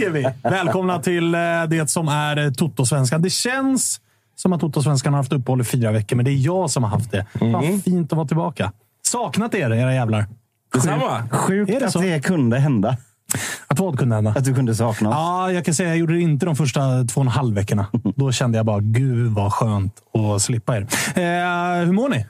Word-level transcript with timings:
Säger 0.00 0.10
vi 0.10 0.28
välkomna 0.42 0.98
till 0.98 1.34
eh, 1.34 1.40
det 1.68 1.90
som 1.90 2.08
är 2.08 2.36
eh, 2.36 2.50
Toto-svenskan. 2.50 3.22
Det 3.22 3.30
känns 3.30 4.00
som 4.36 4.52
att 4.52 4.60
Toto-svenskan 4.60 5.12
har 5.12 5.20
haft 5.20 5.32
uppehåll 5.32 5.60
i 5.60 5.64
fyra 5.64 5.92
veckor, 5.92 6.16
men 6.16 6.24
det 6.24 6.30
är 6.30 6.44
jag 6.44 6.70
som 6.70 6.82
har 6.82 6.90
haft 6.90 7.10
det. 7.10 7.26
Fan, 7.38 7.80
fint 7.80 8.12
att 8.12 8.16
vara 8.16 8.28
tillbaka. 8.28 8.72
Saknat 9.06 9.54
er, 9.54 9.70
era 9.70 9.94
jävlar. 9.94 10.26
Detsamma. 10.72 11.28
Sjukt 11.30 11.72
det 11.80 11.86
att 11.86 11.92
så? 11.92 12.00
det 12.00 12.24
kunde 12.24 12.58
hända. 12.58 12.96
Att 13.66 13.78
vad 13.78 13.98
kunde 13.98 14.14
hända? 14.14 14.30
Att 14.30 14.44
du 14.44 14.54
kunde 14.54 14.74
sakna 14.74 15.08
oss. 15.08 15.14
Ja, 15.14 15.52
jag 15.52 15.64
kan 15.64 15.74
säga 15.74 15.88
jag 15.88 15.98
gjorde 15.98 16.14
det 16.14 16.20
inte 16.20 16.46
de 16.46 16.56
första 16.56 16.80
två 16.80 17.20
och 17.20 17.24
en 17.24 17.28
halv 17.28 17.54
veckorna. 17.54 17.86
Då 18.16 18.32
kände 18.32 18.58
jag 18.58 18.66
bara, 18.66 18.80
gud 18.80 19.32
vad 19.32 19.52
skönt 19.52 19.94
att 20.14 20.42
slippa 20.42 20.76
er. 20.76 20.80
Eh, 21.14 21.84
hur 21.84 21.92
mår 21.92 22.08
ni? 22.08 22.26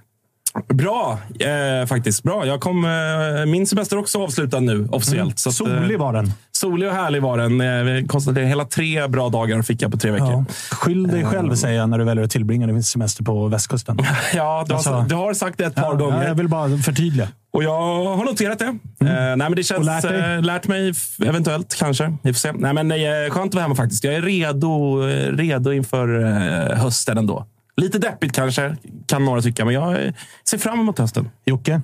Bra, 0.69 1.19
eh, 1.41 1.87
faktiskt. 1.87 2.23
Bra. 2.23 2.47
Jag 2.47 2.61
kom, 2.61 2.85
eh, 2.85 3.47
min 3.47 3.67
semester 3.67 3.99
också 3.99 4.23
avslutad 4.23 4.61
nu 4.61 4.89
officiellt. 4.93 5.39
Så 5.39 5.49
att, 5.49 5.61
eh, 5.61 5.67
Solig 5.67 5.99
var 5.99 6.13
den. 6.13 6.33
solig 6.53 6.89
och 6.89 6.95
härlig 6.95 7.23
var 7.23 7.39
den. 7.39 7.61
Eh, 7.61 7.83
vi 7.83 8.07
konstaterade 8.09 8.49
hela 8.49 8.65
tre 8.65 9.07
bra 9.07 9.29
dagar 9.29 9.63
fick 9.63 9.83
jag 9.83 9.91
på 9.93 9.99
tre 9.99 10.11
veckor. 10.11 10.27
Ja. 10.31 10.45
Ja, 10.49 10.77
Skyll 10.77 11.09
dig 11.09 11.25
själv, 11.25 11.55
säger 11.55 11.77
jag, 11.79 11.89
när 11.91 11.99
du 11.99 12.05
väljer 12.05 12.25
att 12.25 12.31
tillbringa 12.31 12.67
din 12.67 12.83
semester 12.83 13.25
på 13.25 13.49
västkusten. 13.49 13.97
du, 14.33 14.41
har, 14.41 14.73
Alltså- 14.73 15.05
du 15.09 15.15
har 15.15 15.35
sagt 15.35 15.59
det 15.59 15.65
ett 15.65 15.75
par 15.75 15.83
Ja, 15.83 15.93
gånger. 15.95 16.29
jag 16.29 16.35
vill 16.35 16.49
bara 16.49 16.79
förtydliga. 16.79 17.29
Och 17.53 17.65
jag 17.65 18.05
har 18.17 18.25
noterat 18.25 18.59
det. 18.59 18.65
Eh, 18.65 18.77
nej, 19.01 19.37
men 19.37 19.55
det 19.55 19.63
känns, 19.63 19.79
Och 19.79 19.85
lärt 19.85 20.05
eh, 20.05 20.43
lärt 20.43 20.67
mig 20.69 20.93
eventuellt, 21.27 21.75
kanske. 21.79 22.17
Vi 22.23 22.33
får 22.33 22.39
se. 22.39 22.53
Nej, 22.53 22.73
men, 22.75 22.91
eh, 22.93 22.97
skönt 23.31 23.49
att 23.49 23.55
vara 23.55 23.63
hemma 23.63 23.75
faktiskt. 23.75 24.05
Jag 24.05 24.15
är 24.15 24.23
redo, 24.23 25.03
eh, 25.09 25.33
redo 25.37 25.73
inför 25.73 26.25
eh, 26.25 26.79
hösten 26.79 27.19
ändå. 27.19 27.47
Lite 27.77 27.99
deppigt 27.99 28.35
kanske, 28.35 28.77
kan 29.07 29.25
några 29.25 29.43
tycka, 29.43 29.65
men 29.65 29.75
jag 29.75 30.13
ser 30.49 30.59
fram 30.59 30.81
emot 30.81 30.99
hösten. 30.99 31.31
Jocke? 31.45 31.81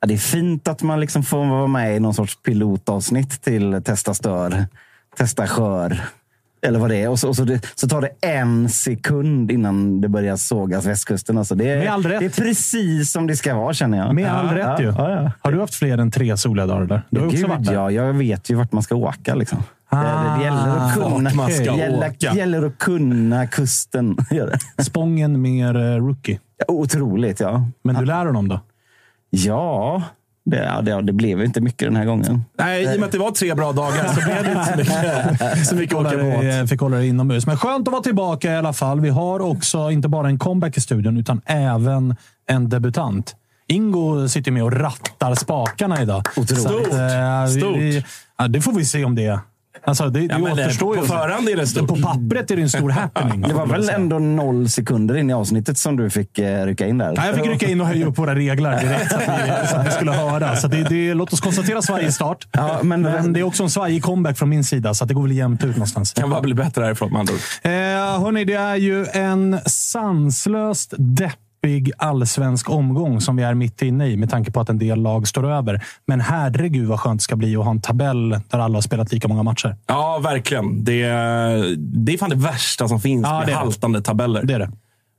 Ja, 0.00 0.06
det 0.06 0.14
är 0.14 0.18
fint 0.18 0.68
att 0.68 0.82
man 0.82 1.00
liksom 1.00 1.22
får 1.22 1.46
vara 1.46 1.66
med 1.66 1.96
i 1.96 2.00
någon 2.00 2.14
sorts 2.14 2.38
pilotavsnitt 2.42 3.42
till 3.42 3.82
Testa 3.84 4.14
stör, 4.14 4.66
Testa 5.16 5.46
skör. 5.46 6.00
Eller 6.66 6.78
vad 6.78 6.90
det 6.90 6.96
är. 6.96 7.08
Och 7.08 7.18
så, 7.18 7.28
och 7.28 7.36
så, 7.36 7.44
det, 7.44 7.66
så 7.74 7.88
tar 7.88 8.00
det 8.00 8.28
en 8.28 8.68
sekund 8.68 9.50
innan 9.50 10.00
det 10.00 10.08
börjar 10.08 10.36
sågas 10.36 10.86
västkusten. 10.86 11.38
Alltså 11.38 11.54
det, 11.54 11.70
är, 11.70 11.78
Med 11.78 11.92
all 11.92 12.02
rätt. 12.02 12.20
det 12.20 12.26
är 12.26 12.44
precis 12.44 13.12
som 13.12 13.26
det 13.26 13.36
ska 13.36 13.54
vara 13.54 13.74
känner 13.74 13.98
jag. 13.98 14.14
Med 14.14 14.32
all 14.32 14.48
rätt 14.48 14.66
ja, 14.66 14.80
ju. 14.80 14.86
Ja, 14.86 15.10
ja. 15.10 15.32
Har 15.40 15.52
du 15.52 15.60
haft 15.60 15.74
fler 15.74 15.98
än 15.98 16.10
tre 16.10 16.36
soliga 16.36 16.66
dagar 16.66 16.86
där? 16.86 17.02
Du 17.10 17.20
har 17.20 17.26
ju 17.26 17.28
också 17.28 17.40
Gud, 17.40 17.48
varit 17.48 17.64
där. 17.66 17.72
ja, 17.74 17.90
jag 17.90 18.12
vet 18.12 18.50
ju 18.50 18.54
vart 18.54 18.72
man 18.72 18.82
ska 18.82 18.94
åka. 18.94 19.34
Liksom. 19.34 19.62
Ah, 19.96 20.34
det, 20.34 20.38
det 20.38 20.44
gäller 20.44 20.76
att 20.76 20.94
kunna, 20.94 21.30
man 21.34 21.50
ska 21.50 21.72
det 21.72 21.78
gäller, 21.78 22.08
åka. 22.08 22.34
gäller 22.34 22.66
att 22.66 22.78
kunna 22.78 23.46
kusten. 23.46 24.16
Det. 24.76 24.84
Spången 24.84 25.42
mer 25.42 25.76
eh, 25.76 25.96
rookie. 26.06 26.40
Otroligt, 26.68 27.40
ja. 27.40 27.64
Men 27.82 27.94
du 27.94 28.04
lär 28.04 28.26
honom 28.26 28.48
då? 28.48 28.60
Ja, 29.30 30.02
det, 30.44 30.56
ja, 30.56 30.80
det, 30.82 31.02
det 31.02 31.12
blev 31.12 31.44
inte 31.44 31.60
mycket 31.60 31.88
den 31.88 31.96
här 31.96 32.04
gången. 32.04 32.44
Nej, 32.58 32.82
i 32.82 32.86
och 32.96 33.00
med 33.00 33.06
att 33.06 33.12
det 33.12 33.18
var 33.18 33.30
tre 33.30 33.54
bra 33.54 33.72
dagar 33.72 34.08
så 34.08 34.14
blev 34.20 34.44
det 34.44 34.50
inte 34.52 34.64
så 34.64 34.76
mycket, 34.76 35.66
så 35.66 35.74
mycket 35.76 35.96
att 35.98 36.06
åka 36.06 36.16
båt. 36.18 36.68
Fick 36.70 36.80
hålla 36.80 36.96
dig 36.96 37.08
inomhus. 37.08 37.46
Men 37.46 37.56
skönt 37.58 37.88
att 37.88 37.92
vara 37.92 38.02
tillbaka 38.02 38.52
i 38.52 38.56
alla 38.56 38.72
fall. 38.72 39.00
Vi 39.00 39.08
har 39.08 39.40
också 39.40 39.90
inte 39.90 40.08
bara 40.08 40.28
en 40.28 40.38
comeback 40.38 40.76
i 40.76 40.80
studion, 40.80 41.16
utan 41.16 41.40
även 41.46 42.16
en 42.48 42.68
debutant. 42.68 43.36
Ingo 43.66 44.28
sitter 44.28 44.50
med 44.52 44.62
och 44.62 44.72
rattar 44.72 45.34
spakarna 45.34 46.02
idag. 46.02 46.26
Otroligt. 46.36 46.62
Så 46.62 46.78
att, 46.78 46.92
eh, 46.92 47.54
vi- 47.54 47.60
Stort. 47.60 47.76
Vi, 47.76 48.04
ja, 48.38 48.48
det 48.48 48.60
får 48.60 48.72
vi 48.72 48.84
se 48.84 49.04
om 49.04 49.14
det 49.14 49.26
är. 49.26 49.38
Alltså, 49.86 50.08
det, 50.08 50.20
Ja, 50.20 50.26
det 50.28 50.34
men 50.42 50.56
det- 50.56 50.64
återstår 50.64 50.94
på 50.94 51.00
ju. 51.02 51.06
förhand 51.08 51.48
är 51.48 51.56
det 51.56 51.66
stort. 51.66 51.88
På 51.88 51.96
pappret 51.96 52.50
är 52.50 52.56
det 52.56 52.62
en 52.62 52.70
stor 52.70 52.90
happening. 53.00 53.40
Det 53.40 53.54
var 53.54 53.66
väl 53.66 53.88
ändå 53.88 54.18
noll 54.18 54.68
sekunder 54.68 55.16
in 55.16 55.30
i 55.30 55.32
avsnittet 55.32 55.78
som 55.78 55.96
du 55.96 56.10
fick 56.10 56.38
eh, 56.38 56.66
rycka 56.66 56.86
in 56.86 56.98
där? 56.98 57.12
Nej, 57.16 57.26
jag 57.26 57.34
fick 57.36 57.46
rycka 57.46 57.66
in 57.66 57.80
och 57.80 57.86
höja 57.86 58.06
upp 58.06 58.18
våra 58.18 58.34
regler 58.34 58.80
direkt 58.80 59.10
så 59.10 59.16
att 59.16 59.22
vi, 59.22 59.66
så 59.70 59.76
att 59.76 59.86
vi 59.86 59.90
skulle 59.90 60.12
höra. 60.12 60.56
Så 60.56 60.68
det, 60.68 60.82
det, 60.88 61.14
låt 61.14 61.32
oss 61.32 61.40
konstatera 61.40 61.82
svajig 61.82 62.12
start. 62.14 62.48
Ja, 62.52 62.78
men- 62.82 63.02
men 63.02 63.32
det 63.32 63.40
är 63.40 63.44
också 63.44 63.62
en 63.62 63.70
svajig 63.70 64.02
comeback 64.02 64.38
från 64.38 64.48
min 64.48 64.64
sida, 64.64 64.94
så 64.94 65.04
att 65.04 65.08
det 65.08 65.14
går 65.14 65.22
väl 65.22 65.32
jämnt 65.32 65.64
ut 65.64 65.76
någonstans. 65.76 66.12
kan 66.12 66.30
bara 66.30 66.40
bli 66.40 66.54
bättre 66.54 66.84
härifrån 66.84 67.10
med 67.12 67.20
andra 67.20 67.32
ord. 67.34 67.40
Eh, 67.62 67.70
hörni, 68.24 68.44
det 68.44 68.54
är 68.54 68.76
ju 68.76 69.06
en 69.06 69.58
sanslöst 69.66 70.94
deppig 71.64 71.90
allsvensk 71.98 72.70
omgång 72.70 73.20
som 73.20 73.36
vi 73.36 73.42
är 73.42 73.54
mitt 73.54 73.82
inne 73.82 74.06
i 74.08 74.16
med 74.16 74.30
tanke 74.30 74.50
på 74.50 74.60
att 74.60 74.68
en 74.68 74.78
del 74.78 75.02
lag 75.02 75.28
står 75.28 75.50
över. 75.50 75.84
Men 76.06 76.20
herregud 76.20 76.88
vad 76.88 77.00
skönt 77.00 77.20
det 77.20 77.24
ska 77.24 77.36
bli 77.36 77.56
att 77.56 77.64
ha 77.64 77.70
en 77.70 77.80
tabell 77.80 78.28
där 78.30 78.58
alla 78.58 78.76
har 78.76 78.80
spelat 78.80 79.12
lika 79.12 79.28
många 79.28 79.42
matcher. 79.42 79.76
Ja, 79.86 80.18
verkligen. 80.18 80.84
Det, 80.84 81.02
är- 81.02 81.74
det 81.76 82.12
är 82.14 82.18
fan 82.18 82.30
det 82.30 82.36
värsta 82.36 82.88
som 82.88 83.00
finns 83.00 83.26
Ja, 83.26 83.42
med 83.46 83.54
haltande 83.54 84.02
tabeller. 84.02 84.42
Det 84.42 84.54
är 84.54 84.58
det. 84.58 84.70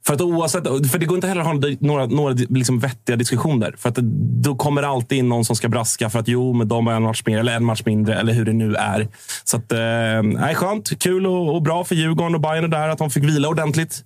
För, 0.08 0.14
att 0.14 0.22
oavsett, 0.22 0.92
för 0.92 1.00
det 1.00 1.06
går 1.06 1.18
inte 1.18 1.28
heller 1.28 1.42
att 1.42 1.48
ha 1.48 1.54
några, 1.80 2.06
några 2.06 2.34
liksom 2.50 2.80
vettiga 2.80 3.16
diskussioner. 3.16 3.76
För 3.78 3.90
att 3.90 3.96
det, 3.96 4.02
då 4.44 4.56
kommer 4.56 4.82
det 4.82 4.88
alltid 4.88 5.18
in 5.18 5.30
någon 5.30 5.46
som 5.46 5.56
ska 5.56 5.70
braska 5.70 6.10
för 6.10 6.20
att 6.20 6.28
jo, 6.28 6.54
men 6.54 6.68
de 6.68 6.88
har 6.88 6.94
en 6.94 7.04
match 7.04 7.24
mer 7.26 7.40
eller 7.40 7.56
en 7.56 7.64
match 7.66 7.82
mindre 7.86 8.16
eller 8.20 8.34
hur 8.34 8.46
det 8.46 8.54
nu 8.54 8.76
är. 8.76 9.08
Så 9.44 9.58
att, 9.58 9.72
eh, 9.72 10.54
skönt. 10.56 11.00
Kul 11.00 11.28
och, 11.28 11.56
och 11.56 11.62
bra 11.62 11.84
för 11.84 11.96
Djurgården 11.96 12.36
och 12.36 12.42
Bayern 12.42 12.64
och 12.64 12.70
där 12.70 12.90
att 12.90 12.98
de 12.98 13.10
fick 13.10 13.24
vila 13.24 13.48
ordentligt. 13.48 14.04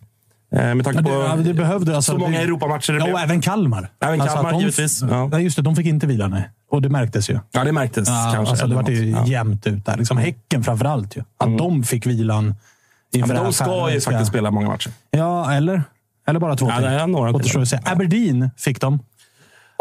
Eh, 0.52 0.76
Med 0.76 0.86
tanke 0.86 1.00
Ja, 1.00 1.04
på 1.04 1.10
det, 1.10 1.16
ja, 1.26 1.36
det 1.36 1.54
behövde, 1.54 1.96
alltså, 1.96 2.12
så 2.12 2.18
många 2.18 2.38
det, 2.38 2.44
Europamatcher 2.44 2.94
det 2.94 3.00
Ja, 3.00 3.04
blev. 3.06 3.16
och 3.16 3.22
även 3.22 3.42
Kalmar. 3.42 3.90
Även 4.04 4.22
Alltså, 4.22 4.36
Kalmar, 4.36 4.50
att 4.50 4.56
de, 4.56 4.60
givetvis. 4.62 5.02
Ja. 5.02 5.28
Nej, 5.28 5.44
just 5.44 5.56
det. 5.56 5.62
De 5.62 5.76
fick 5.76 5.86
inte 5.86 6.08
vila, 6.08 6.28
nej. 6.28 6.50
Och 6.72 6.82
det 6.82 6.90
märktes 6.90 7.30
ju. 7.30 7.40
Ja, 7.52 7.64
det 7.64 7.72
märktes 7.72 8.08
Ja, 8.08 8.32
kanske. 8.36 8.52
alltså, 8.52 8.68
det 8.68 8.76
var 8.76 8.90
ju. 8.90 9.10
Ja. 9.10 9.26
jämnt 9.26 9.68
ut 9.68 9.86
där. 9.86 9.98
Liksom 9.98 10.18
häcken 10.18 10.64
framför 10.64 10.86
allt. 10.86 11.16
Ju. 11.18 11.22
Att 11.40 11.58
de 11.58 11.84
fick 11.84 12.06
vilan 12.06 12.56
Ja, 13.12 13.26
men 13.26 13.36
det 13.36 13.44
de 13.44 13.54
ska 13.54 13.92
ju 13.92 14.02
faktiskt 14.02 14.30
spela 14.30 14.52
många 14.52 14.68
matcher. 14.68 14.92
Ja, 15.12 15.54
eller? 15.54 15.84
Eller 16.28 16.40
bara 16.40 16.56
två 16.56 16.70
Ja, 16.70 16.76
till. 16.76 16.86
det 16.86 17.08
några 17.08 17.40
till. 17.40 17.66
Aberdeen 17.86 18.50
fick 18.58 18.82
de. 18.82 19.00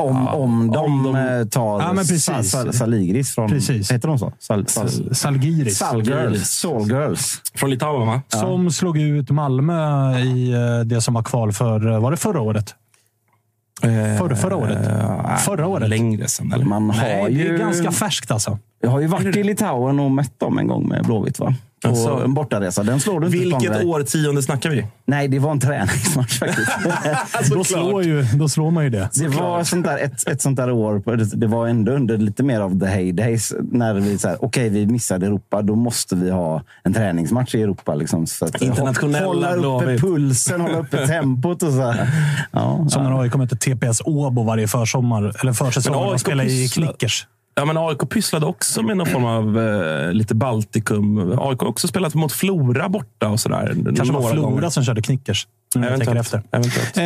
Om, 0.03 0.29
om 0.29 0.71
de, 0.71 0.77
om 0.79 1.03
de- 1.03 1.17
eh, 1.17 1.45
tar 1.47 1.81
Ja, 1.81 1.87
men 1.87 1.97
precis. 1.97 2.25
Sa- 2.25 2.43
Sa- 2.43 2.73
Saligris 2.73 3.35
från... 3.35 3.49
Precis. 3.49 3.93
Heter 3.93 4.09
de 4.09 4.19
så? 4.19 4.33
Sal, 4.39 4.67
sal, 4.69 5.15
Salgiris. 5.15 5.79
Salgirls. 5.79 7.43
Från 7.55 7.71
Litauen, 7.71 8.07
va? 8.09 8.23
Som 8.29 8.71
slog 8.71 8.99
ut 8.99 9.31
Malmö 9.31 10.19
i 10.19 10.53
eh, 10.53 10.81
det 10.87 11.01
som 11.01 11.15
var 11.15 11.23
kval 11.23 11.53
för, 11.53 11.93
eh, 11.93 12.01
var 12.01 12.11
det 12.11 12.17
förra 12.17 12.41
året? 12.41 12.75
Förra, 14.19 14.37
förra 14.37 14.57
året? 14.57 14.79
Förra 15.41 15.67
året? 15.67 15.89
Längre 15.89 16.29
sen, 16.29 16.53
eller? 16.53 16.65
Man 16.65 16.91
har 16.91 16.97
Nej, 17.03 17.25
det 17.25 17.31
ju... 17.31 17.55
är 17.55 17.59
ganska 17.59 17.91
färskt 17.93 18.31
alltså. 18.31 18.59
Jag 18.81 18.91
har 18.91 19.01
ju 19.01 19.07
varit 19.07 19.37
i 19.37 19.43
Litauen 19.43 20.01
och 20.01 20.11
mött 20.11 20.41
dem 20.41 20.59
en 20.59 20.67
gång 20.67 20.89
med 20.89 21.05
Blåvitt. 21.05 21.39
Va? 21.39 21.55
På 21.83 21.89
Alltså. 21.89 22.09
en 22.25 22.35
bortaresa. 22.35 22.83
Den 22.83 23.01
slår 23.01 23.21
du 23.21 23.27
inte 23.27 23.39
Vilket 23.39 23.85
årtionde 23.85 24.43
snackar 24.43 24.71
vi? 24.71 24.87
Nej, 25.07 25.29
det 25.29 25.39
var 25.39 25.51
en 25.51 25.61
träningsmatch 25.61 26.39
faktiskt. 26.39 26.71
Då 27.51 27.65
slår, 27.65 28.03
ju, 28.03 28.23
då 28.23 28.49
slår 28.49 28.71
man 28.71 28.85
ju 28.85 28.91
det. 28.91 29.09
Det 29.15 29.29
var 29.29 29.65
sånt 29.65 29.87
där, 29.87 29.99
ett, 29.99 30.29
ett 30.29 30.43
sånt 30.43 30.57
där 30.57 30.71
år, 30.71 31.03
det, 31.37 31.47
var 31.47 31.67
ändå 31.67 31.93
under 31.93 32.19
lite 32.19 32.43
mer 32.43 32.61
av 32.61 32.81
the 32.81 32.87
heydays. 32.87 33.53
När 33.73 33.95
vi 33.95 34.19
så 34.19 34.29
här, 34.29 34.45
okej, 34.45 34.69
vi 34.69 34.87
missade 34.87 35.27
Europa, 35.27 35.63
då 35.63 35.75
måste 35.75 36.17
vi 36.17 36.31
ha 36.31 36.63
en 36.85 36.95
träningsmatch 36.95 37.55
i 37.55 37.63
Europa. 37.63 37.95
Liksom, 37.95 38.27
så 38.27 38.45
att, 38.45 38.63
Internationella 38.63 39.27
Hålla 39.27 39.49
uppe 39.51 39.59
Blåvitt. 39.61 40.01
pulsen, 40.01 40.61
hålla 40.61 40.79
uppe 40.79 41.07
tempot 41.07 41.63
och 41.63 41.73
så. 41.73 41.91
Här. 41.91 42.09
Ja, 42.53 42.87
Som 42.89 43.05
när 43.05 43.21
AIK 43.23 43.35
mötte 43.35 43.57
TPS 43.57 44.03
Åbo 44.05 44.43
varje 44.43 44.69
försommar, 44.69 45.33
eller 45.41 45.53
försäsong. 45.53 46.01
Men 46.01 46.13
AIK 46.13 46.21
spelade 46.21 46.51
i 46.51 46.69
Knickers. 46.69 47.27
Ja, 47.59 47.65
men 47.65 47.77
AIK 47.77 48.09
pysslade 48.11 48.47
också 48.47 48.83
med 48.83 48.97
någon 48.97 49.07
form 49.07 49.25
av 49.25 49.59
eh, 49.59 50.13
lite 50.13 50.35
Baltikum. 50.35 51.19
AIK 51.19 51.61
har 51.61 51.67
också 51.67 51.89
spelat 51.89 52.15
mot 52.15 52.33
Flora 52.33 52.89
borta 52.89 53.29
och 53.29 53.41
sådär. 53.41 53.77
Kanske 53.97 54.15
var 54.15 54.31
Flora 54.31 54.51
gånger. 54.51 54.71
som 54.71 54.85
körde 54.85 55.03
Knickers. 55.03 55.47
Efter. 55.77 56.43
Eventuellt. 56.51 56.97
Eh, 56.97 57.03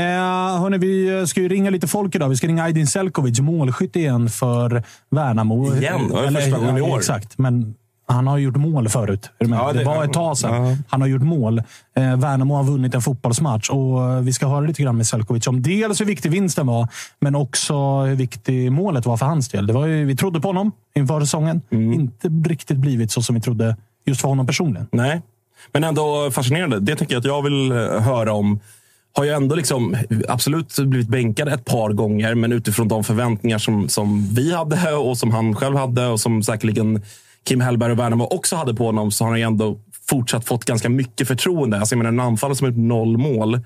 hörni, 0.60 0.78
vi 0.78 1.26
ska 1.26 1.40
ju 1.40 1.48
ringa 1.48 1.70
lite 1.70 1.86
folk 1.86 2.14
idag. 2.14 2.28
Vi 2.28 2.36
ska 2.36 2.46
ringa 2.46 2.64
Aydin 2.64 2.86
Selkovic, 2.86 3.40
målskytt 3.40 3.96
igen 3.96 4.28
för 4.28 4.82
Värnamo. 5.10 5.74
Igen? 5.76 6.08
Det 6.08 6.14
var 6.14 6.30
första 6.30 6.58
gången 6.58 6.78
i 6.78 6.80
år. 6.80 6.98
Exakt, 6.98 7.38
men 7.38 7.74
han 8.12 8.26
har 8.26 8.38
gjort 8.38 8.56
mål 8.56 8.88
förut. 8.88 9.30
Ja, 9.38 9.72
det, 9.72 9.78
det- 9.78 9.84
var 9.84 10.04
ett 10.04 10.12
tag 10.12 10.38
sedan. 10.38 10.66
ja. 10.66 10.76
Han 10.88 11.00
har 11.00 11.08
gjort 11.08 11.22
mål. 11.22 11.58
Eh, 11.96 12.16
Värnamo 12.16 12.54
har 12.54 12.64
vunnit 12.64 12.94
en 12.94 13.02
fotbollsmatch 13.02 13.70
och 13.70 14.02
eh, 14.10 14.20
vi 14.20 14.32
ska 14.32 14.46
höra 14.46 14.60
lite 14.60 14.82
grann 14.82 14.96
med 14.96 15.06
Selkovic 15.06 15.46
om 15.46 15.62
dels 15.62 16.00
hur 16.00 16.06
viktig 16.06 16.30
vinsten 16.30 16.66
var, 16.66 16.88
men 17.20 17.34
också 17.34 18.00
hur 18.00 18.14
viktig 18.14 18.72
målet 18.72 19.06
var 19.06 19.16
för 19.16 19.26
hans 19.26 19.48
del. 19.48 19.66
Det 19.66 19.72
var 19.72 19.86
ju, 19.86 20.04
vi 20.04 20.16
trodde 20.16 20.40
på 20.40 20.48
honom 20.48 20.72
inför 20.94 21.20
säsongen. 21.20 21.60
Mm. 21.70 21.92
Inte 21.92 22.28
riktigt 22.28 22.76
blivit 22.76 23.10
så 23.12 23.22
som 23.22 23.34
vi 23.34 23.40
trodde 23.40 23.76
just 24.06 24.20
för 24.20 24.28
honom 24.28 24.46
personligen. 24.46 24.86
Nej, 24.92 25.22
men 25.72 25.84
ändå 25.84 26.30
fascinerande. 26.30 26.80
Det 26.80 26.96
tänker 26.96 27.14
jag 27.14 27.20
att 27.20 27.26
jag 27.26 27.42
vill 27.42 27.72
eh, 27.72 27.78
höra 28.00 28.32
om. 28.32 28.60
Har 29.14 29.24
ju 29.24 29.30
ändå 29.30 29.54
liksom 29.54 29.96
absolut 30.28 30.78
blivit 30.78 31.08
bänkad 31.08 31.48
ett 31.48 31.64
par 31.64 31.90
gånger, 31.92 32.34
men 32.34 32.52
utifrån 32.52 32.88
de 32.88 33.04
förväntningar 33.04 33.58
som, 33.58 33.88
som 33.88 34.34
vi 34.34 34.54
hade 34.54 34.92
och 34.92 35.18
som 35.18 35.30
han 35.30 35.54
själv 35.54 35.76
hade 35.76 36.06
och 36.06 36.20
som 36.20 36.42
säkerligen 36.42 37.02
Kim 37.44 37.60
Hellberg 37.60 37.92
och 37.92 37.98
Värnamo 37.98 38.24
också 38.24 38.56
hade 38.56 38.74
på 38.74 38.86
honom, 38.86 39.10
så 39.10 39.24
har 39.24 39.30
han 39.30 39.38
ju 39.38 39.46
ändå 39.46 39.78
fortsatt 40.08 40.44
fått 40.44 40.64
ganska 40.64 40.88
mycket 40.88 41.28
förtroende. 41.28 41.78
Alltså, 41.78 41.94
jag 41.94 41.98
menar, 41.98 42.12
en 42.12 42.20
anfallare 42.20 42.56
som 42.56 42.64
har 42.64 42.72
gjort 42.72 42.88
noll 42.88 43.16
mål. 43.16 43.60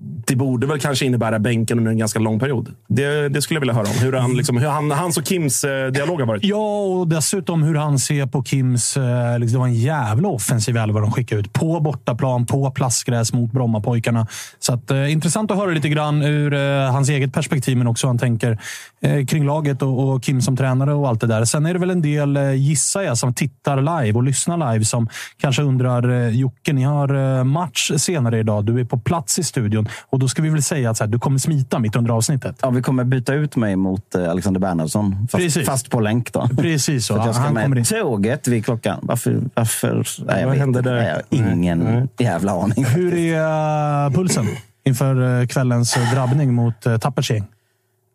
Det 0.00 0.36
borde 0.36 0.66
väl 0.66 0.80
kanske 0.80 1.06
innebära 1.06 1.38
bänken 1.38 1.78
under 1.78 1.92
en 1.92 1.98
ganska 1.98 2.18
lång 2.18 2.40
period. 2.40 2.74
Det, 2.88 3.28
det 3.28 3.42
skulle 3.42 3.56
jag 3.56 3.60
vilja 3.60 3.74
höra 3.74 3.86
om. 3.86 3.98
Hur, 4.00 4.12
han, 4.12 4.36
liksom, 4.36 4.56
hur 4.56 4.68
han, 4.68 4.90
hans 4.90 5.18
och 5.18 5.26
Kims 5.26 5.64
eh, 5.64 5.86
dialog 5.86 6.20
har 6.20 6.26
varit. 6.26 6.44
Ja, 6.44 6.80
och 6.80 7.08
dessutom 7.08 7.62
hur 7.62 7.74
han 7.74 7.98
ser 7.98 8.26
på 8.26 8.44
Kims... 8.44 8.96
Eh, 8.96 9.38
liksom, 9.38 9.52
det 9.52 9.58
var 9.58 9.66
en 9.66 9.74
jävla 9.74 10.28
offensiv 10.28 10.76
elva 10.76 11.00
de 11.00 11.12
skickade 11.12 11.40
ut. 11.40 11.52
På 11.52 11.80
bortaplan, 11.80 12.46
på 12.46 12.70
plastgräs 12.70 13.32
mot 13.32 13.52
Brommapojkarna. 13.52 14.26
Så 14.58 14.74
att, 14.74 14.90
eh, 14.90 15.12
intressant 15.12 15.50
att 15.50 15.56
höra 15.56 15.70
lite 15.70 15.88
grann 15.88 16.22
ur 16.22 16.54
eh, 16.54 16.92
hans 16.92 17.08
eget 17.08 17.32
perspektiv, 17.32 17.76
men 17.76 17.86
också 17.86 18.06
hur 18.06 18.08
han 18.08 18.18
tänker 18.18 18.58
eh, 19.02 19.26
kring 19.26 19.46
laget 19.46 19.82
och, 19.82 20.08
och 20.08 20.22
Kim 20.22 20.42
som 20.42 20.56
tränare 20.56 20.94
och 20.94 21.08
allt 21.08 21.20
det 21.20 21.26
där. 21.26 21.44
Sen 21.44 21.66
är 21.66 21.72
det 21.72 21.80
väl 21.80 21.90
en 21.90 22.02
del, 22.02 22.36
eh, 22.36 22.52
gissar 22.54 23.02
jag, 23.02 23.18
som 23.18 23.34
tittar 23.34 23.76
live 23.76 24.16
och 24.18 24.22
lyssnar 24.22 24.72
live 24.72 24.84
som 24.84 25.08
kanske 25.40 25.62
undrar 25.62 26.10
eh, 26.10 26.28
Jocke, 26.28 26.72
ni 26.72 26.82
har 26.82 27.38
eh, 27.38 27.44
match 27.44 27.90
senare 27.96 28.38
idag. 28.38 28.64
Du 28.64 28.80
är 28.80 28.84
på 28.84 28.98
plats 28.98 29.38
i 29.38 29.44
studion 29.44 29.87
och 30.10 30.18
då 30.18 30.28
ska 30.28 30.42
vi 30.42 30.48
väl 30.48 30.62
säga 30.62 30.90
att 30.90 30.96
så 30.96 31.04
här, 31.04 31.10
du 31.10 31.18
kommer 31.18 31.38
smita 31.38 31.78
mitt 31.78 31.96
under 31.96 32.10
avsnittet. 32.12 32.56
Ja, 32.62 32.70
vi 32.70 32.82
kommer 32.82 33.04
byta 33.04 33.34
ut 33.34 33.56
mig 33.56 33.76
mot 33.76 34.14
eh, 34.14 34.30
Alexander 34.30 34.60
Bernhardsson. 34.60 35.28
Fast, 35.32 35.64
fast 35.66 35.90
på 35.90 36.00
länk 36.00 36.32
då. 36.32 36.48
Precis 36.58 37.06
så. 37.06 37.14
Jag 37.14 37.34
ska 37.34 37.42
Han 37.42 37.48
kommer 37.54 37.62
in. 37.64 37.70
med 37.70 37.86
tåget 37.86 38.48
vid 38.48 38.64
klockan. 38.64 38.98
Varför? 39.02 39.40
varför? 39.54 40.06
Nej, 40.26 40.36
jag 40.40 40.46
Vad 40.46 40.50
vet 40.52 40.60
hände 40.60 40.78
inte. 40.78 40.90
där? 40.90 41.22
Nej, 41.30 41.40
ingen 41.52 41.78
Nej. 41.78 42.08
jävla 42.18 42.52
aning. 42.52 42.84
Hur 42.84 43.14
är 43.14 44.04
eh, 44.06 44.12
pulsen 44.12 44.46
inför 44.84 45.40
eh, 45.40 45.46
kvällens 45.46 45.96
drabbning 46.12 46.54
mot 46.54 46.80
Tappers 47.00 47.30
gäng? 47.30 47.44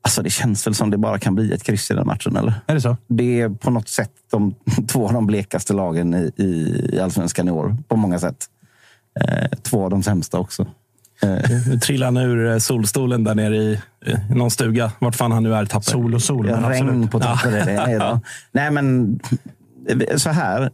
Alltså, 0.06 0.22
det 0.24 0.30
känns 0.30 0.68
väl 0.68 0.76
som 0.76 0.90
det 0.90 0.98
bara 0.98 1.20
kan 1.20 1.36
bli 1.36 1.54
ett 1.54 1.64
kryss 1.64 1.92
i 1.92 1.94
den 1.94 2.08
matchen, 2.08 2.36
eller? 2.38 2.54
Är 2.68 2.74
det 2.76 2.82
så? 2.82 2.98
Det 3.08 3.42
är 3.42 3.50
på 3.50 3.72
något 3.72 3.90
sätt 3.90 4.12
de 4.32 4.56
två 4.88 5.08
av 5.08 5.14
de 5.14 5.28
blekaste 5.28 5.74
lagen 5.74 6.14
i, 6.14 6.32
i, 6.44 6.46
i 6.94 7.00
allsvenskan 7.00 7.48
i 7.48 7.52
år. 7.52 7.78
På 7.88 7.96
många 7.96 8.20
sätt. 8.20 8.46
Eh, 9.20 9.48
två 9.62 9.84
av 9.84 9.90
de 9.90 10.04
sämsta 10.04 10.38
också. 10.40 10.66
Eh, 11.24 11.50
Nu 11.68 11.80
trillar 11.80 12.08
han 12.08 12.18
ur 12.18 12.52
eh, 12.52 12.58
solstolen 12.58 13.24
där 13.24 13.36
nere 13.36 13.56
i, 13.58 13.80
någon 14.30 14.52
stuga. 14.52 14.92
Vart 15.00 15.16
fan 15.16 15.32
han 15.32 15.44
nu 15.44 15.56
är, 15.56 15.66
Tapper. 15.66 15.92
Sol 15.92 16.14
och 16.16 16.22
sol. 16.22 16.46
men 16.46 16.70
regn 16.70 16.88
absolut. 16.90 17.12
på 17.12 17.20
toppen 17.20 17.54
är 17.54 17.66
det. 17.66 17.96
idag. 17.96 18.20
Nej, 18.52 18.72
men 18.72 19.20
så 20.18 20.30
här. 20.30 20.72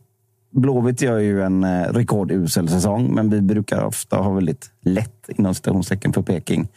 Blåvitt 0.51 1.01
gör 1.01 1.17
ju 1.17 1.43
en 1.43 1.63
eh, 1.63 1.83
rekordusel 1.93 2.69
säsong, 2.69 3.15
men 3.15 3.29
vi 3.29 3.41
brukar 3.41 3.83
ofta 3.83 4.17
ha 4.17 4.31
väldigt 4.31 4.71
lätt 4.81 5.29
inom 5.29 5.55
citationstecken 5.55 6.13
för 6.13 6.21
Peking. 6.21 6.67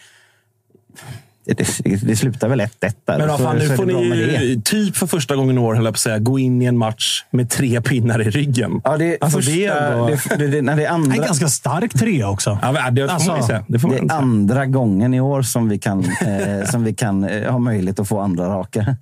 Det, 1.45 1.79
det, 2.03 2.17
slutar 2.17 2.49
väl 2.49 2.61
1-1 2.61 2.69
där. 3.05 3.19
Men 3.19 3.29
fan, 3.29 3.39
så 3.39 3.53
nu 3.53 3.77
får 3.77 3.87
ni 3.87 4.47
ju 4.47 4.61
typ 4.61 4.97
för 4.97 5.07
första 5.07 5.37
gången 5.37 5.57
i 5.57 5.61
år, 5.61 5.75
höll 5.75 5.85
jag 5.85 5.95
på 5.95 5.97
att 5.97 6.01
säga, 6.01 6.19
gå 6.19 6.39
in 6.39 6.63
i 6.63 6.65
en 6.65 6.79
match 6.79 7.25
med 7.31 7.51
tre 7.51 7.81
pinnar 7.81 8.21
i 8.21 8.31
ryggen. 8.31 8.81
Ja, 8.85 8.97
det, 8.97 9.19
Alltså, 9.21 9.39
första, 9.39 9.53
det 9.53 9.67
är 9.67 9.93
ändå- 9.93 10.07
det, 10.07 10.37
det, 10.37 10.47
det, 10.47 10.63
när 10.63 10.77
det 10.77 10.85
är 10.85 10.91
andra, 10.91 11.17
En 11.17 11.23
ganska 11.23 11.49
stark 11.49 11.95
trea 11.95 12.29
också. 12.29 12.59
Ja, 12.63 12.91
det 12.91 13.03
får 13.09 13.15
Alltså, 13.15 13.31
man 13.31 13.41
ju 13.41 13.47
säga. 13.47 13.65
Det 13.69 13.79
det 13.79 13.97
är 13.97 14.13
andra 14.13 14.67
gången 14.67 15.15
i 15.15 15.21
år 15.21 15.43
som 15.43 15.69
vi 15.69 15.79
kan, 15.79 16.05
eh, 16.05 16.67
som 16.71 16.85
vi 16.85 16.95
kan 16.95 17.25
eh, 17.25 17.51
ha 17.53 17.59
möjlighet 17.59 18.01
att 18.01 18.09
få 18.09 18.21
andra 18.21 18.47
raka. 18.47 18.97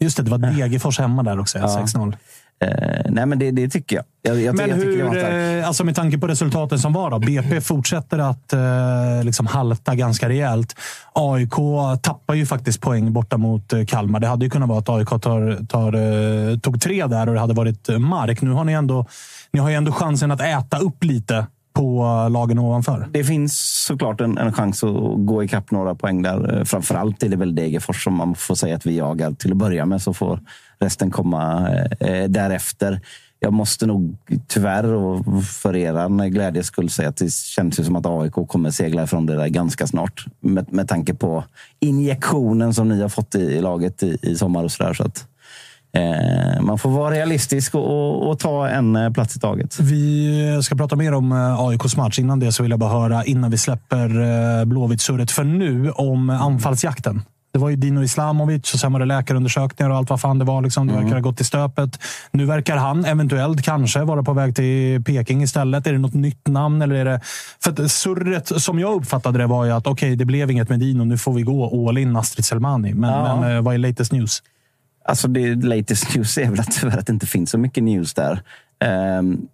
Just 0.00 0.16
det, 0.16 0.22
det 0.22 0.30
var 0.30 0.38
Degerfors 0.38 0.98
hemma 0.98 1.22
där 1.22 1.40
också. 1.40 1.58
6-0. 1.58 2.16
Eh, 2.64 3.10
nej, 3.10 3.26
men 3.26 3.38
det, 3.38 3.50
det 3.50 3.68
tycker 3.68 3.96
jag. 3.96 4.04
jag, 4.22 4.42
jag 4.42 4.56
Men 4.56 4.68
jag 4.68 4.76
hur, 4.76 5.58
eh, 5.58 5.68
alltså 5.68 5.84
med 5.84 5.96
tanke 5.96 6.18
på 6.18 6.26
resultaten 6.26 6.78
som 6.78 6.92
var 6.92 7.10
då. 7.10 7.18
BP 7.18 7.60
fortsätter 7.60 8.18
att 8.18 8.52
eh, 8.52 9.24
liksom 9.24 9.46
halta 9.46 9.94
ganska 9.94 10.28
rejält. 10.28 10.76
AIK 11.12 11.54
tappar 12.02 12.34
ju 12.34 12.46
faktiskt 12.46 12.80
poäng 12.80 13.12
borta 13.12 13.36
mot 13.36 13.72
eh, 13.72 13.84
Kalmar. 13.84 14.20
Det 14.20 14.26
hade 14.26 14.44
ju 14.44 14.50
kunnat 14.50 14.68
vara 14.68 14.78
att 14.78 14.88
AIK 14.88 15.08
tar, 15.08 15.66
tar, 15.66 15.94
eh, 16.52 16.58
tog 16.58 16.80
tre 16.80 17.06
där 17.06 17.28
och 17.28 17.34
det 17.34 17.40
hade 17.40 17.54
varit 17.54 17.88
mark. 17.98 18.42
Nu 18.42 18.50
har 18.50 18.64
ni 18.64 18.72
ändå, 18.72 19.06
ni 19.52 19.60
har 19.60 19.70
ju 19.70 19.74
ändå 19.74 19.92
chansen 19.92 20.30
att 20.30 20.40
äta 20.40 20.78
upp 20.78 21.04
lite 21.04 21.46
på 21.80 22.28
lagen 22.30 22.58
ovanför. 22.58 23.08
Det 23.10 23.24
finns 23.24 23.84
såklart 23.86 24.20
en, 24.20 24.38
en 24.38 24.52
chans 24.52 24.84
att 24.84 25.26
gå 25.26 25.44
ikapp 25.44 25.70
några 25.70 25.94
poäng 25.94 26.22
där. 26.22 26.58
Eh, 26.58 26.64
framförallt 26.64 27.22
är 27.22 27.28
det 27.28 27.36
väl 27.36 27.54
Degerfors 27.54 28.04
som 28.04 28.14
man 28.14 28.34
får 28.34 28.54
säga 28.54 28.76
att 28.76 28.86
vi 28.86 28.96
jagar 28.96 29.32
till 29.32 29.50
att 29.50 29.56
börja 29.56 29.86
med, 29.86 30.02
så 30.02 30.14
får 30.14 30.40
resten 30.78 31.10
komma 31.10 31.70
eh, 31.70 32.08
eh 32.08 32.28
därefter. 32.28 33.00
Jag 33.38 33.52
måste 33.52 33.86
nog 33.86 34.16
tyvärr 34.48 34.84
och 34.84 35.44
för 35.44 35.76
er 35.76 36.28
glädjes 36.28 36.66
skull 36.66 36.90
säga 36.90 37.08
att 37.08 37.16
det 37.16 37.32
känns 37.32 37.80
ju 37.80 37.84
som 37.84 37.96
att 37.96 38.06
AIK 38.06 38.48
kommer 38.48 38.70
segla 38.70 39.02
ifrån 39.02 39.26
det 39.26 39.36
där 39.36 39.48
ganska 39.48 39.86
snart. 39.86 40.24
Med, 40.40 40.72
med 40.72 40.88
tanke 40.88 41.14
på 41.14 41.44
injektionen 41.78 42.74
som 42.74 42.88
ni 42.88 43.02
har 43.02 43.08
fått 43.08 43.34
i, 43.34 43.38
i 43.38 43.60
laget 43.60 44.02
i, 44.02 44.18
i 44.22 44.36
sommar 44.36 44.64
och 44.64 44.72
sådär. 44.72 44.94
Så 44.94 45.04
att, 45.04 45.26
man 46.60 46.78
får 46.78 46.90
vara 46.90 47.10
realistisk 47.14 47.74
och, 47.74 47.84
och, 47.86 48.30
och 48.30 48.38
ta 48.38 48.68
en 48.68 48.96
eh, 48.96 49.10
plats 49.10 49.36
i 49.36 49.40
taget. 49.40 49.80
Vi 49.80 50.60
ska 50.62 50.74
prata 50.74 50.96
mer 50.96 51.14
om 51.14 51.32
eh, 51.32 51.60
AIKs 51.60 51.96
match. 51.96 52.18
Innan 52.18 52.40
det 52.40 52.52
så 52.52 52.62
vill 52.62 52.70
jag 52.70 52.80
bara 52.80 53.00
höra, 53.00 53.24
innan 53.24 53.50
vi 53.50 53.58
släpper 53.58 54.20
eh, 54.60 54.64
Blåvitt-surret 54.64 55.30
för 55.30 55.44
nu, 55.44 55.90
om 55.90 56.30
eh, 56.30 56.42
anfallsjakten. 56.42 57.22
Det 57.52 57.58
var 57.58 57.68
ju 57.70 57.76
Dino 57.76 58.02
Islamovic 58.02 58.74
och 58.74 58.80
sen 58.80 58.92
var 58.92 59.00
det 59.00 59.06
läkarundersökningar 59.06 59.90
och 59.90 59.96
allt 59.96 60.10
vad 60.10 60.20
fan 60.20 60.38
det 60.38 60.44
var. 60.44 60.62
Liksom. 60.62 60.86
Det 60.86 60.92
verkar 60.94 61.12
ha 61.12 61.20
gått 61.20 61.40
i 61.40 61.44
stöpet. 61.44 61.98
Nu 62.32 62.44
verkar 62.44 62.76
han 62.76 63.04
eventuellt 63.04 63.62
kanske 63.62 64.00
vara 64.04 64.22
på 64.22 64.32
väg 64.32 64.56
till 64.56 65.04
Peking 65.04 65.42
istället. 65.42 65.86
Är 65.86 65.92
det 65.92 65.98
något 65.98 66.14
nytt 66.14 66.48
namn? 66.48 66.82
Eller 66.82 66.94
är 66.94 67.04
det... 67.04 67.20
För 67.64 67.88
surret, 67.88 68.62
som 68.62 68.78
jag 68.78 68.94
uppfattade 68.94 69.38
det, 69.38 69.46
var 69.46 69.64
ju 69.64 69.70
att 69.70 69.86
okej, 69.86 70.16
det 70.16 70.24
blev 70.24 70.50
inget 70.50 70.68
med 70.68 70.80
Dino. 70.80 71.04
Nu 71.04 71.18
får 71.18 71.32
vi 71.32 71.42
gå 71.42 71.88
all 71.88 71.98
in 71.98 72.16
Astrid 72.16 72.44
Selmani. 72.44 72.94
Men, 72.94 73.10
Ja. 73.10 73.40
men 73.40 73.56
eh, 73.56 73.62
vad 73.62 73.74
är 73.74 73.78
latest 73.78 74.12
news? 74.12 74.42
Alltså 75.10 75.28
det 75.28 75.54
latest 75.54 76.14
news 76.14 76.38
är 76.38 76.50
väl 76.50 76.60
att 76.60 76.72
tyvärr 76.80 76.98
att 76.98 77.06
det 77.06 77.12
inte 77.12 77.26
finns 77.26 77.50
så 77.50 77.58
mycket 77.58 77.84
news 77.84 78.14
där. 78.14 78.42
Um, 79.18 79.48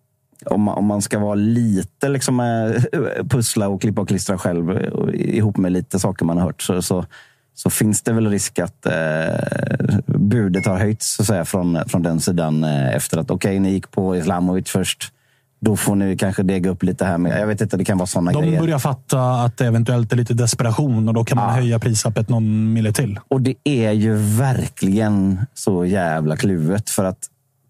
om 0.45 0.61
man, 0.61 0.79
om 0.79 0.85
man 0.85 1.03
ska 1.03 1.19
vara 1.19 1.35
lite 1.35 2.09
liksom, 2.09 2.41
eh, 2.41 3.25
pussla 3.25 3.69
och 3.69 3.81
klippa 3.81 4.01
och 4.01 4.09
klistra 4.09 4.39
själv 4.39 4.71
eh, 4.71 5.37
ihop 5.37 5.57
med 5.57 5.73
lite 5.73 5.99
saker 5.99 6.25
man 6.25 6.39
har 6.39 6.45
hört 6.45 6.63
så, 6.63 6.83
så, 6.83 7.07
så 7.55 7.71
finns 7.71 8.03
det 8.03 8.13
väl 8.13 8.31
risk 8.31 8.59
att 8.59 8.87
eh, 8.87 9.99
budet 10.07 10.67
har 10.67 10.79
höjts 10.79 11.15
så 11.15 11.23
att 11.23 11.27
säga, 11.27 11.45
från, 11.45 11.79
från 11.89 12.03
den 12.03 12.21
sidan 12.21 12.65
eh, 12.65 12.95
efter 12.95 13.19
att 13.19 13.31
okej, 13.31 13.51
okay, 13.51 13.61
ni 13.61 13.73
gick 13.73 13.91
på 13.91 14.17
Islamovic 14.17 14.71
först. 14.71 15.13
Då 15.67 15.77
får 15.77 15.95
ni 15.95 16.17
kanske 16.17 16.43
dega 16.43 16.71
upp 16.71 16.83
lite 16.83 17.05
här. 17.05 17.19
Med, 17.19 17.41
jag 17.41 17.47
vet 17.47 17.61
inte, 17.61 17.77
det 17.77 17.85
kan 17.85 17.99
vara 17.99 18.07
sådana 18.07 18.33
De 18.33 18.43
grejer. 18.43 18.61
börjar 18.61 18.79
fatta 18.79 19.31
att 19.31 19.57
det 19.57 19.67
eventuellt 19.67 20.13
är 20.13 20.17
lite 20.17 20.35
desperation 20.35 21.09
och 21.09 21.15
då 21.15 21.25
kan 21.25 21.37
man 21.39 21.49
Ja. 21.49 21.55
höja 21.55 21.79
prislappet 21.79 22.29
någon 22.29 22.73
mille 22.73 22.93
till. 22.93 23.21
Och 23.29 23.41
det 23.41 23.55
är 23.65 23.93
ju 23.93 24.15
verkligen 24.17 25.47
så 25.55 25.85
jävla 25.85 26.37
kluvet. 26.37 26.91
För 26.91 27.05
att 27.05 27.19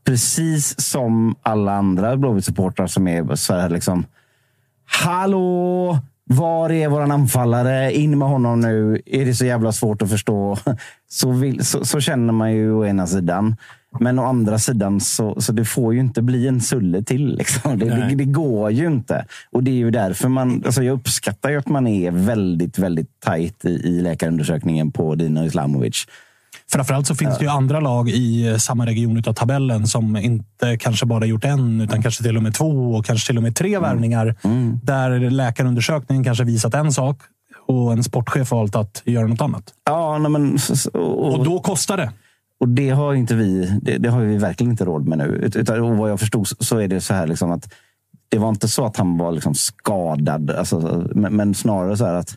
precis 0.07 0.81
som 0.81 1.35
alla 1.43 1.73
andra 1.73 2.17
Blåvitt-supportrar 2.17 2.87
som 2.87 3.09
är 3.09 3.35
så 3.35 3.55
här 3.55 3.69
liksom. 3.71 4.05
Hallå! 5.05 5.99
Var 6.29 6.71
är 6.71 6.89
våran 6.89 7.11
anfallare? 7.11 7.93
In 7.93 8.19
med 8.19 8.29
honom 8.29 8.61
nu. 8.61 9.03
Är 9.07 9.25
det 9.25 9.35
så 9.35 9.45
jävla 9.45 9.73
svårt 9.73 10.03
att 10.03 10.11
förstå? 10.11 10.59
Så, 11.09 11.31
vill, 11.31 11.65
så, 11.65 11.85
så 11.85 12.01
känner 12.01 12.33
man 12.33 12.53
ju 12.53 12.73
å 12.73 12.87
ena 12.87 13.07
sidan. 13.07 13.57
Men 14.01 14.19
å 14.19 14.25
andra 14.25 14.59
sidan 14.59 15.01
så, 15.01 15.41
så 15.41 15.53
det 15.53 15.65
får 15.65 15.95
ju 15.95 16.01
inte 16.01 16.23
bli 16.23 16.49
en 16.49 16.61
sulle 16.61 17.03
till. 17.03 17.37
Liksom. 17.37 17.79
Det, 17.79 17.85
det, 17.85 18.15
det 18.15 18.25
går 18.25 18.71
ju 18.71 18.87
inte. 18.87 19.27
Och 19.51 19.63
det 19.63 19.71
är 19.71 19.75
ju 19.75 19.91
därför 19.91 20.29
man... 20.29 20.63
Alltså 20.67 20.83
jag 20.83 20.95
uppskattar 20.95 21.51
ju 21.51 21.59
att 21.59 21.69
man 21.69 21.87
är 21.87 22.11
väldigt, 22.11 22.79
väldigt 22.79 23.21
tajt 23.21 23.65
i, 23.65 23.69
i 23.69 24.01
läkarundersökningen 24.01 24.93
på 24.93 25.15
Dino 25.15 25.45
Islamovic. 25.45 26.07
Framförallt 26.73 27.07
så 27.07 27.15
finns 27.15 27.39
det 27.39 27.45
ju 27.45 27.51
andra 27.51 27.81
lag 27.81 28.09
i 28.09 28.49
eh, 28.49 28.57
samma 28.57 28.87
region 28.87 29.23
av 29.27 29.33
tabellen 29.33 29.87
som 29.87 30.17
inte 30.17 30.77
kanske 30.79 31.07
bara 31.07 31.27
gjort 31.27 31.45
en, 31.45 31.81
utan 31.81 32.03
kanske 32.03 32.23
till 32.23 32.37
och 32.37 32.43
med 32.43 32.55
två 32.55 32.95
och 32.95 33.05
kanske 33.05 33.27
till 33.27 33.37
och 33.37 33.43
med 33.43 33.57
tre 33.57 33.79
värvningar. 33.79 34.35
Där 34.83 35.31
läkarundersökningen 35.31 36.25
kanske 36.25 36.45
visat 36.45 36.75
en 36.75 36.93
sak 36.93 37.19
och 37.67 37.93
en 37.93 38.05
sportchef 38.05 38.51
valt 38.51 38.77
att 38.77 39.03
göra 39.05 39.27
något 39.27 39.41
annat. 39.41 39.75
Ja, 39.85 40.19
men, 40.19 40.59
och, 40.95 41.35
Och 41.39 41.45
då 41.45 41.61
kostar 41.61 41.97
det. 41.97 42.11
och 42.61 42.69
det 42.69 42.91
har 42.91 43.15
inte 43.15 43.35
vi, 43.35 43.79
det, 43.83 43.99
det 43.99 44.09
har 44.09 44.21
vi 44.21 44.37
verkligen 44.39 44.71
inte 44.71 44.85
råd 44.85 45.09
med 45.09 45.19
nu. 45.19 45.25
Ut- 45.25 45.57
Utan, 45.57 45.81
och 45.81 45.97
vad 45.97 46.11
jag 46.11 46.21
förstod 46.21 46.49
så- 46.49 46.57
så 46.61 46.79
är 46.79 46.89
det 46.89 47.01
så 47.01 47.15
här 47.15 47.27
liksom 47.27 47.51
att 47.53 47.73
det 48.29 48.39
var 48.39 48.49
inte 48.49 48.69
så 48.69 48.85
att 48.87 48.97
han 48.97 49.19
var 49.19 49.33
liksom 49.33 49.55
skadad, 49.55 50.51
alltså, 50.51 51.05
men, 51.15 51.37
men 51.37 51.55
snarare 51.55 51.97
så 51.97 52.05
här 52.07 52.15
att 52.15 52.35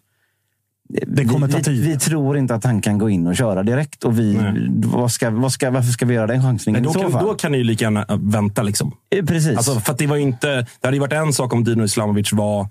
Det 1.07 1.25
kommer 1.25 1.47
vi, 1.47 1.53
ta 1.53 1.57
vi, 1.57 1.63
tid. 1.63 1.83
vi 1.83 1.97
tror 1.97 2.37
inte 2.37 2.55
att 2.55 2.63
han 2.63 2.81
kan 2.81 2.97
gå 2.97 3.09
in 3.09 3.27
och 3.27 3.35
köra 3.35 3.63
direkt. 3.63 4.03
Och 4.03 4.19
vi, 4.19 4.39
vad 4.85 5.11
ska, 5.11 5.29
vad 5.29 5.51
ska, 5.51 5.71
varför 5.71 5.91
ska 5.91 6.05
vi 6.05 6.13
göra 6.13 6.27
den 6.27 6.41
chansningen 6.41 6.83
Men 6.83 6.93
då 6.93 6.99
kan, 6.99 7.11
då 7.11 7.33
kan 7.33 7.51
ni 7.51 7.57
ju 7.57 7.63
lika 7.63 7.85
gärna 7.85 8.05
äh, 8.09 8.17
vänta. 8.19 8.63
Liksom. 8.63 8.91
Eh, 9.15 9.25
Precis. 9.25 9.57
Alltså, 9.57 9.79
för 9.79 9.95
det, 9.97 10.07
var 10.07 10.17
inte, 10.17 10.65
det 10.81 10.87
hade 10.87 10.99
varit 10.99 11.13
en 11.13 11.33
sak 11.33 11.53
om 11.53 11.63
Dino 11.63 11.83
Islamovic 11.83 12.33
var... 12.33 12.67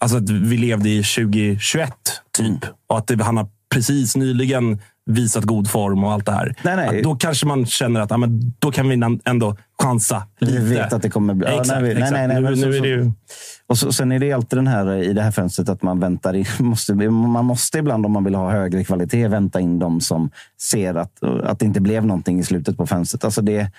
Alltså 0.00 0.16
att 0.16 0.30
vi 0.30 0.56
levde 0.56 0.88
i 0.88 1.02
2021, 1.02 1.92
typ. 2.36 2.46
Mm. 2.46 2.58
Och 2.86 2.98
att 2.98 3.06
det, 3.06 3.22
han 3.22 3.36
har 3.36 3.48
precis 3.74 4.16
nyligen 4.16 4.78
visat 5.06 5.44
god 5.44 5.70
form 5.70 6.04
och 6.04 6.12
allt 6.12 6.26
det 6.26 6.32
här. 6.32 6.54
Nej, 6.62 6.76
nej. 6.76 7.02
Då 7.02 7.14
kanske 7.16 7.46
man 7.46 7.66
känner 7.66 8.00
att 8.00 8.10
ja, 8.10 8.16
men 8.16 8.52
då 8.58 8.70
kan 8.72 8.88
vi 8.88 9.18
ändå 9.24 9.56
chansa 9.82 10.26
lite. 10.38 10.52
vi 10.60 10.74
vet 10.74 10.92
att 10.92 11.02
det 11.02 11.10
kommer 11.10 11.34
bli... 11.34 11.46
ja, 11.46 11.60
Exakt, 11.60 11.68
nej, 11.80 11.82
vi- 11.82 11.94
nej, 11.94 12.02
exakt. 12.02 12.12
nej, 12.12 12.28
nej, 12.28 12.36
nu, 12.36 12.42
men 12.42 12.56
så- 12.56 12.66
nu 12.66 12.72
är 12.72 12.76
så- 12.78 12.82
det 12.82 12.88
ju... 12.88 13.12
Och 13.66 13.78
så, 13.78 13.92
sen 13.92 14.12
är 14.12 14.18
det 14.18 14.32
alltid 14.32 14.58
den 14.58 14.66
här 14.66 14.92
i 15.02 15.12
det 15.12 15.22
här 15.22 15.30
fönstret 15.30 15.68
att 15.68 15.82
man 15.82 16.00
väntar 16.00 16.34
in. 16.34 16.46
Måste, 16.58 16.94
man 17.10 17.44
måste 17.44 17.78
ibland 17.78 18.06
om 18.06 18.12
man 18.12 18.24
vill 18.24 18.34
ha 18.34 18.50
högre 18.50 18.84
kvalitet 18.84 19.28
vänta 19.28 19.60
in 19.60 19.78
de 19.78 20.00
som 20.00 20.30
ser 20.60 20.94
att, 20.94 21.22
att 21.44 21.58
det 21.58 21.64
inte 21.66 21.80
blev 21.80 22.06
någonting 22.06 22.38
i 22.40 22.44
slutet 22.44 22.76
på 22.76 22.86
fönstret. 22.86 23.24
Alltså 23.24 23.42
det... 23.42 23.70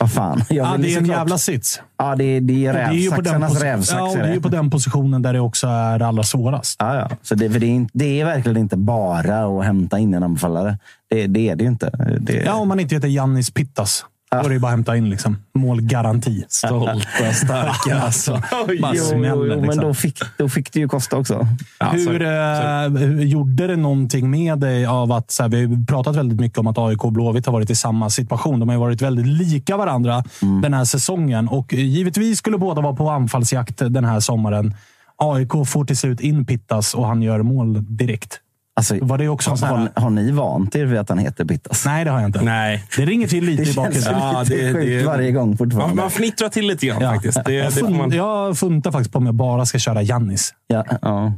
Vad 0.00 0.12
fan. 0.12 0.42
Jag 0.48 0.66
Ja, 0.66 0.76
det 0.78 0.94
är 0.94 0.98
en 0.98 1.06
jävla 1.06 1.38
sits. 1.38 1.80
Ja, 1.98 2.16
det 2.16 2.24
är, 2.24 2.40
det 2.40 2.66
är 2.66 2.72
rävsaxarnas 2.72 3.62
rävsax. 3.62 4.14
ja, 4.14 4.22
det 4.22 4.28
är 4.28 4.34
ju 4.34 4.40
på 4.40 4.48
den 4.48 4.70
positionen 4.70 5.22
där 5.22 5.32
det 5.32 5.40
också 5.40 5.66
är 5.66 6.02
allra 6.02 6.22
svårast. 6.22 6.76
Ja, 6.78 6.94
ja. 6.96 7.10
Så 7.22 7.34
det, 7.34 7.50
för 7.50 7.60
det, 7.60 7.76
är, 7.76 7.86
det 7.92 8.20
är 8.20 8.24
verkligen 8.24 8.56
inte 8.56 8.76
bara 8.76 9.44
att 9.60 9.64
hämta 9.64 9.98
in 9.98 10.14
en 10.14 10.22
anfallare. 10.22 10.78
Det, 11.10 11.26
det 11.26 11.48
är 11.48 11.56
det 11.56 11.64
ju 11.64 11.70
inte. 11.70 12.16
Det, 12.20 12.32
Ja, 12.32 12.54
om 12.54 12.68
man 12.68 12.80
inte 12.80 12.94
heter 12.94 13.08
Jannis 13.08 13.50
Pittas. 13.50 14.04
Då 14.40 14.44
är 14.44 14.48
det 14.48 14.54
ju 14.54 14.60
bara 14.60 14.66
att 14.66 14.72
hämta 14.72 14.96
in 14.96 15.10
liksom. 15.10 15.36
målgaranti. 15.54 16.44
Stolta, 16.48 17.32
starka. 17.32 18.00
Alltså, 18.06 18.42
bara 18.80 18.92
jo, 18.94 19.02
smäller, 19.04 19.28
jo, 19.28 19.44
men 19.46 19.62
liksom. 19.62 19.84
då 19.84 19.94
fick, 19.94 20.18
då 20.38 20.48
fick 20.48 20.72
det 20.72 20.80
ju 20.80 20.88
kosta 20.88 21.16
också. 21.16 21.46
Ja, 21.80 21.86
hur, 21.92 22.04
sorry. 22.04 22.26
eh, 22.26 23.06
hur 23.08 23.24
gjorde 23.24 23.66
det 23.66 23.76
någonting 23.76 24.30
med 24.30 24.58
dig 24.58 24.86
av 24.86 25.12
att... 25.12 25.30
Så 25.30 25.42
här, 25.42 25.50
vi 25.50 25.64
har 25.66 25.86
pratat 25.86 26.16
väldigt 26.16 26.40
mycket 26.40 26.58
om 26.58 26.66
att 26.66 26.78
AIK 26.78 27.04
och 27.04 27.12
Blåvitt 27.12 27.46
har 27.46 27.52
varit 27.52 27.70
i 27.70 27.74
samma 27.76 28.10
situation. 28.10 28.60
De 28.60 28.68
har 28.68 28.76
ju 28.76 28.80
varit 28.80 29.02
väldigt 29.02 29.26
lika 29.26 29.76
varandra 29.76 30.24
Mm. 30.42 30.60
den 30.62 30.74
här 30.74 30.84
säsongen. 30.84 31.48
Och 31.48 31.72
givetvis 31.72 32.38
skulle 32.38 32.58
båda 32.58 32.80
vara 32.82 32.96
på 32.96 33.10
anfallsjakt 33.10 33.78
den 33.78 34.04
här 34.04 34.20
sommaren. 34.20 34.74
AIK 35.16 35.50
får 35.66 35.84
till 35.84 35.96
slut 35.96 36.20
in 36.20 36.44
Pittas 36.46 36.94
och 36.94 37.06
han 37.06 37.22
gör 37.22 37.42
mål 37.42 37.96
direkt. 37.96 38.38
Alltså, 38.78 38.96
Var 39.02 39.18
det 39.18 39.28
också 39.28 39.50
har, 39.50 39.56
här... 39.76 39.88
har 39.94 40.10
ni 40.10 40.30
vant 40.30 40.76
er 40.76 40.84
vid 40.84 40.98
att 40.98 41.08
han 41.08 41.18
heter 41.18 41.44
Pittas? 41.44 41.84
Nej, 41.86 42.04
det 42.04 42.10
har 42.10 42.20
jag 42.20 42.28
inte. 42.28 42.40
Nej. 42.42 42.84
Det 42.96 43.04
ringer 43.04 43.28
till 43.28 43.44
lite 43.44 43.62
Det 43.62 43.68
i 43.70 43.72
känns 43.72 43.76
bakgrunden. 43.76 44.12
Ja, 44.22 44.44
det- 44.48 44.72
sjukt 44.74 44.86
det- 44.86 45.06
varje 45.06 45.32
gång 45.32 45.48
Man, 45.48 45.56
fortfarande. 45.58 45.96
man 45.96 46.10
fnittrar 46.10 46.48
till 46.48 46.66
lite 46.66 46.86
grann 46.86 47.02
Ja. 47.02 47.12
faktiskt. 47.12 47.44
Det, 47.44 47.52
jag, 47.52 47.72
fun- 47.72 47.96
man... 47.98 48.10
jag 48.10 48.58
funtar 48.58 48.90
faktiskt 48.92 49.12
på 49.12 49.18
om 49.18 49.26
jag 49.26 49.34
bara 49.34 49.66
ska 49.66 49.78
köra 49.78 50.02
Jannis. 50.02 50.54
Ja, 50.66 50.84
ja. 51.02 51.32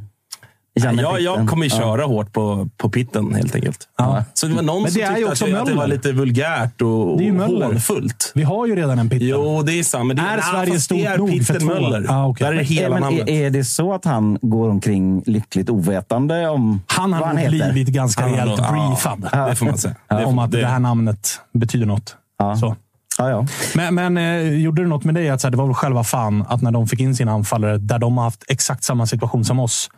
Janne 0.85 1.03
jag, 1.03 1.21
jag 1.21 1.49
kommer 1.49 1.65
ju 1.65 1.71
köra 1.71 2.05
hårt 2.05 2.33
på, 2.33 2.69
på 2.77 2.89
pitten 2.91 3.35
helt 3.35 3.55
enkelt. 3.55 3.89
Ja. 3.99 4.25
Så 4.35 4.47
det 4.47 4.55
var 4.55 4.63
någon 4.63 4.91
som 4.91 4.95
det 4.95 5.03
är 5.03 5.11
ju 5.19 5.27
tyckte 5.29 5.33
att, 5.45 5.51
det- 5.51 5.61
att 5.61 5.67
det 5.67 5.73
var 5.75 5.83
Möller. 5.83 5.95
lite 5.97 6.13
vulgärt 6.13 6.83
och, 6.83 7.23
är 7.23 7.33
Möller. 7.33 7.67
hånfullt. 7.67 8.33
Vi 8.35 8.43
har 8.43 8.67
ju 8.67 8.77
redan 8.77 8.99
en 8.99 9.09
Pitten. 9.11 9.29
Jo, 9.29 9.63
det 9.63 9.73
är 9.79 9.83
sant. 9.83 10.07
Men 10.07 10.17
det, 10.17 10.23
Är 10.23 10.27
nej, 10.37 10.43
Sverige 10.53 10.73
fast 10.73 10.85
stort 10.85 10.99
är 10.99 11.19
nog 11.19 11.47
för 11.47 11.61
två? 11.61 11.67
Möller. 11.67 12.07
Ah, 12.09 12.27
okej. 12.27 12.45
Där 12.47 12.53
är 12.53 12.57
det 12.57 12.63
Är, 12.63 12.65
hela 12.65 12.95
men 12.95 13.03
namnet. 13.03 13.29
är, 13.29 13.33
är 13.47 13.51
det 13.51 13.65
så 13.65 13.93
att 13.95 14.05
han 14.05 14.39
går 14.43 14.69
omkring 14.69 15.23
lyckligt 15.27 15.71
ovetande 15.71 16.49
om 16.49 16.81
Han 16.87 17.11
vad 17.11 17.21
har 17.21 17.27
han 17.27 17.37
nog 17.37 17.45
heter? 17.45 17.73
blivit 17.73 17.95
ganska 17.95 18.23
Han 18.23 18.31
rejält 18.33 18.51
nog- 18.51 18.61
ja, 18.61 18.87
briefad. 18.89 19.49
Det 19.49 19.55
får 19.57 19.67
man 19.67 19.79
säga. 19.79 19.95
Det, 20.09 20.25
om 20.25 20.39
att 20.39 20.51
det, 20.51 20.67
här 20.67 20.79
namnet 20.79 21.41
betyder 21.55 21.87
något. 21.87 22.17
Ja. 22.39 22.57
Så. 22.57 22.77
Ja, 23.19 23.31
ja. 23.31 23.47
Men, 23.75 23.95
men 23.95 24.17
eh, 24.17 24.53
gjorde 24.59 24.83
det 24.83 24.89
något 24.89 25.05
med 25.05 25.15
dig 25.15 25.29
att 25.29 25.41
så 25.41 25.47
här, 25.47 25.51
det 25.51 25.57
var 25.57 25.67
väl 25.67 25.75
själva 25.75 26.05
fan 26.05 26.45
att 26.49 26.63
när 26.63 26.71
de 26.71 26.87
fick 26.89 27.01
in 27.01 27.15
sina 27.17 27.33
anfallare, 27.33 27.79
där 27.79 27.99
de 27.99 28.17
har 28.17 28.25
haft 28.25 28.45
exakt 28.49 28.85
samma 28.85 29.07
situation 29.07 29.45
som 29.45 29.61
oss, 29.61 29.91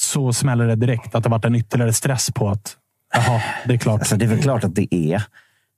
så 0.00 0.32
smäller 0.32 0.66
det 0.66 0.76
direkt. 0.76 1.14
Att 1.14 1.22
det 1.22 1.28
varit 1.28 1.44
en 1.44 1.54
ytterligare 1.54 1.92
stress 1.92 2.30
på 2.34 2.48
att, 2.48 2.76
jaha, 3.14 3.40
det 3.66 3.74
är 3.74 3.78
klart. 3.78 4.00
Alltså, 4.00 4.16
det 4.16 4.24
är 4.24 4.28
väl 4.28 4.42
klart 4.42 4.64
att 4.64 4.74
det 4.74 4.94
är. 4.94 5.22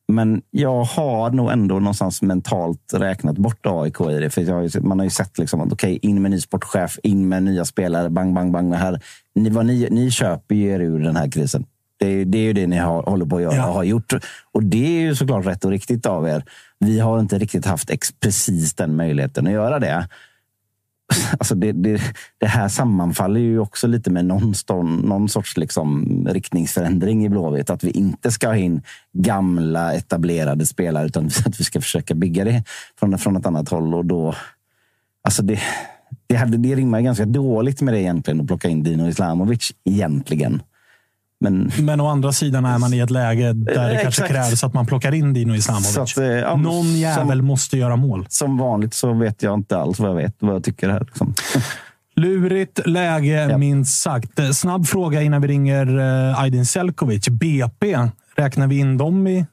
Men 0.09 0.43
jag 0.51 0.85
har 0.85 1.31
nog 1.31 1.51
ändå 1.53 1.75
någonstans 1.79 2.23
mentalt 2.23 2.95
räknat 2.95 3.39
bort 3.39 3.67
AIK 3.67 4.01
i 4.01 4.21
det. 4.21 4.31
För 4.31 4.43
jag 4.43 4.55
har 4.55 4.63
ju, 4.63 4.81
man 4.81 4.99
har 4.99 5.05
ju 5.05 5.11
sett 5.11 5.39
liksom 5.39 5.61
att 5.61 5.73
okej, 5.73 5.99
in 6.03 6.23
med 6.23 6.31
ny 6.31 6.41
sportchef, 6.41 6.99
in 7.03 7.29
med 7.29 7.43
nya 7.43 7.65
spelare, 7.65 8.11
bang, 8.11 8.35
bang, 8.35 8.53
bang. 8.53 8.71
Det 8.71 8.77
här. 8.77 9.01
Ni, 9.35 9.51
vad 9.51 9.67
ni, 9.67 9.89
ni 9.91 10.11
köper 10.11 10.55
ju 10.55 10.69
er 10.71 10.81
ur 10.81 10.99
den 11.01 11.17
här 11.17 11.31
krisen. 11.31 11.65
Det, 11.99 12.07
är- 12.07 12.25
det 12.25 12.39
är 12.39 12.43
ju 12.43 12.53
det 12.53 12.67
ni 12.67 12.77
har, 12.77 13.03
håller 13.03 13.27
på 13.27 13.37
att 13.37 13.43
göra 13.43 13.57
Ja. 13.57 13.67
och 13.69 13.75
har 13.75 13.85
gjort. 13.85 14.13
Och 14.53 14.63
det 14.63 14.97
är 14.99 15.01
ju 15.01 15.15
såklart 15.15 15.47
rätt 15.47 15.65
och 15.65 15.71
riktigt 15.71 16.07
av 16.07 16.29
er. 16.29 16.45
Vi 16.79 17.01
har 17.01 17.21
inte 17.21 17.39
riktigt 17.39 17.67
haft 17.67 17.91
ex, 17.91 18.09
precis 18.21 18.75
den 18.75 18.97
möjligheten 18.97 19.47
att 19.47 19.53
göra 19.53 19.79
det. 19.79 20.09
Alltså 21.39 21.55
det, 21.55 21.73
det, 21.73 22.01
det 22.39 22.47
här 22.47 22.69
sammanfaller 22.69 23.41
ju 23.41 23.59
också 23.59 23.87
lite 23.87 24.11
med 24.11 24.25
någon, 24.25 24.55
stånd, 24.55 25.05
någon 25.05 25.29
sorts 25.29 25.57
liksom 25.57 26.07
riktningsförändring 26.31 27.25
i 27.25 27.29
Blåvitt. 27.29 27.71
Att 27.71 27.85
vi 27.85 27.91
inte 27.91 28.31
ska 28.31 28.47
ha 28.47 28.57
in 28.57 28.83
gamla 29.13 29.95
etablerade 29.95 30.67
spelare 30.67 31.07
utan 31.07 31.27
att 31.47 31.61
vi 31.61 31.65
ska 31.65 31.81
försöka 31.81 32.15
bygga 32.15 32.45
det 32.45 32.65
från, 32.99 33.19
från 33.19 33.37
ett 33.37 33.47
annat 33.47 33.69
håll. 33.69 33.95
Och 33.95 34.05
då, 34.05 34.35
alltså 35.25 35.43
det, 35.43 35.61
det, 36.27 36.35
hade, 36.35 36.57
det 36.57 36.75
rimmar 36.75 37.01
ganska 37.01 37.25
dåligt 37.25 37.81
med 37.81 37.95
det 37.95 38.01
egentligen 38.01 38.41
att 38.41 38.47
plocka 38.47 38.69
in 38.69 38.83
Dino 38.83 39.09
Islamovic 39.09 39.73
egentligen. 39.85 40.63
Men 41.43 41.71
Men 41.81 42.01
å 42.01 42.07
andra 42.07 42.33
sidan 42.33 42.65
är 42.65 42.79
man 42.79 42.95
i 42.95 42.99
ett 42.99 43.11
läge 43.11 43.53
där 43.53 43.65
det 43.89 43.95
Eh, 43.95 44.03
kanske 44.03 44.09
exakt. 44.25 44.29
krävs 44.31 44.65
att 44.65 44.75
man 44.75 44.87
plockar 44.87 45.15
in 45.15 45.33
Dino 45.33 45.55
Islamovic. 45.55 45.97
att, 45.99 46.19
eh, 46.19 46.25
ja, 46.25 46.57
Någon 46.57 46.97
jävel 46.99 47.39
som- 47.39 47.47
måste 47.47 47.79
göra 47.79 47.97
mål. 47.97 48.27
som 48.29 48.59
vanligt 48.59 48.95
så 48.95 49.13
vet 49.13 49.43
jag 49.43 49.55
inte 49.55 49.79
alls 49.79 49.99
vad 50.01 50.11
jag 50.11 50.17
vet, 50.17 50.35
vad 50.39 50.55
jag 50.55 50.65
tycker 50.65 50.89
här. 50.89 51.01
Liksom. 51.01 51.35
Lurigt 52.17 52.87
läge, 52.87 53.47
Ja. 53.51 53.59
minst 53.59 54.03
sagt. 54.03 54.39
Eh, 54.39 54.51
Snabb 54.51 54.87
fråga 54.87 55.23
innan 55.23 55.43
vi 55.43 55.49
ringer 55.49 55.87
Aydin 56.43 56.67
Selkovic. 56.67 57.29
BP, 57.29 57.99
räknar 58.37 58.67
vi 58.67 58.79
in 58.79 58.99
dem 58.99 59.27
i 59.27 59.47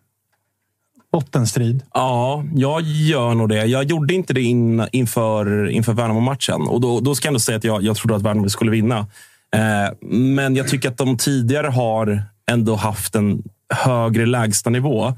bottenstrid? 1.11 1.83
Ja, 1.93 2.43
jag 2.55 2.81
gör 2.81 3.33
nog 3.33 3.49
det. 3.49 3.65
Jag 3.65 3.83
gjorde 3.83 4.13
inte 4.13 4.33
det 4.33 4.41
in, 4.41 4.85
inför, 4.91 5.67
inför 5.69 5.93
Värnamo-matchen. 5.93 6.61
Och 6.67 6.81
då, 6.81 6.99
då 6.99 7.15
ska 7.15 7.25
jag 7.25 7.29
ändå 7.31 7.39
säga 7.39 7.57
att 7.57 7.63
jag, 7.63 7.83
jag 7.83 7.95
trodde 7.95 8.15
att 8.15 8.21
Värnamo 8.21 8.49
skulle 8.49 8.71
vinna. 8.71 9.07
Eh, 9.55 9.93
men 10.09 10.55
jag 10.55 10.67
tycker 10.67 10.89
att 10.89 10.97
de 10.97 11.17
tidigare 11.17 11.67
har 11.67 12.23
ändå 12.51 12.75
haft 12.75 13.15
en 13.15 13.43
högre 13.73 14.25
lägstanivå. 14.25 15.13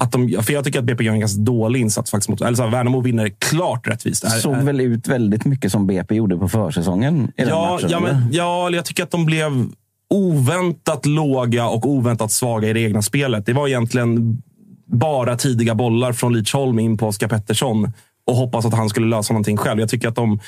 Att 0.00 0.12
de, 0.12 0.28
för 0.42 0.52
jag 0.52 0.64
tycker 0.64 0.78
att 0.78 0.84
BP 0.84 1.04
gör 1.04 1.12
en 1.12 1.20
ganska 1.20 1.40
dålig 1.40 1.80
insats. 1.80 2.10
faktiskt 2.10 2.28
mot, 2.28 2.40
eller 2.40 2.54
så 2.56 2.62
här, 2.62 2.70
Värnamo 2.70 3.00
vinner 3.00 3.28
klart 3.38 3.88
rättvist. 3.88 4.22
Det 4.22 4.30
såg 4.30 4.56
väl 4.56 4.80
ut 4.80 5.08
väldigt 5.08 5.44
mycket 5.44 5.72
som 5.72 5.86
BP 5.86 6.14
gjorde 6.14 6.36
på 6.36 6.48
försäsongen 6.48 7.32
i 7.36 7.42
Ja, 7.42 7.70
matchen? 7.72 7.88
ja, 7.90 7.98
eller? 7.98 8.12
men, 8.12 8.28
ja, 8.32 8.70
jag 8.70 8.84
tycker 8.84 9.02
att 9.02 9.10
de 9.10 9.26
blev 9.26 9.66
oväntat 10.14 11.06
låga 11.06 11.66
och 11.68 11.86
oväntat 11.90 12.32
svaga 12.32 12.68
i 12.68 12.72
det 12.72 12.80
egna 12.80 13.02
spelet. 13.02 13.46
Det 13.46 13.52
var 13.52 13.68
egentligen 13.68 14.42
bara 14.86 15.36
tidiga 15.36 15.74
bollar 15.74 16.12
från 16.12 16.32
Lidsholm 16.32 16.78
in 16.78 16.98
på 16.98 17.06
Oskar 17.06 17.28
Pettersson 17.28 17.92
och 18.26 18.36
hoppas 18.36 18.66
att 18.66 18.74
han 18.74 18.88
skulle 18.88 19.06
lösa 19.06 19.32
någonting 19.32 19.56
själv. 19.56 19.80
Jag 19.80 19.88
tycker 19.88 20.08
att 20.08 20.14
de, 20.14 20.40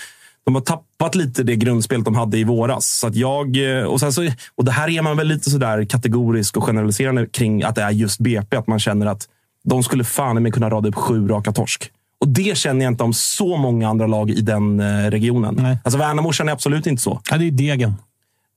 de 0.44 0.54
har 0.54 0.62
tappat 0.62 1.14
lite 1.14 1.42
det 1.42 1.56
grundspel 1.56 2.04
de 2.04 2.14
hade 2.14 2.38
i 2.38 2.44
våras. 2.44 2.87
Så 2.87 3.06
att 3.06 3.14
jag, 3.14 3.78
eh, 3.78 3.84
och, 3.84 4.00
sen 4.00 4.12
så, 4.12 4.28
och 4.54 4.64
det 4.64 4.72
här 4.72 4.88
är 4.88 5.02
man 5.02 5.16
väl 5.16 5.26
lite 5.26 5.50
sådär 5.50 5.84
kategorisk 5.84 6.56
och 6.56 6.64
generaliserande 6.64 7.26
kring 7.26 7.62
att 7.62 7.75
det 7.75 7.82
är 7.82 7.90
just 7.90 8.20
BP. 8.20 8.56
Att 8.56 8.66
man 8.66 8.78
känner 8.78 9.06
att 9.06 9.28
de 9.64 9.82
skulle 9.82 10.04
fan 10.04 10.42
med 10.42 10.54
kunna 10.54 10.70
rada 10.70 10.88
upp 10.88 10.94
sju 10.94 11.28
raka 11.28 11.52
torsk. 11.52 11.90
Och 12.20 12.28
det 12.28 12.56
känner 12.56 12.84
jag 12.84 12.92
inte 12.92 13.04
om 13.04 13.12
så 13.12 13.56
många 13.56 13.88
andra 13.88 14.06
lag 14.06 14.30
i 14.30 14.40
den 14.40 14.80
eh, 14.80 15.11
regionen. 15.11 15.58
Nej. 15.58 15.78
Alltså 15.84 15.99
Värnamo 15.99 16.32
känner 16.32 16.50
jag 16.50 16.56
absolut 16.56 16.87
inte 16.87 17.02
så. 17.02 17.20
Ja, 17.30 17.38
det 17.38 17.46
är 17.46 17.50
degen. 17.50 17.94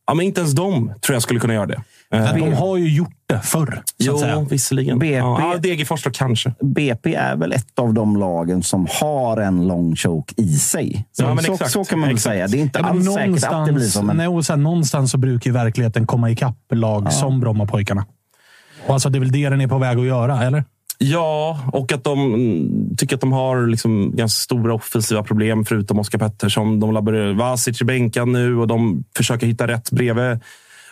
Ja, 0.07 0.13
men 0.13 0.25
inte 0.25 0.41
ens 0.41 0.53
de 0.53 0.93
tror 1.01 1.15
jag 1.15 1.21
skulle 1.24 1.39
kunna 1.39 1.53
göra 1.53 1.65
det. 1.65 1.81
Eh, 2.13 2.33
De 2.35 2.53
har 2.53 2.77
ju 2.77 2.89
gjort 2.95 3.13
det 3.29 3.39
förr, 3.39 3.81
så 3.85 3.93
jo, 3.97 4.13
att 4.13 4.19
säga. 4.19 4.39
visserligen. 4.50 5.00
BP 5.00 5.15
Ja, 5.15 5.51
ja, 5.53 5.57
Degerfors 5.59 6.03
då 6.03 6.09
kanske. 6.13 6.53
BP 6.62 7.15
är 7.15 7.35
väl 7.35 7.51
ett 7.51 7.79
av 7.79 7.93
de 7.93 8.15
lagen 8.17 8.63
som 8.63 8.88
har 9.01 9.38
en 9.38 9.67
long 9.67 9.95
choke 9.95 10.33
i 10.38 10.57
sig. 10.57 11.05
Så, 11.12 11.24
Ja, 11.24 11.33
men 11.33 11.43
så, 11.43 11.53
exakt. 11.53 11.71
så 11.71 11.83
kan 11.85 12.00
man 12.00 12.09
väl 12.09 12.19
säga. 12.19 12.47
Det 12.47 12.57
är 12.57 12.62
inte 12.62 12.79
Ja, 12.79 12.93
men 12.93 13.07
alls 13.07 13.13
säkert 13.41 13.43
att 13.53 13.65
det 13.65 13.74
blir 13.74 13.85
som 13.88 14.09
en... 14.09 14.17
nej, 14.17 14.27
och 14.27 14.45
sen, 14.45 14.63
någonstans 14.63 15.12
så 15.12 15.17
brukar 15.17 15.50
ju 15.50 15.53
verkligheten 15.53 16.07
komma 16.07 16.31
ikapp 16.31 16.57
lag 16.71 17.13
som 17.13 17.39
Brommapojkarna. 17.39 18.05
Och 18.88 18.93
alltså, 18.93 19.09
det 19.09 19.17
är 19.17 19.19
väl 19.19 19.31
det 19.31 19.50
den 19.50 19.62
är 19.62 19.67
på 19.67 19.77
väg 19.77 19.97
att 20.00 20.05
göra, 20.05 20.43
eller? 20.43 20.63
Ja, 20.97 21.59
och 21.73 21.91
att 21.91 22.03
de 22.03 22.33
mm, 22.33 22.95
tycker 22.97 23.15
att 23.15 23.21
de 23.21 23.31
har 23.31 23.67
liksom 23.67 24.15
ganska 24.15 24.43
stora 24.43 24.73
offensiva 24.73 25.23
problem 25.23 25.65
förutom 25.65 25.99
Oskar 25.99 26.19
Pettersson. 26.19 26.79
De 26.79 26.91
laborerar 26.91 27.33
Vasic 27.33 27.81
i 27.81 27.85
bänkan 27.85 28.31
nu 28.31 28.57
och 28.57 28.67
de 28.67 29.03
försöker 29.17 29.47
hitta 29.47 29.67
rätt 29.67 29.91
bredvid 29.91 30.39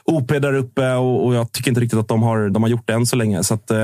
OP 0.05 0.27
där 0.27 0.53
uppe 0.53 0.93
och, 0.93 1.25
och 1.25 1.35
jag 1.35 1.51
tycker 1.51 1.71
inte 1.71 1.81
riktigt 1.81 1.99
att 1.99 2.07
de 2.07 2.23
har, 2.23 2.49
de 2.49 2.63
har 2.63 2.69
gjort 2.69 2.87
det 2.87 2.93
än 2.93 3.05
så 3.05 3.15
länge. 3.15 3.43
Så 3.43 3.53
att, 3.53 3.71
eh, 3.71 3.77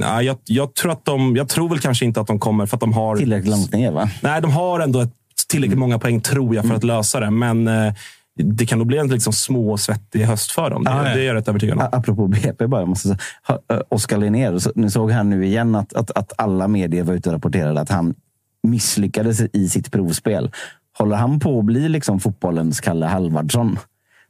ja, 0.00 0.22
jag, 0.22 0.36
jag, 0.44 0.74
tror 0.74 0.92
att 0.92 1.04
de, 1.04 1.36
jag 1.36 1.48
tror 1.48 1.68
väl 1.68 1.78
kanske 1.78 2.04
inte 2.04 2.20
att 2.20 2.26
de 2.26 2.38
kommer 2.38 2.66
för 2.66 2.76
att 2.76 2.80
de 2.80 2.92
har... 2.92 3.16
Tillräckligt 3.16 3.50
långt 3.50 3.72
ner, 3.72 3.90
va? 3.90 4.10
Nej, 4.20 4.42
de 4.42 4.50
har 4.50 4.80
ändå 4.80 5.00
ett, 5.00 5.12
tillräckligt 5.48 5.78
många 5.78 5.98
poäng 5.98 6.20
tror 6.20 6.54
jag 6.54 6.66
för 6.66 6.74
att 6.74 6.84
lösa 6.84 7.20
det. 7.20 7.30
Men 7.30 7.68
eh, 7.68 7.94
det 8.36 8.66
kan 8.66 8.78
nog 8.78 8.86
bli 8.86 8.98
en 8.98 9.08
liksom 9.08 9.32
små 9.32 9.76
svettig 9.76 10.24
höst 10.24 10.50
för 10.50 10.70
dem. 10.70 10.84
Det, 10.84 10.90
Ja, 10.90 11.08
ja. 11.08 11.14
det 11.14 11.20
är 11.22 11.26
jag 11.26 11.34
rätt 11.34 11.48
övertygad 11.48 11.78
om. 11.78 11.88
Apropå 11.92 12.26
BP 12.26 12.66
bara, 12.66 12.80
jag 12.80 12.88
måste 12.88 13.08
säga. 13.08 13.18
Oskar 13.88 14.18
Linnér, 14.18 14.58
så- 14.58 14.72
ni 14.74 14.90
såg 14.90 15.10
här 15.10 15.24
nu 15.24 15.46
igen 15.46 15.74
att, 15.74 15.92
att, 15.92 16.10
att 16.10 16.32
alla 16.38 16.68
medier 16.68 17.04
var 17.04 17.14
ute 17.14 17.28
och 17.28 17.34
rapporterade 17.34 17.80
att 17.80 17.88
han 17.90 18.14
misslyckades 18.62 19.40
i 19.52 19.68
sitt 19.68 19.92
provspel. 19.92 20.50
Håller 20.98 21.16
han 21.16 21.40
på 21.40 21.58
att 21.58 21.64
bli 21.64 21.88
liksom 21.88 22.20
fotbollens 22.20 22.80
Kalle 22.80 23.06
Halvardsson? 23.06 23.78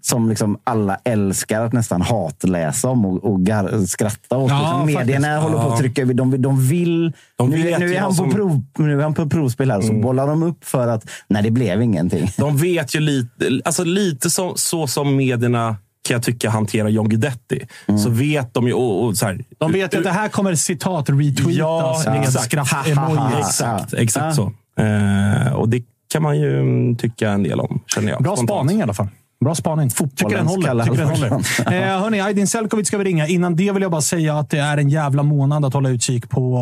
Som 0.04 0.28
liksom 0.28 0.58
alla 0.64 0.96
älskar 1.04 1.62
att 1.64 1.72
nästan 1.72 2.02
hatläsa 2.02 2.88
om 2.88 3.04
och, 3.06 3.24
och 3.24 3.40
gar, 3.40 3.86
skratta 3.86 4.36
åt. 4.36 4.50
Ja, 4.50 4.82
liksom 4.86 4.86
medierna 4.86 5.26
faktiskt. 5.26 5.42
håller 5.42 5.64
på 5.68 5.72
att 5.72 5.78
trycka. 5.78 6.04
De, 6.04 6.42
de 6.42 6.68
vill... 6.68 7.12
De 7.38 7.50
nu, 7.50 7.56
nu, 7.78 7.94
är 7.94 8.00
han 8.00 8.08
på 8.10 8.14
som- 8.14 8.30
prov, 8.30 8.62
nu 8.78 8.98
är 8.98 9.02
han 9.02 9.14
på 9.14 9.28
provspel 9.28 9.70
här, 9.70 9.80
så 9.80 9.92
bollar 9.92 10.26
de 10.26 10.42
upp 10.42 10.64
för 10.64 10.88
att 10.88 11.10
nej, 11.28 11.42
det 11.42 11.50
blev 11.50 11.82
ingenting. 11.82 12.28
De 12.36 12.56
vet 12.56 12.94
ju 12.94 13.00
lite, 13.00 13.60
alltså 13.64 13.84
lite 13.84 14.30
så, 14.30 14.52
så 14.56 14.86
som 14.86 15.16
medierna 15.16 15.76
kan 16.08 16.14
jag 16.14 16.22
tycka 16.22 16.50
hanterar 16.50 16.88
John 16.88 17.08
Guidetti. 17.08 17.66
Så 18.04 18.10
vet 18.10 18.54
de 18.54 18.66
ju... 18.66 18.72
Och, 18.72 19.04
och 19.04 19.16
så 19.16 19.26
här, 19.26 19.44
De 19.58 19.72
vet 19.72 19.94
ju 19.94 19.98
att 19.98 20.04
det 20.04 20.10
här 20.10 20.28
kommer 20.28 20.54
citat 20.54 21.10
retweetas 21.10 21.56
Ja, 21.56 22.02
med 22.06 22.20
exakt. 22.22 22.44
skratt-emoji. 22.44 23.38
Exakt, 23.38 23.92
Ja. 23.92 23.98
exakt 23.98 24.24
Ja. 24.24 24.32
så. 24.32 24.52
Eh, 24.82 25.52
och 25.52 25.68
det 25.68 25.82
kan 26.12 26.22
man 26.22 26.38
ju 26.40 26.60
mm, 26.60 26.96
tycka 26.96 27.30
en 27.30 27.42
del 27.42 27.60
om, 27.60 27.80
känner 27.86 28.12
jag. 28.12 28.22
Bra 28.22 28.36
spontant. 28.36 28.58
spaning 28.60 28.78
i 28.80 28.82
alla 28.82 28.94
fall. 28.94 29.08
Bra 29.44 29.54
spaning. 29.54 29.90
Tycker 29.90 30.36
den 30.36 30.46
håller. 30.46 30.84
Tycker 30.84 30.96
den 30.96 31.08
håller. 31.08 31.30
Eh, 31.72 32.00
hörni, 32.00 32.20
Aydin 32.20 32.46
Selkovic 32.46 32.86
ska 32.88 32.98
vi 32.98 33.04
ringa. 33.04 33.26
Innan 33.26 33.56
det 33.56 33.72
vill 33.72 33.82
jag 33.82 33.90
bara 33.90 34.00
säga 34.00 34.38
att 34.38 34.50
det 34.50 34.58
är 34.58 34.76
en 34.76 34.88
jävla 34.90 35.22
månad 35.22 35.64
att 35.64 35.74
hålla 35.74 35.88
utkik 35.88 36.30
på 36.30 36.58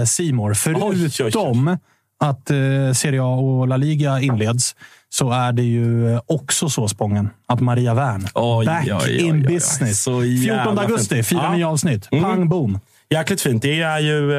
eh, 0.00 0.04
Simor. 0.04 0.54
Förutom 0.54 1.78
att 2.20 2.50
eh, 2.50 2.56
Serie 2.94 3.22
A 3.22 3.34
och 3.34 3.68
La 3.68 3.76
Liga 3.76 4.20
inleds 4.20 4.74
så 5.08 5.30
är 5.30 5.52
det 5.52 5.62
ju 5.62 6.18
också 6.26 6.68
så, 6.68 6.88
Spången, 6.88 7.30
att 7.46 7.60
Maria 7.60 7.94
Wern, 7.94 8.28
back 8.66 9.08
in 9.08 9.42
business. 9.42 10.02
Så 10.02 10.24
jävla 10.24 10.64
14 10.64 10.78
augusti, 10.78 11.22
fyra 11.22 11.40
Ja. 11.42 11.52
nya 11.52 11.68
avsnitt. 11.68 12.08
Mm. 12.10 12.24
Pang 12.24 12.48
boom. 12.48 12.80
Jäkligt 13.14 13.40
fint. 13.40 13.62
Det 13.62 13.80
är 13.80 13.98
ju, 13.98 14.32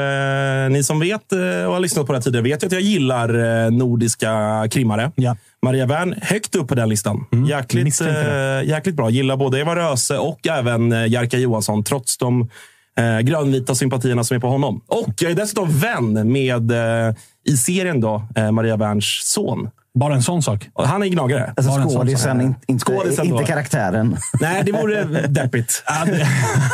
eh, 0.65 0.69
ni 0.69 0.83
som 0.83 0.99
vet 0.99 1.31
eh, 1.31 1.65
och 1.65 1.73
har 1.73 1.79
lyssnat 1.79 2.05
på 2.05 2.13
det 2.13 2.17
här 2.17 2.23
tidigare 2.23 2.43
vet 2.43 2.63
ju 2.63 2.67
att 2.67 2.73
jag 2.73 2.81
gillar 2.81 3.63
eh, 3.65 3.71
nordiska 3.71 4.67
krimmare. 4.71 5.11
Ja. 5.15 5.37
Maria 5.61 5.85
Wern 5.85 6.15
högt 6.21 6.55
upp 6.55 6.67
på 6.67 6.75
den 6.75 6.89
listan. 6.89 7.25
Jäkligt, 7.47 7.83
misstänkte 7.83 8.61
eh, 8.63 8.69
jäkligt 8.69 8.95
bra. 8.95 9.09
Gillar 9.09 9.37
både 9.37 9.59
Eva 9.59 9.75
Röse 9.75 10.17
och 10.17 10.47
även 10.47 10.91
eh, 10.91 11.07
Jerka 11.07 11.37
Johansson, 11.37 11.83
trots 11.83 12.17
de 12.17 12.49
eh, 12.97 13.19
grönvita 13.19 13.75
sympatierna 13.75 14.23
som 14.23 14.37
är 14.37 14.41
på 14.41 14.47
honom. 14.47 14.81
Och 14.87 15.13
jag 15.19 15.31
är 15.31 15.35
dessutom 15.35 15.69
vän 15.71 16.31
med, 16.31 16.71
i 17.49 17.57
serien, 17.57 18.01
då, 18.01 18.27
Maria 18.51 18.77
Werns 18.77 19.21
son. 19.23 19.69
Bara 19.99 20.15
en 20.15 20.23
sån 20.23 20.41
sak. 20.43 20.69
Han 20.75 21.03
är 21.03 21.07
gnagare. 21.07 21.53
Alltså 21.57 21.71
Bara 21.71 21.83
skådisen, 21.89 22.41
in- 22.41 22.55
inte, 22.67 22.85
Skådisen 22.85 23.25
inte 23.25 23.43
karaktären. 23.43 24.17
Nej, 24.41 24.63
det 24.65 24.71
vore 24.71 25.03
deppigt. 25.27 25.83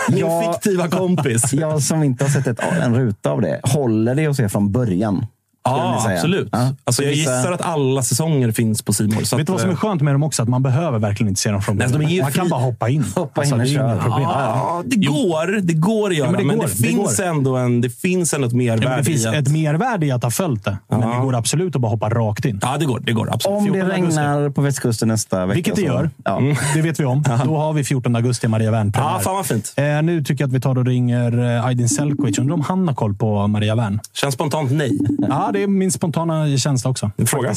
Min 0.09 0.17
Ja. 0.17 0.53
fiktiva 0.53 0.87
kompis. 0.87 1.53
Jag 1.53 1.81
som 1.81 2.03
inte 2.03 2.23
har 2.23 2.29
sett 2.29 2.47
ett, 2.47 2.59
en 2.81 2.95
ruta 2.95 3.31
av 3.31 3.41
det, 3.41 3.59
håller 3.63 4.15
det 4.15 4.27
att 4.27 4.35
se 4.35 4.49
från 4.49 4.71
början? 4.71 5.25
Ja, 5.67 6.11
absolut. 6.15 6.49
Ja. 6.51 6.69
Alltså, 6.83 7.03
jag 7.03 7.13
gissar 7.13 7.51
att 7.51 7.61
alla 7.61 8.01
säsonger 8.03 8.51
finns 8.51 8.81
på 8.81 8.93
Simor. 8.93 9.37
Vet 9.37 9.47
du 9.47 9.51
vad 9.53 9.61
som 9.61 9.69
är 9.69 9.75
skönt 9.75 10.01
med 10.01 10.13
dem 10.13 10.23
också? 10.23 10.43
Att 10.43 10.49
man 10.49 10.63
behöver 10.63 10.99
verkligen 10.99 11.29
inte 11.29 11.41
se 11.41 11.51
dem 11.51 11.61
från 11.61 11.77
början. 11.77 12.21
Man 12.21 12.31
kan 12.31 12.49
bara 12.49 12.61
hoppa 12.61 12.89
in. 12.89 13.05
Hoppa 13.15 13.43
in 13.45 13.53
och 13.53 13.59
det 13.59 13.63
är 13.65 13.67
köra. 13.75 13.97
problem. 14.01 14.21
Ja, 14.21 14.83
det 14.85 14.95
går. 14.95 15.61
Det 15.61 15.73
går 15.73 16.09
att 16.09 16.15
göra, 16.17 16.31
men 16.31 16.39
det 16.39 16.45
men, 16.45 16.57
går, 16.57 16.63
det, 16.65 16.71
det 16.71 16.87
finns 16.87 17.17
går. 17.17 17.25
ändå 17.25 17.55
en, 17.55 17.81
det 17.81 17.89
finns 17.89 18.33
ändå 18.33 18.47
ett 18.47 18.53
mervärde 18.53 18.91
Ja, 18.91 18.97
det 18.97 19.03
finns 19.03 19.25
att... 19.25 19.33
ett 19.35 19.47
mervärde 19.51 20.05
i 20.05 20.11
att 20.11 20.23
ha 20.23 20.31
följt 20.31 20.65
det, 20.65 20.77
men 20.89 20.99
det 20.99 21.17
går 21.21 21.35
absolut 21.35 21.75
att 21.75 21.81
bara 21.81 21.91
hoppa 21.91 22.09
rakt 22.09 22.45
in. 22.45 22.59
Ja, 22.61 22.77
det 22.79 22.85
går. 22.85 22.99
Det 22.99 23.11
går 23.13 23.33
absolut. 23.33 23.57
Om 23.57 23.65
det 23.65 23.71
14 23.73 23.91
augusti. 23.91 24.19
regnar 24.21 24.49
på 24.49 24.61
västkusten 24.61 25.07
nästa 25.07 25.45
vecka. 25.45 25.53
Vilket 25.55 25.75
det 25.75 25.81
gör. 25.81 26.09
Ja. 26.23 26.41
Det 26.73 26.81
vet 26.81 26.99
vi 26.99 27.05
om. 27.05 27.23
Då 27.45 27.57
har 27.57 27.73
vi 27.73 27.83
14 27.83 28.15
augusti 28.15 28.47
Maria 28.47 28.71
Wern 28.71 28.91
Ja, 28.95 29.19
fan 29.23 29.35
vad 29.35 29.45
fint. 29.45 29.73
eh, 29.77 30.01
Nu 30.03 30.23
tycker 30.23 30.43
jag 30.43 30.47
att 30.47 30.53
vi 30.55 30.59
tar 30.59 30.77
och 30.77 30.85
ringer 30.85 31.55
eh, 31.57 31.65
Aydin 31.65 31.89
Selkovic. 31.89 32.39
Undrar 32.39 32.53
om 32.53 32.61
han 32.61 32.87
har 32.87 32.95
koll 32.95 33.13
på 33.15 33.47
Maria 33.47 33.75
Wern? 33.75 33.99
Känns 34.13 34.33
spontant 34.33 34.71
nej. 34.71 34.97
Ja, 35.29 35.49
det 35.57 35.63
är 35.63 35.67
min 35.67 35.91
spontana 35.91 36.57
känsla 36.57 36.89
också. 36.89 37.11
Fråga. 37.25 37.53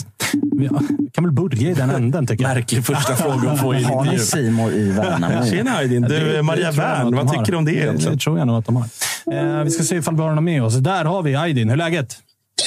Vi 0.52 0.68
kan 1.12 1.24
väl 1.24 1.32
börja 1.32 1.70
i 1.70 1.74
den 1.74 1.90
änden, 1.90 2.26
tycker 2.26 2.44
jag. 2.44 2.54
Märklig 2.54 2.84
första 2.84 3.16
fråga 3.16 3.50
att 3.50 3.60
få 3.60 3.74
i 3.74 3.78
en 3.78 3.84
Har 3.84 4.04
ni. 4.04 4.18
Simor 4.18 4.72
i 4.72 4.90
Värnamo? 4.92 5.46
Tjena 5.50 5.76
Aydin. 5.76 6.02
Du, 6.02 6.32
det 6.32 6.42
Maria 6.42 6.70
Wern. 6.70 7.16
Vad 7.16 7.30
tycker 7.32 7.52
du 7.52 7.58
om 7.58 7.64
det 7.64 7.70
Det, 7.70 7.76
det 7.76 7.82
egentligen? 7.82 8.18
tror 8.18 8.38
jag 8.38 8.46
nog 8.46 8.58
att 8.58 8.66
de 8.66 8.76
har. 8.76 8.84
Eh, 9.32 9.64
vi 9.64 9.70
ska 9.70 9.82
se 9.82 9.96
ifall 9.96 10.14
vi 10.14 10.20
har 10.20 10.28
honom 10.28 10.44
med 10.44 10.62
oss. 10.62 10.76
Där 10.76 11.04
har 11.04 11.22
vi 11.22 11.36
Aydin. 11.36 11.68
Hur 11.68 11.72
är 11.72 11.76
läget? 11.76 12.16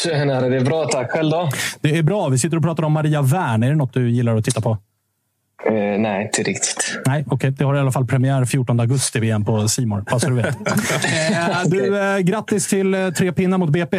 Tjenare, 0.03 0.49
det 0.49 0.55
är 0.55 0.65
bra 0.65 0.85
tack. 0.85 1.11
Själv 1.11 1.31
då? 1.31 1.49
Det 1.81 1.97
är 1.97 2.03
bra. 2.03 2.29
Vi 2.29 2.39
sitter 2.39 2.57
och 2.57 2.63
pratar 2.63 2.83
om 2.83 2.93
Maria 2.93 3.21
Wern. 3.21 3.63
Är 3.63 3.69
det 3.69 3.75
något 3.75 3.93
du 3.93 4.11
gillar 4.11 4.35
att 4.35 4.45
titta 4.45 4.61
på? 4.61 4.77
Eh, 5.65 5.73
nej, 5.73 6.23
inte 6.25 6.43
riktigt. 6.43 6.99
Nej, 7.05 7.25
okej. 7.27 7.51
Det 7.51 7.63
har 7.63 7.75
i 7.75 7.79
alla 7.79 7.91
fall 7.91 8.07
premiär 8.07 8.45
14 8.45 8.79
augusti 8.79 9.19
VM 9.19 9.45
på 9.45 9.67
Simor. 9.67 10.01
Bara 10.01 10.19
så 10.19 10.29
du 10.29 10.35
vet. 10.35 10.47
eh, 10.67 11.47
du, 11.65 11.99
eh, 11.99 12.19
grattis 12.19 12.67
till 12.67 12.93
eh, 12.93 13.09
tre 13.09 13.31
pinnar 13.31 13.57
mot 13.57 13.69
BP. 13.69 13.97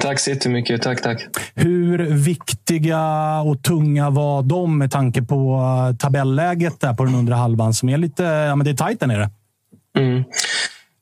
Tack 0.00 0.20
så 0.20 0.30
jättemycket. 0.30 0.82
Tack, 0.82 1.02
tack. 1.02 1.26
Hur 1.54 1.98
viktiga 2.24 3.40
och 3.40 3.62
tunga 3.62 4.10
var 4.10 4.42
de 4.42 4.78
med 4.78 4.90
tanke 4.90 5.22
på 5.22 5.54
eh, 5.90 5.96
tabelläget 5.96 6.80
där 6.80 6.94
på 6.94 7.04
den 7.04 7.14
undre 7.14 7.34
halvan 7.34 7.74
som 7.74 7.88
är 7.88 7.98
lite... 7.98 8.22
Ja, 8.22 8.56
men 8.56 8.64
det 8.64 8.70
är 8.70 8.74
tajt 8.74 9.00
där 9.00 9.06
nere. 9.06 9.30
Mm. 9.98 10.24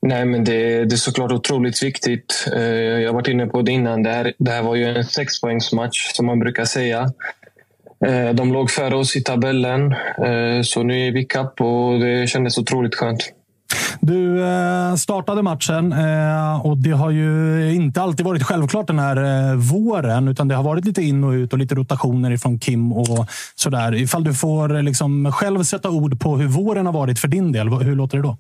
Nej, 0.03 0.25
men 0.25 0.45
det, 0.45 0.85
det 0.85 0.95
är 0.95 0.97
såklart 0.97 1.33
otroligt 1.33 1.83
viktigt. 1.83 2.47
Eh, 2.57 2.63
jag 2.63 3.09
har 3.09 3.15
varit 3.15 3.29
inne 3.29 3.47
på 3.47 3.63
det 3.63 3.73
innan. 3.73 4.03
Det 4.03 4.11
här, 4.11 4.33
det 4.39 4.51
här 4.51 4.63
var 4.63 4.75
ju 4.75 4.85
en 4.85 5.05
sexpoängsmatch, 5.05 6.13
som 6.13 6.27
man 6.27 6.39
brukar 6.39 6.65
säga. 6.65 7.13
Eh, 8.07 8.31
de 8.31 8.53
låg 8.53 8.71
före 8.71 8.97
oss 8.97 9.17
i 9.17 9.23
tabellen, 9.23 9.95
så 10.65 10.83
nu 10.83 11.07
är 11.07 11.13
vi 11.13 11.25
kapp 11.25 11.61
och 11.61 12.01
det 12.01 12.31
kändes 12.31 12.59
otroligt 12.59 12.95
skönt. 12.95 13.33
Du 14.01 14.45
eh, 14.45 14.95
startade 14.95 15.43
matchen 15.43 15.93
eh, 15.93 16.67
och 16.67 16.77
det 16.77 16.91
har 16.91 17.11
ju 17.11 17.73
inte 17.75 18.03
alltid 18.03 18.27
varit 18.27 18.43
självklart 18.43 18.87
den 18.87 18.99
här 18.99 19.17
eh, 19.17 19.57
våren, 19.57 20.29
utan 20.29 20.49
det 20.49 20.55
har 20.55 20.63
varit 20.63 20.85
lite 20.85 21.03
in 21.03 21.25
och 21.25 21.31
ut 21.31 21.53
och 21.53 21.59
lite 21.59 21.75
rotationer 21.75 22.31
ifrån 22.31 22.59
Kim 22.59 22.93
och 22.93 23.27
sådär. 23.55 23.95
Ifall 23.95 24.25
du 24.25 24.35
får 24.35 24.83
liksom 24.83 25.33
själv 25.33 25.63
sätta 25.63 25.91
ord 25.91 26.21
på 26.21 26.37
hur 26.37 26.49
våren 26.49 26.87
har 26.87 26.93
varit 26.93 27.19
för 27.19 27.29
din 27.29 27.53
del, 27.53 27.69
hur 27.69 27.97
låter 27.97 28.17
det 28.17 28.23
då? 28.23 28.37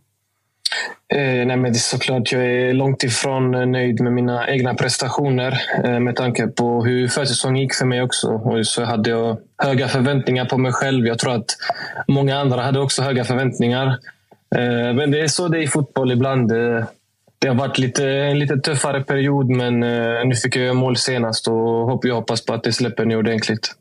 Eh, 1.14 1.46
nej, 1.46 1.56
men 1.56 1.62
det 1.62 1.68
är 1.68 1.80
såklart, 1.80 2.32
jag 2.32 2.44
är 2.44 2.72
långt 2.72 3.02
ifrån 3.02 3.72
nöjd 3.72 4.00
med 4.00 4.12
mina 4.12 4.48
egna 4.48 4.74
prestationer 4.74 5.60
eh, 5.84 6.00
med 6.00 6.16
tanke 6.16 6.46
på 6.46 6.84
hur 6.84 7.08
försäsongen 7.08 7.62
gick 7.62 7.74
för 7.74 7.86
mig 7.86 8.02
också. 8.02 8.28
Och 8.28 8.66
så 8.66 8.84
hade 8.84 9.10
jag 9.10 9.38
höga 9.62 9.88
förväntningar 9.88 10.44
på 10.44 10.58
mig 10.58 10.72
själv. 10.72 11.06
Jag 11.06 11.18
tror 11.18 11.34
att 11.34 11.56
många 12.08 12.38
andra 12.38 12.62
hade 12.62 12.80
också 12.80 13.02
höga 13.02 13.24
förväntningar. 13.24 13.98
Eh, 14.56 14.94
men 14.94 15.10
det 15.10 15.20
är 15.20 15.28
så 15.28 15.48
det 15.48 15.58
är 15.58 15.62
i 15.62 15.66
fotboll 15.66 16.12
ibland. 16.12 16.52
Eh, 16.52 16.84
det 17.38 17.48
har 17.48 17.54
varit 17.54 17.78
lite, 17.78 18.04
en 18.08 18.38
lite 18.38 18.56
tuffare 18.56 19.02
period, 19.02 19.50
men 19.50 19.82
eh, 19.82 20.26
nu 20.26 20.34
fick 20.34 20.56
jag 20.56 20.76
mål 20.76 20.96
senast 20.96 21.48
och 21.48 22.00
jag 22.02 22.14
hoppas 22.14 22.44
på 22.44 22.54
att 22.54 22.62
det 22.62 22.72
släpper 22.72 23.04
nu 23.04 23.16
ordentligt. 23.16 23.74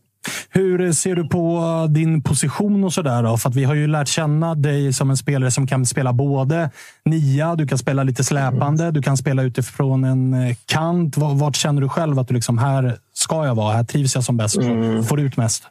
Hur 0.50 0.92
ser 0.92 1.16
du 1.16 1.28
på 1.28 1.88
din 1.90 2.24
position 2.24 2.84
och 2.84 2.94
sådär? 2.94 3.38
För 3.38 3.50
att 3.50 3.56
vi 3.56 3.64
har 3.64 3.76
ju 3.76 3.88
lärt 3.88 4.08
känna 4.08 4.56
dig 4.56 4.94
som 4.94 5.10
en 5.10 5.18
spelare 5.18 5.52
som 5.52 5.68
kan 5.68 5.86
spela 5.86 6.14
både 6.14 6.70
nia, 7.06 7.56
du 7.56 7.68
kan 7.68 7.78
spela 7.78 8.04
lite 8.04 8.24
släpande, 8.24 8.92
du 8.92 9.02
kan 9.02 9.18
spela 9.18 9.44
utifrån 9.44 10.04
en 10.04 10.56
kant. 10.66 11.18
Vart 11.18 11.56
känner 11.56 11.82
du 11.82 11.90
själv 11.90 12.20
att 12.20 12.28
du 12.28 12.34
liksom, 12.34 12.58
här 12.58 12.98
ska 13.14 13.46
jag 13.46 13.56
vara? 13.56 13.74
Här 13.74 13.84
trivs 13.84 14.16
jag 14.16 14.24
som 14.24 14.38
bäst? 14.38 14.58
Mm. 14.58 15.04
Får 15.04 15.20
ut 15.20 15.38
mest? 15.38 15.64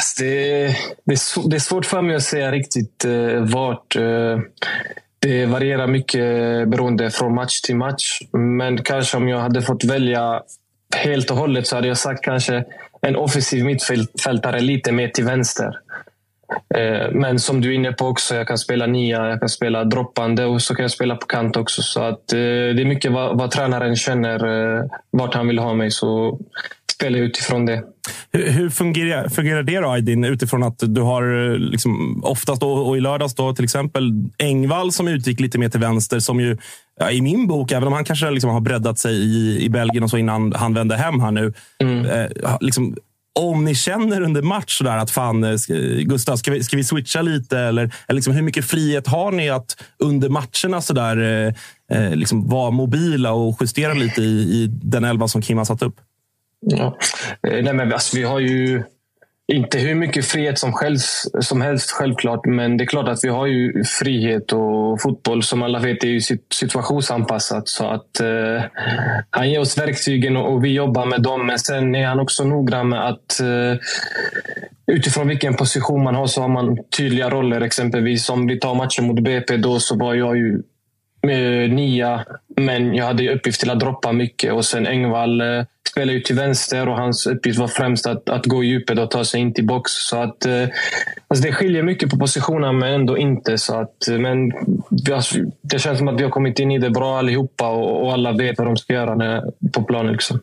Alltså 0.00 0.22
det, 0.22 0.66
det, 1.04 1.12
är, 1.12 1.48
det, 1.48 1.56
är, 1.56 1.60
svårt 1.60 1.86
för 1.86 2.02
mig 2.02 2.16
att 2.16 2.22
säga 2.22 2.52
riktigt 2.52 3.04
eh, 3.04 3.40
vart. 3.40 3.96
Eh, 3.96 4.38
det 5.18 5.46
varierar 5.46 5.86
mycket 5.86 6.20
beroende 6.68 7.10
från 7.10 7.34
match 7.34 7.60
till 7.60 7.76
match. 7.76 8.20
Men 8.32 8.82
kanske 8.82 9.16
om 9.16 9.28
jag 9.28 9.38
hade 9.38 9.62
fått 9.62 9.84
välja 9.84 10.42
helt 10.96 11.30
och 11.30 11.36
hållet 11.36 11.66
så 11.66 11.76
hade 11.76 11.88
jag 11.88 11.98
sagt 11.98 12.24
kanske 12.24 12.64
en 13.00 13.16
offensiv 13.16 13.64
mittfältare 13.64 14.60
lite 14.60 14.92
mer 14.92 15.08
till 15.08 15.24
vänster. 15.24 15.78
Eh, 16.74 17.10
men 17.12 17.38
som 17.38 17.60
du 17.60 17.70
är 17.70 17.74
inne 17.74 17.92
på 17.92 18.06
också, 18.06 18.34
jag 18.34 18.48
kan 18.48 18.58
spela 18.58 18.86
nia, 18.86 19.28
jag 19.28 19.40
kan 19.40 19.48
spela 19.48 19.84
droppande 19.84 20.44
och 20.44 20.62
så 20.62 20.74
kan 20.74 20.82
jag 20.82 20.90
spela 20.90 21.16
på 21.16 21.26
kant 21.26 21.56
också. 21.56 21.82
Så 21.82 22.02
att 22.02 22.32
eh, 22.32 22.38
det 22.38 22.82
är 22.82 22.84
mycket 22.84 23.12
vad, 23.12 23.38
vad 23.38 23.50
tränaren 23.50 23.96
känner, 23.96 24.46
eh, 24.76 24.84
vart 25.10 25.34
han 25.34 25.46
vill 25.46 25.58
ha 25.58 25.74
mig. 25.74 25.90
Så 25.90 26.38
spelar 26.94 27.18
jag 27.18 27.26
utifrån 27.26 27.66
det. 27.66 27.82
Hur, 28.32 28.50
hur 28.50 28.70
fungerar, 28.70 29.28
fungerar 29.28 29.62
det 29.62 29.80
då, 29.80 29.88
Aydin, 29.88 30.24
utifrån 30.24 30.62
att 30.62 30.78
du 30.78 31.00
har 31.00 31.58
liksom, 31.58 32.24
oftast 32.24 32.60
då, 32.60 32.72
och 32.72 32.96
i 32.96 33.00
lördags 33.00 33.34
då, 33.34 33.54
till 33.54 33.64
exempel 33.64 34.12
Engvall 34.38 34.92
som 34.92 35.08
utgick 35.08 35.40
lite 35.40 35.58
mer 35.58 35.68
till 35.68 35.80
vänster, 35.80 36.18
som 36.18 36.40
ju 36.40 36.56
ja, 37.00 37.10
i 37.10 37.22
min 37.22 37.46
bok, 37.46 37.72
även 37.72 37.88
om 37.88 37.92
han 37.92 38.04
kanske 38.04 38.30
liksom 38.30 38.50
har 38.50 38.60
breddat 38.60 38.98
sig 38.98 39.14
i, 39.14 39.64
i 39.64 39.68
Belgien 39.68 40.04
och 40.04 40.10
så 40.10 40.18
innan 40.18 40.52
han 40.52 40.74
vände 40.74 40.96
hem 40.96 41.20
här 41.20 41.30
nu, 41.30 41.52
mm. 41.80 42.06
eh, 42.06 42.56
liksom, 42.60 42.96
om 43.40 43.64
ni 43.64 43.74
känner 43.74 44.20
under 44.20 44.42
match 44.42 44.78
sådär 44.78 44.96
att 44.96 45.10
fan, 45.10 45.44
eh, 45.44 45.56
Gustav, 45.98 46.36
ska 46.36 46.50
vi, 46.50 46.64
ska 46.64 46.76
vi 46.76 46.84
switcha 46.84 47.22
lite? 47.22 47.58
Eller, 47.58 47.82
eller 47.82 48.14
liksom, 48.14 48.34
hur 48.34 48.42
mycket 48.42 48.64
frihet 48.64 49.06
har 49.06 49.32
ni 49.32 49.50
att 49.50 49.82
under 49.98 50.28
matcherna 50.28 50.80
sådär, 50.80 51.16
eh, 51.16 51.54
eh, 51.98 52.16
liksom 52.16 52.48
vara 52.48 52.70
mobila 52.70 53.32
och 53.32 53.56
justera 53.60 53.94
lite 53.94 54.22
i, 54.22 54.62
i 54.62 54.66
den 54.66 55.04
elva 55.04 55.28
som 55.28 55.42
Kim 55.42 55.58
har 55.58 55.64
satt 55.64 55.82
upp? 55.82 55.96
Ja. 56.66 56.98
Eh, 57.48 57.62
nej, 57.64 57.74
men 57.74 57.92
alltså, 57.92 58.16
vi 58.16 58.22
har 58.22 58.40
ju 58.40 58.82
inte 59.52 59.78
hur 59.78 59.94
mycket 59.94 60.26
frihet 60.26 60.58
som 60.58 60.74
helst, 60.82 61.44
som 61.44 61.60
helst 61.60 61.90
självklart, 61.90 62.46
men 62.46 62.76
det 62.76 62.84
är 62.84 62.86
klart 62.86 63.08
att 63.08 63.24
vi 63.24 63.28
har 63.28 63.46
ju 63.46 63.84
frihet 63.84 64.52
och 64.52 65.00
fotboll 65.00 65.42
som 65.42 65.62
alla 65.62 65.78
vet 65.78 66.04
är 66.04 66.08
ju 66.08 66.20
situationsanpassat. 66.54 67.68
Så 67.68 67.86
att 67.86 68.20
eh, 68.20 68.62
han 69.30 69.50
ger 69.50 69.60
oss 69.60 69.78
verktygen 69.78 70.36
och, 70.36 70.52
och, 70.52 70.64
vi 70.64 70.72
jobbar 70.72 71.06
med 71.06 71.22
dem. 71.22 71.46
Men 71.46 71.58
sen 71.58 71.94
är 71.94 72.06
han 72.06 72.20
också 72.20 72.44
noggrann 72.44 72.88
med 72.88 73.08
att 73.08 73.40
eh, 73.40 73.78
utifrån 74.86 75.28
vilken 75.28 75.54
position 75.54 76.02
man 76.02 76.14
har 76.14 76.26
så 76.26 76.40
har 76.40 76.48
man 76.48 76.78
tydliga 76.96 77.30
roller. 77.30 77.60
Exempelvis 77.60 78.30
om 78.30 78.46
vi 78.46 78.58
tar 78.58 78.74
matchen 78.74 79.06
mot 79.06 79.20
BP, 79.20 79.56
då 79.56 79.80
så 79.80 79.98
var 79.98 80.14
jag 80.14 80.36
ju 80.36 80.62
eh, 81.28 81.70
nia, 81.70 82.24
men 82.56 82.94
jag 82.94 83.04
hade 83.04 83.34
uppgift 83.34 83.60
till 83.60 83.70
att 83.70 83.80
droppa 83.80 84.12
mycket. 84.12 84.52
Och 84.52 84.64
sen 84.64 84.86
Engvall 84.86 85.40
eh, 85.40 85.64
spelade 85.90 86.12
ju 86.12 86.20
till 86.20 86.36
vänster 86.36 86.88
och 86.88 86.96
hans 86.96 87.26
uppgift 87.26 87.58
var 87.58 87.68
främst 87.68 88.06
att, 88.06 88.28
att 88.28 88.46
gå 88.46 88.64
i 88.64 88.66
djupet 88.66 88.98
och 88.98 89.10
ta 89.10 89.24
sig 89.24 89.40
in 89.40 89.54
till 89.54 89.66
box. 89.66 89.92
Så 89.92 90.22
att, 90.22 90.46
eh, 90.46 90.68
alltså 91.28 91.46
det 91.46 91.52
skiljer 91.52 91.82
mycket 91.82 92.10
på 92.10 92.18
positionerna, 92.18 92.72
men 92.72 92.92
ändå 92.92 93.18
inte. 93.18 93.58
Så 93.58 93.80
att, 93.80 94.08
eh, 94.08 94.18
men 94.18 94.52
alltså, 95.12 95.38
det 95.62 95.78
känns 95.78 95.98
som 95.98 96.08
att 96.08 96.20
vi 96.20 96.24
har 96.24 96.30
kommit 96.30 96.58
in 96.58 96.70
i 96.70 96.78
det 96.78 96.90
bra 96.90 97.18
allihopa 97.18 97.68
och, 97.68 98.04
och 98.04 98.12
alla 98.12 98.32
vet 98.32 98.58
vad 98.58 98.66
de 98.66 98.76
ska 98.76 98.92
göra 98.92 99.14
när, 99.14 99.42
på 99.72 99.82
planen. 99.82 100.12
Liksom. 100.12 100.40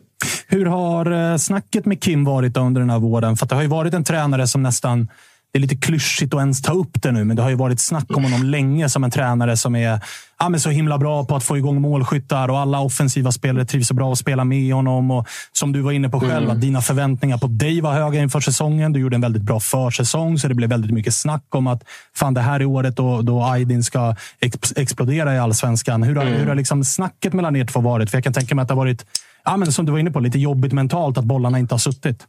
Hur 0.48 0.66
har 0.66 1.32
eh, 1.32 1.36
snacket 1.36 1.86
med 1.86 2.02
Kim 2.02 2.24
varit 2.24 2.56
under 2.56 2.80
den 2.80 2.90
här 2.90 2.98
våren? 2.98 3.36
För 3.36 3.46
det 3.46 3.54
har 3.54 3.62
ju 3.62 3.68
varit 3.68 3.94
en 3.94 4.04
tränare 4.04 4.46
som 4.46 4.62
nästan 4.62 5.08
det 5.52 5.58
är 5.58 5.60
lite 5.60 5.76
klyschigt 5.76 6.34
att 6.34 6.40
ens 6.40 6.62
ta 6.62 6.72
upp 6.72 7.02
det 7.02 7.12
nu, 7.12 7.24
men 7.24 7.36
det 7.36 7.42
har 7.42 7.50
ju 7.50 7.56
varit 7.56 7.80
snack 7.80 8.16
om 8.16 8.24
honom 8.24 8.44
länge 8.44 8.88
som 8.88 9.04
en 9.04 9.10
tränare 9.10 9.56
som 9.56 9.76
är 9.76 10.00
ja, 10.38 10.48
men 10.48 10.60
så 10.60 10.70
himla 10.70 10.98
bra 10.98 11.24
på 11.24 11.36
att 11.36 11.44
få 11.44 11.58
igång 11.58 11.80
målskyttar 11.80 12.48
och 12.48 12.58
alla 12.58 12.80
offensiva 12.80 13.32
spelare 13.32 13.64
trivs 13.64 13.88
så 13.88 13.94
bra 13.94 14.12
att 14.12 14.18
spela 14.18 14.44
med 14.44 14.74
honom. 14.74 15.10
Och 15.10 15.28
som 15.52 15.72
du 15.72 15.80
var 15.80 15.92
inne 15.92 16.08
på 16.08 16.20
själv, 16.20 16.44
mm. 16.44 16.50
att 16.50 16.60
dina 16.60 16.80
förväntningar 16.80 17.38
på 17.38 17.46
dig 17.46 17.80
var 17.80 17.92
höga 17.92 18.20
inför 18.20 18.40
säsongen. 18.40 18.92
Du 18.92 19.00
gjorde 19.00 19.16
en 19.16 19.20
väldigt 19.20 19.42
bra 19.42 19.60
försäsong, 19.60 20.38
så 20.38 20.48
det 20.48 20.54
blev 20.54 20.70
väldigt 20.70 20.90
mycket 20.90 21.14
snack 21.14 21.54
om 21.54 21.66
att 21.66 21.84
fan, 22.14 22.34
det 22.34 22.40
här 22.40 22.60
är 22.60 22.64
året 22.64 22.96
då, 22.96 23.22
då 23.22 23.42
Aydin 23.42 23.84
ska 23.84 24.16
ex 24.40 24.72
explodera 24.76 25.34
i 25.34 25.38
allsvenskan. 25.38 26.02
Hur 26.02 26.16
har, 26.16 26.26
mm. 26.26 26.38
hur 26.38 26.46
har 26.46 26.54
liksom 26.54 26.84
snacket 26.84 27.32
mellan 27.32 27.56
er 27.56 27.64
två 27.64 27.80
varit? 27.80 28.10
För 28.10 28.16
jag 28.16 28.24
kan 28.24 28.32
tänka 28.32 28.54
mig 28.54 28.62
att 28.62 28.68
det 28.68 28.74
har 28.74 28.82
varit, 28.84 29.06
ja, 29.44 29.56
men 29.56 29.72
som 29.72 29.86
du 29.86 29.92
var 29.92 29.98
inne 29.98 30.10
på, 30.10 30.20
lite 30.20 30.38
jobbigt 30.38 30.72
mentalt 30.72 31.18
att 31.18 31.24
bollarna 31.24 31.58
inte 31.58 31.74
har 31.74 31.78
suttit. 31.78 32.26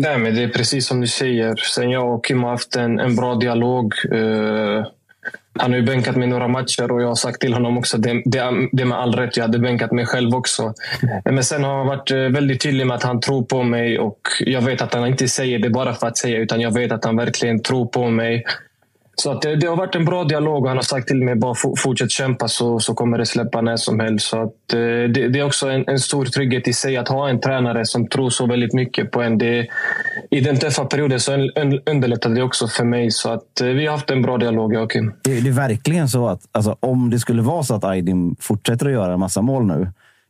Nej, 0.00 0.18
men 0.18 0.34
det 0.34 0.42
är 0.42 0.48
precis 0.48 0.86
som 0.86 1.00
du 1.00 1.06
säger. 1.06 1.56
Sen 1.56 1.90
jag 1.90 2.14
och 2.14 2.24
Kim 2.24 2.42
har 2.42 2.50
haft 2.50 2.76
en, 2.76 2.98
en 2.98 3.16
bra 3.16 3.34
dialog. 3.34 3.94
Uh, 4.12 4.86
han 5.58 5.70
har 5.70 5.78
ju 5.78 5.86
bänkat 5.86 6.16
mig 6.16 6.28
några 6.28 6.48
matcher 6.48 6.92
och 6.92 7.02
jag 7.02 7.08
har 7.08 7.14
sagt 7.14 7.40
till 7.40 7.54
honom 7.54 7.78
också 7.78 7.98
det, 7.98 8.22
det, 8.24 8.68
det 8.72 8.84
med 8.84 8.98
all 8.98 9.14
rätt. 9.14 9.36
Jag 9.36 9.44
hade 9.44 9.58
bänkat 9.58 9.92
mig 9.92 10.06
själv 10.06 10.34
också. 10.34 10.74
Eh, 11.02 11.32
men 11.32 11.44
sen 11.44 11.64
har 11.64 11.76
han 11.76 11.86
varit 11.86 12.10
eh, 12.10 12.16
väldigt 12.18 12.62
tydlig 12.62 12.86
med 12.86 12.96
att 12.96 13.02
han 13.02 13.20
tror 13.20 13.42
på 13.42 13.62
mig 13.62 13.98
och 13.98 14.20
jag 14.40 14.60
vet 14.60 14.82
att 14.82 14.94
han 14.94 15.06
inte 15.06 15.28
säger 15.28 15.58
det 15.58 15.70
bara 15.70 15.94
för 15.94 16.06
att 16.06 16.16
säga 16.16 16.38
utan 16.38 16.60
jag 16.60 16.74
vet 16.74 16.92
att 16.92 17.04
han 17.04 17.16
verkligen 17.16 17.62
tror 17.62 17.86
på 17.86 18.10
mig. 18.10 18.44
Så 19.22 19.30
att 19.30 19.42
det, 19.42 19.56
det, 19.56 19.66
har 19.66 19.76
varit 19.76 19.94
en 19.94 20.04
bra 20.04 20.24
dialog 20.24 20.62
och 20.62 20.68
han 20.68 20.76
har 20.76 20.82
sagt 20.82 21.08
till 21.08 21.24
mig 21.24 21.34
bara 21.34 21.54
fortsätt 21.76 22.10
kämpa 22.10 22.48
så, 22.48 22.80
så 22.80 22.94
kommer 22.94 23.18
det 23.18 23.26
släppa 23.26 23.60
när 23.60 23.76
som 23.76 24.00
helst. 24.00 24.26
Så 24.26 24.42
att, 24.42 24.72
eh, 24.72 24.78
det, 24.78 25.28
det 25.28 25.38
är 25.38 25.42
också 25.42 25.68
en, 25.68 25.84
en, 25.86 25.98
stor 25.98 26.24
trygghet 26.24 26.68
i 26.68 26.72
sig 26.72 26.96
att 26.96 27.08
ha 27.08 27.28
en 27.28 27.40
tränare 27.40 27.84
som 27.84 28.08
tror 28.08 28.30
så 28.30 28.46
väldigt 28.46 28.72
mycket 28.72 29.10
på 29.10 29.22
en. 29.22 29.38
Det, 29.38 29.66
I 30.30 30.40
den 30.40 30.56
tuffa 30.56 30.84
perioden 30.84 31.20
så 31.20 31.32
underlättade 31.86 32.34
det 32.34 32.42
också 32.42 32.68
för 32.68 32.84
mig. 32.84 33.10
Så 33.10 33.30
att, 33.30 33.60
eh, 33.60 33.66
vi 33.66 33.86
har 33.86 33.92
haft 33.92 34.10
en 34.10 34.22
bra 34.22 34.38
dialog, 34.38 34.74
jag 34.74 34.82
och 34.82 34.92
Kim. 34.92 35.12
Det, 35.22 35.40
det 35.40 35.48
är 35.48 35.52
verkligen 35.52 36.08
så 36.08 36.28
att 36.28 36.40
alltså, 36.52 36.76
om 36.80 37.10
det 37.10 37.18
skulle 37.18 37.42
vara 37.42 37.62
så 37.62 37.74
att 37.74 37.84
Aydin 37.84 38.36
fortsätter 38.40 38.86
att 38.86 38.92
göra 38.92 39.12
en 39.12 39.20
massa 39.20 39.42
mål 39.42 39.66
nu, 39.66 39.88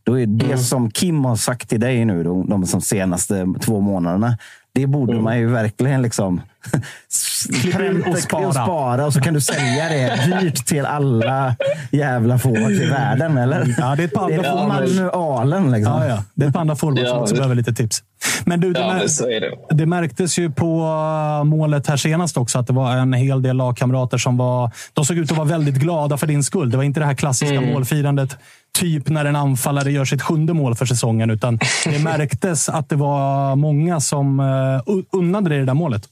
då 0.08 0.18
är 0.18 0.26
det 0.26 0.44
mm. 0.44 0.58
som 0.58 0.90
Kim 0.90 1.24
har 1.24 1.36
sagt 1.36 1.68
till 1.68 1.80
dig 1.80 2.04
nu 2.04 2.22
de, 2.24 2.50
de 2.50 2.66
senaste 2.66 3.46
två 3.60 3.80
månaderna, 3.80 4.38
det 4.74 4.86
borde 4.86 5.12
mm. 5.12 5.24
man 5.24 5.38
ju 5.38 5.46
verkligen 5.46 6.02
liksom 6.02 6.40
och 8.06 8.18
spara. 8.18 8.46
och 8.46 8.54
spara. 8.54 9.06
Och 9.06 9.12
så 9.12 9.20
kan 9.20 9.34
du 9.34 9.40
sälja 9.40 9.88
det 9.88 10.40
dyrt 10.40 10.66
till 10.66 10.86
alla 10.86 11.56
jävla 11.90 12.38
forwards 12.38 12.80
i 12.80 12.86
världen. 12.86 13.38
Eller? 13.38 13.74
Ja, 13.78 13.96
det 13.96 14.02
är 14.02 14.06
ett 14.06 14.14
par 14.14 14.32
andra 14.32 14.66
manualen. 14.66 15.70
Liksom. 15.70 15.92
Ja, 15.92 16.06
ja. 16.08 16.24
Det 16.34 16.44
är 16.44 16.48
ett 16.48 16.54
par 16.54 16.60
andra 16.60 16.76
forwards 16.76 17.28
som 17.28 17.36
behöver 17.36 17.54
lite 17.54 17.72
tips. 17.72 18.02
Men 18.44 18.60
du, 18.60 18.72
det, 18.72 18.80
ja, 18.80 18.86
mär 18.86 19.40
det. 19.40 19.56
det, 19.70 19.86
märktes 19.86 20.38
ju 20.38 20.50
på 20.50 20.80
uh, 20.80 21.44
målet 21.44 21.86
här 21.86 21.96
senast 21.96 22.36
också 22.36 22.58
att 22.58 22.66
det 22.66 22.72
var 22.72 22.96
en 22.96 23.12
hel 23.12 23.42
del 23.42 23.56
lagkamrater 23.56 24.18
som 24.18 24.36
var... 24.36 24.70
De 24.92 25.04
såg 25.04 25.18
ut 25.18 25.30
att 25.30 25.36
vara 25.36 25.48
väldigt 25.48 25.74
glada 25.74 26.16
för 26.16 26.26
din 26.26 26.44
skull. 26.44 26.70
Det 26.70 26.76
var 26.76 26.84
inte 26.84 27.00
det 27.00 27.06
här 27.06 27.14
klassiska 27.14 27.54
mm. 27.54 27.72
målfirandet 27.72 28.36
typ 28.78 29.08
när 29.08 29.24
en 29.24 29.36
anfallare 29.36 29.92
gör 29.92 30.04
sitt 30.04 30.22
sjunde 30.22 30.52
mål 30.52 30.74
för 30.74 30.86
säsongen. 30.86 31.30
Utan 31.30 31.58
det 31.84 31.98
märktes 32.04 32.68
att 32.68 32.88
det 32.88 32.96
var 32.96 33.56
många 33.56 34.00
som 34.00 34.40
uh, 34.40 34.80
unnade 35.12 35.48
dig 35.48 35.58
det 35.58 35.64
där 35.64 35.74
målet. 35.74 36.08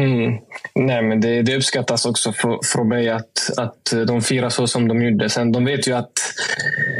Mm. 0.00 0.38
Nej, 0.74 1.02
men 1.02 1.20
det, 1.20 1.42
det 1.42 1.56
uppskattas 1.56 2.06
också 2.06 2.32
från 2.72 2.88
mig 2.88 3.08
att, 3.08 3.50
att 3.56 4.06
de 4.06 4.22
firar 4.22 4.48
så 4.48 4.66
som 4.66 4.88
de 4.88 5.02
gjorde. 5.02 5.28
Sen, 5.28 5.52
de 5.52 5.64
vet 5.64 5.88
ju 5.88 5.92
att 5.92 6.12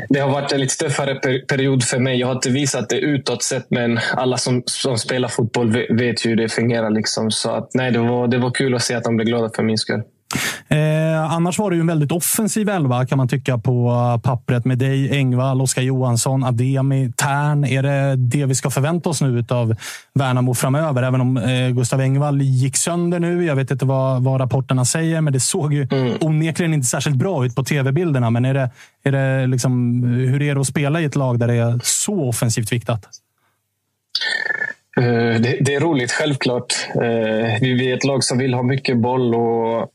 det 0.08 0.20
har 0.20 0.30
varit 0.30 0.52
en 0.52 0.60
lite 0.60 0.76
tuffare 0.76 1.14
per, 1.14 1.38
period 1.46 1.84
för 1.84 1.98
mig. 1.98 2.20
Jag 2.20 2.26
har 2.26 2.34
inte 2.34 2.50
visat 2.50 2.88
det 2.88 2.98
utåt 2.98 3.42
sett, 3.42 3.66
men 3.70 4.00
alla 4.12 4.36
som, 4.36 4.62
som 4.66 4.98
spelar 4.98 5.28
fotboll 5.28 5.86
vet 5.90 6.26
ju 6.26 6.30
hur 6.30 6.36
det 6.36 6.48
fungerar. 6.48 6.90
Liksom. 6.90 7.30
Så 7.30 7.50
att, 7.50 7.74
nej, 7.74 7.90
det, 7.90 7.98
var, 7.98 8.28
det 8.28 8.38
var 8.38 8.50
kul 8.50 8.74
att 8.74 8.82
se 8.82 8.94
att 8.94 9.04
de 9.04 9.16
blev 9.16 9.26
glada 9.26 9.50
för 9.56 9.62
min 9.62 9.78
skull. 9.78 10.02
Eh, 10.68 11.32
annars 11.32 11.58
var 11.58 11.70
det 11.70 11.76
ju 11.76 11.80
en 11.80 11.86
väldigt 11.86 12.12
offensiv 12.12 12.68
elva 12.68 13.06
kan 13.06 13.18
man 13.18 13.28
tycka 13.28 13.58
på 13.58 13.92
pappret 14.22 14.64
med 14.64 14.78
dig, 14.78 15.16
Engvall, 15.16 15.60
Oskar 15.60 15.82
Johansson, 15.82 16.44
Ademi, 16.44 17.12
Tern. 17.16 17.64
Är 17.64 17.82
det 17.82 18.16
det 18.16 18.46
vi 18.46 18.54
ska 18.54 18.70
förvänta 18.70 19.08
oss 19.08 19.20
nu 19.20 19.44
av 19.48 19.74
Värnamo 20.14 20.54
framöver? 20.54 21.02
Även 21.02 21.20
om 21.20 21.36
eh, 21.36 21.68
Gustav 21.68 22.00
Engvall 22.00 22.42
gick 22.42 22.76
sönder 22.76 23.20
nu. 23.20 23.44
Jag 23.44 23.56
vet 23.56 23.70
inte 23.70 23.84
vad, 23.84 24.22
vad 24.22 24.40
rapporterna 24.40 24.84
säger, 24.84 25.20
men 25.20 25.32
det 25.32 25.40
såg 25.40 25.74
ju 25.74 25.88
mm. 25.90 26.16
onekligen 26.20 26.74
inte 26.74 26.86
särskilt 26.86 27.16
bra 27.16 27.46
ut 27.46 27.54
på 27.54 27.64
tv-bilderna. 27.64 28.30
Men 28.30 28.44
är 28.44 28.54
det, 28.54 28.70
är 29.04 29.12
det 29.12 29.46
liksom, 29.46 30.02
hur 30.04 30.42
är 30.42 30.54
det 30.54 30.60
att 30.60 30.66
spela 30.66 31.00
i 31.00 31.04
ett 31.04 31.16
lag 31.16 31.38
där 31.38 31.46
det 31.46 31.54
är 31.54 31.80
så 31.82 32.28
offensivt 32.28 32.72
viktat? 32.72 33.08
Uh, 35.00 35.40
det, 35.40 35.58
det, 35.60 35.74
är 35.74 35.80
roligt, 35.80 36.12
självklart. 36.12 36.74
Uh, 36.96 37.02
vi 37.60 37.90
är 37.90 37.96
ett 37.96 38.04
lag 38.04 38.24
som 38.24 38.38
vill 38.38 38.54
ha 38.54 38.62
mycket 38.62 38.96
boll 38.96 39.34
och 39.34 39.90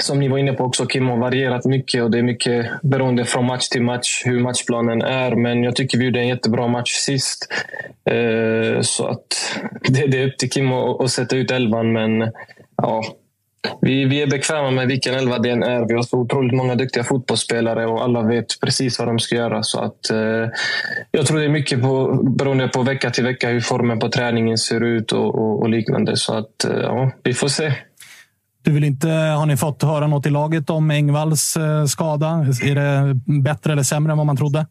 som 0.00 0.20
ni 0.20 0.28
var 0.28 0.38
inne 0.38 0.52
på 0.52 0.64
också, 0.64 0.86
Kim 0.86 1.08
har 1.08 1.16
varierat 1.16 1.64
mycket 1.64 2.02
och 2.02 2.10
det 2.10 2.18
är 2.18 2.22
mycket 2.22 2.66
beroende 2.82 3.24
från 3.24 3.46
match 3.46 3.68
till 3.68 3.82
match 3.82 4.22
hur 4.24 4.40
matchplanen 4.40 5.02
är. 5.02 5.36
Men 5.36 5.62
jag 5.62 5.76
tycker 5.76 5.98
vi 5.98 6.04
gjorde 6.04 6.20
en 6.20 6.28
jättebra 6.28 6.68
match 6.68 6.92
sist. 6.92 7.52
Eh, 8.04 8.80
så 8.80 9.06
att 9.06 9.58
det, 9.88 10.22
är 10.22 10.26
upp 10.26 10.38
till 10.38 10.50
Kim 10.50 10.72
att, 10.72 11.10
sätta 11.10 11.36
ut 11.36 11.50
elvan. 11.50 11.92
Men 11.92 12.32
ja, 12.76 13.02
Vi, 13.80 14.04
vi 14.04 14.22
är 14.22 14.26
bekväma 14.26 14.70
med 14.70 14.88
vilken 14.88 15.14
elva 15.14 15.38
det 15.38 15.50
än 15.50 15.62
är. 15.62 15.88
Vi 15.88 15.94
har 15.94 16.02
så 16.02 16.18
otroligt 16.18 16.54
många 16.54 16.74
duktiga 16.74 17.04
fotbollsspelare 17.04 17.86
och 17.86 18.02
alla 18.02 18.22
vet 18.22 18.60
precis 18.60 18.98
vad 18.98 19.08
de 19.08 19.18
ska 19.18 19.34
göra. 19.34 19.62
Så 19.62 19.80
att, 19.80 20.10
eh, 20.10 20.48
jag 21.10 21.26
tror 21.26 21.38
det 21.38 21.44
är 21.44 21.48
mycket 21.48 21.82
på, 21.82 22.22
beroende 22.22 22.68
på 22.68 22.82
vecka 22.82 23.10
till 23.10 23.24
vecka 23.24 23.48
hur 23.48 23.60
formen 23.60 23.98
på 23.98 24.08
träningen 24.08 24.58
ser 24.58 24.84
ut 24.84 25.12
och, 25.12 25.34
och, 25.34 25.60
och 25.60 25.68
liknande. 25.68 26.16
Så 26.16 26.34
att, 26.34 26.64
eh, 26.64 26.80
ja, 26.80 27.10
vi 27.22 27.34
får 27.34 27.48
se. 27.48 27.72
Du 28.62 28.72
vill 28.72 28.84
inte, 28.84 29.08
har 29.08 29.46
ni 29.46 29.56
fått 29.56 29.82
höra 29.82 30.06
något 30.06 30.26
i 30.26 30.30
laget 30.30 30.70
om 30.70 30.90
Engvalls 30.90 31.56
eh, 31.56 31.84
skada? 31.84 32.28
Är 32.62 32.74
det 32.74 33.14
bättre 33.42 33.72
eller 33.72 33.82
sämre 33.82 34.12
än 34.12 34.18
vad 34.18 34.26
man 34.26 34.36
trodde? 34.36 34.66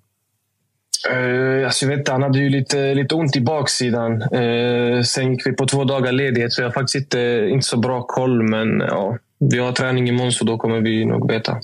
Uh, 1.14 1.66
alltså 1.66 1.86
jag 1.86 1.90
vet 1.90 2.00
inte, 2.00 2.12
han 2.12 2.22
hade 2.22 2.40
ju 2.40 2.50
lite, 2.50 2.94
lite 2.94 3.16
ont 3.16 3.36
i 3.36 3.42
baksidan. 3.42 4.12
Uh, 4.12 5.02
sen 5.02 5.32
gick 5.32 5.48
vi 5.48 5.52
på 5.52 5.66
två 5.66 5.84
dagar 5.84 6.12
ledighet, 6.12 6.54
så 6.54 6.62
jag 6.62 6.68
har 6.68 6.74
faktiskt 6.74 6.96
inte, 6.96 7.50
inte 7.52 7.66
så 7.66 7.80
bra 7.80 8.02
koll. 8.02 8.50
Men 8.50 8.80
ja, 8.80 9.18
vi 9.40 9.60
har 9.60 9.72
träning 9.72 10.10
imorgon, 10.10 10.32
så 10.32 10.46
då 10.46 10.58
kommer 10.58 10.82
vi 10.82 11.06
nog 11.06 11.32
veta. 11.32 11.58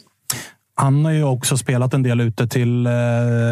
Han 0.75 1.05
har 1.05 1.11
ju 1.11 1.23
också 1.23 1.57
spelat 1.57 1.93
en 1.93 2.03
del 2.03 2.21
ute 2.21 2.47
till 2.47 2.87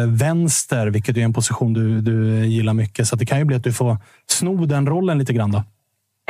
vänster, 0.08 0.86
vilket 0.86 1.16
är 1.16 1.20
en 1.20 1.32
position 1.32 1.72
du, 1.72 2.00
du 2.00 2.46
gillar 2.46 2.74
mycket. 2.74 3.06
Så 3.06 3.16
det 3.16 3.26
kan 3.26 3.38
ju 3.38 3.44
bli 3.44 3.56
att 3.56 3.64
du 3.64 3.72
får 3.72 3.96
sno 4.26 4.66
den 4.66 4.86
rollen 4.86 5.18
lite 5.18 5.32
grann. 5.32 5.50
Då. 5.50 5.62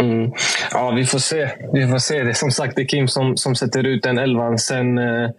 Mm. 0.00 0.32
Ja, 0.70 0.90
vi 0.90 1.06
får 1.06 1.18
se. 1.18 1.50
Vi 1.72 1.88
får 1.88 1.98
se. 1.98 2.22
Det 2.22 2.30
är 2.30 2.34
som 2.34 2.50
sagt 2.50 2.76
det 2.76 2.82
är 2.82 2.86
Kim 2.86 3.08
som, 3.08 3.36
som 3.36 3.54
sätter 3.54 3.84
ut 3.84 4.02
den 4.02 4.18
elvan. 4.18 4.58
Sen, 4.58 4.98
eh, 4.98 5.30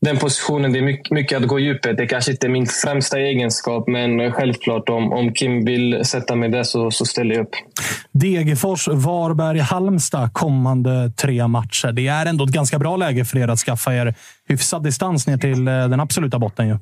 den 0.00 0.16
positionen, 0.16 0.72
det 0.72 0.78
är 0.78 0.82
mycket, 0.82 1.10
mycket 1.10 1.42
att 1.42 1.48
gå 1.48 1.58
djupet. 1.58 1.96
Det 1.96 2.06
kanske 2.06 2.30
inte 2.30 2.46
är 2.46 2.50
min 2.50 2.66
främsta 2.66 3.18
egenskap, 3.18 3.88
men 3.88 4.32
självklart 4.32 4.88
om, 4.88 5.12
om 5.12 5.32
Kim 5.32 5.64
vill 5.64 6.04
sätta 6.04 6.36
mig 6.36 6.48
där 6.48 6.62
så, 6.62 6.90
så 6.90 7.04
ställer 7.04 7.34
jag 7.34 7.42
upp. 7.42 7.54
Degerfors, 8.12 8.88
Varberg, 8.88 9.58
Halmstad 9.58 10.32
kommande 10.32 11.12
tre 11.16 11.48
matcher. 11.48 11.92
Det 11.92 12.08
är 12.08 12.26
ändå 12.26 12.44
ett 12.44 12.50
ganska 12.50 12.78
bra 12.78 12.96
läge 12.96 13.24
för 13.24 13.38
er 13.38 13.48
att 13.48 13.58
skaffa 13.58 13.94
er 13.94 14.14
hyfsad 14.48 14.84
distans 14.84 15.26
ner 15.26 15.36
till 15.36 15.68
eh, 15.68 15.88
den 15.88 16.00
absoluta 16.00 16.38
botten. 16.38 16.68
Ju. 16.68 16.78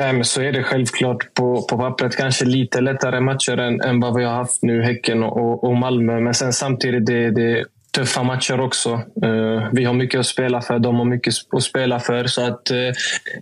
Nej, 0.00 0.12
men 0.12 0.24
så 0.24 0.42
är 0.42 0.52
det 0.52 0.62
självklart 0.62 1.34
på, 1.34 1.62
på 1.62 1.78
pappret. 1.78 2.16
Kanske 2.16 2.44
lite 2.44 2.80
lättare 2.80 3.20
matcher 3.20 3.56
än, 3.56 3.80
än 3.80 4.00
vad 4.00 4.16
vi 4.16 4.24
har 4.24 4.34
haft 4.34 4.62
nu, 4.62 4.82
Häcken 4.82 5.22
och, 5.22 5.64
och 5.64 5.76
Malmö. 5.76 6.20
Men 6.20 6.34
sen 6.34 6.52
samtidigt, 6.52 7.06
det, 7.06 7.30
det 7.30 7.64
tuffa 7.94 8.22
matcher 8.22 8.60
också. 8.60 8.92
Uh, 9.24 9.68
vi 9.72 9.84
har 9.84 9.94
mycket 9.94 10.20
att 10.20 10.26
spela 10.26 10.60
för, 10.60 10.78
de 10.78 10.96
har 10.96 11.04
mycket 11.04 11.34
att 11.52 11.62
spela 11.62 12.00
för. 12.00 12.26
Så 12.26 12.46
att, 12.46 12.70
uh, 12.70 12.92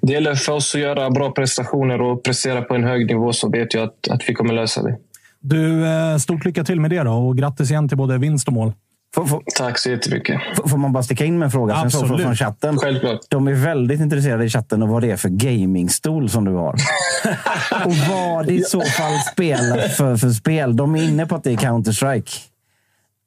det 0.03 0.13
gäller 0.13 0.35
för 0.35 0.53
oss 0.53 0.75
att 0.75 0.81
göra 0.81 1.11
bra 1.11 1.31
prestationer 1.31 2.01
och 2.03 2.23
prestera 2.23 2.63
på 2.63 2.75
en 2.75 2.85
hög 2.85 3.07
nivå 3.07 3.33
så 3.33 3.51
vet 3.51 3.75
jag 3.75 3.83
att, 3.83 4.09
att 4.11 4.29
vi 4.29 4.35
kommer 4.35 4.55
lösa 4.55 4.83
det. 4.83 4.97
Du, 5.41 5.87
eh, 5.87 6.17
stort 6.17 6.45
lycka 6.45 6.65
till 6.65 6.81
med 6.81 6.91
det 6.91 7.03
då 7.03 7.13
och 7.13 7.37
grattis 7.37 7.71
igen 7.71 7.89
till 7.89 7.99
både 7.99 8.19
vinst 8.19 8.49
och 8.49 8.55
mål. 8.55 8.73
Får, 9.15 9.27
får, 9.27 9.43
Tack 9.57 9.79
så 9.79 9.91
jättemycket. 9.91 10.41
Får, 10.57 10.69
får 10.69 10.79
man 10.79 10.93
bara 10.93 11.03
sticka 11.03 11.25
in 11.25 11.39
med 11.39 11.47
en 11.47 11.51
fråga 11.51 11.75
Absolut. 11.75 12.09
från, 12.09 12.19
från 12.19 12.37
chatten? 12.37 12.79
Självklart. 12.79 13.21
De 13.29 13.49
är 13.49 13.53
väldigt 13.53 14.01
intresserade 14.01 14.45
i 14.45 14.49
chatten 14.49 14.83
av 14.83 14.89
vad 14.89 15.03
det 15.03 15.11
är 15.11 15.17
för 15.17 15.29
gamingstol 15.29 16.29
som 16.29 16.45
du 16.45 16.53
har. 16.53 16.73
och 17.85 17.95
vad 17.95 18.47
det 18.47 18.53
i 18.53 18.63
så 18.63 18.81
fall 18.81 19.19
spelar 19.33 19.89
för, 19.89 20.17
för 20.17 20.31
spel. 20.31 20.77
De 20.77 20.97
är 20.97 21.03
inne 21.03 21.27
på 21.27 21.35
att 21.35 21.45
det 21.45 21.53
är 21.53 21.57
Counter-Strike. 21.57 22.31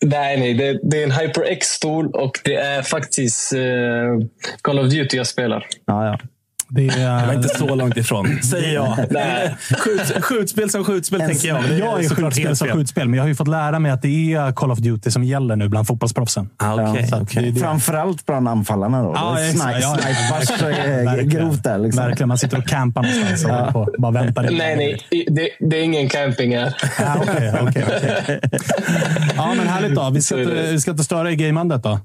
Nej, 0.06 0.40
nej. 0.40 0.54
Det, 0.54 0.80
det, 0.84 1.00
är 1.00 1.04
en 1.04 1.12
HyperX-stol 1.12 2.08
och 2.08 2.40
det 2.44 2.56
är 2.56 2.82
faktiskt 2.82 3.54
eh, 3.54 3.62
Call 4.62 4.80
of 4.80 4.90
Duty 4.90 5.18
jag 5.18 5.28
spelar. 5.28 5.68
Ja, 5.86 6.06
ja. 6.06 6.20
Det 6.74 6.88
är, 6.88 7.22
Det 7.22 7.28
var 7.28 7.34
inte 7.34 7.50
så 7.58 7.76
långt 7.76 7.98
ifrån, 7.98 8.42
säger 8.44 8.74
jag. 8.74 8.98
Nej. 9.10 9.56
Skjut, 9.78 10.24
skjutspel 10.24 10.70
som 10.70 10.84
skjutspel, 10.84 11.20
tänker 11.20 11.48
jag. 11.48 11.64
det 11.70 11.78
jag 11.78 12.04
är 12.04 12.10
skjutspel 12.10 12.56
som 12.56 12.68
skjutspel, 12.68 13.08
men 13.08 13.18
jag 13.18 13.24
har 13.24 13.28
ju 13.28 13.36
fått 13.36 13.48
lära 13.48 13.80
mig 13.80 13.92
att 13.92 14.02
det 14.02 14.34
är 14.34 14.52
Call 14.52 14.72
of 14.72 14.80
Duty 14.80 15.12
som 15.12 15.24
gäller 15.24 15.56
nu 15.56 15.70
bland 15.70 15.88
fotbollsproffsen. 15.88 16.50
Ah, 16.58 16.76
det 16.76 16.84
är 16.84 17.52
det. 17.54 17.60
Framförallt 17.60 18.26
bland 18.26 18.48
anfallarna. 18.48 19.04
Då. 19.04 19.12
Ja, 19.16 19.34
Det 19.38 19.42
är 19.42 19.50
exakt. 19.50 19.64
snipe, 19.64 19.80
Ja, 19.82 19.98
ja. 20.40 20.46
snipers 20.46 20.62
är 21.18 21.22
grovt 21.22 21.64
där. 21.64 21.78
Liksom. 21.78 22.04
Verkligen. 22.06 22.28
Man 22.28 22.38
sitter 22.38 22.58
och 22.58 22.68
campar 22.68 23.02
någonstans 23.04 23.46
och 23.68 23.74
på, 23.74 23.90
bara 23.98 24.12
väntar. 24.12 24.44
Nej, 24.52 24.76
nej. 24.76 25.26
Det, 25.28 25.50
det 25.70 25.78
är 25.80 25.84
ingen 25.84 26.10
camping 26.10 26.58
här. 26.58 26.76
Ja, 27.00 27.16
Okej, 27.22 27.54
okej, 27.62 27.86
okej. 27.88 28.40
Ja, 29.36 29.54
men 29.58 29.68
härligt 29.68 29.96
då. 29.96 30.10
Vi 30.10 30.22
ska, 30.22 30.36
är 30.36 30.42
inte, 30.42 30.72
vi 30.72 30.80
ska 30.80 30.92
inte 30.92 31.04
störa 31.04 31.32
i 31.32 31.36
gameandet 31.36 31.84
då. 31.84 32.00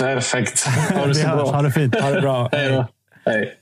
Perfekt. 0.00 0.66
Ha 0.66 1.06
det 1.06 1.14
så 1.14 1.28
hörs. 1.28 1.40
Ha 1.40 1.50
bra. 1.52 1.62
det 1.62 1.72
fint. 1.72 2.00
Ha 2.00 2.10
det 2.10 2.20
bra. 2.20 2.48
Hej. 2.52 2.84
Hej. 3.26 3.52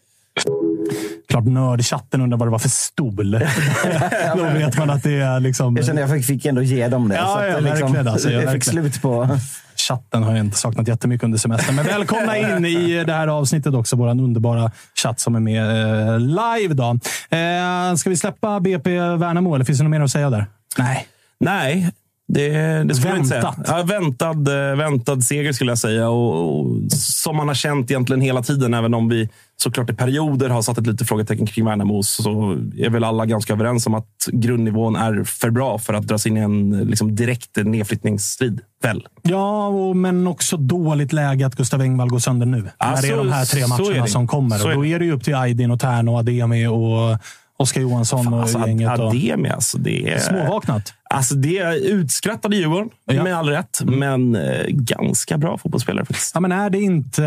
Klart 1.29 1.45
nördchatten 1.45 2.21
undrar 2.21 2.38
vad 2.38 2.49
det 2.49 2.53
var 2.53 2.59
för 2.59 2.69
stol. 2.69 3.31
Då 4.37 4.45
vet 4.45 4.79
man 4.79 4.90
att 4.90 5.03
det 5.03 5.21
är 5.21 5.40
liksom... 5.40 5.77
Jag 5.77 5.87
kände 5.87 6.05
att 6.05 6.11
jag 6.11 6.19
fick, 6.19 6.27
fick 6.27 6.47
ändå 6.47 6.62
ge 6.62 6.88
dem 6.88 7.09
det. 7.09 7.14
Ja, 7.14 7.27
så 7.27 7.38
att 7.38 7.49
ja, 7.49 7.61
det 7.61 7.71
liksom, 7.71 8.09
alltså, 8.09 8.31
ja, 8.31 8.43
jag 8.43 8.53
fick 8.53 8.64
slut 8.64 9.03
på... 9.03 9.38
Chatten 9.77 10.23
har 10.23 10.31
jag 10.31 10.40
inte 10.40 10.59
saknat 10.59 10.88
jättemycket 10.88 11.25
under 11.25 11.38
semestern. 11.38 11.75
Men 11.75 11.87
välkomna 11.87 12.38
in 12.57 12.64
i 12.64 13.05
det 13.05 13.12
här 13.12 13.29
avsnittet 13.29 13.75
också. 13.75 13.97
Vår 13.97 14.09
underbara 14.09 14.71
chatt 15.03 15.21
som 15.21 15.35
är 15.35 15.40
med 15.40 15.62
eh, 15.62 16.21
live. 16.21 16.75
Då. 16.75 16.90
Eh, 17.37 17.95
ska 17.95 18.11
vi 18.11 18.16
släppa 18.16 18.61
BP 18.61 19.01
Värnamo 19.01 19.55
eller 19.55 19.64
finns 19.64 19.79
det 19.79 19.85
något 19.85 19.90
mer 19.90 20.01
att 20.01 20.11
säga 20.11 20.31
där? 20.31 20.47
Nej. 20.79 21.07
Nej, 21.40 21.90
det, 22.33 22.49
det 22.85 22.95
skulle 22.95 23.16
jag. 23.16 23.25
Väntat. 23.25 23.57
Ja, 23.66 23.83
väntad, 23.83 24.71
eh, 24.71 24.77
väntad 24.77 25.21
seger 25.21 25.53
skulle 25.53 25.71
jag 25.71 25.79
säga. 25.79 26.09
Och, 26.09 26.61
och, 26.61 26.93
som 26.93 27.37
man 27.37 27.49
har 27.49 27.55
känt 27.55 27.90
egentligen 27.90 28.21
hela 28.21 28.43
tiden, 28.43 28.75
även 28.75 28.95
om 28.95 29.09
vi 29.09 29.29
såklart 29.57 29.90
i 29.90 29.95
perioder 29.95 30.49
har 30.49 30.62
satt 30.62 30.79
ett 30.79 30.87
litet 30.87 31.09
frågetecken 31.09 31.47
kring 31.47 31.64
Värnamo, 31.64 32.03
så 32.03 32.57
är 32.79 32.90
väl 32.90 33.05
alla 33.05 33.27
ganska 33.27 33.53
överens 33.53 33.87
om 33.87 33.95
att 33.95 34.27
grundnivån 34.33 34.97
är 34.97 35.25
för 35.25 35.51
bra 35.51 35.79
för 35.79 35.95
att 35.95 36.07
dras 36.07 36.27
in 36.27 36.37
i 36.37 36.40
en 36.40 36.71
liksom, 36.71 37.16
direkt 37.16 37.57
nedflyttningsstrid. 37.57 38.61
Väl? 38.83 39.07
Ja, 39.23 39.66
och, 39.66 39.97
men 39.97 40.27
också 40.27 40.57
dåligt 40.57 41.12
läge 41.12 41.47
att 41.47 41.57
Gustav 41.57 41.81
Engvall 41.81 42.09
går 42.09 42.19
sönder 42.19 42.47
nu. 42.47 42.71
Ja, 42.79 42.90
när 42.90 43.03
det 43.03 43.09
är 43.09 43.11
så- 43.11 43.16
de 43.16 43.33
här 43.33 43.45
tre 43.45 43.62
så 43.62 43.69
matcherna 43.69 44.07
som 44.07 44.27
kommer. 44.27 44.59
Så 44.59 44.69
Och 44.69 44.75
då 44.75 44.87
är 44.87 44.99
det 44.99 45.05
ju 45.05 45.12
upp 45.12 45.25
till 45.25 45.35
Aydin 45.35 45.71
och 45.71 45.81
Tern 45.81 46.09
och 46.09 46.19
Ademi 46.19 46.66
och 46.66 47.19
Oskar 47.61 47.81
Johansson 47.81 48.35
och 48.35 48.40
Alltså, 48.40 48.59
gänget. 48.66 48.99
Och... 48.99 49.07
Ademi, 49.07 49.49
alltså, 49.49 49.79
det 49.79 50.12
är... 50.12 50.18
Småvaknat. 50.18 50.92
Alltså, 51.11 51.35
det 51.35 51.59
är 51.59 51.73
utskrattade 51.75 52.57
Djurgården, 52.57 52.90
Ja. 53.05 53.23
med 53.25 53.37
all 53.37 53.49
rätt. 53.49 53.81
Men 53.85 54.35
eh, 54.37 54.66
ganska 54.68 55.38
bra 55.38 55.59
fotbollsspelare 55.59 56.05
faktiskt. 56.05 56.35
Ja, 56.35 56.40
men 56.40 56.53
är, 56.53 56.70
det 56.70 56.81
inte, 56.81 57.25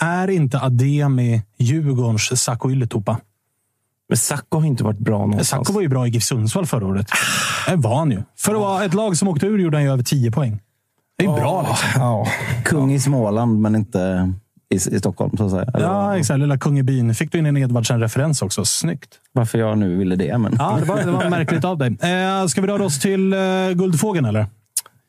är 0.00 0.30
inte 0.30 0.60
Ademi 0.60 1.42
Djurgårdens 1.58 2.42
Sacco 2.42 2.70
Ylätupa? 2.70 3.18
Men 4.08 4.18
Sacco 4.18 4.58
har 4.58 4.66
inte 4.66 4.84
varit 4.84 4.98
bra 4.98 5.18
någonstans. 5.18 5.48
Sacco 5.48 5.72
var 5.72 5.80
ju 5.82 5.88
bra 5.88 6.06
i 6.06 6.10
GIF 6.10 6.22
Sundsvall 6.22 6.66
förra 6.66 6.86
året. 6.86 7.06
Det 7.68 7.76
var 7.76 7.98
han 7.98 8.10
ju. 8.10 8.22
För 8.38 8.54
att 8.54 8.60
vara 8.60 8.84
ett 8.84 8.94
lag 8.94 9.16
som 9.16 9.28
åkte 9.28 9.46
ur 9.46 9.58
gjorde 9.58 9.76
han 9.76 9.84
ju 9.84 9.90
över 9.92 10.02
10 10.02 10.30
poäng. 10.30 10.60
Det 11.18 11.24
är 11.24 11.28
ju 11.28 11.34
bra. 11.34 11.66
Liksom. 11.68 12.00
Ja. 12.02 12.26
Kung 12.64 12.92
i 12.92 13.00
Småland, 13.00 13.60
men 13.60 13.74
inte 13.76 14.32
i, 14.74 14.74
i 14.74 14.98
Stockholm. 14.98 15.36
Så 15.36 15.44
att 15.44 15.50
säga. 15.50 15.66
Ja, 15.74 16.18
exakt. 16.18 16.40
Lilla 16.40 16.58
kung. 16.58 17.14
Fick 17.14 17.32
du 17.32 17.38
in 17.38 17.46
en 17.46 17.56
Edvardsen-referens 17.56 18.42
också. 18.42 18.64
Snyggt. 18.64 19.10
Varför 19.32 19.58
jag 19.58 19.78
nu 19.78 19.96
ville 19.96 20.16
det. 20.16 20.38
Men... 20.38 20.56
Ja, 20.58 20.76
det 20.80 20.86
var, 20.86 20.96
det 20.96 21.10
var 21.10 21.30
märkligt 21.30 21.64
av 21.64 21.78
dig. 21.78 21.88
Eh, 21.88 22.46
ska 22.46 22.60
vi 22.60 22.66
röra 22.66 22.84
oss 22.84 23.00
till 23.00 23.32
eh, 23.32 23.38
Guldfågeln, 23.74 24.26
eller? 24.26 24.46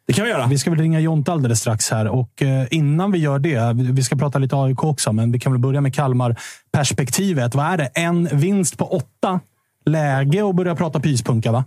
Det 0.08 0.14
kan 0.14 0.26
vi 0.26 0.32
göra. 0.32 0.48
Vi 0.48 0.58
ska 0.58 0.70
väl 0.70 0.80
ringa 0.80 1.00
Jonte 1.00 1.32
alldeles 1.32 1.60
strax 1.60 1.92
här. 1.92 2.08
Och 2.08 2.42
eh, 2.42 2.68
innan 2.72 3.12
vi 3.12 3.20
gör 3.20 3.40
det, 3.40 3.74
vi 3.76 3.92
vi 3.92 4.04
ska 4.04 4.16
prata 4.16 4.40
lite 4.40 4.56
AIK 4.56 4.84
också, 4.84 5.14
men 5.14 5.32
vi 5.32 5.40
kan 5.40 5.52
väl 5.52 5.62
börja 5.62 5.82
med 5.82 5.96
Kalmar-perspektivet. 5.96 7.56
Vad 7.56 7.66
är 7.66 7.78
det? 7.78 7.86
En 7.86 8.30
vinst 8.32 8.78
på 8.78 8.86
åtta. 8.86 9.40
Läge 9.86 10.50
att 10.50 10.56
börja 10.56 10.76
prata 10.76 11.00
pyspunka, 11.00 11.52
va? 11.52 11.66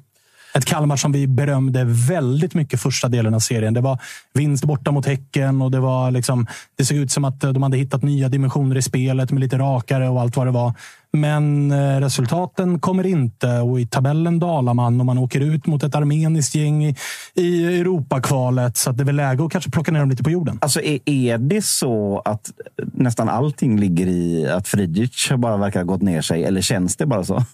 Ett 0.61 0.67
Kalmar 0.67 0.97
som 0.97 1.13
vi 1.13 1.27
berömde 1.27 1.85
väldigt 1.85 2.55
mycket 2.55 2.81
första 2.81 3.09
delen 3.09 3.35
av 3.35 3.39
serien. 3.39 3.75
Det 3.75 3.81
var 3.81 3.99
vinst 4.35 4.65
borta 4.65 4.91
mot 4.91 5.07
Häcken 5.07 5.63
och 5.63 5.71
det, 5.71 5.81
var 5.81 6.11
liksom, 6.11 6.47
det 6.79 6.85
såg 6.85 6.97
ut 6.97 7.13
som 7.13 7.25
att 7.25 7.41
de 7.41 7.63
hade 7.63 7.77
hittat 7.77 8.03
nya 8.03 8.29
dimensioner 8.29 8.77
i 8.77 8.83
spelet 8.83 9.31
med 9.31 9.41
lite 9.41 9.59
rakare 9.59 10.09
och 10.09 10.21
allt 10.21 10.37
vad 10.37 10.47
det 10.47 10.51
var. 10.51 10.75
Men 11.13 11.73
eh, 11.73 12.01
resultaten 12.01 12.81
kommer 12.81 13.07
inte 13.07 13.59
och 13.59 13.81
i 13.81 13.87
tabellen 13.87 14.39
dalar 14.39 14.75
man 14.75 15.01
och 15.01 15.07
man 15.07 15.19
åker 15.19 15.41
ut 15.41 15.67
mot 15.67 15.83
ett 15.83 15.95
armeniskt 15.95 16.55
gäng 16.55 16.85
i, 16.85 16.97
i 17.35 17.81
Europakvalet. 17.81 18.77
Så 18.77 18.91
att 18.91 18.97
det 18.97 19.03
är 19.03 19.07
väl 19.07 19.17
läge 19.17 19.45
att 19.45 19.53
kanske 19.53 19.71
plocka 19.71 19.93
ner 19.93 20.01
dem 20.01 20.11
lite 20.11 20.23
på 20.23 20.31
jorden. 20.31 20.59
Alltså, 20.63 20.81
är, 20.81 20.99
är 21.05 21.39
det 21.39 21.65
så 21.65 22.23
att 22.25 22.51
nästan 22.93 23.29
allting 23.29 23.81
ligger 23.81 24.07
i 24.07 24.49
att 24.49 24.69
Friedrich 24.69 25.33
bara 25.33 25.57
verkar 25.57 25.81
ha 25.81 25.85
gått 25.85 26.03
ner 26.03 26.23
sig? 26.23 26.45
Eller 26.45 26.61
känns 26.61 26.97
det 26.97 27.07
bara 27.07 27.25
så? 27.25 27.45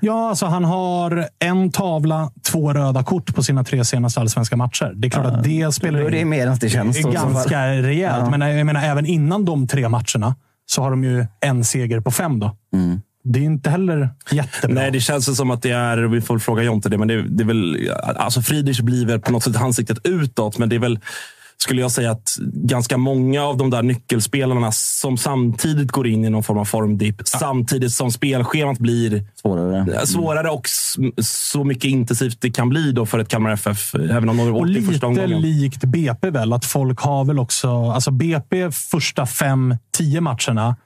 Ja, 0.00 0.28
alltså 0.28 0.46
han 0.46 0.64
har 0.64 1.28
en 1.38 1.70
tavla, 1.72 2.30
två 2.52 2.72
röda 2.72 3.02
kort 3.02 3.34
på 3.34 3.42
sina 3.42 3.64
tre 3.64 3.84
senaste 3.84 4.20
allsvenska 4.20 4.56
matcher. 4.56 4.92
Det 4.96 5.08
är 5.08 5.10
klart 5.10 5.26
att 5.26 5.44
det 5.44 5.74
spelar 5.74 6.00
är 6.00 6.10
det 6.10 6.24
mer 6.24 6.46
än 6.46 6.58
det 6.58 6.68
känns. 6.68 6.96
Är 6.96 7.12
ganska 7.12 7.66
rejält. 7.68 8.24
Ja. 8.24 8.36
Men 8.36 8.56
jag 8.56 8.66
menar, 8.66 8.82
även 8.82 9.06
innan 9.06 9.44
de 9.44 9.68
tre 9.68 9.88
matcherna 9.88 10.34
så 10.66 10.82
har 10.82 10.90
de 10.90 11.04
ju 11.04 11.26
en 11.40 11.64
seger 11.64 12.00
på 12.00 12.10
fem. 12.10 12.40
Då. 12.40 12.56
Mm. 12.74 13.00
Det 13.24 13.38
är 13.38 13.42
inte 13.42 13.70
heller 13.70 14.08
jättebra. 14.30 14.74
Nej, 14.74 14.90
det 14.90 15.00
känns 15.00 15.36
som 15.36 15.50
att 15.50 15.62
det 15.62 15.70
är, 15.70 15.98
vi 15.98 16.20
får 16.20 16.38
fråga 16.38 16.62
Jonte 16.62 16.88
det, 16.88 16.98
men 16.98 17.08
det, 17.08 17.22
det 17.22 17.42
är 17.42 17.46
väl, 17.46 17.90
alltså 18.16 18.42
Friedrich 18.42 18.80
blir 18.80 19.06
väl 19.06 19.20
på 19.20 19.32
något 19.32 19.42
sätt 19.44 19.56
ansiktet 19.56 19.98
utåt, 20.04 20.58
men 20.58 20.68
det 20.68 20.76
är 20.76 20.80
väl 20.80 20.98
skulle 21.58 21.80
jag 21.80 21.90
säga 21.90 22.10
att 22.10 22.36
ganska 22.52 22.96
många 22.96 23.44
av 23.44 23.56
de 23.56 23.70
där 23.70 23.82
nyckelspelarna 23.82 24.72
som 24.72 25.16
samtidigt 25.16 25.90
går 25.90 26.06
in 26.06 26.24
i 26.24 26.30
någon 26.30 26.42
form 26.42 26.58
av 26.58 26.64
formdipp, 26.64 27.22
samtidigt 27.24 27.92
som 27.92 28.10
spelschemat 28.10 28.78
blir 28.78 29.24
Svårare. 29.34 30.06
svårare 30.06 30.50
och 30.50 30.68
så 31.22 31.64
mycket 31.64 31.84
intensivt 31.84 32.40
det 32.40 32.50
kan 32.50 32.68
bli 32.68 32.92
då 32.92 33.06
för 33.06 33.18
ett 33.18 33.28
Kalmar 33.28 33.50
FF, 33.50 33.94
även 33.94 34.28
om 34.28 34.36
de 34.36 34.38
har 34.38 34.50
Och 34.50 34.60
åkt 34.60 34.70
i 34.70 34.74
första 34.74 34.92
lite 34.92 35.06
omgången. 35.06 35.40
likt 35.40 35.84
BP 35.84 36.30
väl, 36.30 36.52
att 36.52 36.64
folk 36.64 37.00
har 37.00 37.24
väl 37.24 37.38
också... 37.38 37.68
Alltså 37.68 38.10
BP 38.10 38.70
första 38.70 39.26
fem, 39.26 39.76
tio 39.96 40.20
matcherna 40.20 40.76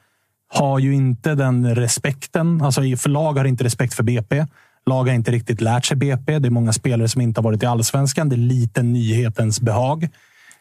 har 0.52 0.78
ju 0.78 0.94
inte 0.94 1.34
den 1.34 1.74
respekten. 1.74 2.62
Alltså 2.62 2.80
för 2.80 3.08
lag 3.08 3.32
har 3.32 3.44
inte 3.44 3.64
respekt 3.64 3.94
för 3.94 4.02
BP. 4.02 4.46
Lag 4.86 5.04
har 5.04 5.14
inte 5.14 5.30
riktigt 5.30 5.60
lärt 5.60 5.84
sig 5.84 5.96
BP. 5.96 6.38
Det 6.38 6.48
är 6.48 6.50
många 6.50 6.72
spelare 6.72 7.08
som 7.08 7.20
inte 7.20 7.40
har 7.40 7.42
varit 7.44 7.62
i 7.62 7.66
allsvenskan. 7.66 8.28
Det 8.28 8.34
är 8.34 8.38
lite 8.38 8.82
nyhetens 8.82 9.60
behag. 9.60 10.08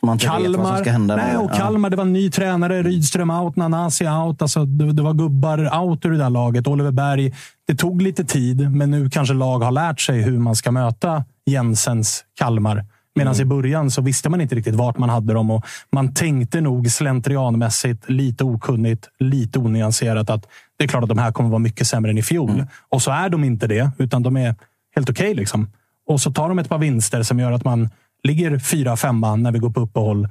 Man 0.02 0.14
inte 0.14 0.38
vet 0.40 0.56
vad 0.56 0.68
som 0.68 0.78
ska 0.78 0.92
hända. 0.92 1.16
nej, 1.16 1.38
och 1.38 1.54
Kalmar, 1.54 1.90
det 1.90 1.96
var 1.96 2.04
en 2.04 2.14
ny 2.14 2.32
tränare. 2.32 2.84
Rydström 2.84 3.30
out, 3.30 3.56
Nanasi 3.56 4.08
out. 4.08 4.42
Alltså, 4.42 4.66
det, 4.66 4.94
det 4.94 5.02
var 5.02 5.14
gubbar 5.14 5.80
out 5.82 6.06
ur 6.06 6.12
det 6.12 6.18
där 6.18 6.30
laget. 6.30 6.68
Oliver 6.68 6.92
Berg. 6.92 7.34
Det 7.68 7.76
tog 7.76 8.02
lite 8.02 8.24
tid, 8.26 8.72
men 8.72 8.92
nu 8.92 9.10
kanske 9.10 9.34
lag 9.34 9.60
har 9.60 9.72
lärt 9.72 10.02
sig 10.02 10.22
hur 10.22 10.40
man 10.40 10.56
ska 10.56 10.72
möta 10.72 11.24
Jensens 11.46 12.24
Kalmar. 12.40 12.86
Medan 13.16 13.34
Mm. 13.34 13.42
i 13.42 13.46
början 13.46 13.92
så 13.92 14.02
visste 14.02 14.30
man 14.30 14.42
inte 14.42 14.56
riktigt 14.56 14.76
vart 14.76 14.98
man 14.98 15.10
hade 15.10 15.34
dem. 15.34 15.52
Och 15.52 15.66
man 15.92 16.14
tänkte 16.14 16.62
nog 16.62 16.92
slentrianmässigt, 16.92 18.10
lite 18.10 18.44
okunnigt, 18.44 19.08
lite 19.20 19.60
onyanserat 19.60 20.30
att 20.30 20.48
det 20.78 20.84
är 20.84 20.88
klart 20.88 21.04
att 21.04 21.10
de 21.10 21.18
här 21.18 21.32
kommer 21.32 21.50
vara 21.50 21.60
mycket 21.60 21.88
sämre 21.88 22.12
än 22.12 22.18
i 22.18 22.22
fjol. 22.24 22.50
Mm. 22.50 22.68
Och 22.90 23.02
så 23.02 23.12
är 23.12 23.30
de 23.30 23.44
inte 23.44 23.68
det, 23.68 23.92
utan 23.98 24.24
de 24.24 24.38
är 24.38 24.56
helt 24.96 25.10
okej. 25.10 25.34
liksom. 25.34 25.68
Och 26.08 26.22
så 26.22 26.32
tar 26.32 26.50
de 26.50 26.60
ett 26.60 26.70
par 26.70 26.78
vinster 26.78 27.24
som 27.24 27.40
gör 27.40 27.52
att 27.52 27.64
man 27.66 27.90
ligger 28.24 28.60
fyra, 28.60 28.98
femma 28.98 29.36
när 29.36 29.52
vi 29.52 29.60
går 29.60 29.70
på 29.70 29.80
uppehåll. 29.80 30.28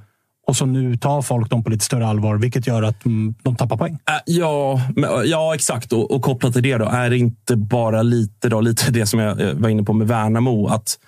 Och 0.46 0.56
så 0.56 0.66
nu 0.66 0.96
tar 0.96 1.22
folk 1.22 1.50
dem 1.50 1.64
på 1.64 1.70
lite 1.70 1.84
större 1.84 2.06
allvar, 2.06 2.36
vilket 2.36 2.66
gör 2.66 2.82
att 2.82 3.04
mm, 3.04 3.34
de 3.42 3.56
tappar 3.56 3.76
poäng. 3.76 3.92
Äh, 3.92 4.14
Ja, 4.26 4.80
men, 4.96 5.10
ja 5.24 5.54
exakt. 5.54 5.92
Och, 5.92 6.10
och 6.10 6.22
kopplat 6.22 6.52
till 6.52 6.62
det 6.62 6.76
då, 6.76 6.84
är 6.84 7.10
det 7.10 7.18
inte 7.18 7.56
bara 7.56 8.02
lite, 8.02 8.48
då, 8.48 8.60
lite 8.60 8.90
det 8.90 9.06
som 9.06 9.20
jag 9.20 9.40
eh, 9.40 9.54
var 9.54 9.68
inne 9.68 9.82
på 9.82 9.92
med 9.92 10.08
Värnamo, 10.08 10.66
att 10.66 10.98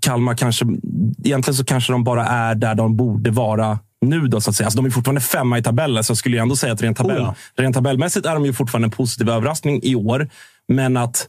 Kalmar 0.00 0.34
kanske, 0.34 0.66
egentligen 1.24 1.54
så 1.54 1.64
kanske 1.64 1.92
de 1.92 2.04
bara 2.04 2.26
är 2.26 2.54
där 2.54 2.74
de 2.74 2.96
borde 2.96 3.30
vara 3.30 3.78
nu. 4.00 4.26
Då, 4.26 4.40
så 4.40 4.50
att 4.50 4.56
säga. 4.56 4.66
Alltså, 4.66 4.76
de 4.76 4.86
är 4.86 4.90
fortfarande 4.90 5.20
femma 5.20 5.58
i 5.58 5.62
tabellen, 5.62 6.04
så 6.04 6.10
jag 6.10 6.18
skulle 6.18 6.36
jag 6.36 6.42
ändå 6.42 6.56
säga 6.56 6.72
att 6.72 6.82
rent, 6.82 6.96
tabell, 6.96 7.22
Oh 7.22 7.34
rent 7.56 7.74
tabellmässigt 7.74 8.26
är 8.26 8.34
de 8.34 8.44
ju 8.44 8.52
fortfarande 8.52 8.86
en 8.86 8.90
positiv 8.90 9.28
överraskning 9.28 9.80
i 9.82 9.94
år. 9.94 10.28
Men 10.68 10.96
att, 10.96 11.28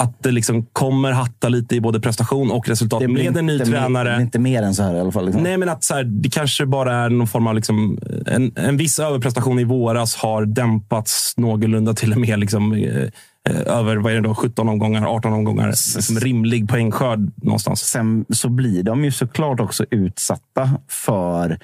att 0.00 0.22
det 0.22 0.30
liksom 0.30 0.66
kommer 0.72 1.12
hatta 1.12 1.48
lite 1.48 1.76
i 1.76 1.80
både 1.80 2.00
prestation 2.00 2.50
och 2.50 2.68
resultat 2.68 3.00
med 3.00 3.10
en 3.10 3.14
ny 3.14 3.26
inte 3.26 3.42
mer- 3.42 3.64
tränare. 3.64 4.08
det 4.08 4.14
blir 4.14 4.24
inte 4.24 4.38
mer 4.38 4.62
än 4.62 4.74
så 4.74 4.82
här 4.82 4.94
i 4.94 5.00
alla 5.00 5.12
fall. 5.12 5.24
Liksom. 5.24 5.42
Nej, 5.42 5.58
men 5.58 5.68
att 5.68 5.84
så 5.84 5.94
här, 5.94 6.04
det 6.04 6.28
kanske 6.28 6.66
bara 6.66 6.94
är 6.94 7.10
någon 7.10 7.26
form 7.26 7.46
av... 7.46 7.54
Liksom, 7.54 7.98
en, 8.26 8.52
en 8.56 8.76
viss 8.76 8.98
överprestation 8.98 9.58
i 9.58 9.64
våras 9.64 10.16
har 10.16 10.44
dämpats 10.44 11.34
någorlunda 11.36 11.94
till 11.94 12.12
och 12.12 12.20
med 12.20 12.38
liksom, 12.38 12.72
eh, 12.72 13.08
över 13.66 13.96
vad 13.96 14.12
är 14.12 14.16
det 14.16 14.28
då, 14.28 14.34
17 14.34 14.68
omgångar, 14.68 15.06
18 15.06 15.32
omgångar. 15.32 15.66
Liksom, 15.66 16.20
rimlig 16.20 16.68
poängskörd 16.68 17.30
någonstans. 17.42 17.80
Sen 17.80 18.24
så 18.28 18.48
blir 18.48 18.82
de 18.82 19.04
ju 19.04 19.12
såklart 19.12 19.60
också 19.60 19.84
utsatta 19.90 20.70
för 20.88 21.58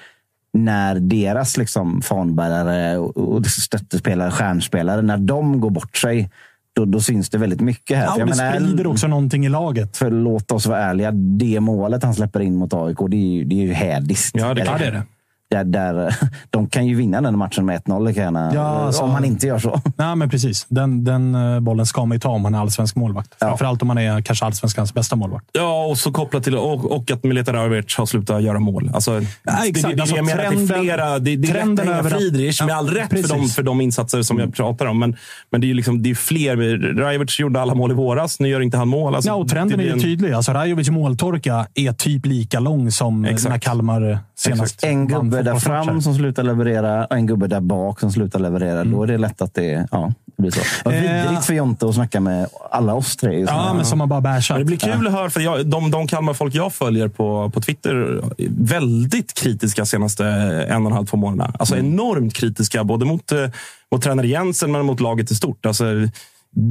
när 0.53 0.95
deras 0.95 1.57
liksom 1.57 2.03
fanbärare 2.03 2.99
och 2.99 3.17
och 3.17 3.47
stöttespelare, 3.47 4.31
stjärnspelare, 4.31 5.03
när 5.03 5.17
de 5.17 5.61
går 5.61 5.71
bort 5.71 5.97
sig. 5.97 6.31
Då, 6.77 6.85
då 6.85 7.01
syns 7.01 7.31
det 7.31 7.39
väldigt 7.39 7.61
mycket 7.61 7.97
här. 7.97 8.05
Ja, 8.05 8.11
För 8.11 8.15
och 8.15 8.21
jag 8.21 8.29
det 8.29 8.37
menar, 8.37 8.61
sprider 8.61 8.87
också 8.87 9.07
någonting 9.07 9.47
i 9.47 9.49
laget. 9.49 9.97
För 9.97 10.11
låt 10.11 10.51
oss 10.53 10.67
vara 10.67 10.79
ärliga, 10.81 11.11
det 11.11 11.61
målet 11.61 12.03
han 12.05 12.15
släpper 12.15 12.41
in 12.41 12.57
mot 12.57 12.75
AIK, 12.75 12.99
det 13.11 13.17
är 13.17 13.33
ju, 13.33 13.45
det 13.45 13.55
är 13.55 13.63
ju 13.67 13.73
hädiskt. 13.73 14.37
Ja, 14.39 14.55
det- 14.55 14.61
Eller- 14.61 14.73
ja, 14.73 14.79
det 14.79 14.85
är 14.85 14.93
det. 14.93 15.03
Där, 15.51 15.65
där, 15.65 16.17
de 16.51 16.69
kan 16.69 16.87
ju 16.87 16.95
vinna 16.95 17.21
den 17.21 17.39
matchen 17.39 17.67
med 17.67 17.83
1-0, 17.83 18.07
lika 18.09 18.21
gärna, 18.21 18.55
Ja, 18.55 18.61
alltså- 18.63 19.03
om 19.03 19.11
han 19.11 19.25
inte 19.25 19.47
gör 19.47 19.59
så. 19.59 19.81
Nej, 19.97 20.17
men 20.17 20.31
precis. 20.31 20.67
Den, 20.69 21.05
den 21.05 21.35
eh, 21.35 21.61
bollen 21.61 21.87
ska 21.87 22.05
man 22.05 22.15
ju 22.17 22.21
ta 22.21 22.29
om 22.29 22.43
man 22.43 22.55
är 22.55 22.59
allsvensk 22.59 22.97
målvakt. 22.97 23.35
Ja. 23.39 23.47
Framförallt 23.49 23.83
om 23.83 23.89
man 23.89 23.99
är 23.99 24.21
kanske 24.23 24.45
allsvenskans 24.45 24.95
bästa 24.95 25.17
målvakt. 25.17 25.47
Ja, 25.53 25.85
och 25.87 25.99
så 25.99 26.13
kopplat 26.13 26.45
till 26.45 26.57
och, 26.57 26.93
och 26.97 27.11
att 27.11 27.25
Mileta 27.25 27.53
Rajovic 27.53 27.97
har 27.97 28.07
slutat 28.07 28.43
göra 28.43 28.59
mål. 28.59 28.91
Alltså, 28.95 29.21
det, 29.21 29.27
det, 29.43 29.53
exakt. 29.69 29.89
det, 29.89 29.95
det, 29.95 30.01
Alltså, 30.03 30.17
jag 30.17 30.25
menar 30.25 30.45
att 30.45 30.51
det 30.51 30.57
är 30.63 30.67
trenden- 30.67 30.83
flera. 30.85 31.19
Det, 31.19 31.37
det 31.37 31.49
är 31.49 31.53
trenden 31.53 31.89
över 31.89 32.11
Friedrich 32.11 32.61
med 32.63 32.71
Ja, 32.71 32.75
all 32.77 32.89
rätt 32.91 33.09
för 33.11 33.29
de, 33.29 33.49
för 33.49 33.63
de 33.63 33.81
insatser 33.81 34.23
som 34.23 34.39
jag 34.39 34.55
pratar 34.55 34.87
om. 34.87 34.99
Men, 34.99 35.17
men 35.51 35.61
det 35.61 35.65
är 35.65 35.69
ju 35.69 35.75
liksom, 35.75 36.03
det 36.03 36.11
är 36.11 36.15
fler. 36.15 36.57
Rajovic 36.99 37.39
gjorde 37.41 37.61
alla 37.61 37.75
mål 37.75 37.91
i 37.91 37.95
våras. 37.95 38.41
Nu 38.41 38.49
gör 38.49 38.61
inte 38.61 38.77
han 38.77 38.89
mål. 38.89 39.15
Alltså, 39.15 39.31
Ja, 39.31 39.35
och 39.35 39.49
trenden 39.49 39.79
det 39.79 39.85
är 39.85 39.87
ju 39.87 39.93
en- 39.93 40.01
tydlig. 40.01 40.33
Alltså, 40.33 40.53
Rajovic 40.53 40.91
måltorka 40.91 41.67
är 41.75 41.93
typ 41.93 42.27
lika 42.27 42.61
lång 42.61 42.91
som 42.91 43.25
Exakt. 43.25 43.51
när 43.53 43.59
Kalmar 43.59 44.19
senast 44.39 44.63
Exakt. 44.75 44.85
En 44.85 45.09
gubbe 45.09 45.43
där 45.47 45.59
fram 45.59 46.03
som 46.03 46.15
slutar 46.15 46.43
leverera 46.43 47.05
och 47.05 47.17
en 47.17 47.27
gubbe 47.27 47.47
där 47.47 47.61
bak 47.61 48.01
som 48.01 48.13
slutar 48.13 48.39
leverera. 48.39 48.85
Då 48.85 49.03
är 49.03 49.07
det 49.07 49.19
lätt 49.19 49.43
att 49.43 49.55
det, 49.55 49.89
ja, 49.91 50.13
det 50.37 50.43
blir 50.43 50.51
så. 50.51 50.61
Vad 50.85 50.95
Eh, 50.95 51.23
vidrigt 51.23 51.45
för 51.45 51.55
Jonte 51.55 51.89
att 51.89 51.95
snacka 51.95 52.21
med 52.21 52.47
alla 52.71 52.95
oss 52.95 53.17
tre. 53.17 53.41
Ja, 53.41 53.75
men 53.75 53.85
som 53.85 53.99
man 53.99 54.09
bara 54.09 54.21
bärsat. 54.21 54.55
Men 54.55 54.67
det 54.67 54.77
blir 54.77 54.93
kul 54.93 55.07
att 55.07 55.13
höra, 55.13 55.31
för 55.31 55.41
jag, 55.41 55.67
de, 55.67 55.91
de 55.91 56.09
Kalmar-folk 56.09 56.55
jag 56.55 56.73
följer 56.73 57.09
på, 57.09 57.51
på 57.51 57.61
Twitter 57.61 57.95
är 58.39 58.49
väldigt 58.49 59.35
kritiska 59.35 59.85
senaste 59.87 60.27
en 60.27 60.83
och 60.83 60.91
en 60.91 60.97
halv, 60.97 61.07
två 61.07 61.17
månaderna. 61.17 61.57
Alltså 61.59 61.77
enormt 61.77 62.35
kritiska, 62.35 62.85
både 62.85 63.05
mot, 63.05 63.33
eh, 63.33 63.47
mot 63.93 64.03
tränare 64.03 64.27
Jensen 64.27 64.73
men 64.73 64.87
mot 64.87 65.01
laget 65.01 65.31
i 65.31 65.35
stort. 65.35 65.67
Alltså, 65.67 65.85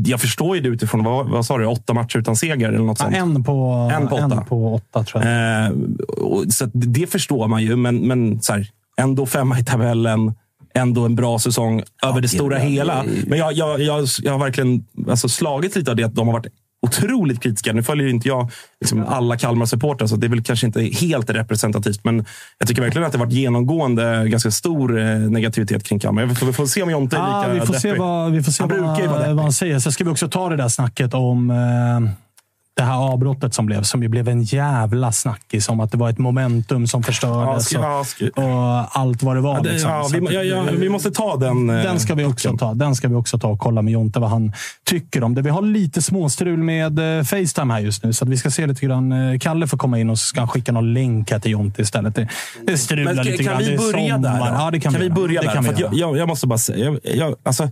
jag 0.06 0.21
förstår 0.21 0.56
ju 0.56 0.62
det 0.62 0.69
utifrån, 0.69 1.04
vad, 1.04 1.30
vad 1.30 1.45
sa 1.45 1.58
du, 1.58 1.65
åtta 1.65 1.93
matcher 1.93 2.17
utan 2.17 2.36
seger 2.36 2.67
eller 2.69 2.78
något 2.80 3.00
Ja, 3.00 3.06
sånt. 3.06 3.15
en, 3.15 3.43
på, 3.43 3.89
En 3.93 4.08
på 4.08 4.15
åtta. 4.15 4.24
en 4.38 4.45
på 4.45 4.74
åtta, 4.76 5.04
tror 5.04 5.24
jag. 5.26 5.65
Eh, 5.65 5.71
och, 6.17 6.54
så 6.54 6.65
det, 6.74 7.08
förstår 7.08 7.48
man 7.48 7.63
ju, 7.63 7.76
men, 7.76 7.98
men 7.98 8.41
så 8.41 8.54
här, 8.54 8.67
ändå 8.98 9.26
femma 9.26 9.60
i 9.60 9.63
tabellen. 9.63 10.34
Ändå 10.78 11.06
en 11.06 11.15
bra 11.15 11.39
säsong 11.39 11.84
över 12.06 12.21
det 12.21 12.28
stora 12.28 12.58
det- 12.60 12.65
hela. 12.65 13.04
Men 13.28 13.39
jag, 13.39 13.54
jag, 13.54 13.82
jag, 13.82 14.06
jag 14.24 14.32
har 14.32 14.39
verkligen 14.39 14.86
alltså, 15.10 15.30
slagit 15.30 15.76
lite 15.76 15.91
av 15.91 15.98
det 15.98 16.04
att 16.04 16.15
de 16.15 16.28
har 16.28 16.34
varit 16.34 16.48
otroligt 16.86 17.41
kritiska. 17.41 17.74
Nu 17.74 17.84
följer 17.84 18.08
inte 18.08 18.28
jag 18.28 18.52
liksom, 18.82 19.06
alla 19.08 19.38
Kalmar-supportrar, 19.38 20.08
så 20.08 20.15
det 20.15 20.28
är 20.28 20.30
väl 20.30 20.43
kanske 20.43 20.65
inte 20.65 20.82
helt 20.82 21.30
representativt. 21.30 22.04
Men 22.04 22.26
jag 22.60 22.67
tycker 22.67 22.82
verkligen 22.82 23.06
att 23.06 23.12
det 23.12 23.17
har 23.17 23.26
varit 23.26 23.34
genomgående 23.34 24.28
ganska 24.30 24.52
stor 24.52 25.00
eh, 25.00 25.06
negativitet 25.19 25.84
kring 25.84 26.00
Kalmar. 26.00 26.26
Vi 26.26 26.36
får, 26.36 26.45
vi 26.48 26.54
får 26.54 26.65
se 26.65 26.84
om 26.84 26.89
Jonte 26.91 27.15
är 27.15 27.19
Ja, 27.19 27.39
lika 27.41 27.54
vi 27.54 27.60
får 27.67 27.74
se 27.74 27.88
deppig. 27.88 28.02
vad, 28.02 28.32
vi 28.32 28.43
får 28.43 28.52
se 28.52 28.63
Han 28.63 28.69
brukar 28.69 29.02
ju 29.02 29.08
vara 29.08 29.10
vad, 29.10 29.19
deppig. 29.21 29.36
vad 29.36 29.43
han 29.43 29.54
säger. 29.54 29.80
Så 29.80 29.91
ska 29.91 30.04
vi 30.04 30.10
också 30.10 30.28
ta 30.30 30.50
det 30.50 30.56
där 30.58 30.67
snacket 30.69 31.13
om 31.13 31.50
eh, 31.52 32.12
det 32.77 32.83
här 32.83 32.97
avbrottet 32.97 33.53
som 33.53 33.65
blev. 33.65 33.83
Som 33.83 34.03
ju 34.03 34.09
blev 34.09 34.27
en 34.29 34.43
jävla 34.43 35.11
snackis 35.11 35.69
om 35.69 35.79
att 35.79 35.91
det 35.91 35.97
var 35.97 36.09
ett 36.09 36.17
momentum 36.17 36.88
som 36.88 37.03
förstördes. 37.03 37.71
ja, 37.71 38.03
ska, 38.05 38.25
och, 38.25 38.43
och 38.43 38.97
allt 38.99 39.23
vad 39.23 39.35
det 39.35 39.41
var. 39.41 39.55
ja, 39.55 39.61
det, 39.61 39.71
liksom. 39.71 40.67
vi, 40.71 40.75
vi 40.77 40.89
måste 40.89 41.11
ta 41.11 41.35
den. 41.35 41.69
eh, 41.69 41.75
Den 41.83 41.99
ska, 41.99 42.15
vi 42.15 42.25
också 42.25 42.57
ta. 42.57 42.73
den 42.73 42.95
ska 42.95 43.07
vi 43.07 43.15
också 43.15 43.39
ta 43.39 43.47
och 43.47 43.59
kolla 43.59 43.81
med 43.81 43.93
Jonte 43.93 44.19
vad 44.19 44.29
han 44.29 44.53
tycker 44.83 45.23
om 45.23 45.35
det. 45.35 45.41
Vi 45.41 45.49
har 45.49 45.61
lite 45.61 46.01
småstrul 46.01 46.57
med 46.63 47.17
eh, 47.19 47.23
Facetime 47.23 47.73
här 47.73 47.79
just 47.79 48.03
nu, 48.03 48.13
så 48.13 48.25
att 48.25 48.29
vi 48.29 48.38
ska 48.38 48.51
se 48.51 48.67
lite 48.67 48.85
grann. 48.85 49.11
Eh, 49.11 49.39
Kalle 49.39 49.67
får 49.67 49.77
komma 49.77 49.99
in 49.99 50.09
och 50.09 50.19
så 50.19 50.25
ska 50.25 50.39
han 50.39 50.47
skicka 50.49 50.71
någon 50.71 50.93
länk 50.93 51.31
här 51.31 51.39
till 51.39 51.51
Jonte 51.51 51.81
istället. 51.81 52.15
Det, 52.15 52.27
det 52.67 52.77
strular 52.77 53.13
Men 53.13 53.25
lite 53.25 53.43
kan, 53.43 53.53
kan 53.55 53.63
grann. 53.63 53.71
vi 53.71 53.77
börja 53.77 54.17
där? 54.17 54.38
Ja, 54.38 54.69
det 54.71 54.79
kan, 54.79 54.93
vi 54.93 54.99
göra. 55.05 55.13
börja 55.15 55.41
det 55.41 55.47
där? 55.47 55.53
Kan 55.53 55.63
vi 55.63 55.69
göra. 55.81 55.91
jag, 55.93 56.17
jag 56.17 56.27
måste 56.27 56.47
bara 56.47 56.57
säga, 56.59 56.85
jag, 56.85 56.99
jag, 57.15 57.35
alltså, 57.43 57.69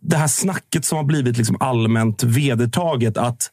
det 0.00 0.16
här 0.16 0.26
snacket 0.28 0.84
som 0.84 0.96
har 0.96 1.04
blivit 1.04 1.36
liksom 1.38 1.56
allmänt 1.60 2.22
vedertaget 2.22 3.16
att 3.18 3.50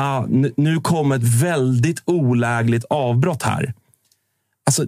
ah, 0.00 0.24
nu, 0.56 0.80
kommer 0.80 1.16
ett 1.16 1.42
väldigt 1.42 2.02
olägligt 2.04 2.84
avbrott 2.90 3.42
här. 3.42 3.74
Alltså, 4.66 4.84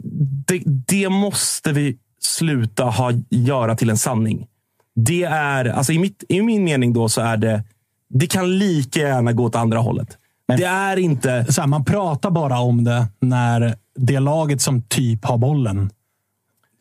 det, 0.46 0.62
det 0.64 1.08
måste 1.08 1.72
vi 1.72 1.96
sluta 2.20 2.84
ha, 2.84 3.12
göra 3.30 3.76
till 3.76 3.90
en 3.90 3.98
sanning. 3.98 4.46
Det 4.94 5.22
är, 5.24 5.64
alltså 5.64 5.92
i, 5.92 5.98
mitt, 5.98 6.24
I 6.28 6.42
min 6.42 6.64
mening 6.64 6.92
då 6.92 7.08
så 7.08 7.20
är 7.20 7.36
det, 7.36 7.64
det 8.08 8.26
kan 8.26 8.58
lika 8.58 9.00
gärna 9.00 9.32
gå 9.32 9.44
åt 9.44 9.54
andra 9.56 9.78
hållet. 9.78 10.18
det 10.46 10.64
är 10.64 10.96
inte... 10.96 11.52
så 11.52 11.60
här, 11.60 11.68
man 11.68 11.84
pratar 11.84 12.30
bara 12.30 12.58
om 12.58 12.84
det 12.84 13.06
när 13.20 13.76
det 13.96 14.20
laget 14.20 14.60
som 14.60 14.82
typ 14.82 15.24
har 15.24 15.38
bollen 15.38 15.90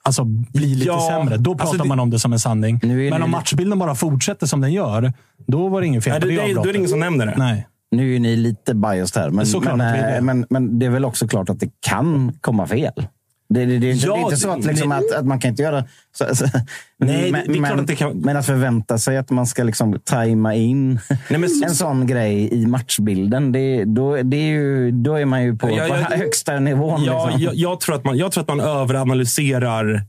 alltså, 0.06 0.24
blir 0.24 0.76
lite 0.76 0.88
Ja, 0.88 1.08
sämre. 1.10 1.38
Då 1.38 1.56
pratar 1.56 1.64
alltså 1.64 1.84
det- 1.84 1.90
man 1.90 2.00
om 2.00 2.10
det 2.10 2.20
som 2.20 2.34
en 2.34 2.40
sanning. 2.40 2.80
Men 2.84 2.98
det 2.98 3.22
om 3.24 3.32
matchbilden 3.32 3.80
bara 3.80 3.96
fortsätter 3.96 4.48
som 4.48 4.62
den 4.62 4.74
gör, 4.74 5.14
då 5.48 5.68
var 5.68 5.82
det 5.82 5.88
ingen 5.88 6.02
fel 6.02 6.12
Nej, 6.12 6.22
på 6.22 6.28
det, 6.28 6.36
det 6.36 6.48
det, 6.48 6.54
då 6.54 6.62
är 6.62 6.74
det 6.74 6.78
ingen 6.78 6.90
som 6.90 7.00
nämner 7.00 7.26
det. 7.26 7.34
Nej. 7.38 7.68
Nu 7.92 8.16
är 8.16 8.20
ni 8.20 8.36
lite 8.36 8.74
biased 8.76 9.22
här, 9.24 9.30
men, 9.30 9.46
men, 9.64 9.82
är 9.82 10.08
det. 10.08 10.16
eh, 10.16 10.22
men, 10.22 10.46
men 10.50 10.80
det 10.80 10.86
är 10.86 10.90
väl 10.90 11.06
också 11.06 11.28
klart 11.28 11.50
att 11.50 11.60
det 11.60 11.70
kan 11.88 12.34
komma 12.42 12.68
fel. 12.68 12.94
Det, 13.50 13.66
det, 13.66 13.78
det, 13.80 13.88
är 13.90 13.94
inte- 13.94 14.06
Ja, 14.08 14.14
det 14.16 14.20
är 14.20 14.24
inte 14.24 14.38
så 14.38 14.50
att, 14.50 14.66
liksom, 14.66 14.92
att, 14.92 15.12
att 15.16 15.26
man 15.26 15.40
kan 15.40 15.50
inte 15.52 15.64
göra... 15.64 15.86
Så, 16.18 16.36
så, 16.36 16.46
Nej, 16.98 17.32
men, 17.32 17.44
det- 17.48 17.52
är 17.54 17.54
klart 17.58 17.62
men, 17.72 17.80
att 17.80 17.88
det 17.88 17.96
kan- 17.96 18.18
men 18.20 18.38
att 18.38 18.46
förvänta 18.46 18.98
sig 18.98 19.18
att 19.18 19.30
man 19.30 19.48
ska 19.48 19.64
liksom 19.64 20.00
tajma 20.04 20.56
in 20.56 21.00
Nej, 21.30 21.50
så- 21.50 21.66
en 21.66 21.76
sån 21.76 22.08
grej 22.08 22.54
i 22.54 22.66
matchbilden, 22.66 23.52
det, 23.52 23.84
då, 23.86 24.16
det 24.24 24.38
är 24.38 24.48
ju, 24.52 24.92
då 24.92 25.14
är 25.16 25.26
man 25.26 25.44
ju 25.44 25.56
på, 25.58 25.70
Ja, 25.70 25.76
ja, 25.88 25.88
på 25.88 26.00
ja. 26.12 26.18
högsta 26.18 26.60
nivån. 26.60 27.04
Ja, 27.04 27.26
liksom. 27.26 27.42
jag, 27.44 27.56
jag, 27.56 27.80
tror 27.80 27.96
att 27.96 28.04
man, 28.06 28.18
jag 28.18 28.32
tror 28.32 28.42
att 28.42 28.48
man 28.48 28.60
överanalyserar 28.60 30.02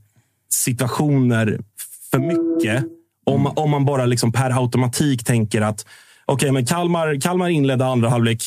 situationer 0.48 1.60
för 2.10 2.18
mycket. 2.18 2.84
Om, 3.24 3.46
om 3.46 3.70
man 3.70 3.84
bara 3.84 4.06
liksom 4.06 4.32
per 4.32 4.50
automatik 4.62 5.24
tänker 5.24 5.60
att 5.62 5.86
okej, 6.26 6.52
men 6.52 6.66
Kalmar, 6.66 7.20
Kalmar 7.20 7.48
inledde 7.48 7.86
andra 7.86 8.08
halvlek. 8.08 8.42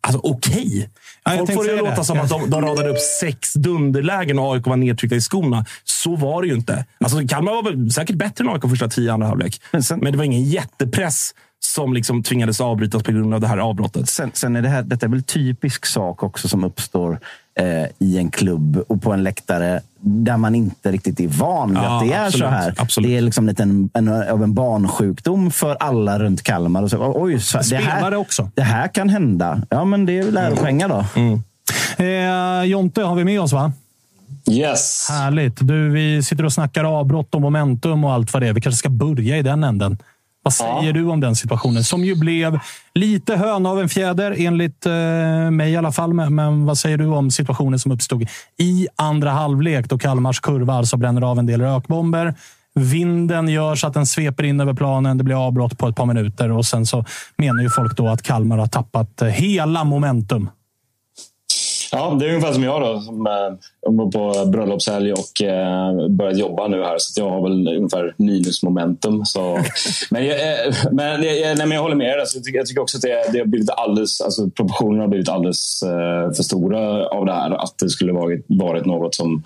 alltså, 0.00 0.20
okej. 0.24 0.90
Jag 1.24 1.36
Folk 1.38 1.52
får 1.52 1.64
det 1.64 1.76
låta 1.76 1.94
det. 1.94 2.04
som 2.04 2.20
att 2.20 2.28
de, 2.28 2.50
de 2.50 2.62
radade 2.62 2.88
upp 2.90 2.98
sex 3.20 3.52
dunderlägen 3.52 4.38
och 4.38 4.54
AIK 4.54 4.66
var 4.66 4.76
nedtryckta 4.76 5.16
i 5.16 5.20
skorna. 5.20 5.64
Så 5.84 6.16
var 6.16 6.42
det 6.42 6.48
ju 6.48 6.54
inte. 6.54 6.84
Alltså, 7.00 7.28
Kalmar 7.28 7.52
var 7.52 7.90
säkert 7.90 8.16
bättre 8.16 8.44
än 8.44 8.50
AIK 8.50 8.62
första 8.70 8.88
tio 8.88 9.12
andra 9.12 9.26
halvlek. 9.28 9.60
Men 9.72 9.82
sen- 9.82 9.98
Men 10.02 10.12
det 10.12 10.18
var 10.18 10.24
ingen 10.24 10.44
jättepress 10.44 11.34
som 11.60 11.94
liksom 11.94 12.22
tvingades 12.22 12.60
avbrytas 12.60 13.02
på 13.02 13.12
grund 13.12 13.34
av 13.34 13.40
det 13.40 13.46
här 13.48 13.58
avbrottet. 13.58 14.08
Sen, 14.08 14.30
sen 14.34 14.56
är 14.56 14.62
det 14.62 14.68
här, 14.68 14.82
detta 14.82 15.06
är 15.06 15.10
väl 15.10 15.22
typisk 15.22 15.86
sak 15.86 16.22
också 16.22 16.48
som 16.48 16.64
uppstår 16.64 17.20
eh, 17.60 17.86
i 17.98 18.18
en 18.18 18.30
klubb 18.30 18.84
och 18.88 19.02
på 19.02 19.12
en 19.12 19.22
läktare 19.22 19.80
där 20.00 20.36
man 20.36 20.54
inte 20.54 20.92
riktigt 20.92 21.20
är 21.20 21.28
van 21.28 21.68
vid 21.68 21.78
Ja, 21.78 21.96
att 21.96 22.06
det 22.08 22.12
är 22.12 22.26
absolut, 22.26 22.44
så 22.44 22.50
här. 22.50 22.74
absolut. 22.76 23.10
Det 23.10 23.16
är 23.16 23.20
liksom 23.20 23.46
lite 23.46 23.62
en, 23.62 23.90
en, 23.94 24.08
av 24.08 24.42
en 24.42 24.54
barnsjukdom 24.54 25.50
för 25.50 25.76
alla 25.80 26.18
runt 26.18 26.42
Kalmar. 26.42 26.82
Och 26.82 26.90
så, 26.90 27.12
Oj, 27.16 27.40
så, 27.40 27.58
det, 27.70 27.76
här, 27.76 28.14
också. 28.14 28.50
det 28.54 28.62
här 28.62 28.88
kan 28.88 29.08
hända. 29.08 29.62
Ja, 29.70 29.84
men 29.84 30.06
det 30.06 30.18
är 30.18 30.22
väl 30.22 30.34
läropengar 30.34 30.88
då. 30.88 31.04
Eh, 32.04 32.64
Jonte 32.64 33.02
har 33.02 33.14
vi 33.14 33.24
med 33.24 33.40
oss, 33.40 33.52
va? 33.52 33.72
Yes. 34.50 35.08
Härligt. 35.10 35.56
Du, 35.60 35.90
vi 35.90 36.22
sitter 36.22 36.44
och 36.44 36.52
snackar 36.52 36.84
avbrott 36.84 37.34
och 37.34 37.40
momentum 37.40 38.04
och 38.04 38.12
allt 38.12 38.32
vad 38.32 38.42
det 38.42 38.48
är. 38.48 38.52
Vi 38.52 38.60
kanske 38.60 38.78
ska 38.78 38.88
börja 38.88 39.36
i 39.38 39.42
den 39.42 39.64
änden. 39.64 39.98
Vad 40.44 40.52
säger 40.52 40.92
du 40.92 41.06
om 41.06 41.20
den 41.20 41.36
situationen? 41.36 41.84
Som 41.84 42.04
ju 42.04 42.14
blev 42.14 42.58
lite 42.94 43.36
höna 43.36 43.70
av 43.70 43.80
en 43.80 43.88
fjäder, 43.88 44.34
enligt 44.38 44.86
eh, 44.86 44.92
mig 45.50 45.72
i 45.72 45.76
alla 45.76 45.92
fall. 45.92 46.14
Men, 46.14 46.34
men 46.34 46.66
vad 46.66 46.78
säger 46.78 46.98
du 46.98 47.06
om 47.06 47.30
situationen 47.30 47.78
som 47.78 47.92
uppstod 47.92 48.28
i 48.58 48.88
andra 48.96 49.30
halvlek 49.30 49.88
då 49.88 49.98
Kalmars 49.98 50.40
kurva 50.40 50.74
alltså 50.74 50.96
bränner 50.96 51.22
av 51.22 51.38
en 51.38 51.46
del 51.46 51.60
rökbomber? 51.60 52.34
Vinden 52.74 53.48
gör 53.48 53.74
så 53.74 53.86
att 53.86 53.94
den 53.94 54.06
sveper 54.06 54.44
in 54.44 54.60
över 54.60 54.74
planen. 54.74 55.18
Det 55.18 55.24
blir 55.24 55.46
avbrott 55.46 55.78
på 55.78 55.88
ett 55.88 55.96
par 55.96 56.06
minuter 56.06 56.50
och 56.50 56.66
sen 56.66 56.86
så 56.86 57.04
menar 57.36 57.62
ju 57.62 57.70
folk 57.70 57.96
då 57.96 58.08
att 58.08 58.22
Kalmar 58.22 58.58
har 58.58 58.66
tappat 58.66 59.22
eh, 59.22 59.28
hela 59.28 59.84
momentum. 59.84 60.50
Ja, 61.96 62.16
det 62.20 62.26
är 62.26 62.28
ungefär 62.28 62.52
som 62.52 62.62
jag 62.62 62.80
då. 62.80 63.00
Som 63.00 63.26
eh, 63.26 63.92
var 63.92 64.10
på 64.10 64.50
bröllopshelg 64.50 65.12
och 65.12 65.42
eh, 65.42 66.08
börjat 66.08 66.38
jobba 66.38 66.68
nu 66.68 66.82
här. 66.82 66.96
Så 66.98 67.20
jag 67.20 67.30
har 67.30 67.42
väl 67.42 67.76
ungefär 67.76 68.14
minusmomentum. 68.16 69.24
Så. 69.24 69.40
Men, 70.10 70.26
jag, 70.26 70.66
eh, 70.66 70.74
men, 70.92 71.22
jag, 71.22 71.22
nej, 71.22 71.56
men 71.56 71.70
jag 71.70 71.82
håller 71.82 71.96
med 71.96 72.06
dig. 72.06 72.20
Alltså, 72.20 72.38
jag, 72.44 72.66
tycker, 72.66 72.82
också 72.82 72.96
att 72.96 73.02
det, 73.02 73.32
det 73.32 73.38
har 73.38 73.46
blivit 73.46 73.70
alldeles, 73.70 74.20
alltså, 74.20 74.50
proportionerna 74.50 75.02
har 75.02 75.08
blivit 75.08 75.28
alldeles 75.28 75.82
eh, 75.82 76.32
för 76.32 76.42
stora 76.42 77.06
av 77.06 77.26
det 77.26 77.32
här. 77.32 77.50
Att 77.50 77.78
det 77.78 77.88
skulle 77.88 78.12
varit, 78.12 78.44
varit 78.48 78.86
något 78.86 79.14
som 79.14 79.42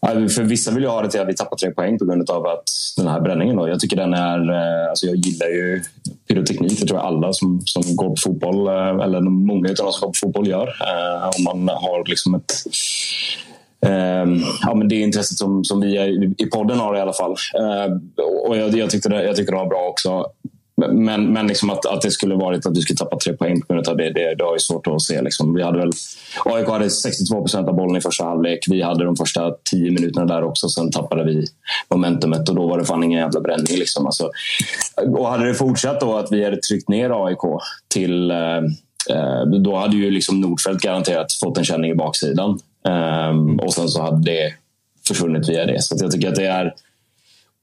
för 0.00 0.42
vissa 0.42 0.70
vill 0.70 0.82
ju 0.82 0.88
ha 0.88 1.02
det 1.02 1.10
till 1.10 1.20
att 1.20 1.28
vi 1.28 1.34
tappar 1.34 1.56
tre 1.56 1.70
poäng 1.70 1.98
på 1.98 2.04
grund 2.04 2.30
av 2.30 2.46
att 2.46 2.70
den 2.96 3.08
här 3.08 3.20
bränningen. 3.20 3.56
Då. 3.56 3.68
Jag 3.68 3.80
tycker 3.80 3.96
den 3.96 4.14
är... 4.14 4.50
Eh, 4.50 4.88
alltså 4.88 5.06
jag 5.06 5.16
gillar 5.16 5.46
ju 5.46 5.82
pyroteknik. 6.28 6.80
Det 6.80 6.86
tror 6.86 6.98
jag 6.98 7.06
alla 7.06 7.32
som, 7.32 7.60
som 7.64 7.96
går 7.96 8.08
på 8.08 8.16
fotboll, 8.24 8.66
eh, 8.66 9.04
eller 9.04 9.20
många 9.20 9.68
av 9.68 9.74
de 9.74 9.92
som 9.92 10.00
går 10.00 10.08
på 10.08 10.18
fotboll 10.20 10.48
gör. 10.48 10.68
Eh, 10.68 11.30
om 11.38 11.44
man 11.44 11.68
har 11.68 12.08
liksom 12.08 12.34
ett... 12.34 12.52
Ehm, 13.86 14.42
ja, 14.62 14.74
men 14.74 14.88
det 14.88 14.96
intresset 14.96 15.38
som, 15.38 15.64
som 15.64 15.80
vi 15.80 15.96
är, 15.96 16.42
i 16.42 16.46
podden 16.46 16.78
har 16.78 16.96
i 16.96 17.00
alla 17.00 17.12
fall. 17.12 17.36
Och 18.46 18.56
jag, 18.56 18.76
jag, 18.76 18.90
tyckte 18.90 19.08
det, 19.08 19.24
jag 19.24 19.36
tyckte 19.36 19.52
det 19.52 19.58
var 19.58 19.66
bra 19.66 19.88
också. 19.88 20.26
Men, 20.76 21.32
men 21.32 21.46
liksom 21.46 21.70
att, 21.70 21.86
att 21.86 22.02
det 22.02 22.10
skulle 22.10 22.34
varit 22.34 22.66
att 22.66 22.76
vi 22.76 22.80
skulle 22.80 22.96
tappa 22.96 23.18
tre 23.18 23.32
poäng 23.32 23.60
på 23.60 23.72
grund 23.72 23.88
av 23.88 23.96
det, 23.96 24.12
det, 24.12 24.34
det 24.34 24.44
har 24.44 24.52
jag 24.52 24.60
svårt 24.60 24.86
att 24.86 25.02
se. 25.02 25.22
Liksom. 25.22 25.54
Vi 25.54 25.62
hade 25.62 25.78
väl, 25.78 25.90
AIK 26.44 26.68
hade 26.68 26.90
62 26.90 27.40
procent 27.40 27.68
av 27.68 27.74
bollen 27.74 27.96
i 27.96 28.00
första 28.00 28.24
halvlek. 28.24 28.64
Vi 28.68 28.82
hade 28.82 29.04
de 29.04 29.16
första 29.16 29.54
tio 29.70 29.90
minuterna 29.90 30.26
där 30.26 30.44
också. 30.44 30.68
Sen 30.68 30.90
tappade 30.90 31.24
vi 31.24 31.46
momentumet 31.90 32.48
och 32.48 32.54
då 32.54 32.66
var 32.66 32.78
det 32.78 32.84
fan 32.84 33.02
ingen 33.02 33.20
jävla 33.20 33.40
bränning. 33.40 33.76
Liksom. 33.78 34.06
Alltså, 34.06 34.30
och 35.06 35.28
hade 35.28 35.46
det 35.46 35.54
fortsatt 35.54 36.00
då 36.00 36.16
att 36.16 36.32
vi 36.32 36.44
hade 36.44 36.56
tryckt 36.56 36.88
ner 36.88 37.26
AIK 37.26 37.62
till... 37.88 38.30
Eh, 38.30 38.56
eh, 39.10 39.46
då 39.64 39.76
hade 39.76 39.96
ju 39.96 40.10
liksom 40.10 40.40
Nordfeldt 40.40 40.82
garanterat 40.82 41.32
fått 41.32 41.58
en 41.58 41.64
känning 41.64 41.90
i 41.90 41.94
baksidan. 41.94 42.58
Eh, 42.88 43.64
och 43.64 43.72
sen 43.72 43.88
så 43.88 44.02
hade 44.02 44.30
det 44.30 44.54
försvunnit 45.08 45.48
via 45.48 45.66
det. 45.66 45.82
Så 45.82 45.96
jag 46.00 46.12
tycker 46.12 46.28
att 46.28 46.34
det 46.34 46.46
är 46.46 46.74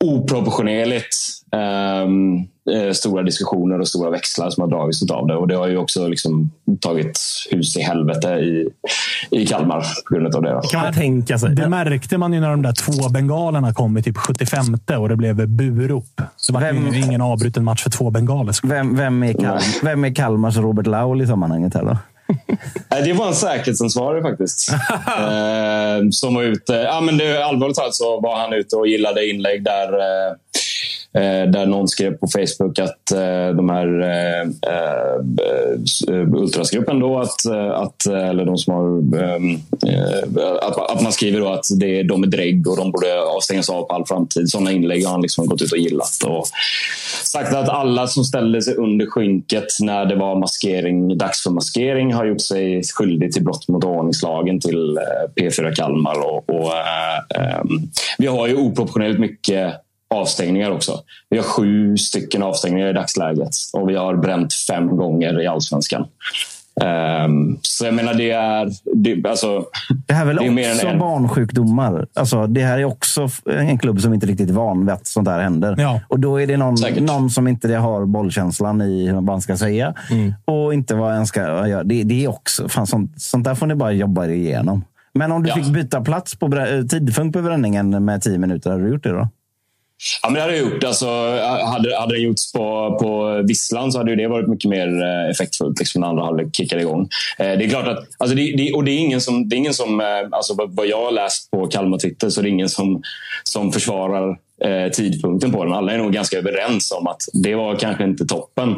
oproportionerligt 0.04 1.43
eh, 1.54 2.92
stora 2.94 3.24
diskussioner 3.24 3.80
och 3.80 3.88
stora 3.88 4.10
växlar 4.10 4.50
som 4.50 4.62
har 4.62 4.70
dragits 4.70 5.12
av 5.12 5.28
det. 5.28 5.36
Och 5.36 5.48
det 5.48 5.56
har 5.56 5.68
ju 5.68 5.78
också 5.78 6.08
liksom 6.08 6.52
tagit 6.82 7.20
hus 7.52 7.78
i 7.78 7.82
helvete 7.82 8.28
i, 8.30 8.70
i 9.32 9.46
Kalmar 9.46 9.86
på 10.10 10.16
grund 10.16 10.36
av 10.36 10.42
det. 10.42 10.52
Då. 10.54 10.62
kan 10.62 10.82
man 10.82 10.94
tänka 10.94 11.40
sig. 11.40 11.56
Det 11.56 11.70
märkte 11.70 12.18
man 12.18 12.34
ju 12.34 12.40
när 12.40 12.50
de 12.50 12.62
där 12.62 12.74
två 12.74 13.10
bengalerna 13.10 13.74
kom 13.74 13.98
i 13.98 14.04
typ 14.04 14.18
75 14.18 14.64
och 15.00 15.10
det 15.10 15.16
blev 15.16 15.48
burop. 15.50 16.22
Det 16.48 16.54
var 16.54 16.62
Vem- 16.62 16.94
ju 16.94 17.00
ingen 17.00 17.22
avbruten 17.22 17.64
match 17.64 17.84
för 17.84 17.90
två 17.90 18.10
bengaler. 18.12 18.56
Vem, 18.68 18.96
vem, 18.96 19.24
är 19.24 19.34
Kal 19.34 19.60
vem 19.84 20.06
är 20.06 20.16
Kalmars 20.16 20.58
Robert 20.58 20.88
Laul 20.88 21.22
i 21.22 21.28
sammanhanget? 21.28 21.74
Här 21.74 21.84
då? 21.84 21.98
Nej, 22.92 23.04
Det 23.04 23.14
var 23.14 23.28
en 23.28 23.34
säkerhetsansvarig 23.34 24.24
faktiskt. 24.24 24.74
eh, 25.08 26.10
som 26.12 26.36
var 26.36 26.44
ute. 26.44 26.74
Ja, 26.74 27.02
men 27.02 27.18
det, 27.18 27.46
allvarligt 27.46 27.78
talat 27.78 27.96
så 27.96 28.20
var 28.22 28.40
han 28.40 28.54
ute 28.54 28.76
och 28.76 28.88
gillade 28.88 29.30
inlägg 29.30 29.64
där 29.64 29.94
eh, 29.94 30.36
Eh, 31.16 31.50
där 31.52 31.66
någon 31.66 31.88
skrev 31.88 32.12
på 32.12 32.28
Facebook 32.28 32.80
att 32.80 33.12
eh, 33.12 33.56
de 33.56 33.70
här 33.70 34.02
eh, 34.02 34.42
eh 34.42 36.34
ultrasgruppen 36.34 37.00
då, 37.00 37.20
att, 37.20 37.46
eh, 37.46 37.72
att, 37.72 38.06
eller 38.06 38.46
de 38.46 38.58
som 38.58 38.74
har, 38.74 39.20
ehm, 39.24 39.54
eh, 39.88 40.44
att, 40.62 40.92
att 40.92 41.02
man 41.02 41.12
skriver 41.12 41.40
då 41.40 41.50
att 41.50 41.66
det 41.80 42.00
är, 42.00 42.04
de 42.04 42.24
är 42.24 42.28
drägg 42.28 42.68
och 42.68 42.78
de 42.78 42.92
borde 42.92 43.24
avstängas 43.24 43.70
av 43.70 43.84
på 43.84 43.94
all 43.94 44.06
framtid. 44.06 44.50
Sådana 44.50 44.72
inlägg 44.72 45.06
har 45.06 45.12
han 45.12 45.22
liksom 45.22 45.46
gått 45.46 45.62
ut 45.62 45.72
och 45.72 45.78
gillat. 45.78 46.24
Och 46.26 46.46
sagt 47.24 47.54
att 47.54 47.70
alla 47.70 48.08
som 48.08 48.24
ställde 48.24 48.62
sig 48.62 48.76
under 48.76 49.06
skynket 49.06 49.68
när 49.82 50.06
det 50.06 50.16
var 50.16 50.36
maskering, 50.36 51.18
dags 51.18 51.44
för 51.44 51.52
maskering 51.52 52.14
har 52.14 52.26
gjort 52.26 52.42
sig 52.42 52.84
skyldig 52.84 53.32
till 53.32 53.44
brott 53.44 53.68
mot 53.68 53.84
ordningslagen 53.84 54.60
till 54.60 55.00
P4 55.36 55.76
Kalmar. 55.76 56.28
Och, 56.28 56.50
och, 56.50 56.72
eh, 56.74 57.58
ehm, 57.60 57.68
vi 58.18 58.28
har 58.28 58.48
ju 58.48 58.56
oproportionerligt 58.56 59.20
mycket 59.20 59.74
avstängningar 60.14 60.72
också. 60.72 61.00
Vi 61.30 61.38
har 61.38 61.44
sju 61.44 61.98
stycken 61.98 62.44
avstängningar 62.44 62.88
i 62.90 62.94
dagsläget 62.94 63.50
och 63.74 63.90
vi 63.90 63.96
har 63.96 64.16
bränt 64.16 64.54
fem 64.54 64.98
gånger 64.98 65.42
i 65.42 65.48
allsvenskan. 65.48 66.06
Ehm, 66.82 67.58
så 67.62 67.86
jag 67.86 67.94
menar, 67.94 68.14
det 68.14 68.32
är... 68.32 68.70
Det, 68.96 69.30
alltså, 69.30 69.66
Det 70.08 70.14
här 70.14 70.22
är 70.22 70.26
väl 70.28 70.36
det 70.56 70.64
är 70.64 70.74
också 70.74 70.88
en- 70.88 71.00
barnsjukdomar? 71.00 72.08
Alltså, 72.14 72.48
det 72.48 72.62
här 72.62 72.80
är 72.80 72.86
också 72.86 73.30
en 73.46 73.78
klubb 73.78 74.02
som 74.02 74.14
inte 74.14 74.26
riktigt 74.28 74.50
är 74.50 74.54
van 74.54 74.80
vid 74.86 74.90
att 74.94 75.08
sånt 75.08 75.28
här 75.28 75.40
händer. 75.40 75.76
Ja. 75.78 76.00
Och 76.08 76.20
då 76.20 76.42
är 76.42 76.48
det 76.48 76.58
någon, 76.58 76.78
Säkert. 76.78 77.04
någon 77.04 77.30
som 77.30 77.48
inte 77.48 77.76
har 77.76 78.06
bollkänslan 78.06 78.82
i 78.82 79.12
vad 79.12 79.24
man 79.24 79.42
ska 79.42 79.58
säga. 79.58 79.94
Och 80.46 80.74
inte 80.74 80.96
vad 80.96 81.16
en 81.16 81.28
ska 81.28 81.40
göra. 81.68 81.84
Det, 81.84 82.04
det 82.04 82.24
är 82.24 82.28
också, 82.30 82.70
fan, 82.70 82.88
sånt, 82.88 83.22
sånt 83.22 83.44
där 83.46 83.56
får 83.56 83.68
ni 83.68 83.76
bara 83.76 83.92
jobba 83.92 84.26
er 84.26 84.30
igenom. 84.30 84.86
Men 85.14 85.32
om 85.32 85.44
du 85.44 85.50
Ja. 85.50 85.56
fick 85.56 85.68
byta 85.68 86.02
plats 86.02 86.36
på 86.36 86.50
tidpunkt 86.92 87.34
på 87.38 87.42
bränningen 87.42 88.06
med 88.06 88.22
tio 88.22 88.38
minuter, 88.38 88.70
hade 88.72 88.84
du 88.84 88.90
gjort 88.90 89.04
det 89.04 89.12
då? 89.12 89.28
Ja, 90.22 90.30
men 90.30 90.34
det 90.34 90.42
hade 90.42 90.58
jag 90.58 90.72
gjort. 90.72 90.84
Alltså, 90.84 91.08
hade, 91.66 91.98
hade 92.00 92.16
det 92.16 92.22
gjorts 92.22 92.54
på, 92.54 92.98
på 93.02 93.42
Visslan 93.48 93.92
så 93.92 93.98
hade 93.98 94.12
ju 94.12 94.16
det 94.16 94.28
varit 94.28 94.48
mycket 94.48 94.70
mer 94.70 95.04
eh, 95.04 95.30
effektfullt 95.30 95.80
liksom, 95.80 96.02
när 96.02 96.08
andra 96.08 96.24
halvlek 96.24 96.56
kickade 96.56 96.82
igång. 96.82 97.10
Eh, 97.38 97.46
det 97.46 97.66
är 97.66 97.70
klart 97.70 97.88
att, 97.88 98.08
alltså, 98.18 98.36
det, 98.36 98.54
det, 98.58 98.74
och 98.74 98.84
det 98.84 98.92
är 98.92 98.98
ingen 98.98 99.22
som, 99.22 99.50
det 99.50 99.56
är 99.56 99.58
ingen 99.58 99.74
som 99.74 100.02
eh, 100.02 100.08
alltså, 100.32 100.54
vad, 100.70 100.88
jag 100.88 101.06
har 101.06 101.12
läst 101.12 101.52
på 101.52 101.68
Kalmar 101.68 101.98
Twitter, 101.98 102.30
så 102.30 102.42
det 102.42 102.48
är 102.48 102.52
ingen 102.52 102.70
som, 102.70 103.02
som 103.44 103.72
försvarar 103.72 104.38
eh, 104.64 104.92
tidpunkten 104.92 105.52
på 105.52 105.64
den. 105.64 105.74
Alla 105.74 105.92
är 105.92 105.98
nog 105.98 106.14
ganska 106.14 106.38
överens 106.38 106.92
om 106.92 107.08
att 107.08 107.22
det 107.34 107.56
var 107.56 107.76
kanske 107.76 108.04
inte 108.04 108.26
toppen. 108.26 108.76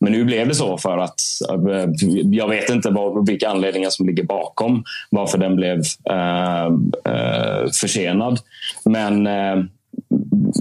Men 0.00 0.12
nu 0.12 0.24
blev 0.24 0.48
det 0.48 0.54
så 0.54 0.78
för 0.78 0.98
att 0.98 1.20
eh, 1.50 1.90
jag 2.24 2.48
vet 2.48 2.70
inte 2.70 2.90
vad, 2.90 3.26
vilka 3.26 3.48
anledningar 3.48 3.90
som 3.90 4.06
ligger 4.06 4.24
bakom 4.24 4.84
varför 5.10 5.38
den 5.38 5.56
blev 5.56 5.82
eh, 6.10 6.66
eh, 7.14 7.70
försenad. 7.80 8.38
Men 8.84 9.26
eh, 9.26 9.64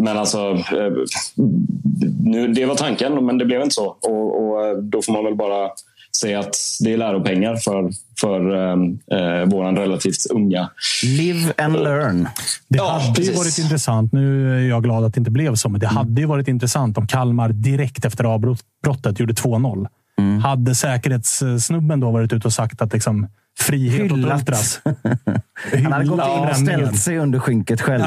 men 0.01 0.17
alltså, 0.17 0.51
eh, 0.51 0.93
nu, 2.23 2.47
det 2.47 2.65
var 2.65 2.75
tanken, 2.75 3.25
men 3.25 3.38
det 3.38 3.45
blev 3.45 3.61
inte 3.61 3.75
så. 3.75 3.86
Och, 3.86 4.43
och 4.47 4.65
eh, 4.67 4.78
då 4.78 5.01
får 5.01 5.13
man 5.13 5.23
väl 5.23 5.36
bara 5.36 5.69
säga 6.21 6.39
att 6.39 6.55
det 6.84 6.93
är 6.93 6.97
läropengar 6.97 7.55
för, 7.55 7.89
för 8.21 8.39
eh, 8.55 9.45
vår 9.45 9.75
relativt 9.75 10.25
unga. 10.32 10.69
Live 11.03 11.53
and 11.57 11.73
learn. 11.73 12.28
Det 12.67 12.78
Ja, 12.78 12.91
hade 12.91 13.07
ju 13.07 13.13
precis. 13.15 13.38
varit 13.38 13.57
intressant. 13.65 14.11
Nu 14.13 14.55
är 14.57 14.69
jag 14.69 14.84
glad 14.84 15.03
att 15.05 15.13
det 15.13 15.17
inte 15.19 15.32
blev 15.32 15.55
så, 15.55 15.69
men 15.69 15.80
det 15.80 15.86
Mm. 15.86 15.97
hade 15.97 16.21
ju 16.21 16.28
varit 16.28 16.47
intressant 16.47 16.97
om 16.97 17.07
Kalmar 17.07 17.49
direkt 17.49 18.05
efter 18.05 18.23
avbrottet 18.23 19.19
gjorde 19.19 19.34
2-0. 19.34 19.88
Mm. 20.19 20.39
Hade 20.39 20.75
säkerhetssnubben 20.75 21.99
då 21.99 22.11
varit 22.11 22.34
ute 22.34 22.47
och 22.47 22.53
sagt 22.53 22.82
att 22.82 22.93
liksom, 22.93 23.28
frihet 23.59 24.11
åt 24.11 24.17
Hyllat. 24.17 24.39
ultras. 24.39 24.81
Han 25.83 25.91
hade 25.91 26.05
gått 26.05 26.19
in 26.19 26.49
och 26.49 26.55
ställt 26.55 26.99
sig 26.99 27.17
under 27.17 27.39
skynket 27.39 27.81
själv. 27.81 28.03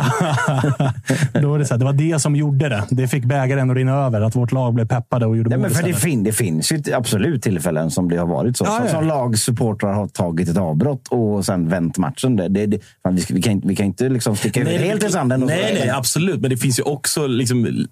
Då 1.43 1.51
var 1.51 1.59
det, 1.59 1.65
så 1.65 1.75
här, 1.75 1.79
det 1.79 1.85
var 1.85 1.93
det 1.93 2.19
som 2.19 2.37
gjorde 2.37 2.69
det. 2.69 2.85
Det 2.91 3.09
fick 3.09 3.25
bägaren 3.25 3.71
att 3.71 3.77
rinna 3.77 3.93
över. 3.93 4.21
Att 4.21 4.37
vårt 4.37 4.53
lag 4.53 4.75
blev 4.75 4.87
peppade 4.87 5.27
och 5.27 5.37
gjorde 5.37 5.51
Nej, 5.51 5.59
mål 5.59 5.67
men 5.69 5.75
för 5.75 5.83
det, 5.83 5.95
fin, 5.95 6.23
det 6.25 6.33
finns 6.33 6.73
ju 6.73 6.83
absolut 6.95 7.43
tillfällen 7.43 7.91
som 7.91 8.09
det 8.09 8.17
har 8.17 8.27
varit 8.27 8.57
så. 8.57 8.65
Ja, 8.65 8.77
som, 8.77 8.87
ja. 8.87 8.93
som 8.93 9.07
lagsupportrar 9.07 9.93
har 9.93 10.09
tagit 10.09 10.49
ett 10.49 10.57
avbrott 10.57 11.09
och 11.09 11.45
sen 11.45 11.69
vänt 11.69 11.99
matchen. 11.99 12.37
Det, 12.37 12.49
det, 12.49 12.67
det, 12.67 12.79
fan, 13.03 13.17
vi, 13.17 13.25
vi, 13.31 13.43
kan, 13.43 13.53
inte- 13.53 13.69
vi 13.69 13.77
kan 13.77 13.87
inte 13.87 14.09
liksom 14.09 14.37
sticka 14.37 14.61
ut 14.61 14.81
helt 14.81 15.05
i 15.05 15.09
sanden. 15.09 15.41
Nej, 15.41 15.77
nej, 15.81 15.91
absolut. 15.91 16.41
Men 16.41 16.51
det 16.51 16.57
finns 16.57 16.79
ju 16.79 16.83
också... 16.83 17.27
Liksom, 17.27 17.87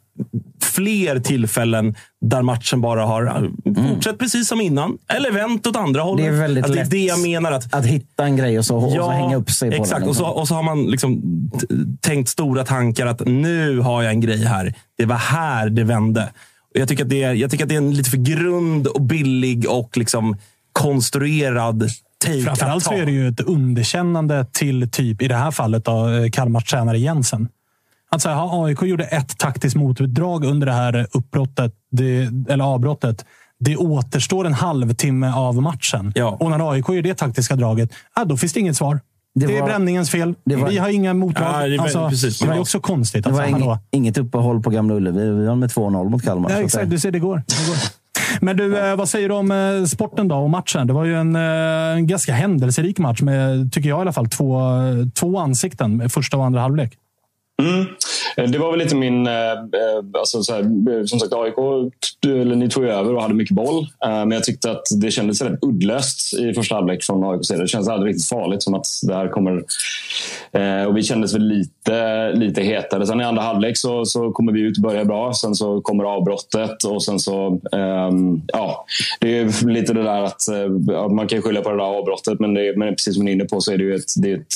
fler 0.63 1.21
tillfällen 1.21 1.95
där 2.21 2.43
matchen 2.43 2.81
bara 2.81 3.07
har 3.07 3.23
mm. 3.27 3.55
fortsatt 3.89 4.19
precis 4.19 4.49
som 4.49 4.61
innan. 4.61 4.99
Eller 5.09 5.31
vänt 5.31 5.67
åt 5.67 5.77
andra 5.77 6.03
hållet. 6.03 6.27
Det 6.27 6.37
är 6.37 6.41
väldigt 6.41 6.65
alltså, 6.65 6.81
lätt 6.81 6.91
det 6.91 6.97
är 6.97 7.01
det 7.01 7.07
jag 7.07 7.21
menar. 7.21 7.48
Att, 7.53 7.75
att 7.75 7.87
hitta 7.87 8.25
en 8.25 8.37
grej 8.37 8.59
och 8.59 8.65
så, 8.65 8.77
och 8.77 8.93
så 8.93 9.11
hänga 9.11 9.37
upp 9.37 9.51
sig 9.51 9.71
på 9.71 9.83
exakt. 9.83 10.01
den. 10.01 10.09
Och, 10.09 10.17
så, 10.17 10.23
liksom. 10.23 10.41
och 10.41 10.49
så 10.49 10.55
har 10.55 10.63
man 10.63 10.87
liksom 10.87 11.23
tänkt 12.01 12.29
stora 12.29 12.65
tankar 12.65 13.07
att 13.07 13.27
nu 13.27 13.79
har 13.79 14.03
jag 14.03 14.13
en 14.13 14.21
grej 14.21 14.45
här. 14.45 14.75
Det 14.99 15.05
var 15.05 15.17
här 15.17 15.71
det 15.71 15.85
vände. 15.85 16.31
Jag 16.73 16.89
tycker, 16.89 17.05
att 17.05 17.11
det 17.11 17.23
är, 17.23 17.35
jag 17.35 17.51
tycker 17.51 17.65
att 17.65 17.69
det 17.69 17.75
är 17.75 17.79
en 17.79 17.95
lite 17.95 18.11
för 18.11 18.17
grund 18.17 18.87
och 18.87 19.03
billig 19.03 19.71
och 19.71 19.97
liksom 19.97 20.37
konstruerad 20.73 21.91
take 22.25 22.43
Framförallt 22.43 22.85
så 22.85 22.93
är 22.93 23.07
det 23.07 23.13
ju 23.13 23.29
ett 23.29 23.41
underkännande 23.41 24.47
till, 24.53 24.91
typ 24.91 25.23
i 25.23 25.29
det 25.29 25.35
här 25.35 25.51
fallet, 25.51 25.85
då, 25.85 26.09
eh, 26.09 26.31
Kalmars 26.31 26.65
tränare 26.65 26.99
Jensen. 26.99 27.49
Att 28.11 28.23
säga, 28.23 28.49
AIK 28.51 28.83
gjorde 28.83 29.05
ett 29.05 29.39
taktiskt 29.39 29.77
motdrag 29.77 30.45
under 30.45 30.67
det 30.67 30.73
här 30.73 31.07
uppbrottet, 31.13 31.73
det, 31.91 32.31
eller 32.49 32.65
avbrottet. 32.65 33.25
Det 33.61 33.77
återstår 33.77 34.47
en 34.47 34.55
halvtimme 34.55 35.33
av 35.33 35.63
matchen. 35.63 36.13
Ja. 36.15 36.37
Och 36.41 36.51
när 36.51 36.73
AIK 36.73 36.89
gör 36.89 37.03
det 37.03 37.15
taktiska 37.15 37.57
draget, 37.57 37.91
ja, 38.17 38.25
då 38.25 38.37
finns 38.37 38.53
det 38.53 38.61
inget 38.61 38.77
svar. 38.77 39.01
Det, 39.35 39.47
Det 39.47 39.57
är 39.57 39.61
var- 39.61 39.69
bränningens 39.69 40.11
fel. 40.11 40.35
var- 40.45 40.69
Vi 40.69 40.79
har 40.79 40.89
inga 40.89 41.15
motdrag. 41.15 41.63
Ja, 41.63 41.67
det 41.69 41.75
är- 41.75 41.81
alltså, 41.83 42.09
precis. 42.09 42.39
det 42.39 42.47
är 42.47 42.55
Ja. 42.55 42.61
också 42.61 42.81
konstigt. 42.81 43.25
Det 43.25 43.31
Alltså, 43.31 43.43
var 43.43 43.51
hallå. 43.51 43.73
ing, 43.91 44.03
inget 44.03 44.19
uppehåll 44.19 44.63
på 44.63 44.71
Gamla 44.71 44.95
Ullevi. 44.95 45.31
Vi 45.31 45.47
var 45.47 45.55
med 45.55 45.71
2-0 45.71 46.09
mot 46.09 46.25
Kalmar. 46.25 46.51
Ja, 46.51 46.57
exakt. 46.57 46.85
det- 46.85 46.91
Du 46.91 46.99
ser, 46.99 47.11
det 47.11 47.19
går. 47.19 47.37
Det 47.47 47.67
går. 47.69 47.77
Men 48.41 48.57
du, 48.57 48.79
eh, 48.91 48.97
vad 48.97 49.09
säger 49.09 49.29
du 49.29 49.35
om 49.35 49.51
eh, 49.51 49.85
sporten 49.85 50.29
då 50.29 50.37
och 50.37 50.51
matchen? 50.51 50.87
Det 50.87 50.93
var 50.93 51.05
ju 51.05 51.15
en, 51.21 51.37
eh, 51.37 51.43
en 51.97 52.07
ganska 52.07 52.33
händelserik 52.33 52.99
match 52.99 53.21
med, 53.23 53.73
tycker 53.73 53.89
jag 53.89 53.99
i 53.99 54.01
alla 54.01 54.13
fall, 54.13 54.29
två, 54.29 54.61
två 55.15 55.39
ansikten. 55.39 56.09
Första 56.11 56.37
och 56.37 56.45
andra 56.47 56.61
halvlek. 56.61 56.93
Mm. 57.63 57.87
Eh, 58.37 58.51
det 58.51 58.59
var 58.59 58.71
väl 58.71 58.79
lite 58.79 58.97
min... 58.97 59.27
Eh, 59.27 59.53
eh, 59.53 60.19
alltså 60.19 60.43
så 60.43 60.55
här, 60.55 61.07
som 61.07 61.19
sagt, 61.19 61.33
AIK 61.33 61.55
eller 62.27 62.57
ni 62.57 62.69
tog 62.69 62.85
ju 62.85 62.91
över 62.91 63.15
och 63.15 63.23
hade 63.23 63.35
mycket 63.35 63.57
boll. 63.57 63.87
Men 64.01 64.31
jag 64.31 64.45
tyckte 64.45 64.71
att 64.71 64.83
det 65.01 65.11
kändes 65.11 65.43
rätt 65.43 65.65
uddlöst 65.65 66.35
i 66.35 66.55
första 66.55 66.75
halvlek 66.75 67.05
från 67.05 67.25
AIKs 67.25 67.49
sida. 67.49 67.63
Det 67.63 67.69
kändes 67.69 67.89
aldrig 67.89 68.11
riktigt 68.11 68.29
farligt. 68.29 68.63
Som 68.63 68.75
att 68.75 68.87
det 69.03 69.15
här 69.15 69.29
kommer... 69.29 69.65
Och 70.89 70.97
vi 70.97 71.03
kändes 71.03 71.35
väl 71.35 71.49
lite, 71.49 72.33
lite 72.33 72.63
hetare. 72.63 73.07
Sen 73.07 73.21
i 73.21 73.25
andra 73.25 73.43
halvlek 73.43 73.77
så, 73.77 74.05
så 74.05 74.33
kommer 74.33 74.53
vi 74.53 74.61
ut 74.61 74.77
och 74.77 74.83
börjar 74.83 75.05
bra. 75.05 75.35
Sen 75.35 75.55
så 75.55 75.81
kommer 75.81 76.05
avbrottet 76.05 76.85
och 76.85 77.05
sen 77.05 77.19
så... 77.19 77.61
Ehm, 77.73 78.43
ja, 78.47 78.87
det 79.21 79.39
är 79.39 79.67
lite 79.69 79.93
det 79.93 80.03
där 80.03 80.23
att 80.23 80.49
man 81.13 81.29
kan 81.29 81.43
skylla 81.43 81.61
på 81.61 81.71
det 81.71 81.77
där 81.77 81.99
avbrottet 81.99 82.41
men, 82.41 82.55
det, 82.55 82.77
men 82.77 82.95
precis 82.95 83.15
som 83.15 83.25
ni 83.25 83.31
är 83.31 83.35
inne 83.35 83.45
på 83.45 83.61
så 83.61 83.73
är 83.73 83.79
det 83.79 83.85
ju 83.85 83.95
ett, 83.95 84.23
det 84.23 84.31
är 84.31 84.37
ett 84.37 84.55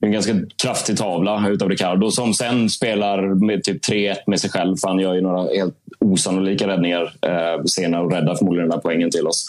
en 0.00 0.12
ganska 0.12 0.32
kraftig 0.62 0.96
tavla 0.96 1.48
utav 1.48 1.68
Ricardo 1.68 2.10
som 2.10 2.34
sen 2.34 2.70
spelar 2.70 3.46
med 3.46 3.64
typ 3.64 3.84
3-1 3.84 4.16
med 4.26 4.40
sig 4.40 4.50
själv. 4.50 4.76
För 4.76 4.88
han 4.88 4.98
gör 4.98 5.14
ju 5.14 5.20
några 5.20 5.54
helt 5.54 5.74
osannolika 5.98 6.66
räddningar 6.66 7.14
eh, 7.22 7.64
senare 7.64 8.02
och 8.02 8.12
räddar 8.12 8.34
förmodligen 8.34 8.68
den 8.68 8.76
här 8.76 8.82
poängen 8.82 9.10
till 9.10 9.26
oss. 9.26 9.46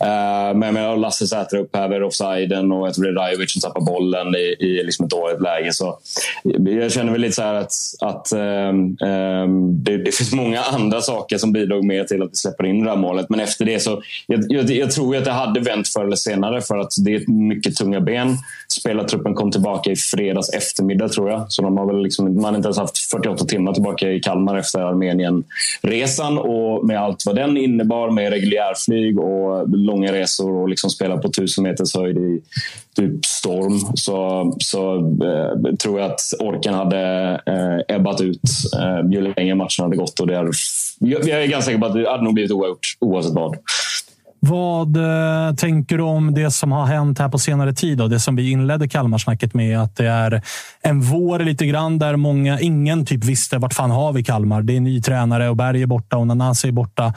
Eh, 0.00 0.56
men 0.56 0.62
jag 0.62 0.74
menar, 0.74 0.96
Lasse 0.96 1.26
Säter 1.26 1.56
upphäver 1.56 2.02
offsiden 2.02 2.72
och 2.72 2.86
jag 2.86 2.94
tror 2.94 3.04
det 3.04 3.10
är 3.10 3.14
Rajovic 3.14 3.52
som 3.52 3.60
tappar 3.60 3.80
bollen 3.80 4.34
i, 4.34 4.56
i 4.66 4.84
liksom 4.84 5.04
ett 5.04 5.10
dåligt 5.10 5.40
läge. 5.40 5.72
Så 5.72 5.98
jag 6.58 6.92
känner 6.92 7.12
väl 7.12 7.20
lite 7.20 7.34
så 7.34 7.42
här 7.42 7.54
att, 7.54 7.74
att 8.00 8.32
um, 8.32 8.96
det, 9.84 9.96
det 9.96 10.12
finns 10.12 10.32
många 10.32 10.62
andra 10.62 11.00
saker 11.00 11.38
som 11.38 11.52
bidrog 11.52 11.84
mer 11.84 12.04
till 12.04 12.22
att 12.22 12.30
vi 12.30 12.36
släpper 12.36 12.66
in 12.66 12.84
det 12.84 12.90
här 12.90 12.96
målet. 12.96 13.26
Men 13.28 13.40
efter 13.40 13.64
det 13.64 13.80
så 13.80 14.02
jag, 14.26 14.44
jag, 14.48 14.70
jag 14.70 14.90
tror 14.90 15.14
ju 15.14 15.18
att 15.18 15.24
det 15.24 15.30
hade 15.30 15.60
vänt 15.60 15.88
förr 15.88 16.04
eller 16.04 16.16
senare 16.16 16.60
för 16.60 16.78
att 16.78 16.92
det 17.04 17.14
är 17.14 17.30
mycket 17.30 17.76
tunga 17.76 18.00
ben. 18.00 18.36
Spelartruppen 18.68 19.34
kom 19.34 19.50
tillbaka 19.50 19.90
i 19.90 19.96
fredags 19.96 20.48
eftermiddag 20.48 21.08
tror 21.08 21.30
jag. 21.30 21.52
Så 21.52 21.62
de 21.62 21.78
har 21.78 21.86
väl 21.86 22.02
liksom, 22.02 22.34
man 22.34 22.44
har 22.44 22.56
inte 22.56 22.66
ens 22.66 22.78
haft 22.78 22.98
48 22.98 23.44
timmar 23.44 23.72
tillbaka 23.72 24.10
i 24.10 24.20
Kalmar 24.20 24.56
efter 24.56 24.80
Armenien-resan. 24.80 26.38
Och 26.38 26.86
med 26.86 27.00
allt 27.00 27.26
vad 27.26 27.36
den 27.36 27.56
innebar 27.56 28.10
med 28.10 28.32
reguljärflyg 28.32 29.18
och 29.18 29.68
långa 29.84 30.12
resor 30.12 30.52
och 30.52 30.68
liksom 30.68 30.90
spela 30.90 31.18
på 31.18 31.28
tusen 31.28 31.64
meters 31.64 31.94
höjd 31.94 32.16
i 32.18 32.40
typ 32.96 33.24
storm 33.24 33.78
så, 33.94 34.52
så 34.58 34.96
eh, 34.96 35.74
tror 35.74 36.00
jag 36.00 36.10
att 36.10 36.20
orken 36.40 36.74
hade 36.74 37.00
eh, 37.46 37.96
ebbat 37.96 38.20
ut 38.20 38.40
eh, 38.80 39.10
ju 39.12 39.34
längre 39.34 39.54
matchen 39.54 39.82
hade 39.82 39.96
gått. 39.96 40.20
Och 40.20 40.26
det 40.26 40.36
är, 40.36 40.50
jag, 40.98 41.28
jag 41.28 41.42
är 41.42 41.46
ganska 41.46 41.70
säker 41.70 41.78
på 41.78 41.86
att 41.86 41.94
det 41.94 42.10
hade 42.10 42.24
nog 42.24 42.34
blivit 42.34 42.52
oavgjort 42.52 42.96
oavsett 43.00 43.32
vad. 43.32 43.56
Vad 44.46 44.96
eh, 44.96 45.54
tänker 45.54 45.96
du 45.98 46.02
om 46.02 46.34
det 46.34 46.50
som 46.50 46.72
har 46.72 46.86
hänt 46.86 47.18
här 47.18 47.28
på 47.28 47.38
senare 47.38 47.72
tid? 47.72 47.98
Då? 47.98 48.08
Det 48.08 48.20
som 48.20 48.36
vi 48.36 48.50
inledde 48.50 48.88
Kalmarsnacket 48.88 49.54
med. 49.54 49.80
Att 49.80 49.96
det 49.96 50.06
är 50.06 50.42
en 50.82 51.00
vår 51.00 51.38
lite 51.38 51.66
grann 51.66 51.98
där 51.98 52.16
många, 52.16 52.60
ingen 52.60 53.06
typ 53.06 53.24
visste 53.24 53.58
vart 53.58 53.74
fan 53.74 53.90
har 53.90 54.12
vi 54.12 54.24
Kalmar. 54.24 54.62
Det 54.62 54.76
är 54.76 54.80
ny 54.80 55.02
tränare 55.02 55.48
och 55.48 55.56
Berg 55.56 55.82
är 55.82 55.86
borta 55.86 56.16
och 56.16 56.26
Nanasi 56.26 56.68
är 56.68 56.72
borta. 56.72 57.14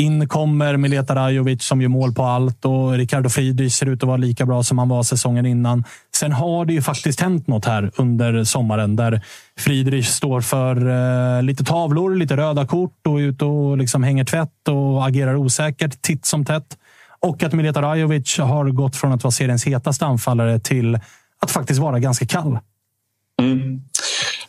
In 0.00 0.28
kommer 0.28 0.76
Mileta 0.76 1.14
Rajovic 1.14 1.62
som 1.62 1.82
gör 1.82 1.88
mål 1.88 2.12
på 2.12 2.24
allt 2.24 2.64
och 2.64 2.92
Ricardo 2.92 3.28
Friedrich 3.28 3.74
ser 3.74 3.86
ut 3.86 4.02
att 4.02 4.06
vara 4.06 4.16
lika 4.16 4.46
bra 4.46 4.62
som 4.62 4.78
han 4.78 4.88
var 4.88 5.02
säsongen 5.02 5.46
innan. 5.46 5.84
Sen 6.14 6.32
har 6.32 6.64
det 6.64 6.72
ju 6.72 6.82
faktiskt 6.82 7.20
hänt 7.20 7.46
något 7.46 7.64
här 7.64 7.90
under 7.96 8.44
sommaren 8.44 8.96
där 8.96 9.20
Friedrich 9.58 10.06
står 10.06 10.40
för 10.40 10.76
eh, 11.36 11.42
lite 11.42 11.64
tavlor, 11.64 12.14
lite 12.14 12.36
röda 12.36 12.66
kort 12.66 13.06
och 13.06 13.20
är 13.20 13.24
ute 13.24 13.44
och 13.44 13.78
liksom 13.78 14.02
hänger 14.02 14.24
tvätt 14.24 14.68
och 14.68 15.06
agerar 15.06 15.36
osäkert 15.36 16.02
titt 16.02 16.26
som 16.26 16.44
tätt. 16.44 16.76
Och 17.20 17.42
att 17.42 17.52
Mileta 17.52 17.82
Rajovic 17.82 18.38
har 18.38 18.70
gått 18.70 18.96
från 18.96 19.12
att 19.12 19.24
vara 19.24 19.32
seriens 19.32 19.66
hetaste 19.66 20.06
anfallare 20.06 20.60
till 20.60 20.98
att 21.40 21.50
faktiskt 21.50 21.80
vara 21.80 21.98
ganska 21.98 22.26
kall. 22.26 22.58
Mm. 23.40 23.82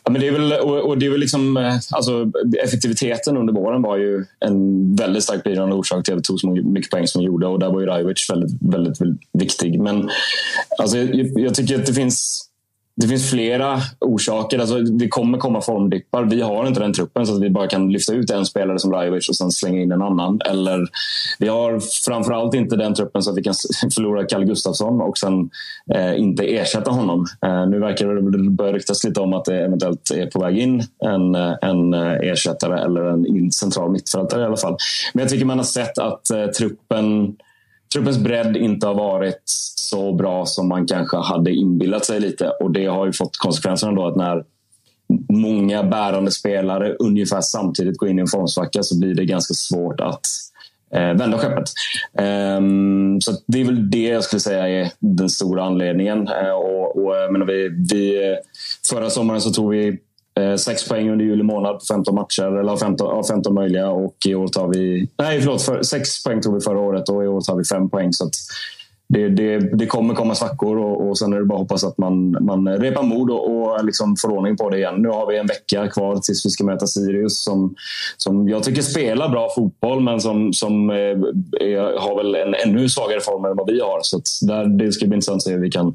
Ja, 0.04 0.10
men 0.10 0.20
det 0.20 0.28
är 0.28 0.32
väl, 0.32 0.52
och, 0.52 0.88
och 0.88 0.98
det 0.98 1.06
är 1.06 1.10
väl 1.10 1.20
liksom, 1.20 1.56
eh, 1.56 1.74
alltså, 1.90 2.30
effektiviteten 2.64 3.36
under 3.36 3.52
våren 3.52 3.82
var 3.82 3.96
ju 3.96 4.24
en 4.40 4.96
väldigt 4.96 5.24
starkt 5.24 5.44
bidragande 5.44 5.76
orsak 5.76 6.04
till 6.04 6.14
att 6.14 6.18
vi 6.18 6.22
tog 6.22 6.40
så 6.40 6.50
mycket 6.50 6.90
poäng 6.90 7.06
som 7.06 7.20
vi 7.20 7.26
gjorde. 7.26 7.46
Och 7.46 7.58
där 7.58 7.70
var 7.70 7.80
ju 7.80 7.86
Rajovic 7.86 8.30
väldigt, 8.30 8.52
väldigt, 8.60 9.00
väldigt 9.00 9.20
viktig. 9.32 9.80
Men 9.80 10.10
alltså, 10.78 10.98
jag, 10.98 11.40
jag 11.40 11.54
tycker 11.54 11.78
att 11.78 11.86
det 11.86 11.94
finns 11.94 12.48
det 12.94 13.08
finns 13.08 13.30
flera 13.30 13.80
orsaker. 14.00 14.58
Alltså, 14.58 14.78
det 14.78 15.08
kommer 15.08 15.38
komma 15.38 15.60
formdippar. 15.60 16.24
Vi 16.24 16.40
har 16.40 16.66
inte 16.66 16.80
den 16.80 16.92
truppen 16.92 17.26
så 17.26 17.34
att 17.34 17.42
vi 17.42 17.50
bara 17.50 17.66
kan 17.66 17.92
lyfta 17.92 18.12
ut 18.12 18.30
en 18.30 18.46
spelare 18.46 18.78
som 18.78 18.92
Rajovic 18.92 19.28
och 19.28 19.36
sen 19.36 19.50
slänga 19.50 19.80
in 19.80 19.92
en 19.92 20.02
annan. 20.02 20.40
Eller 20.44 20.86
vi 21.38 21.48
har 21.48 21.80
framförallt 22.04 22.54
inte 22.54 22.76
den 22.76 22.94
truppen 22.94 23.22
så 23.22 23.30
att 23.30 23.36
vi 23.36 23.42
kan 23.42 23.54
förlora 23.94 24.24
Kalle 24.24 24.44
Gustafsson 24.44 25.00
och 25.00 25.18
sen 25.18 25.50
eh, 25.94 26.20
inte 26.20 26.44
ersätta 26.44 26.90
honom. 26.90 27.26
Eh, 27.46 27.66
nu 27.66 27.78
verkar 27.78 28.06
det 28.06 28.50
börja 28.50 28.72
ryktas 28.72 29.04
lite 29.04 29.20
om 29.20 29.32
att 29.32 29.44
det 29.44 29.64
eventuellt 29.64 30.10
är 30.10 30.26
på 30.26 30.40
väg 30.40 30.58
in 30.58 30.82
en, 31.04 31.34
eh, 31.34 31.54
en 31.62 31.94
eh, 31.94 32.12
ersättare 32.12 32.84
eller 32.84 33.04
en 33.04 33.52
central 33.52 33.90
mittfältare 33.90 34.42
i 34.42 34.44
alla 34.44 34.56
fall. 34.56 34.76
Men 35.14 35.22
jag 35.22 35.30
tycker 35.30 35.44
man 35.44 35.58
har 35.58 35.64
sett 35.64 35.98
att 35.98 36.30
eh, 36.30 36.46
truppen 36.46 37.36
truppens 37.92 38.18
bredd 38.18 38.56
inte 38.56 38.86
har 38.86 38.94
varit 38.94 39.42
så 39.76 40.12
bra 40.12 40.46
som 40.46 40.68
man 40.68 40.86
kanske 40.86 41.16
hade 41.16 41.50
inbillat 41.50 42.04
sig 42.04 42.20
lite. 42.20 42.48
Och 42.48 42.70
det 42.70 42.86
har 42.86 43.06
ju 43.06 43.12
fått 43.12 43.36
konsekvenserna 43.36 43.92
då 43.92 44.06
att 44.06 44.16
när 44.16 44.44
många 45.28 45.82
bärande 45.82 46.30
spelare 46.30 46.94
ungefär 46.94 47.40
samtidigt 47.40 47.98
går 47.98 48.08
in 48.08 48.18
i 48.18 48.20
en 48.20 48.26
formsvacka 48.26 48.82
så 48.82 48.98
blir 48.98 49.14
det 49.14 49.24
ganska 49.24 49.54
svårt 49.54 50.00
att 50.00 50.20
eh, 50.94 51.14
vända 51.14 51.38
skeppet. 51.38 51.68
Um, 52.58 53.20
så 53.20 53.32
det 53.46 53.60
är 53.60 53.64
väl 53.64 53.90
det 53.90 54.08
jag 54.08 54.24
skulle 54.24 54.40
säga 54.40 54.68
är 54.68 54.90
den 54.98 55.30
stora 55.30 55.64
anledningen. 55.64 56.18
Uh, 56.18 56.52
och, 56.52 57.04
och, 57.04 57.16
eh, 57.16 57.30
menar, 57.30 57.46
vi, 57.46 57.68
vi, 57.92 58.30
eh, 58.30 58.36
förra 58.90 59.10
sommaren 59.10 59.40
så 59.40 59.50
tog 59.50 59.70
vi 59.70 59.98
Eh, 60.40 60.56
sex 60.56 60.88
poäng 60.88 61.10
under 61.10 61.24
juli 61.24 61.42
månad 61.42 61.78
på 61.78 61.84
15 61.84 62.14
matcher, 62.14 62.58
eller 62.58 62.76
15, 62.76 63.06
ja, 63.16 63.22
15 63.28 63.54
möjliga. 63.54 63.90
Och 63.90 64.16
i 64.28 64.34
år 64.34 64.48
tar 64.48 64.68
vi... 64.68 65.08
Nej, 65.18 65.40
förlåt. 65.40 65.62
För, 65.62 65.82
sex 65.82 66.24
poäng 66.24 66.40
tog 66.40 66.54
vi 66.54 66.60
förra 66.60 66.78
året 66.78 67.08
och 67.08 67.24
i 67.24 67.26
år 67.26 67.40
tar 67.40 67.56
vi 67.56 67.64
fem 67.64 67.90
poäng. 67.90 68.12
Så 68.12 68.24
att 68.24 68.34
det, 69.08 69.28
det, 69.28 69.58
det 69.58 69.86
kommer 69.86 70.14
komma 70.14 70.34
svackor 70.34 70.78
och, 70.78 71.08
och 71.08 71.18
sen 71.18 71.32
är 71.32 71.38
det 71.38 71.44
bara 71.44 71.54
att 71.54 71.60
hoppas 71.60 71.84
att 71.84 71.98
man, 71.98 72.36
man 72.40 72.68
repar 72.68 73.02
mod 73.02 73.30
och, 73.30 73.50
och 73.50 73.84
liksom 73.84 74.16
får 74.16 74.28
ordning 74.28 74.56
på 74.56 74.70
det 74.70 74.78
igen. 74.78 74.94
Nu 74.98 75.08
har 75.08 75.26
vi 75.26 75.38
en 75.38 75.46
vecka 75.46 75.88
kvar 75.88 76.16
tills 76.16 76.46
vi 76.46 76.50
ska 76.50 76.64
möta 76.64 76.86
Sirius 76.86 77.44
som, 77.44 77.74
som 78.16 78.48
jag 78.48 78.62
tycker 78.62 78.82
spelar 78.82 79.28
bra 79.28 79.48
fotboll 79.54 80.00
men 80.00 80.20
som, 80.20 80.52
som 80.52 80.90
eh, 80.90 80.96
är, 80.96 82.00
har 82.00 82.16
väl 82.16 82.34
en 82.34 82.54
ännu 82.54 82.88
svagare 82.88 83.20
form 83.20 83.44
än 83.44 83.56
vad 83.56 83.66
vi 83.66 83.80
har. 83.80 83.98
Så 84.02 84.20
där, 84.46 84.64
det 84.64 84.92
ska 84.92 85.06
bli 85.06 85.14
intressant 85.14 85.36
att 85.36 85.42
se 85.42 85.52
hur 85.52 85.60
vi 85.60 85.70
kan 85.70 85.94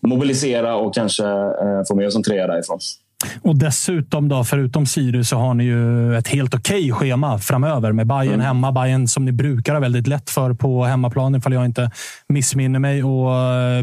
mobilisera 0.00 0.76
och 0.76 0.94
kanske 0.94 1.24
eh, 1.24 1.82
få 1.88 1.94
med 1.94 2.06
oss 2.06 2.16
en 2.16 2.22
trea 2.22 2.46
därifrån. 2.46 2.78
Och 3.42 3.58
dessutom, 3.58 4.28
då, 4.28 4.44
förutom 4.44 4.86
Sirius, 4.86 5.28
så 5.28 5.36
har 5.36 5.54
ni 5.54 5.64
ju 5.64 6.16
ett 6.16 6.28
helt 6.28 6.54
okej 6.54 6.92
schema 6.92 7.38
framöver 7.38 7.92
med 7.92 8.06
Bayern 8.06 8.34
mm. 8.34 8.46
hemma. 8.46 8.72
Bayern 8.72 9.08
som 9.08 9.24
ni 9.24 9.32
brukar 9.32 9.72
ha 9.72 9.80
väldigt 9.80 10.06
lätt 10.06 10.30
för 10.30 10.54
på 10.54 10.84
hemmaplan, 10.84 11.34
ifall 11.34 11.52
jag 11.52 11.64
inte 11.64 11.90
missminner 12.28 12.78
mig. 12.78 13.04
Och 13.04 13.30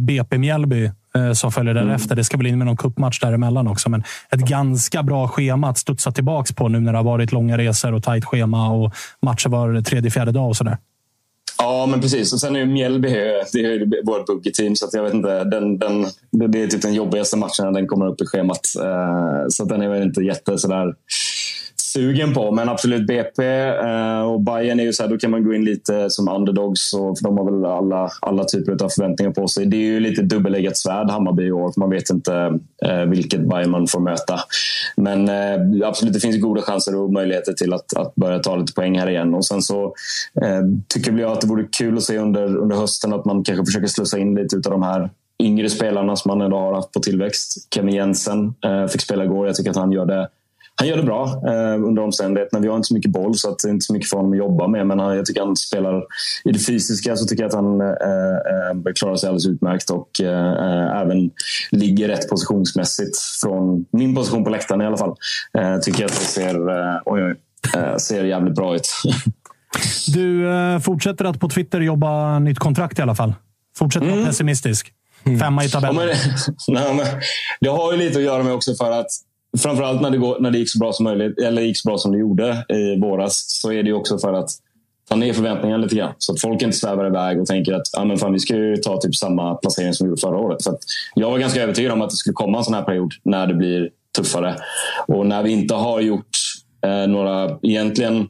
BP 0.01 0.38
Mjällby 0.38 0.91
som 1.33 1.51
följer 1.51 1.73
därefter. 1.73 2.07
Mm. 2.07 2.15
Det 2.17 2.23
ska 2.23 2.38
väl 2.38 2.47
in 2.47 2.57
med 2.57 2.67
någon 2.67 2.77
kuppmatch 2.77 3.19
däremellan 3.19 3.67
också. 3.67 3.89
Men 3.89 4.03
ett 4.29 4.39
ganska 4.39 5.03
bra 5.03 5.27
schema 5.27 5.69
att 5.69 5.77
studsa 5.77 6.11
tillbaka 6.11 6.53
på 6.53 6.67
nu 6.67 6.79
när 6.79 6.91
det 6.91 6.97
har 6.97 7.03
varit 7.03 7.31
långa 7.31 7.57
resor 7.57 7.93
och 7.93 8.03
tajt 8.03 8.25
schema 8.25 8.69
och 8.69 8.93
matcher 9.21 9.49
var 9.49 9.81
tredje, 9.81 10.11
fjärde 10.11 10.31
dag 10.31 10.47
och 10.47 10.57
sådär. 10.57 10.77
Ja, 11.58 11.86
men 11.86 12.01
precis. 12.01 12.34
Och 12.34 12.39
sen 12.39 12.56
är 12.56 12.60
ju 12.60 12.66
Mjällby 12.66 13.10
det 13.53 13.60
är 13.60 13.72
ju 13.72 14.01
vårt 14.06 14.26
boogie-team, 14.26 14.76
så 14.76 14.86
att 14.86 14.93
jag 14.93 15.03
vet 15.03 15.14
inte. 15.14 15.43
Den, 15.43 15.80
den, 15.80 16.06
det 16.32 16.64
är 16.64 16.68
typ 16.68 16.82
den 16.82 16.93
jobbigaste 16.93 17.38
matchen 17.38 17.66
när 17.66 17.72
den 17.72 17.88
kommer 17.88 18.08
upp 18.08 18.22
i 18.22 18.26
schemat. 18.26 18.62
Eh, 18.84 19.47
så 19.49 19.66
den 19.66 19.82
är 19.82 19.89
väl 19.89 20.03
inte 20.03 20.22
jätte 20.22 20.58
sådär 20.58 20.93
sugen 21.96 22.34
på. 22.34 22.52
Men 22.52 22.70
absolut 22.70 23.08
BP 23.08 23.43
eh, 23.68 24.22
och 24.22 24.41
Bayern 24.41 24.80
är 24.80 24.84
ju 24.84 24.93
så 24.93 25.04
här, 25.04 25.10
då 25.10 25.18
kan 25.18 25.32
man 25.32 25.43
gå 25.43 25.54
in 25.54 25.66
lite 25.66 26.10
som 26.10 26.30
underdogs. 26.30 26.93
Och, 26.93 27.18
för 27.18 27.24
de 27.24 27.38
har 27.38 27.52
väl 27.52 27.66
alla, 27.66 28.12
alla 28.22 28.43
typer 28.43 28.84
av 28.84 28.89
förväntningar 28.89 29.32
på 29.32 29.48
sig. 29.48 29.66
Det 29.66 29.78
är 29.78 29.82
ju 29.82 30.00
lite 30.00 30.22
dubbeleggat 30.22 30.78
svärd 30.78 31.10
Hammarby 31.10 31.43
i 31.43 31.52
år. 31.52 31.74
Man 31.78 31.89
vet 31.89 32.10
inte 32.10 32.60
eh, 32.86 33.06
vilket 33.06 33.50
Bayern 33.50 33.72
man 33.72 33.88
får 33.88 34.00
möta. 34.00 34.39
Men 34.96 35.30
eh, 35.30 35.88
absolut, 35.88 36.14
det 36.14 36.20
finns 36.20 36.41
goda 36.41 36.62
chanser 36.62 36.96
och 36.96 37.14
möjligheter 37.14 37.54
till 37.54 37.74
att, 37.74 37.98
att 37.98 38.16
börja 38.16 38.39
ta 38.39 38.56
lite 38.56 38.74
poäng 38.74 39.00
här 39.00 39.10
igen. 39.10 39.34
Och 39.34 39.46
sen 39.46 39.62
så 39.62 39.93
tycker 40.88 41.18
jag 41.18 41.32
att 41.32 41.41
det 41.41 41.48
vore 41.48 41.64
kul 41.78 41.98
att 41.98 42.04
se 42.04 42.18
under, 42.18 42.58
under 42.58 42.76
hösten 42.76 43.14
att 43.14 43.26
man 43.26 43.43
kanske 43.43 43.66
försöker 43.66 43.88
slussa 43.88 44.18
in 44.18 44.36
lite 44.36 44.56
av 44.56 44.62
de 44.62 44.84
här 44.84 45.10
yngre 45.39 45.70
spelarna 45.70 46.16
som 46.16 46.30
man 46.30 46.41
ändå 46.41 46.58
har 46.58 46.74
haft 46.74 46.91
på 46.91 47.00
tillväxt. 47.00 47.68
Kevin 47.76 47.96
Jensen 47.96 48.54
eh, 48.66 48.88
fick 48.88 49.02
spela 49.02 49.24
igår. 49.24 49.48
Jag 49.48 49.56
tycker 49.56 49.70
att 49.70 49.76
han 49.76 49.91
gör 49.91 50.06
det 50.06 50.30
han 50.78 50.88
gör 50.88 50.97
det 50.97 51.03
bra 51.03 51.26
eh, 51.26 51.84
under 51.84 52.01
omständigheterna. 52.01 52.61
Vi 52.61 52.67
har 52.67 52.76
inte 52.76 52.88
så 52.88 52.93
mycket 52.93 53.11
boll 53.11 53.36
så 53.36 53.49
att 53.49 53.59
det 53.59 53.69
är 53.69 53.71
inte 53.71 53.86
så 53.86 53.93
mycket 53.93 54.09
för 54.09 54.17
honom 54.17 54.32
att 54.32 54.38
jobba 54.38 54.67
med. 54.67 54.88
Men 54.88 54.99
han, 54.99 55.15
jag 55.15 55.26
tycker 55.26 55.41
han 55.41 55.55
spelar 55.55 56.03
i 56.43 56.51
det 56.51 56.59
fysiska 56.59 57.15
så 57.15 57.26
tycker 57.26 57.43
jag 57.43 57.47
att 57.49 57.55
han 57.55 57.82
eh, 57.82 57.88
eh, 57.88 58.93
klarar 58.95 59.15
sig 59.15 59.28
alldeles 59.28 59.47
utmärkt 59.47 59.89
och 59.89 60.21
eh, 60.21 60.51
eh, 60.51 61.01
även 61.01 61.32
ligger 61.71 62.07
rätt 62.07 62.30
positionsmässigt 62.30 63.17
från 63.41 63.86
min 63.91 64.15
position 64.15 64.43
på 64.43 64.49
läktaren 64.49 64.82
i 64.82 64.86
alla 64.86 64.97
fall. 64.97 65.15
Eh, 65.57 65.78
tycker 65.80 66.01
jag 66.01 66.07
att 66.07 66.19
det 66.19 66.26
ser, 66.26 66.69
eh, 66.69 67.01
oj, 67.05 67.23
oj, 67.23 67.36
ser 67.99 68.23
jävligt 68.23 68.55
bra 68.55 68.76
ut. 68.76 68.88
du 70.13 70.49
fortsätter 70.84 71.26
att 71.26 71.39
på 71.39 71.49
Twitter 71.49 71.82
jobba 71.82 72.39
nytt 72.39 72.59
kontrakt 72.59 72.99
i 72.99 73.01
alla 73.01 73.15
fall. 73.15 73.34
Fortsätter 73.78 74.05
vara 74.05 74.15
mm. 74.15 74.28
pessimistisk. 74.28 74.93
Femma 75.39 75.63
i 75.63 75.69
tabellen. 75.69 76.07
Ja, 76.07 76.15
men, 76.67 76.76
nej, 76.84 76.93
men, 76.95 77.21
det 77.59 77.69
har 77.69 77.91
ju 77.91 77.97
lite 77.97 78.17
att 78.17 78.23
göra 78.23 78.43
med 78.43 78.53
också 78.53 78.76
för 78.76 78.91
att 78.91 79.07
framförallt 79.58 80.01
när 80.01 80.12
det, 80.12 80.18
går, 80.18 80.39
när 80.39 80.51
det 80.51 80.58
gick 80.58 80.72
så 80.72 80.80
bra 80.80 80.93
som 80.93 81.03
möjligt, 81.03 81.39
eller 81.39 81.62
gick 81.62 81.78
så 81.78 81.89
bra 81.89 81.97
som 81.97 82.12
det 82.12 82.18
gjorde 82.18 82.66
i 82.70 82.99
våras, 83.01 83.45
så 83.62 83.72
är 83.72 83.84
det 83.84 83.93
också 83.93 84.18
för 84.18 84.34
att 84.34 84.49
ta 85.10 85.16
ner 85.16 85.34
förväntningarna 85.34 85.84
lite 85.84 85.95
grann. 85.95 86.14
Så 86.18 86.34
att 86.34 86.41
folk 86.41 86.62
inte 86.62 86.78
svävar 86.78 87.08
iväg 87.08 87.41
och 87.41 87.47
tänker 87.47 87.74
att 87.74 87.97
ah, 87.97 88.06
men 88.06 88.18
fan, 88.18 88.34
vi 88.34 88.39
ska 88.39 88.56
ju 88.56 88.78
ta 88.78 89.01
typ 89.01 89.16
samma 89.16 89.56
placering 89.56 89.93
som 89.93 90.06
vi 90.06 90.10
gjorde 90.10 90.22
förra 90.22 90.38
året. 90.38 90.64
För 90.64 90.78
jag 91.16 91.32
var 91.32 91.39
ganska 91.39 91.64
övertygad 91.64 91.91
om 91.91 92.01
att 92.01 92.10
det 92.10 92.16
skulle 92.16 92.34
komma 92.34 92.58
en 92.58 92.64
sån 92.64 92.74
här 92.74 92.84
period 92.84 93.14
när 93.24 93.47
det 93.47 93.53
blir 93.53 93.89
tuffare. 94.18 94.56
Och 95.08 95.26
när 95.26 95.43
vi 95.43 95.51
inte 95.51 95.76
har 95.76 96.01
gjort 96.01 96.38
eh, 96.86 97.08
några 97.08 97.58
egentligen 97.62 98.28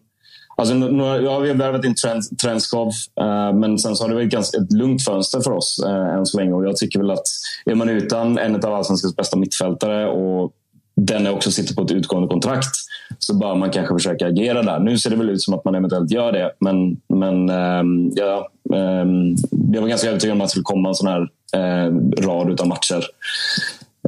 Alltså, 0.57 0.75
några, 0.75 1.21
ja, 1.21 1.39
vi 1.39 1.49
har 1.49 1.55
värvat 1.55 1.85
in 1.85 1.95
Trenskov, 2.41 2.87
eh, 3.21 3.53
men 3.53 3.79
sen 3.79 3.95
så 3.95 4.03
har 4.03 4.09
det 4.09 4.15
varit 4.15 4.29
ganska 4.29 4.57
ett 4.57 4.71
lugnt 4.71 5.03
fönster 5.03 5.39
för 5.39 5.51
oss 5.51 5.83
eh, 5.85 6.15
än 6.15 6.25
så 6.25 6.37
länge. 6.37 6.53
Och 6.53 6.65
jag 6.65 6.77
tycker 6.77 6.99
väl 6.99 7.11
att 7.11 7.27
är 7.65 7.75
man 7.75 7.89
utan 7.89 8.37
en 8.37 8.55
av 8.55 8.73
allsvenskans 8.73 9.15
bästa 9.15 9.37
mittfältare 9.37 10.07
och 10.07 10.53
den 10.95 11.27
också 11.27 11.51
sitter 11.51 11.75
på 11.75 11.81
ett 11.81 11.91
utgående 11.91 12.27
kontrakt 12.27 12.75
så 13.19 13.33
bör 13.33 13.55
man 13.55 13.71
kanske 13.71 13.93
försöka 13.95 14.27
agera 14.27 14.63
där. 14.63 14.79
Nu 14.79 14.97
ser 14.97 15.09
det 15.09 15.15
väl 15.15 15.29
ut 15.29 15.41
som 15.41 15.53
att 15.53 15.65
man 15.65 15.75
eventuellt 15.75 16.11
gör 16.11 16.31
det, 16.31 16.51
men, 16.59 16.97
men 17.07 17.49
ähm, 17.49 18.11
ja, 18.15 18.49
ähm, 18.73 19.35
jag 19.73 19.81
var 19.81 19.87
ganska 19.87 20.09
övertygad 20.09 20.35
om 20.35 20.41
att 20.41 20.47
det 20.47 20.49
skulle 20.49 20.63
komma 20.63 20.89
en 20.89 20.95
sån 20.95 21.07
här 21.07 21.29
äh, 21.53 21.93
rad 22.25 22.61
av 22.61 22.67
matcher 22.67 23.05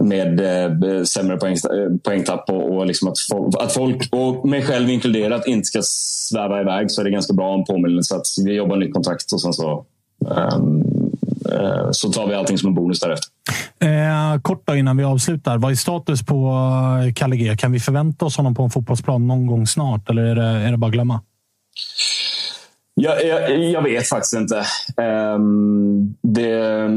med 0.01 0.39
eh, 0.39 1.03
sämre 1.03 1.37
poäng, 1.37 1.53
eh, 1.53 1.97
poängtapp 2.03 2.49
och, 2.49 2.75
och 2.75 2.85
liksom 2.85 3.07
att, 3.07 3.19
folk, 3.19 3.55
att 3.59 3.73
folk, 3.73 4.09
och 4.11 4.49
mig 4.49 4.61
själv 4.61 4.89
inkluderat, 4.89 5.47
inte 5.47 5.65
ska 5.65 5.79
sväva 5.83 6.61
iväg 6.61 6.91
så 6.91 7.01
är 7.01 7.05
det 7.05 7.11
ganska 7.11 7.33
bra 7.33 7.53
en 7.53 7.65
påminnelse 7.65 8.15
att 8.15 8.27
vi 8.45 8.53
jobbar 8.53 8.75
nytt 8.75 8.93
kontrakt 8.93 9.31
och 9.31 9.41
sen 9.41 9.53
så 9.53 9.85
Eh, 10.25 10.59
så 11.91 12.11
tar 12.11 12.27
vi 12.27 12.35
allting 12.35 12.57
som 12.57 12.67
en 12.67 12.75
bonus 12.75 12.99
därefter. 12.99 13.29
Eh, 13.79 14.41
kort 14.41 14.63
då 14.65 14.75
innan 14.75 14.97
vi 14.97 15.03
avslutar. 15.03 15.57
Vad 15.57 15.71
är 15.71 15.75
status 15.75 16.25
på 16.25 16.51
eh, 17.07 17.13
Kalle 17.13 17.35
G? 17.35 17.57
Kan 17.57 17.71
vi 17.71 17.79
förvänta 17.79 18.25
oss 18.25 18.37
honom 18.37 18.55
på 18.55 18.63
en 18.63 18.69
fotbollsplan 18.69 19.27
någon 19.27 19.47
gång 19.47 19.67
snart 19.67 20.09
eller 20.09 20.23
är 20.23 20.35
det, 20.35 20.43
är 20.43 20.71
det 20.71 20.77
bara 20.77 20.91
glömma? 20.91 21.21
Jag, 22.99 23.25
jag, 23.25 23.59
jag 23.59 23.81
vet 23.81 24.07
faktiskt 24.07 24.33
inte. 24.33 24.63
Um, 25.35 26.15
det, 26.21 26.87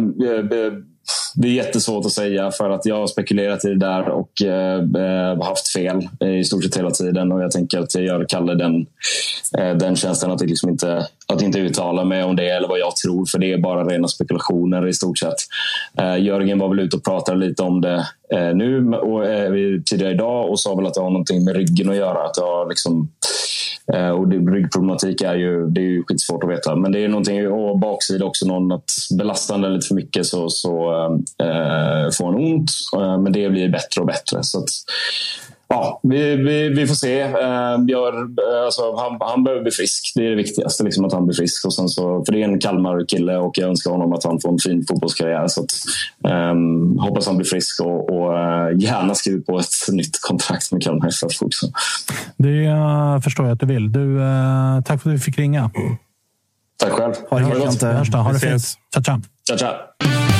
det, 1.35 1.49
är 1.49 1.53
jättesvårt 1.53 2.07
att 2.07 2.13
säga 2.13 2.51
för 2.51 2.71
att 2.71 2.87
jag 2.87 2.97
har 2.97 3.07
spekulerat 3.07 3.65
i 3.65 3.69
det 3.69 3.79
där 3.79 4.09
och 4.09 4.43
eh, 4.43 4.81
eh, 4.81 5.43
haft 5.43 5.73
fel 5.73 6.09
i 6.21 6.45
stort 6.45 6.65
sett 6.65 6.77
hela 6.77 6.91
tiden. 6.91 7.33
Och 7.33 7.43
jag 7.43 7.51
tänker 7.51 7.79
att 7.79 7.95
jag 7.95 8.05
gör 8.05 8.25
Kalle 8.29 8.55
den, 8.55 8.87
eh, 9.59 9.77
den 9.77 9.97
tjänsten 9.97 10.31
att, 10.31 10.41
liksom 10.41 10.71
inte, 10.71 11.07
att 11.27 11.43
inte 11.43 11.59
uttala 11.59 12.05
mig 12.05 12.25
om 12.25 12.37
det 12.37 12.49
eller 12.49 12.69
vad 12.69 12.79
jag 12.79 12.97
tror. 12.97 13.27
För 13.27 13.39
det 13.39 13.53
är 13.53 13.59
bara 13.59 13.85
rena 13.85 14.09
spekulationer 14.09 14.89
i 14.89 14.93
stort 14.93 15.19
sett. 15.19 15.39
Eh, 15.99 16.17
Jörgen 16.23 16.59
var 16.59 16.69
väl 16.69 16.81
ute 16.81 16.97
och 16.97 17.05
pratade 17.05 17.39
lite 17.39 17.63
om 17.63 17.81
det 17.81 18.07
eh, 18.35 18.55
nu 18.55 18.89
och 18.89 19.27
eh, 19.27 19.53
tidigare 19.91 20.13
idag 20.13 20.51
och 20.51 20.61
sa 20.61 20.75
väl 20.75 20.87
att 20.87 20.95
det 20.95 21.01
har 21.01 21.11
någonting 21.11 21.45
med 21.45 21.57
ryggen 21.57 21.91
att 21.91 21.97
göra. 21.97 22.25
Att 22.25 22.37
jag 22.37 22.69
liksom, 22.69 23.11
Eh, 23.95 24.11
och 24.11 24.29
det, 24.29 24.37
ryggproblematik 24.37 25.23
är 25.23 25.35
ju, 25.35 25.67
det 25.67 25.81
är 25.81 25.85
ju 25.85 26.03
skitsvårt 26.09 26.45
att 26.45 26.51
veta. 26.51 26.77
Men 26.77 26.93
det 26.93 27.05
är 27.05 27.09
någonting, 27.09 27.49
och 27.49 27.79
baksida 27.79 28.25
också, 28.25 28.47
någon 28.47 28.73
att 28.73 28.91
belastar 29.19 29.59
den 29.59 29.75
lite 29.75 29.87
för 29.87 29.95
mycket 29.95 30.27
så, 30.27 30.49
så 30.49 30.93
äh, 31.39 32.11
får 32.19 32.25
han 32.25 32.35
ont. 32.35 32.71
Men 33.23 33.33
det 33.33 33.51
blir 33.51 33.69
bättre 33.69 34.01
och 34.01 34.07
bättre. 34.07 34.43
Så 34.43 34.59
att, 34.59 34.69
ja, 35.71 36.01
vi, 36.03 36.37
vi, 36.37 36.69
vi 36.69 36.87
får 36.87 36.95
se. 36.95 37.21
Eh, 37.21 37.79
gör, 37.89 38.13
alltså, 38.65 38.97
han, 38.97 39.17
han 39.21 39.45
behöver 39.45 39.63
bli 39.63 39.71
frisk. 39.71 40.13
Det 40.15 40.27
är 40.27 40.31
det 40.31 40.37
viktigaste, 40.37 40.85
liksom, 40.85 41.05
att 41.05 41.13
han 41.13 41.27
blir 41.27 41.37
frisk. 41.37 41.67
Och 41.67 41.75
sen 41.75 41.89
så, 41.89 42.25
för 42.25 42.33
det 42.33 42.43
är 42.43 42.49
en 42.49 42.61
Kalmar-kille 42.61 43.37
och 43.37 43.59
jag 43.59 43.69
önskar 43.69 43.91
honom 43.91 44.13
att 44.13 44.25
han 44.25 44.41
får 44.41 44.53
en 44.53 44.59
fin 44.59 44.85
fotbollskarriär. 44.89 45.49
Så 45.49 45.61
att, 45.61 45.73
um, 46.53 46.99
hoppas 46.99 47.27
han 47.27 47.37
blir 47.37 47.47
frisk 47.47 47.81
och, 47.81 48.11
och 48.11 48.31
uh, 48.33 48.81
gärna 48.81 49.15
skriver 49.15 49.41
på 49.41 49.59
ett 49.59 49.93
nytt 49.93 50.21
kontrakt 50.21 50.73
med 50.73 50.83
Kalmar 50.83 51.09
FF 51.09 51.43
också. 51.43 51.67
Det 52.37 52.69
uh, 52.69 53.21
förstår 53.21 53.47
jag 53.47 53.53
att 53.53 53.61
du 53.61 53.67
vill. 53.67 53.93
Du, 53.93 54.01
uh, 54.01 54.83
tack 54.85 55.03
för 55.03 55.11
att 55.11 55.17
du 55.17 55.21
fick 55.21 55.39
ringa. 55.39 55.71
Tack 56.77 56.93
själv. 56.93 57.15
Ha 57.31 57.39
det, 57.39 57.45
gott. 57.45 57.83
Ha 58.13 58.33
det 58.33 58.39
fint. 58.39 58.63
Ciao, 58.95 59.03
ciao. 59.03 59.21
ciao, 59.47 59.59
ciao. 59.59 60.40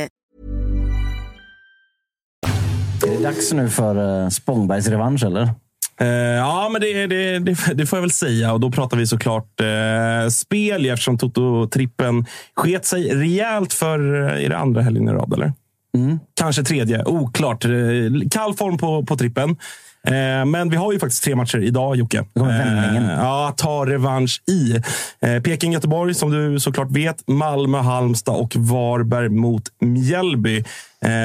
Det 3.21 3.27
dags 3.27 3.53
nu 3.53 3.69
för 3.69 4.23
uh, 4.23 4.29
Spångbergs 4.29 4.87
revansch, 4.87 5.23
eller? 5.23 5.43
Uh, 6.01 6.07
ja, 6.37 6.69
men 6.71 6.81
det, 6.81 7.07
det, 7.07 7.39
det, 7.39 7.55
det, 7.73 7.85
får 7.85 7.97
jag 7.97 8.01
väl 8.01 8.11
säga. 8.11 8.53
Och 8.53 8.59
då 8.59 8.71
pratar 8.71 8.97
vi 8.97 9.07
såklart 9.07 9.61
uh, 9.61 10.29
spel 10.29 10.85
eftersom 10.85 11.17
Toto-trippen 11.17 12.25
sket 12.55 12.85
sig 12.85 13.15
rejält 13.15 13.73
för 13.73 13.99
uh, 14.13 14.45
är 14.45 14.49
det 14.49 14.57
andra 14.57 14.81
helgen 14.81 15.09
i 15.09 15.11
rad, 15.11 15.33
eller? 15.33 15.53
Mm. 15.97 16.19
kanske 16.33 16.63
tredje. 16.63 17.03
Oklart. 17.05 17.65
Eh, 17.65 17.71
Kall 18.31 18.53
form 18.53 18.77
på, 18.77 19.05
på 19.05 19.17
trippen. 19.17 19.55
Eh, 20.07 20.45
men 20.45 20.69
vi 20.69 20.77
har 20.77 20.93
ju 20.93 20.99
faktiskt 20.99 21.23
tre 21.23 21.35
matcher 21.35 21.57
idag, 21.57 21.95
Jocke. 21.95 22.25
vändningen. 22.33 23.09
Eh, 23.09 23.15
ja, 23.19 23.53
ta 23.57 23.85
revansch 23.85 24.41
i. 24.47 24.75
Eh, 25.21 25.41
Peking-Göteborg, 25.41 26.13
som 26.13 26.31
du 26.31 26.59
såklart 26.59 26.91
vet. 26.91 27.27
Malmö, 27.27 27.77
Halmstad 27.77 28.35
och 28.35 28.55
Varberg 28.55 29.29
mot 29.29 29.63
Mjällby. 29.81 30.63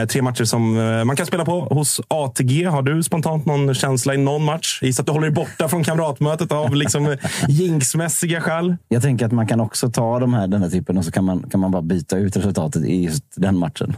Tre 0.08 0.22
matcher 0.22 0.44
som 0.44 0.74
man 1.06 1.16
kan 1.16 1.26
spela 1.26 1.44
på 1.44 1.60
hos 1.60 2.00
ATG. 2.08 2.64
Har 2.64 2.82
du 2.82 3.02
spontant 3.02 3.46
någon 3.46 3.74
känsla 3.74 4.14
i 4.14 4.16
någon 4.16 4.44
match? 4.44 4.78
Gissar 4.82 5.02
att 5.02 5.06
du 5.06 5.12
håller 5.12 5.26
dig 5.26 5.34
borta 5.34 5.68
från 5.68 5.84
kamratmötet 5.84 6.52
av 6.52 6.74
liksom, 6.74 7.16
jinxmässiga 7.48 8.40
skäl? 8.40 8.76
Jag 8.88 9.02
tänker 9.02 9.26
att 9.26 9.32
man 9.32 9.46
kan 9.46 9.60
också 9.60 9.90
ta 9.90 10.18
de 10.18 10.34
här, 10.34 10.46
den 10.46 10.62
här 10.62 10.70
typen 10.70 10.98
och 10.98 11.04
så 11.04 11.12
kan 11.12 11.24
man, 11.24 11.50
kan 11.50 11.60
man 11.60 11.70
bara 11.70 11.82
byta 11.82 12.16
ut 12.16 12.36
resultatet 12.36 12.84
i 12.84 13.04
just 13.04 13.24
den 13.36 13.58
matchen. 13.58 13.96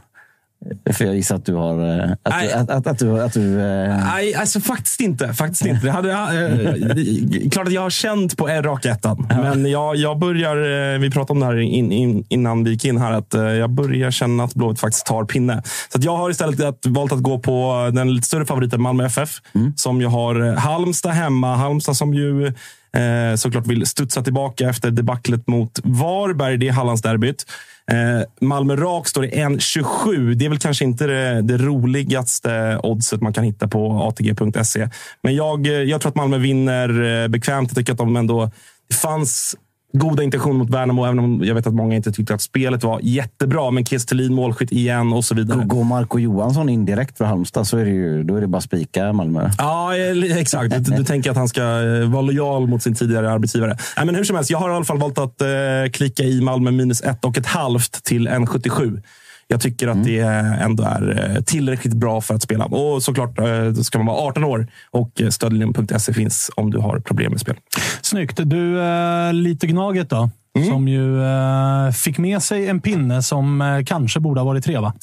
För 0.93 1.05
jag 1.05 1.15
gissar 1.15 1.37
att 1.37 1.47
du 1.47 1.55
har... 1.55 1.99
eh, 1.99 2.11
Att, 2.13 2.19
Nej. 2.31 2.53
att, 2.53 2.71
att, 2.71 2.87
att 2.87 2.99
du... 2.99 3.23
Att 3.23 3.33
du 3.33 3.61
eh, 3.61 4.05
Nej, 4.05 4.35
alltså 4.35 4.61
faktiskt 4.61 5.01
inte. 5.01 5.35
Faktiskt 5.35 5.67
inte. 5.67 5.87
Det 5.87 5.93
hade, 5.93 6.13
eh, 6.13 7.51
klart 7.51 7.67
att 7.67 7.73
jag 7.73 7.83
har 7.83 7.91
känt 7.91 8.37
på 8.37 8.49
en 8.49 8.63
rak 8.63 8.85
ettan. 8.85 9.27
Men 9.29 9.71
jag, 9.71 9.97
jag 9.97 10.19
börjar, 10.19 10.93
eh, 10.95 10.99
vi 10.99 11.11
pratade 11.11 11.33
om 11.33 11.41
det 11.41 11.47
här 11.47 11.59
in, 11.59 11.93
in, 11.93 12.25
innan 12.29 12.65
vi 12.65 12.71
gick 12.71 12.85
in 12.85 12.99
här, 12.99 13.13
att 13.13 13.35
eh, 13.35 13.43
jag 13.43 13.71
börjar 13.71 14.11
känna 14.11 14.45
att 14.45 14.55
Blåvitt 14.55 14.81
faktiskt 14.81 15.07
tar 15.07 15.25
pinne. 15.25 15.63
Så 15.93 15.99
att 15.99 16.05
jag 16.05 16.17
har 16.17 16.31
istället 16.31 16.61
att, 16.65 16.87
valt 16.87 17.13
att 17.13 17.23
gå 17.23 17.39
på 17.39 17.91
den 17.93 18.15
lite 18.15 18.27
större 18.27 18.47
favoriten 18.47 18.83
Malmö 18.83 19.07
FF. 19.07 19.31
Som 19.77 20.01
ju 20.01 20.07
har 20.07 20.49
eh, 20.49 20.55
Halmstad 20.59 21.13
hemma. 21.13 21.57
Halmstad 21.57 21.97
som 21.97 22.15
ju 22.15 22.53
eh, 22.93 23.36
såklart 23.36 23.66
vill 23.66 23.86
studsa 23.86 24.22
tillbaka 24.22 24.68
efter 24.68 24.91
debaclet 24.91 25.47
mot 25.47 25.80
Varberg. 25.84 26.57
Det 26.57 26.68
är 26.68 26.72
Hallandsderbyt. 26.72 27.45
Eh, 27.91 28.47
Malmö 28.47 28.76
rak 28.76 29.09
står 29.09 29.24
i 29.24 29.30
1,27. 29.30 30.34
Det 30.34 30.45
är 30.45 30.49
väl 30.49 30.59
kanske 30.59 30.84
inte 30.84 31.07
det, 31.07 31.43
det 31.43 31.57
roligaste 31.59 32.78
oddset 32.82 33.20
man 33.20 33.32
kan 33.32 33.45
hitta 33.45 33.68
på 33.68 34.03
atg.se. 34.03 34.89
Men 35.22 35.34
jag, 35.34 35.66
eh, 35.66 35.72
jag 35.72 36.01
tror 36.01 36.11
att 36.11 36.16
Malmö 36.16 36.39
vinner 36.39 37.22
eh, 37.22 37.28
bekvämt. 37.28 37.68
Jag 37.70 37.76
tycker 37.76 37.93
att 37.93 37.99
de 37.99 38.16
ändå... 38.16 38.51
Det 38.89 38.95
fanns 38.95 39.57
goda 39.93 40.22
intentioner 40.22 40.59
mot 40.59 40.70
Värnamo, 40.70 41.05
även 41.05 41.18
om 41.18 41.43
jag 41.45 41.55
vet 41.55 41.66
att 41.66 41.74
många 41.74 41.97
inte 41.97 42.12
tyckte 42.12 42.34
att 42.34 42.43
spelet 42.43 42.84
var 42.84 43.01
jättebra. 43.03 43.70
Men 43.70 43.86
Kiese 43.86 44.30
målskytt 44.30 44.72
igen 44.72 45.12
och 45.12 45.24
så 45.24 45.34
vidare. 45.34 45.64
Går 45.64 45.84
Marco 45.84 46.18
Johansson 46.18 46.68
in 46.68 46.84
direkt 46.84 47.18
för 47.18 47.24
Halmstad 47.24 47.66
så 47.66 47.78
är 47.78 47.84
det 47.84 47.91
ju 47.91 48.22
då 48.22 48.36
är 48.36 48.41
det 48.41 48.47
bara 48.47 48.62
spika 48.62 49.12
Malmö. 49.12 49.51
Ja, 49.59 49.97
eh, 49.97 50.36
exakt. 50.36 50.84
Du, 50.84 50.97
du 50.97 51.05
tänker 51.05 51.30
att 51.30 51.36
han 51.36 51.49
ska 51.49 51.62
eh, 51.62 52.11
vara 52.11 52.22
lojal 52.22 52.66
mot 52.66 52.82
sin 52.82 52.95
tidigare 52.95 53.30
arbetsgivare. 53.30 53.76
Nej, 53.97 54.07
men 54.07 54.14
hur 54.14 54.24
som 54.24 54.36
helst, 54.36 54.51
jag 54.51 54.59
har 54.59 54.70
i 54.70 54.72
alla 54.72 54.84
fall 54.84 54.99
valt 54.99 55.18
att 55.18 55.41
eh, 55.41 55.49
klicka 55.93 56.22
i 56.22 56.41
Malmö 56.41 56.70
minus 56.70 57.01
ett 57.01 57.24
och 57.24 57.39
ett 57.39 57.47
halvt 57.47 58.05
till 58.05 58.28
1,77. 58.28 59.03
Jag 59.51 59.61
tycker 59.61 59.89
att 59.89 60.05
det 60.05 60.19
ändå 60.61 60.85
är 60.85 61.35
eh, 61.37 61.43
tillräckligt 61.43 61.95
bra 61.95 62.21
för 62.21 62.35
att 62.35 62.43
spela. 62.43 62.65
Och 62.65 63.03
såklart 63.03 63.39
eh, 63.39 63.65
då 63.65 63.85
ska 63.85 63.99
man 63.99 64.07
vara 64.07 64.17
18 64.17 64.45
år 64.45 64.67
och 64.91 65.21
eh, 65.21 65.29
stödlinjen.se 65.29 66.13
finns 66.13 66.51
om 66.55 66.71
du 66.71 66.79
har 66.79 67.01
problem 67.01 67.33
med 67.33 67.41
spel. 67.41 67.57
Snyggt. 68.03 68.41
Du, 68.45 68.81
eh, 68.83 69.33
lite 69.33 69.67
Gnaget 69.67 70.11
då. 70.11 70.31
Som 70.69 70.89
ju 70.89 71.25
eh, 71.25 71.91
fick 71.91 72.19
med 72.19 72.43
sig 72.43 72.69
en 72.69 72.81
pinne 72.81 73.23
som 73.23 73.61
eh, 73.61 73.85
kanske 73.85 74.21
borde 74.21 74.41
ha 74.41 74.45
varit 74.45 74.65
tre, 74.65 74.79
va? 74.79 74.95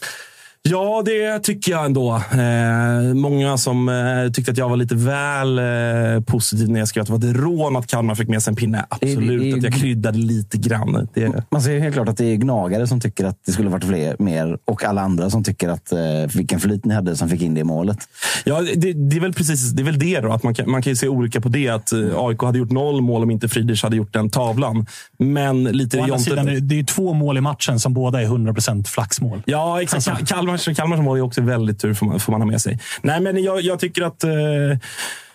Ja, 0.69 1.01
det 1.05 1.39
tycker 1.39 1.71
jag 1.71 1.85
ändå. 1.85 2.15
Eh, 2.15 3.13
många 3.13 3.57
som 3.57 3.89
eh, 3.89 4.31
tyckte 4.31 4.51
att 4.51 4.57
jag 4.57 4.69
var 4.69 4.77
lite 4.77 4.95
väl 4.95 5.59
eh, 5.59 6.23
positiv 6.25 6.69
när 6.69 6.79
jag 6.79 6.87
skrev 6.87 7.01
att 7.01 7.07
det 7.07 7.13
var 7.27 7.29
ett 7.33 7.37
rån 7.43 7.75
att 7.75 7.87
Kalmar 7.87 8.15
fick 8.15 8.27
med 8.29 8.43
sig 8.43 8.51
en 8.51 8.55
pinne. 8.55 8.85
Absolut, 8.89 9.41
Det- 9.41 9.49
det- 9.51 9.57
att 9.57 9.63
jag 9.63 9.73
kryddade 9.73 10.17
lite 10.17 10.57
grann. 10.57 11.07
Det, 11.13 11.31
Man 11.51 11.61
ser 11.61 11.79
helt 11.79 11.95
klart 11.95 12.09
att 12.09 12.17
det 12.17 12.25
är 12.25 12.35
gnagare 12.35 12.87
som 12.87 12.99
tycker 13.01 13.25
att 13.25 13.37
det 13.45 13.51
skulle 13.51 13.69
varit 13.69 13.83
fler, 13.83 14.15
mer 14.19 14.57
och 14.65 14.83
alla 14.83 15.01
andra 15.01 15.29
som 15.29 15.43
tycker 15.43 15.69
att 15.69 15.91
eh, 15.91 15.99
vilken 16.35 16.59
flyt 16.59 16.85
ni 16.85 16.93
hade 16.93 17.15
som 17.15 17.29
fick 17.29 17.41
in 17.41 17.53
det 17.53 17.59
i 17.59 17.63
målet. 17.63 17.97
Ja, 18.45 18.61
det, 18.75 18.93
det 18.93 19.15
är 19.15 19.21
väl 19.21 19.33
precis 19.33 19.71
det, 19.71 19.81
är 19.81 19.85
väl 19.85 19.99
det 19.99 20.19
då. 20.19 20.31
Att 20.31 20.43
man, 20.43 20.53
kan, 20.55 20.71
man 20.71 20.81
kan 20.81 20.91
ju 20.91 20.95
se 20.97 21.07
olika 21.07 21.41
på 21.41 21.49
det. 21.49 21.69
Att 21.69 21.91
eh, 21.91 21.99
AIK 22.15 22.41
hade 22.41 22.57
gjort 22.57 22.71
noll 22.71 23.01
mål 23.01 23.23
om 23.23 23.31
inte 23.31 23.49
Friedrich 23.49 23.83
hade 23.83 23.95
gjort 23.95 24.13
den 24.13 24.29
tavlan. 24.29 24.85
Men 25.17 25.63
lite 25.63 25.99
Å 25.99 26.03
andra 26.03 26.19
sidan, 26.19 26.45
det- 26.45 26.75
är 26.75 26.77
ju 26.77 26.83
två 26.83 27.13
mål 27.13 27.37
i 27.37 27.41
matchen 27.41 27.79
som 27.79 27.93
båda 27.93 28.21
är 28.21 28.25
100% 28.25 28.87
flaxmål. 28.87 29.41
Ja, 29.45 29.81
exakt. 29.81 30.07
Alltså- 30.07 30.35
Ka- 30.35 30.54
Kalmars, 30.57 30.77
Kalmars 30.77 30.99
mål 30.99 31.17
är 31.17 31.21
också 31.21 31.41
väldigt 31.41 31.79
tur, 31.79 31.93
får 31.93 32.05
man, 32.05 32.19
får 32.19 32.31
man 32.31 32.41
ha 32.41 32.47
med 32.47 32.61
sig. 32.61 32.79
Nej, 33.01 33.21
men 33.21 33.43
jag, 33.43 33.61
jag 33.61 33.79
tycker 33.79 34.01
att... 34.01 34.23
Eh, 34.23 34.31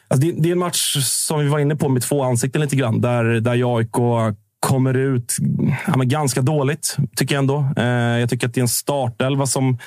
alltså 0.08 0.26
det, 0.26 0.42
det 0.42 0.48
är 0.48 0.52
en 0.52 0.58
match 0.58 0.96
som 1.04 1.40
vi 1.40 1.48
var 1.48 1.58
inne 1.58 1.76
på 1.76 1.88
med 1.88 2.02
två 2.02 2.22
ansikten 2.22 2.60
lite 2.60 2.76
grann. 2.76 3.00
Där, 3.00 3.24
där 3.24 3.76
AIK 3.76 3.96
kommer 4.60 4.96
ut 4.96 5.36
ja, 5.86 5.96
men 5.96 6.08
ganska 6.08 6.42
dåligt, 6.42 6.96
tycker 7.16 7.34
jag 7.34 7.42
ändå. 7.42 7.68
Eh, 7.76 7.84
jag 7.84 8.30
tycker 8.30 8.46
att 8.46 8.54
det 8.54 8.60
är 8.60 8.62
en 8.62 8.68
startelva 8.68 9.46
som 9.46 9.78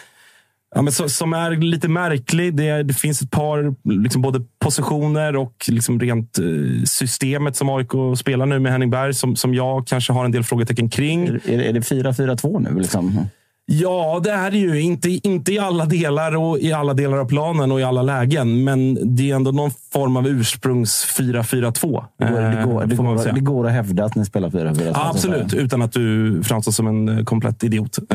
Ja, 0.76 0.82
men 0.82 0.94
så, 0.94 1.10
som 1.10 1.34
är 1.34 1.52
lite 1.52 1.88
märklig. 1.88 2.56
Det, 2.56 2.84
det 2.84 2.94
finns 2.94 3.22
ett 3.22 3.32
par 3.32 3.76
liksom 4.04 4.22
både 4.22 4.42
positioner 4.60 5.36
och 5.36 5.54
liksom 5.68 6.00
rent 6.00 6.40
eh, 6.40 6.46
systemet 6.86 7.56
som 7.56 7.70
AIK 7.70 7.92
spelar 8.18 8.46
nu 8.46 8.60
med 8.60 8.72
Henning 8.72 8.90
Berg 8.90 9.14
som, 9.14 9.36
som 9.36 9.54
jag 9.54 9.88
kanske 9.88 10.14
har 10.14 10.26
en 10.26 10.32
del 10.32 10.44
frågetecken 10.44 10.90
kring. 10.90 11.28
Är, 11.28 11.50
är, 11.50 11.60
är 11.60 11.74
det 11.74 11.80
4-4-2 11.80 12.60
nu? 12.60 12.80
Liksom? 12.80 13.28
Ja, 13.66 14.22
det 14.24 14.32
är 14.32 14.52
det 14.52 14.58
ju. 14.58 14.82
Inte, 14.82 15.10
inte 15.10 15.54
i 15.54 15.60
alla 15.60 15.86
delar 15.86 16.36
och 16.36 16.60
i 16.60 16.74
alla 16.74 16.94
delar 16.94 17.18
av 17.18 17.26
planen 17.26 17.72
och 17.72 17.80
i 17.80 17.84
alla 17.84 18.02
lägen. 18.02 18.64
Men 18.64 19.16
det 19.16 19.32
är 19.32 19.36
ändå 19.36 19.52
någon 19.52 19.72
form 19.94 20.18
av 20.18 20.28
ursprungs 20.28 21.16
4-4-2. 21.18 22.06
Det 22.20 22.26
går, 22.26 22.42
det, 22.42 22.64
går, 22.66 22.82
eh, 22.82 22.88
det, 22.88 22.96
går, 22.96 23.34
det 23.34 23.40
går 23.40 23.68
att 23.68 23.74
hävda 23.74 24.06
att 24.06 24.16
ni 24.16 24.26
spelar 24.26 24.50
4-4-2. 24.50 24.92
Ja, 24.94 25.10
absolut, 25.10 25.54
utan 25.54 25.82
att 25.82 25.92
du 25.92 26.40
framstår 26.44 26.72
som 26.72 26.88
en 26.88 27.18
eh, 27.18 27.24
komplett 27.24 27.64
idiot. 27.64 27.98
Eh, 27.98 28.08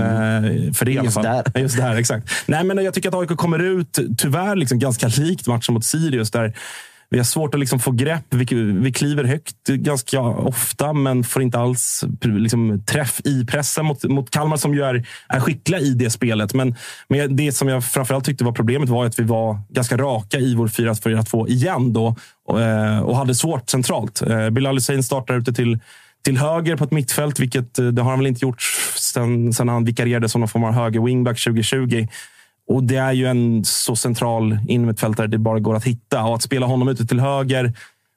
för 0.72 0.84
det 0.84 0.92
i 0.92 0.98
alla 0.98 1.04
Just 1.04 1.14
fall. 1.14 1.24
där. 1.24 1.44
Just 1.60 1.76
där, 1.76 1.96
exakt. 1.96 2.28
Nej, 2.46 2.64
men 2.64 2.84
jag 2.84 2.94
tycker 2.94 3.08
att 3.08 3.14
AIK 3.14 3.36
kommer 3.36 3.58
ut, 3.58 3.98
tyvärr, 4.18 4.56
liksom 4.56 4.78
ganska 4.78 5.08
likt 5.08 5.46
matchen 5.46 5.74
mot 5.74 5.84
Sirius. 5.84 6.30
Där 6.30 6.54
vi 7.10 7.18
har 7.18 7.24
svårt 7.24 7.54
att 7.54 7.60
liksom 7.60 7.78
få 7.78 7.90
grepp. 7.90 8.24
Vi, 8.30 8.44
vi 8.72 8.92
kliver 8.92 9.24
högt 9.24 9.64
ganska 9.66 10.20
ofta, 10.20 10.92
men 10.92 11.24
får 11.24 11.42
inte 11.42 11.58
alls 11.58 12.04
liksom, 12.22 12.84
träff 12.84 13.20
i 13.24 13.44
pressen 13.46 13.86
mot, 13.86 14.04
mot 14.04 14.30
Kalmar 14.30 14.56
som 14.56 14.74
ju 14.74 14.82
är, 14.82 15.06
är 15.28 15.40
skickliga 15.40 15.80
i 15.80 15.94
det 15.94 16.10
spelet. 16.10 16.54
Men, 16.54 16.74
men 17.08 17.36
det 17.36 17.52
som 17.52 17.68
jag 17.68 17.84
framförallt 17.84 18.24
tyckte 18.24 18.44
var 18.44 18.52
problemet 18.52 18.88
var 18.88 19.06
att 19.06 19.18
vi 19.18 19.24
var 19.24 19.60
ganska 19.68 19.96
raka 19.96 20.38
i 20.38 20.54
vår 20.54 20.68
4-4-2 20.68 21.48
igen 21.48 21.92
då 21.92 22.16
och, 22.46 22.60
eh, 22.60 23.00
och 23.00 23.16
hade 23.16 23.34
svårt 23.34 23.70
centralt. 23.70 24.22
Eh, 24.22 24.50
Bilal 24.50 24.74
Hussein 24.74 25.02
startar 25.02 25.38
ute 25.38 25.52
till 25.52 25.78
till 26.24 26.38
höger 26.38 26.76
på 26.76 26.84
ett 26.84 26.90
mittfält, 26.90 27.40
vilket 27.40 27.78
eh, 27.78 27.86
det 27.86 28.02
har 28.02 28.10
han 28.10 28.18
väl 28.18 28.26
inte 28.26 28.44
gjort 28.44 28.62
sen, 28.96 29.52
sen 29.52 29.68
han 29.68 29.84
vikarierade 29.84 30.28
som 30.28 30.40
någon 30.40 30.48
form 30.48 30.64
av 30.64 30.72
höger 30.72 31.00
wingback 31.00 31.44
2020. 31.44 32.06
Och 32.68 32.84
det 32.84 32.96
är 32.96 33.12
ju 33.12 33.26
en 33.26 33.64
så 33.64 33.96
central 33.96 34.58
innermittfältare 34.68 35.26
det 35.26 35.38
bara 35.38 35.58
går 35.58 35.74
att 35.76 35.84
hitta. 35.84 36.24
Och 36.24 36.34
att 36.34 36.42
spela 36.42 36.66
honom 36.66 36.88
ute 36.88 37.06
till 37.06 37.20
höger 37.20 37.72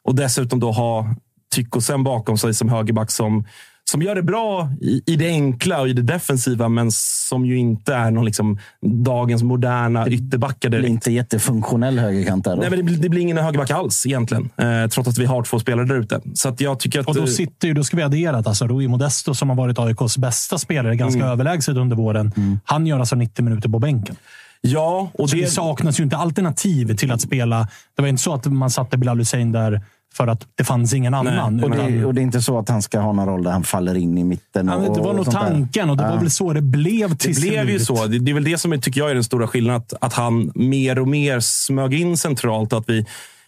och 0.07 0.15
dessutom 0.15 0.59
då 0.59 0.71
ha 0.71 1.15
Tykosen 1.55 2.03
bakom 2.03 2.37
sig 2.37 2.53
som 2.53 2.69
högerback 2.69 3.11
som, 3.11 3.45
som 3.91 4.01
gör 4.01 4.15
det 4.15 4.23
bra 4.23 4.69
i, 4.81 5.01
i 5.05 5.15
det 5.15 5.27
enkla 5.27 5.81
och 5.81 5.87
i 5.89 5.93
det 5.93 6.01
defensiva, 6.01 6.69
men 6.69 6.91
som 6.91 7.45
ju 7.45 7.57
inte 7.57 7.93
är 7.95 8.11
någon 8.11 8.25
liksom 8.25 8.59
dagens 9.03 9.43
moderna 9.43 10.07
ytterbackar. 10.07 10.69
Det 10.69 10.79
blir 10.79 10.89
inte 10.89 11.11
jättefunktionell 11.11 11.99
högerkant 11.99 12.43
där. 12.43 12.55
Då. 12.55 12.61
Nej, 12.61 12.69
men 12.69 12.79
det, 12.79 12.83
blir- 12.83 12.97
det 12.97 13.09
blir 13.09 13.21
ingen 13.21 13.37
högerback 13.37 13.71
alls 13.71 14.05
egentligen. 14.05 14.49
Eh, 14.57 14.87
trots 14.89 15.09
att 15.09 15.17
vi 15.17 15.25
har 15.25 15.43
två 15.43 15.59
spelare 15.59 15.85
där 15.85 15.95
ute. 15.99 16.21
Så 16.33 16.49
att 16.49 16.61
jag 16.61 16.79
tycker 16.79 16.99
att... 16.99 17.07
Och 17.07 17.15
då 17.15 17.21
eh, 17.21 17.25
sitter 17.27 17.67
ju, 17.67 17.73
då 17.73 17.83
ska 17.83 17.97
vi 17.97 18.03
addera 18.03 18.37
att 18.37 18.47
alltså 18.47 18.67
Rui 18.67 18.87
Modesto 18.87 19.33
som 19.33 19.49
har 19.49 19.55
varit 19.55 19.79
AIKs 19.79 20.17
bästa 20.17 20.57
spelare 20.57 20.95
ganska 20.95 21.19
Mm. 21.21 21.31
överlägset 21.31 21.77
under 21.77 21.95
våren. 21.95 22.31
Han 22.65 22.87
gör 22.87 22.99
alltså 22.99 23.15
90 23.15 23.43
minuter 23.45 23.69
på 23.69 23.79
bänken. 23.79 24.15
Ja, 24.61 25.11
och 25.13 25.29
Så 25.29 25.35
det, 25.35 25.41
det, 25.41 25.47
saknas 25.47 25.99
ju 25.99 26.03
inte 26.03 26.17
alternativ 26.17 26.95
till 26.95 27.11
att 27.11 27.21
spela. 27.21 27.67
Det 27.95 28.01
var 28.01 28.09
inte 28.09 28.21
så 28.23 28.33
att 28.33 28.45
man 28.45 28.69
satte 28.69 28.97
Bilal 28.97 29.17
Hussein 29.17 29.51
där 29.51 29.81
för 30.13 30.27
att 30.27 30.47
det 30.55 30.63
fanns 30.63 30.93
ingen 30.93 31.13
annan. 31.13 31.63
och, 31.63 31.69
utan- 31.75 31.91
det, 31.91 32.05
och 32.05 32.13
det 32.13 32.21
är 32.21 32.23
inte 32.23 32.41
så 32.41 32.59
att 32.59 32.69
han 32.69 32.81
ska 32.81 32.99
ha 32.99 33.13
någon 33.13 33.27
roll 33.27 33.43
där 33.43 33.51
han 33.51 33.63
faller 33.63 33.95
in 33.95 34.17
i 34.17 34.23
mitten. 34.23 34.69
Och, 34.69 34.95
det 34.95 35.01
var 35.01 35.09
och 35.09 35.15
nog 35.15 35.25
där. 35.25 35.31
tanken 35.31 35.89
och 35.89 35.97
det 35.97 36.03
var 36.03 36.11
Ja. 36.11 36.19
väl 36.19 36.31
så 36.31 36.53
det 36.53 36.61
blev 36.61 37.15
till 37.15 37.33
Det 37.33 37.41
blev 37.41 37.69
ju 37.69 37.79
så. 37.79 38.05
Det, 38.07 38.19
det 38.19 38.31
är 38.31 38.33
väl 38.33 38.43
det 38.43 38.57
som 38.57 38.81
tycker 38.81 39.01
jag 39.01 39.09
är 39.09 39.13
den 39.13 39.23
stora 39.23 39.47
skillnaden. 39.47 39.81
Att, 39.81 39.93
att 40.01 40.13
han 40.13 40.51
mer 40.55 40.99
och 40.99 41.07
mer 41.07 41.39
smög 41.39 41.93
in 41.93 42.17
centralt. 42.17 42.73
Att 42.73 42.89
vi, 42.89 43.05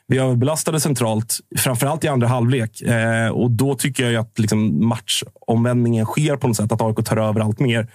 vi 0.07 0.17
överbelastade 0.17 0.79
centralt, 0.79 1.37
framförallt 1.57 2.03
i 2.03 2.07
andra 2.07 2.27
halvlek. 2.27 2.81
Eh, 2.81 3.27
och 3.27 3.51
då 3.51 3.75
tycker 3.75 4.09
jag 4.11 4.21
att 4.21 4.39
liksom 4.39 4.87
matchomvändningen 4.87 6.05
sker 6.05 6.35
på 6.35 6.47
något 6.47 6.57
sätt. 6.57 6.71
Att 6.71 6.81
AIK 6.81 7.05
tar 7.05 7.17
över 7.17 7.41
allt 7.41 7.59
mer. 7.59 7.87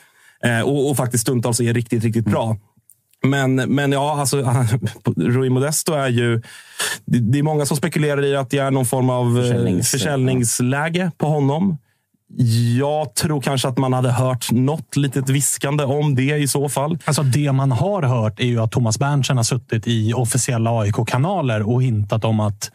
Eh, 0.44 0.60
och, 0.60 0.90
och 0.90 0.96
faktiskt 0.96 1.22
stundtals 1.22 1.60
är 1.60 1.74
riktigt, 1.74 2.04
riktigt 2.04 2.24
bra. 2.24 2.56
Men, 3.26 3.54
men 3.54 3.92
ja, 3.92 4.20
alltså, 4.20 4.36
Rui 5.16 5.50
Modesto 5.50 5.92
är 5.92 6.08
ju... 6.08 6.42
Det, 7.04 7.18
det 7.18 7.38
är 7.38 7.42
många 7.42 7.66
som 7.66 7.76
spekulerar 7.76 8.24
i 8.24 8.36
att 8.36 8.50
det 8.50 8.58
är 8.58 8.70
någon 8.70 8.86
form 8.86 9.10
av 9.10 9.26
eh, 9.38 9.42
Försäljnings- 9.42 9.90
försäljningsläge 9.90 11.10
på 11.18 11.26
honom. 11.26 11.78
Jag 12.78 13.14
tror 13.14 13.40
kanske 13.40 13.68
att 13.68 13.78
man 13.78 13.92
hade 13.92 14.10
hört 14.10 14.52
något 14.52 14.96
litet 14.96 15.28
viskande 15.28 15.84
om 15.84 16.14
det 16.14 16.36
i 16.36 16.48
så 16.48 16.68
fall. 16.68 16.98
Alltså 17.04 17.22
det 17.22 17.52
man 17.52 17.72
har 17.72 18.02
hört 18.02 18.40
är 18.40 18.46
ju 18.46 18.60
att 18.60 18.72
Thomas 18.72 18.98
Berntsen 18.98 19.36
har 19.36 19.44
suttit 19.44 19.86
i 19.86 20.12
officiella 20.14 20.70
AIK-kanaler 20.80 21.68
och 21.68 21.82
hintat 21.82 22.24
om 22.24 22.40
att 22.40 22.70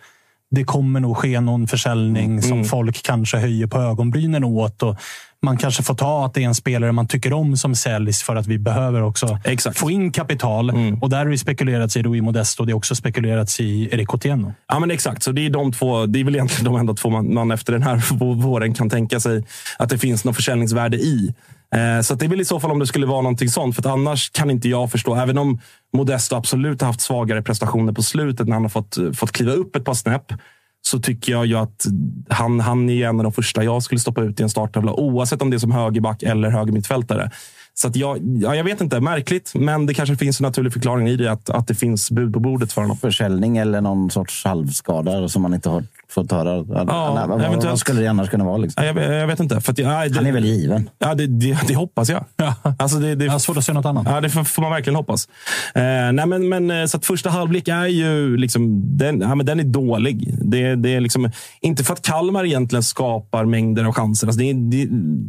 det 0.52 0.64
kommer 0.64 1.00
nog 1.00 1.18
ske 1.18 1.39
någon 1.39 1.68
försäljning 1.68 2.41
som 2.41 2.66
folk 2.66 3.04
kanske 3.04 3.38
höjer 3.38 3.68
på 3.68 3.78
ögonbrynen 3.78 4.44
åt. 4.44 4.84
Och 4.84 4.96
man 5.44 5.58
kanske 5.58 5.84
får 5.84 5.96
ta 5.96 6.26
att 6.26 6.34
det 6.34 6.44
är 6.44 6.48
en 6.48 6.56
spelare 6.56 6.91
man 6.91 7.08
tycker 7.08 7.34
om 7.34 7.58
som 7.58 7.76
säljs 7.76 8.24
för 8.24 8.36
att 8.36 8.48
vi 8.48 8.60
behöver 8.60 9.02
också 9.02 9.39
Exakt. 9.44 9.78
få 9.78 9.91
in 9.91 10.12
kapital. 10.12 10.70
Och 11.02 11.10
där 11.10 11.18
har 11.18 11.26
det 11.26 11.38
spekulerats 11.38 11.98
i 11.98 12.04
Rui 12.04 12.22
Modesto. 12.22 12.66
Det 12.66 12.72
har 12.72 12.78
också 12.78 12.96
spekulerats 12.96 13.60
i 13.60 13.89
Erik 13.91 14.14
Otieno. 14.14 14.54
Ja, 14.68 14.80
men 14.80 14.91
exakt. 14.91 15.24
Så 15.24 15.32
det 15.32 15.46
är, 15.46 15.50
de 15.50 15.72
två, 15.72 16.06
det 16.06 16.20
är 16.20 16.24
väl 16.24 16.36
egentligen 16.36 16.74
de 16.74 16.80
enda 16.80 16.94
två 16.94 17.10
man, 17.10 17.34
man 17.34 17.52
efter 17.52 17.74
den 17.74 17.84
här 17.84 18.14
våren 18.36 18.74
kan 18.74 18.89
tänka 18.89 19.20
sig 19.20 19.44
att 19.80 19.89
det 19.89 19.98
finns 19.98 20.24
något 20.24 20.36
försäljningsvärde 20.36 20.98
i. 20.98 21.34
Eh, 21.76 22.02
så 22.02 22.16
det 22.16 22.26
är 22.26 22.30
väl 22.30 22.41
i 22.41 22.46
så 22.46 22.60
fall 22.60 22.72
om 22.72 22.80
det 22.80 22.88
skulle 22.88 23.06
vara 23.06 23.22
någonting 23.22 23.50
sånt. 23.50 23.76
För 23.76 23.89
annars 23.89 24.30
kan 24.30 24.50
inte 24.50 24.70
jag 24.70 24.91
förstå. 24.91 25.16
Även 25.16 25.38
om 25.38 25.60
Modesto 25.94 26.36
absolut 26.36 26.82
har 26.82 26.88
haft 26.88 27.02
svagare 27.02 27.41
prestationer 27.41 27.94
på 27.94 28.02
slutet 28.04 28.48
när 28.48 28.54
han 28.54 28.64
har 28.64 28.70
fått, 28.70 28.98
fått 29.16 29.32
kliva 29.32 29.52
upp 29.52 29.76
ett 29.76 29.86
par 29.86 29.94
snäpp. 29.94 30.34
Så 30.86 31.00
tycker 31.00 31.32
jag 31.32 31.46
ju 31.46 31.56
att 31.56 31.86
han, 32.30 32.60
han 32.60 32.90
är 32.90 33.08
en 33.08 33.20
av 33.20 33.24
de 33.24 33.34
första 33.34 33.64
jag 33.64 33.84
skulle 33.84 34.00
stoppa 34.00 34.22
ut 34.22 34.40
i 34.40 34.44
en 34.44 34.50
starttavla. 34.50 34.94
Oavsett 34.94 35.42
om 35.42 35.50
det 35.50 35.58
är 35.58 35.60
som 35.60 35.72
högerback 35.72 36.24
eller 36.24 36.50
högermittfältare. 36.50 37.32
Så 37.74 37.88
att 37.88 37.96
jag, 37.96 38.20
ja, 38.42 38.56
jag 38.56 38.64
vet 38.64 38.82
inte, 38.82 39.00
märkligt. 39.00 39.52
Men 39.56 39.86
det 39.86 39.94
kanske 39.94 40.16
finns 40.16 40.40
en 40.40 40.44
naturlig 40.44 40.74
förklaring 40.74 41.08
i 41.08 41.16
det. 41.16 41.32
Att, 41.32 41.50
att 41.50 41.68
det 41.68 41.76
finns 41.76 42.12
bud 42.12 42.34
på 42.34 42.40
bordet 42.40 42.74
för 42.74 42.82
honom. 42.82 42.98
Försäljning 42.98 43.58
eller 43.58 43.82
någon 43.82 44.12
sorts 44.12 44.46
halvskada 44.46 45.30
som 45.30 45.42
man 45.42 45.54
inte 45.54 45.70
har 45.70 45.84
fått 46.14 46.32
höra. 46.32 46.49
Ja, 46.49 47.26
vad, 47.30 47.41
eventuellt. 47.41 47.66
vad 47.66 47.80
skulle 47.80 48.01
det 48.01 48.07
annars 48.07 48.30
kunna 48.30 48.43
vara? 48.43 48.57
Liksom? 48.57 48.84
Ja, 48.86 49.01
jag, 49.01 49.22
jag 49.22 49.28
vet 49.28 49.39
inte. 49.39 49.61
För 49.61 49.72
att, 49.72 49.78
ja, 49.78 50.07
det, 50.07 50.16
Han 50.16 50.26
är 50.26 50.32
väl 50.32 50.45
given? 50.45 50.89
Ja, 50.99 51.16
det, 51.16 51.28
det, 51.28 51.57
det 51.68 51.76
hoppas 51.76 52.09
jag. 52.09 52.26
Alltså 52.80 52.97
det, 52.97 53.16
det, 53.16 53.26
Jag 53.26 53.32
har 53.32 53.39
svårt 53.39 53.57
att 53.57 53.66
se 53.66 53.74
något 53.74 53.86
annat. 53.86 54.07
Ja, 54.09 54.22
det 54.22 54.30
får, 54.30 54.43
får 54.43 54.61
man 54.61 54.72
verkligen 54.72 54.95
hoppas. 54.95 55.28
Eh, 55.76 55.82
nej, 55.84 56.26
men, 56.26 56.49
men, 56.49 56.72
eh, 56.72 56.86
så 56.86 56.97
att 56.97 57.05
första 57.05 57.30
halvlek 57.30 57.68
är 57.68 57.86
ju 57.86 58.38
liksom, 58.38 58.82
den, 58.97 59.22
ja, 59.22 59.36
men 59.36 59.45
den 59.45 59.59
är 59.59 59.64
dålig. 59.64 60.34
Det, 60.41 60.76
det 60.76 60.95
är 60.95 61.01
liksom, 61.01 61.32
inte 61.61 61.84
för 61.84 61.93
att 61.93 62.01
Kalmar 62.01 62.45
egentligen 62.45 62.84
skapar 62.84 63.45
mängder 63.45 63.86
av 63.86 63.93
chanser. 63.93 64.28
Alltså 64.28 64.39
det, 64.39 64.49
är, 64.49 64.53
det 64.53 64.82
är 64.82 64.88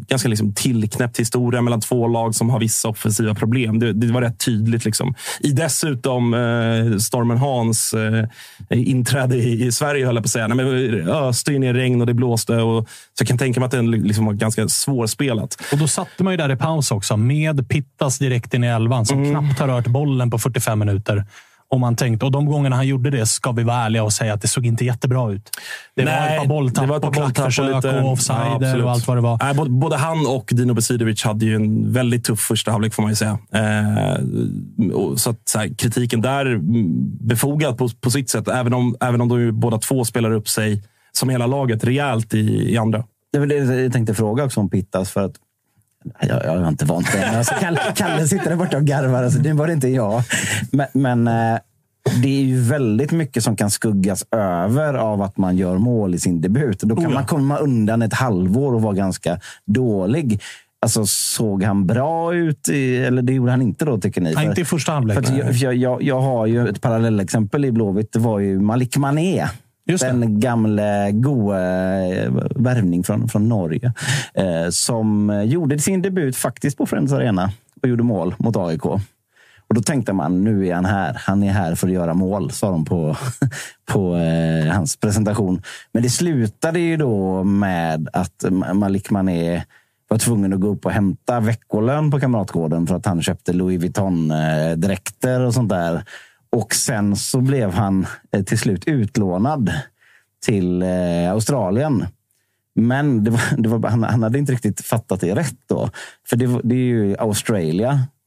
ganska 0.09 0.29
liksom 0.29 0.55
tillknäppt 0.55 1.21
historia 1.21 1.63
mellan 1.63 1.81
två 1.81 2.09
lag 2.09 2.35
som 2.35 2.51
har 2.51 2.61
vissa 2.61 2.89
offensiva 2.89 3.35
problem. 3.35 3.79
Det, 3.79 3.93
det 3.93 4.13
var 4.13 4.23
rätt 4.23 4.39
tydligt. 4.39 4.85
Liksom. 4.85 5.15
I 5.41 5.51
dessutom 5.51 6.35
eh, 6.35 6.97
Stormen 6.99 7.39
Hans 7.39 7.95
eh, 7.95 8.25
inträde 8.71 9.37
i, 9.37 9.67
i 9.67 9.73
Sverige, 9.73 10.07
höll 10.07 10.15
jag 10.15 10.25
på 10.25 10.27
att 10.27 10.31
säga. 10.31 10.49
Nej, 10.49 10.57
men, 10.57 10.74
öste 11.09 11.53
ju 11.53 11.59
ner 11.59 11.75
regn 11.75 12.01
och 12.01 12.07
det 12.07 12.15
blåste. 12.15 12.57
Och, 12.57 12.89
så 12.89 13.23
jag 13.23 13.29
kan 13.29 13.39
tänka 13.39 13.61
mig 13.61 13.67
att 13.67 13.73
den 13.73 13.91
liksom 13.91 14.27
var 14.27 14.33
ganska 14.33 14.69
svårspelat. 14.69 15.57
Och 15.73 15.79
då 15.79 15.89
satte 15.89 16.25
man 16.25 16.33
ju 16.33 16.37
där 16.37 16.53
i 16.53 16.57
paus 16.57 16.91
också, 16.91 17.17
med 17.17 17.69
Pittas 17.69 18.19
direkt 18.19 18.55
in 18.55 18.65
i 18.65 18.67
elvan, 18.67 19.07
som 19.07 19.31
knappt 19.31 19.61
har 19.61 19.69
rört 19.69 19.87
bollen 19.87 20.31
på 20.31 20.39
45 20.39 20.79
minuter. 20.79 21.25
Och, 21.69 21.81
man 21.81 21.97
tänkte, 21.97 22.27
och 22.27 22.33
de 22.33 22.47
gångerna 22.47 22.77
han 22.77 22.87
gjorde 22.87 23.11
det 23.11 23.27
ska 23.27 23.53
vi 23.53 23.63
vara 23.63 23.77
ärliga 23.77 24.05
och 24.05 24.13
säga 24.13 24.35
att 24.35 24.43
det 24.43 24.49
såg 24.49 24.67
inte 24.67 24.85
jättebra 24.85 25.33
ut. 25.33 25.51
Det 25.97 26.05
var 26.05 26.13
ett 26.13 26.39
par 26.39 26.47
bolltapp 26.47 26.85
det 26.85 26.89
var 26.89 26.97
ett 26.97 27.03
par 27.03 27.09
och 27.09 27.15
klackförsök 27.15 27.75
lite- 27.75 28.01
och 28.01 28.13
offsider 28.13 28.55
absolut. 28.55 28.85
och 28.85 28.91
allt 28.91 29.07
vad 29.07 29.17
det 29.17 29.21
var. 29.21 29.39
Nej, 29.43 29.55
både, 29.55 29.71
både 29.71 29.97
han 29.97 30.27
och 30.27 30.51
Dino 30.53 30.75
Besidovic 30.75 31.25
hade 31.25 31.45
ju 31.45 31.55
en 31.55 31.93
väldigt 31.93 32.25
tuff 32.25 32.41
första 32.41 32.71
halvlek, 32.71 32.95
får 32.95 33.03
man 33.03 33.13
ju 33.13 33.17
säga. 33.17 33.39
Eh, 33.53 34.93
och 34.93 35.21
så 35.21 35.31
att, 35.31 35.49
så 35.49 35.59
här, 35.59 35.75
kritiken 35.79 36.21
där, 36.21 36.47
mm, 36.47 37.19
befogad 37.21 37.79
på, 37.79 37.89
på 38.01 38.11
sitt 38.11 38.31
sätt. 38.31 38.49
Även 38.49 38.75
om, 38.75 38.97
även 39.01 39.21
om 39.21 39.29
de 39.29 39.41
ju 39.41 39.53
båda 39.53 39.79
två 39.79 40.05
spelar 40.05 40.31
upp 40.31 40.49
sig, 40.49 40.83
som 41.13 41.29
hela 41.29 41.47
laget, 41.47 41.85
rejält 41.85 42.35
i, 42.35 42.73
i 42.73 42.77
andra. 42.77 43.05
Det 43.33 43.39
var 43.39 43.47
det 43.47 43.55
jag 43.55 43.93
tänkte 43.93 44.15
fråga 44.15 44.45
också 44.45 44.61
om 44.61 44.71
Pittas. 44.71 45.11
För 45.11 45.25
att 45.25 45.35
jag, 46.21 46.45
jag 46.45 46.59
har 46.61 46.69
inte 46.69 46.85
vant 46.85 47.15
mig. 47.15 47.23
Men 47.27 47.39
Alltså, 47.39 47.55
Kalle, 47.61 47.81
Kalle 47.95 48.27
sitter 48.29 48.51
där 48.51 48.57
borta 48.57 48.77
och 48.77 48.85
garvar. 48.85 49.23
Alltså, 49.23 49.39
det 49.39 49.53
var 49.53 49.67
det 49.67 49.73
inte 49.73 49.89
jag. 49.89 50.23
Men, 50.73 50.87
men 50.93 51.29
eh, 51.29 51.59
det 52.23 52.29
är 52.29 52.43
ju 52.43 52.61
väldigt 52.61 53.13
mycket 53.13 53.45
som 53.45 53.57
kan 53.57 53.71
skuggas 53.71 54.25
över 54.31 54.95
av 54.95 55.23
att 55.23 55.37
man 55.37 55.57
gör 55.57 55.79
mål 55.79 56.15
i 56.15 56.19
sin 56.19 56.41
debut. 56.41 56.81
Då 56.81 56.97
kan 56.97 57.07
Oh 57.07 57.11
ja. 57.11 57.15
man 57.15 57.27
komma 57.27 57.57
undan 57.59 58.03
ett 58.03 58.15
halvår 58.15 58.75
och 58.75 58.83
vara 58.83 58.95
ganska 58.95 59.39
dålig. 59.67 60.41
Alltså, 60.83 61.07
såg 61.07 61.63
han 61.63 61.87
bra 61.87 62.35
ut? 62.35 62.69
I, 62.69 62.97
eller 62.97 63.23
det 63.23 63.33
gjorde 63.33 63.51
han 63.51 63.63
inte 63.63 63.85
då, 63.85 64.01
tycker 64.01 64.21
ni? 64.21 64.35
Nej, 64.35 64.47
inte 64.47 64.61
i 64.61 64.65
första 64.65 64.93
halvlek. 64.93 65.27
för 65.27 65.65
jag, 65.65 65.75
jag, 65.75 66.03
jag 66.03 66.21
har 66.21 66.47
ju 66.47 66.69
ett 66.69 66.81
parallellexempel 66.81 67.65
i 67.65 67.73
Blåvitt. 67.73 68.13
Det 68.13 68.19
var 68.19 68.39
ju 68.39 68.61
Malik 68.61 68.97
Mané. 68.97 69.47
Just 69.87 70.05
det. 70.05 70.11
Den 70.11 70.41
gamle 70.41 71.13
goa 71.13 71.59
eh, 72.07 72.33
värvning 72.57 73.05
från, 73.05 73.29
från 73.29 73.49
Norge. 73.49 73.93
Eh, 74.35 74.71
som 74.71 75.31
eh, 75.31 75.43
gjorde 75.43 75.79
sin 75.79 76.03
debut 76.03 76.37
faktiskt 76.37 76.79
på 76.79 76.87
Friends 76.87 77.13
Arena 77.13 77.51
och 77.83 77.89
gjorde 77.89 78.03
mål 78.03 78.35
mot 78.39 78.57
AIK. 78.57 78.85
Och 79.69 79.75
då 79.75 79.83
tänkte 79.83 80.13
man, 80.13 80.45
nu 80.45 80.69
är 80.69 80.75
han 80.75 80.85
här. 80.85 81.17
Han 81.21 81.43
är 81.43 81.53
här 81.53 81.75
för 81.75 81.87
att 81.87 81.95
göra 81.95 82.15
mål, 82.15 82.51
sa 82.51 82.71
de 82.71 82.85
på, 82.85 83.17
på 83.85 84.17
eh, 84.17 84.73
hans 84.73 84.97
presentation. 84.97 85.63
Men 85.93 86.03
det 86.03 86.11
slutade 86.11 86.81
ju 86.81 86.97
då 86.97 87.45
med 87.45 88.09
att 88.13 88.45
Malik 88.73 89.11
Mané 89.11 89.63
var 90.09 90.19
tvungen 90.19 90.53
att 90.53 90.61
gå 90.61 90.69
upp 90.69 90.87
och 90.87 90.93
hämta 90.93 91.41
veckolön 91.41 92.11
på 92.11 92.21
Kamratgården 92.21 92.87
för 92.87 92.95
att 92.95 93.07
han 93.07 93.23
köpte 93.23 93.53
Louis 93.53 93.81
Vuitton-dräkter 93.81 95.41
eh, 95.41 95.47
och 95.47 95.55
sånt 95.55 95.69
där. 95.69 96.05
Och 96.55 96.75
sen 96.75 97.17
så 97.17 97.41
blev 97.41 97.71
han 97.71 98.07
eh, 98.33 98.43
till 98.43 98.59
slut 98.59 98.85
utlånad 98.87 99.73
till 100.45 100.83
eh, 100.83 101.31
Australien. 101.31 102.07
Men 102.75 103.25
det 103.25 103.31
var, 103.31 103.41
det 103.59 103.69
var, 103.69 103.89
han, 103.89 104.03
han 104.03 104.23
hade 104.23 104.39
inte 104.39 104.53
riktigt 104.53 104.81
fattat 104.81 105.21
det 105.21 105.35
rätt 105.35 105.59
då. 105.67 105.91
För 106.29 106.37
det, 106.37 106.61
det 106.65 106.75
är 106.75 106.79
ju 106.79 107.17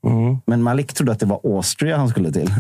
Australia. 0.04 0.40
Men 0.46 0.64
Malik 0.64 0.94
trodde 0.94 1.12
att 1.12 1.20
det 1.20 1.26
var 1.26 1.40
Austria 1.44 1.98
han 1.98 2.10
skulle 2.10 2.32
till. 2.32 2.54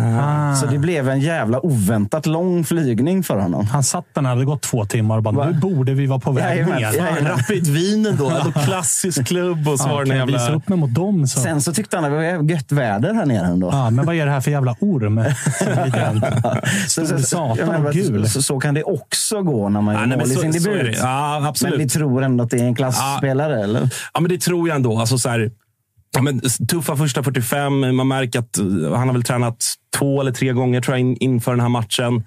Så 0.61 0.65
det 0.65 0.77
blev 0.77 1.09
en 1.09 1.19
jävla 1.19 1.65
oväntat 1.65 2.25
lång 2.25 2.63
flygning 2.63 3.23
för 3.23 3.37
honom. 3.39 3.65
Han 3.67 3.83
satt 3.83 4.05
där 4.13 4.21
när 4.21 4.29
det 4.29 4.35
hade 4.35 4.45
gått 4.45 4.61
två 4.61 4.85
timmar 4.85 5.17
och 5.17 5.23
bara, 5.23 5.49
nu 5.49 5.53
borde 5.59 5.93
vi 5.93 6.05
vara 6.05 6.19
på 6.19 6.31
väg 6.31 6.43
Jajamän, 6.57 6.75
ner. 6.75 6.81
jajamän. 6.81 7.25
Rapid 7.27 7.67
Wien 7.67 8.15
då. 8.19 8.29
Alltså, 8.29 8.51
klassisk 8.59 9.25
klubb 9.27 9.67
och 9.67 9.79
så 9.79 9.87
Ja, 9.89 9.93
var 9.93 10.03
det 10.03 10.09
kan 10.09 10.11
en 10.13 10.19
jag 10.19 10.25
visa 10.27 10.39
jävla... 10.39 10.57
upp 10.57 10.69
mig 10.69 10.77
mot 10.77 10.93
dem 10.95 11.27
så. 11.27 11.39
Sen 11.39 11.61
så 11.61 11.73
tyckte 11.73 11.97
han 11.97 12.05
att 12.05 12.11
det 12.11 12.15
var 12.37 12.49
gött 12.51 12.71
väder 12.71 13.13
här 13.13 13.25
nere 13.25 13.45
ändå. 13.47 13.69
Ja, 13.71 13.89
men 13.89 14.05
vad 14.05 14.15
är 14.15 14.25
det 14.25 14.31
här 14.31 14.41
för 14.41 14.51
jävla 14.51 14.75
orm? 14.79 15.23
Stor 16.87 17.05
Så- 17.05 17.17
så- 17.17 17.23
satan 17.23 17.67
menar, 17.67 17.93
gul. 17.93 18.29
Så, 18.29 18.41
så 18.41 18.59
kan 18.59 18.73
det 18.73 18.83
också 18.83 19.41
gå 19.41 19.69
när 19.69 19.81
man 19.81 19.93
gör 19.95 20.01
nej, 20.05 20.17
men 20.17 20.27
mål 20.27 20.37
i 20.37 20.39
sin 20.39 20.51
debut. 20.51 20.97
Ja, 21.01 21.47
absolut. 21.47 21.73
Men 21.77 21.83
vi 21.83 21.89
tror 21.89 22.23
ändå 22.23 22.43
att 22.43 22.49
det 22.49 22.57
är 22.59 22.63
en 22.63 22.75
klassspelare, 22.75 23.63
eller? 23.63 23.89
Ja, 24.13 24.19
men 24.19 24.29
det 24.29 24.41
tror 24.41 24.67
jag 24.67 24.75
ändå. 24.75 24.99
Alltså, 24.99 25.17
så 25.17 25.29
här, 25.29 25.51
ja, 26.11 26.21
men, 26.21 26.41
tuffa 26.69 26.97
första 26.97 27.23
45. 27.23 27.95
Man 27.95 28.07
märker 28.07 28.39
att 28.39 28.57
eh, 28.57 28.65
han 28.95 29.07
har 29.07 29.13
väl 29.13 29.23
tränat 29.23 29.65
två 29.97 30.21
eller 30.21 30.31
tre 30.31 30.53
gånger 30.53 30.81
tror 30.81 30.97
jag, 30.97 31.01
in, 31.01 31.17
inför 31.17 31.51
den 31.51 31.59
här 31.59 31.69
matchen. 31.69 32.23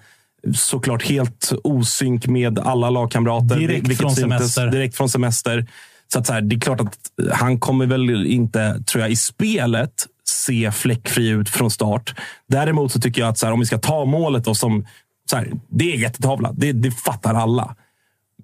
Såklart 0.55 1.03
helt 1.03 1.53
osynk 1.65 2.27
med 2.27 2.59
alla 2.59 2.91
lagkamrater. 2.91 3.57
Direkt 3.57 3.99
från 3.99 4.17
semester. 4.17 4.71
Direkt 4.71 4.97
från 4.97 5.09
semester. 5.09 5.67
Så, 6.13 6.19
att, 6.19 6.27
så 6.27 6.33
här, 6.33 6.41
det 6.41 6.57
är 6.57 6.61
klart 6.61 6.81
att 6.81 6.99
han 7.33 7.61
kommer 7.61 7.87
väl 7.87 8.27
inte, 8.27 8.83
tror 8.87 9.03
jag, 9.03 9.11
i 9.11 9.17
spelet 9.17 10.07
se 10.25 10.73
fläckfri 10.73 11.29
ut 11.29 11.49
från 11.49 11.71
start. 11.71 12.15
Däremot 12.49 12.93
så 12.93 13.01
tycker 13.01 13.21
jag 13.21 13.29
att 13.29 13.39
så 13.39 13.47
här, 13.47 13.53
om 13.53 13.61
vi 13.61 13.67
ska 13.67 13.79
ta 13.79 14.05
målet 14.05 14.45
då, 14.45 14.55
som 14.55 14.87
så 15.31 15.37
här, 15.37 15.53
det 15.69 15.93
är 15.95 15.97
jättetavla. 15.97 16.53
Det, 16.53 16.73
det 16.73 16.91
fattar 16.91 17.35
alla. 17.35 17.77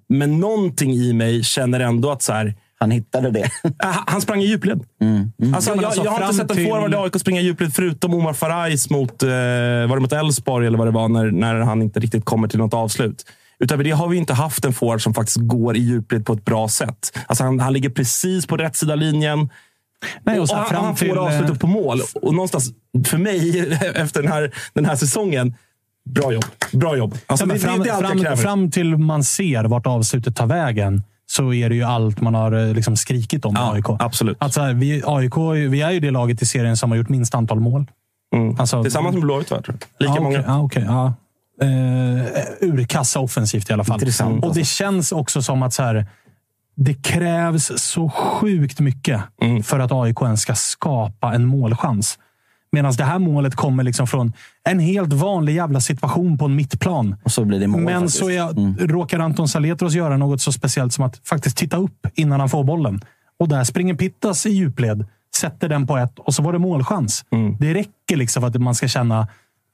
Men 0.09 0.39
någonting 0.39 0.93
i 0.93 1.13
mig 1.13 1.43
känner 1.43 1.79
ändå 1.79 2.11
att 2.11 2.21
så 2.21 2.33
här, 2.33 2.55
Han 2.79 2.91
hittade 2.91 3.31
det. 3.31 3.43
Äh, 3.83 3.97
Han 4.07 4.21
sprang 4.21 4.41
i 4.41 4.45
djupled. 4.45 4.79
Alltså, 5.55 5.71
Ja, 5.71 5.75
men 5.75 5.81
jag, 5.81 5.83
alltså, 5.85 6.03
jag 6.03 6.11
har 6.11 6.21
inte 6.21 6.33
sett 6.33 6.51
en 6.51 6.57
till- 6.57 6.65
forward 6.67 6.93
i 6.93 6.95
AIK 6.97 7.15
springa 7.19 7.41
i 7.41 7.43
djupled 7.43 7.73
förutom 7.73 8.13
Omar 8.13 8.33
Farajs 8.33 8.89
mot, 8.89 9.23
eh, 9.23 9.29
var 9.29 9.95
det 9.95 9.99
mot 9.99 10.11
Elfsborg 10.13 10.67
eller 10.67 10.77
vad 10.77 10.87
det 10.87 10.91
var, 10.91 11.09
när, 11.09 11.31
när 11.31 11.55
han 11.59 11.81
inte 11.81 11.99
riktigt 11.99 12.25
kommer 12.25 12.47
till 12.47 12.59
något 12.59 12.73
avslut. 12.73 13.25
Utöver 13.59 13.83
det 13.83 13.91
har 13.91 14.07
vi 14.07 14.17
inte 14.17 14.33
haft 14.33 14.65
en 14.65 14.73
forward 14.73 15.01
som 15.01 15.13
faktiskt 15.13 15.37
går 15.41 15.77
i 15.77 15.79
djupled 15.79 16.25
på 16.25 16.33
ett 16.33 16.45
bra 16.45 16.67
sätt. 16.67 17.17
Alltså 17.27 17.43
han, 17.43 17.59
han 17.59 17.73
ligger 17.73 17.89
precis 17.89 18.45
på 18.47 18.57
rätt 18.57 18.75
sida 18.75 18.95
linjen. 18.95 19.49
Nej, 20.23 20.35
och 20.35 20.41
och 20.41 20.49
så 20.49 20.55
här, 20.55 20.61
han, 20.61 20.69
fram 20.69 20.85
han 20.85 20.95
till, 20.95 21.07
får 21.09 21.17
avslutet 21.17 21.49
eh, 21.51 21.57
på 21.57 21.67
mål. 21.67 21.99
Och 22.21 22.33
någonstans, 22.33 22.71
för 23.07 23.17
mig, 23.17 23.59
efter 23.95 24.21
den 24.21 24.31
här, 24.31 24.51
den 24.73 24.85
här 24.85 24.95
säsongen, 24.95 25.53
bra 26.09 26.33
jobb. 26.33 26.45
Bra 26.71 26.97
jobb. 26.97 27.17
Alltså, 27.27 27.43
Ja, 27.43 27.47
men 27.47 27.55
det, 27.57 27.61
fram, 27.63 27.79
det 27.79 27.89
är 27.89 27.93
allt 27.93 28.01
jag 28.01 28.09
fram, 28.09 28.19
kräver. 28.21 28.35
fram 28.35 28.71
till 28.71 28.97
man 28.97 29.23
ser 29.23 29.63
vart 29.63 29.87
avslutet 29.87 30.35
tar 30.35 30.45
vägen 30.47 31.03
så 31.29 31.53
är 31.53 31.69
det 31.69 31.75
ju 31.75 31.83
allt 31.83 32.21
man 32.21 32.35
har 32.35 32.51
eh, 32.51 32.73
liksom 32.73 32.97
skrikit 32.97 33.45
om 33.45 33.53
Ja, 33.57 33.73
AIK. 33.73 33.85
absolut. 33.99 34.37
Att 34.39 34.53
så 34.53 34.61
här, 34.61 34.73
vi, 34.73 35.03
AIK 35.05 35.37
vi 35.71 35.81
är 35.81 35.91
ju 35.91 35.99
det 35.99 36.11
laget 36.11 36.41
i 36.41 36.45
serien 36.45 36.77
som 36.77 36.91
har 36.91 36.97
gjort 36.97 37.09
minst 37.09 37.35
antal 37.35 37.59
mål. 37.59 37.85
Mm. 38.35 38.55
Alltså, 38.59 38.83
Tillsammans 38.83 39.13
med 39.13 39.23
Blåvitt, 39.23 39.47
tror 39.47 39.61
jag. 39.67 39.75
Lika 39.99 40.13
ja, 40.15 40.21
många. 40.21 40.37
okej, 40.39 40.43
Ja, 40.47 40.59
okej, 40.61 40.83
ja. 40.87 41.13
Eh, 41.61 42.69
urkassa 42.69 43.19
offensivt 43.19 43.69
i 43.69 43.73
alla 43.73 43.83
fall. 43.83 43.99
Intressant, 43.99 44.35
Och 44.35 44.53
det 44.53 44.59
alltså. 44.59 44.63
känns 44.75 45.11
också 45.11 45.41
som 45.41 45.63
att 45.63 45.73
så 45.73 45.83
här, 45.83 46.05
det 46.75 46.93
krävs 47.03 47.71
så 47.75 48.09
sjukt 48.09 48.79
mycket 48.79 49.21
Mm. 49.41 49.63
för 49.63 49.79
att 49.79 49.91
AIK 49.91 50.21
ens 50.21 50.41
ska 50.41 50.55
skapa 50.55 51.33
en 51.33 51.45
målchans. 51.45 52.19
Medan 52.77 52.93
det 52.93 53.03
här 53.03 53.19
målet 53.19 53.55
kommer 53.55 53.83
liksom 53.83 54.07
från 54.07 54.33
en 54.63 54.79
helt 54.79 55.13
vanlig 55.13 55.55
jävla 55.55 55.81
situation 55.81 56.37
på 56.37 56.45
en 56.45 56.55
mittplan. 56.55 57.15
Och 57.23 57.31
så 57.31 57.45
blir 57.45 57.59
det 57.59 57.67
mål. 57.67 57.81
Men 57.81 58.01
faktiskt. 58.01 58.17
så 58.17 58.29
är, 58.29 58.87
råkar 58.87 59.19
Anton 59.19 59.47
Saletros 59.47 59.93
göra 59.93 60.17
något 60.17 60.41
så 60.41 60.51
speciellt 60.51 60.93
som 60.93 61.05
att 61.05 61.27
faktiskt 61.27 61.57
titta 61.57 61.77
upp 61.77 62.07
innan 62.15 62.39
han 62.39 62.49
får 62.49 62.63
bollen. 62.63 63.01
Och 63.39 63.47
där 63.47 63.63
springer 63.63 63.93
Pittas 63.93 64.45
i 64.45 64.49
djupled, 64.49 65.05
sätter 65.35 65.69
den 65.69 65.87
på 65.87 65.97
ett 65.97 66.19
och 66.19 66.33
så 66.33 66.43
var 66.43 66.53
det 66.53 66.59
målchans. 66.59 67.25
Det 67.59 67.73
räcker 67.73 68.15
liksom 68.15 68.41
för 68.41 68.47
att 68.47 68.61
man 68.61 68.75
ska 68.75 68.87
känna, 68.87 69.27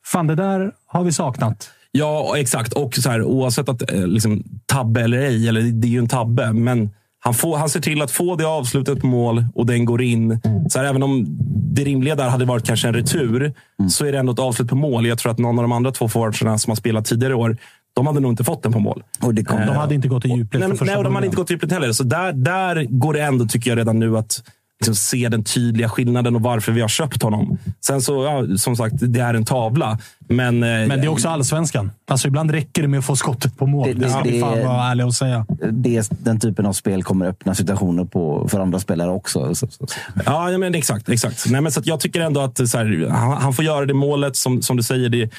fan 0.06 0.28
det 0.28 0.36
där 0.36 0.72
har 0.86 1.04
vi 1.04 1.12
saknat. 1.12 1.70
Ja, 1.92 2.38
exakt. 2.38 2.74
Och 2.74 2.96
så 2.96 3.10
här, 3.10 3.24
oavsett 3.24 3.70
att 3.70 3.92
eh, 3.92 4.08
liksom, 4.08 4.44
tabbe 4.66 5.02
eller 5.02 5.18
ej, 5.18 5.48
eller 5.48 5.62
det 5.62 5.88
är 5.88 5.92
ju 5.92 6.00
en 6.00 6.08
tabbe, 6.08 6.54
men 6.54 6.90
Han, 7.26 7.34
får, 7.34 7.58
han 7.58 7.70
ser 7.70 7.80
till 7.80 8.02
att 8.02 8.12
få 8.12 8.36
det 8.36 8.48
avslutet 8.48 9.00
på 9.00 9.08
mål 9.08 9.46
och 9.56 9.66
den 9.66 9.86
går 9.86 10.02
in. 10.02 10.42
Så 10.70 10.80
här, 10.80 10.86
även 10.86 11.04
om 11.04 11.26
det 11.74 11.84
rimliga 11.84 12.16
där 12.16 12.30
hade 12.30 12.46
varit 12.46 12.66
kanske 12.66 12.88
en 12.88 12.94
retur, 12.94 13.54
så 13.90 14.06
är 14.06 14.12
det 14.12 14.18
ändå 14.18 14.32
ett 14.32 14.40
avslut 14.40 14.70
på 14.70 14.76
mål. 14.76 15.08
Jag 15.08 15.18
tror 15.18 15.32
att 15.32 15.38
någon 15.38 15.60
av 15.60 15.64
de 15.64 15.72
andra 15.72 15.92
två 15.92 16.08
forwardsarna 16.10 16.58
som 16.58 16.72
har 16.72 16.76
spelat 16.76 17.06
tidigare 17.06 17.36
år, 17.36 17.58
de 17.96 18.08
hade 18.08 18.20
nog 18.20 18.32
inte 18.32 18.44
fått 18.44 18.64
den 18.64 18.72
på 18.72 18.80
mål. 18.80 19.04
Och 19.22 19.34
det 19.34 19.44
kom, 19.44 19.60
De 19.60 19.76
hade 19.76 19.96
inte 19.96 20.08
gått 20.08 20.26
i 20.26 20.28
Nej, 20.28 20.48
från 20.52 20.60
men, 20.60 20.70
första 20.70 20.86
nej, 20.86 20.96
och 20.96 21.04
de 21.04 21.16
hade 21.16 21.28
inte 21.28 21.38
gått 21.38 21.52
i 21.52 21.54
djupled 21.54 21.72
heller. 21.72 21.92
Så 21.92 22.04
där, 22.04 22.34
där 22.34 22.84
går 22.90 23.14
det 23.14 23.22
ändå, 23.22 23.46
tycker 23.46 23.72
jag, 23.72 23.78
redan 23.78 24.00
nu 24.00 24.18
att 24.18 24.44
liksom 24.88 24.96
se 24.96 25.30
den 25.30 25.44
tydliga 25.44 25.90
skillnaden 25.90 26.36
och 26.36 26.42
varför 26.42 26.72
vi 26.72 26.82
har 26.82 26.88
köpt 26.88 27.24
honom. 27.24 27.58
Sen 27.86 28.02
så, 28.02 28.24
ja, 28.24 28.58
som 28.58 28.76
sagt, 28.76 28.96
det 29.00 29.20
är 29.20 29.34
en 29.34 29.46
tavla. 29.46 29.98
Men, 30.28 30.64
eh, 30.64 30.70
Men 30.70 30.90
det 30.90 30.96
är 31.06 31.08
också 31.08 31.30
allsvenskan. 31.30 31.92
Alltså 32.08 32.28
ibland 32.28 32.52
räcker 32.52 32.82
det 32.82 32.88
med 32.88 32.98
att 33.00 33.06
få 33.06 33.16
skottet 33.16 33.58
på 33.58 33.66
mål. 33.68 33.88
Det- 33.88 33.94
Det, 33.94 34.00
det- 34.00 34.10
ska 34.10 34.22
vi 34.22 34.32
det- 34.32 34.40
fan 34.40 34.60
vara 34.66 34.84
ärliga 34.92 35.06
och 35.08 35.14
säga. 35.16 35.46
det, 35.72 36.10
den 36.10 36.40
typen 36.40 36.66
av 36.66 36.74
spel 36.74 37.04
kommer 37.04 37.26
öppna 37.26 37.56
situationer 37.56 38.06
på, 38.06 38.48
för 38.52 38.60
andra 38.60 38.80
spelare 38.80 39.10
också. 39.12 39.56
Så, 39.56 39.68
så, 39.68 39.88
så. 39.88 39.96
Ja, 40.26 40.58
men 40.58 40.76
exakt. 40.76 41.10
exakt. 41.10 41.46
Nej, 41.50 41.62
men 41.62 41.72
så 41.72 41.80
att 41.80 41.88
jag 41.88 42.00
tycker 42.00 42.22
ändå 42.22 42.42
att 42.42 42.70
så 42.70 42.78
här, 42.78 43.08
han, 43.10 43.32
han 43.42 43.54
får 43.54 43.66
göra 43.66 43.86
det 43.86 43.94
målet. 43.94 44.36
Som, 44.36 44.62
som 44.62 44.78
du 44.78 44.84
säger, 44.84 45.10
det, 45.10 45.30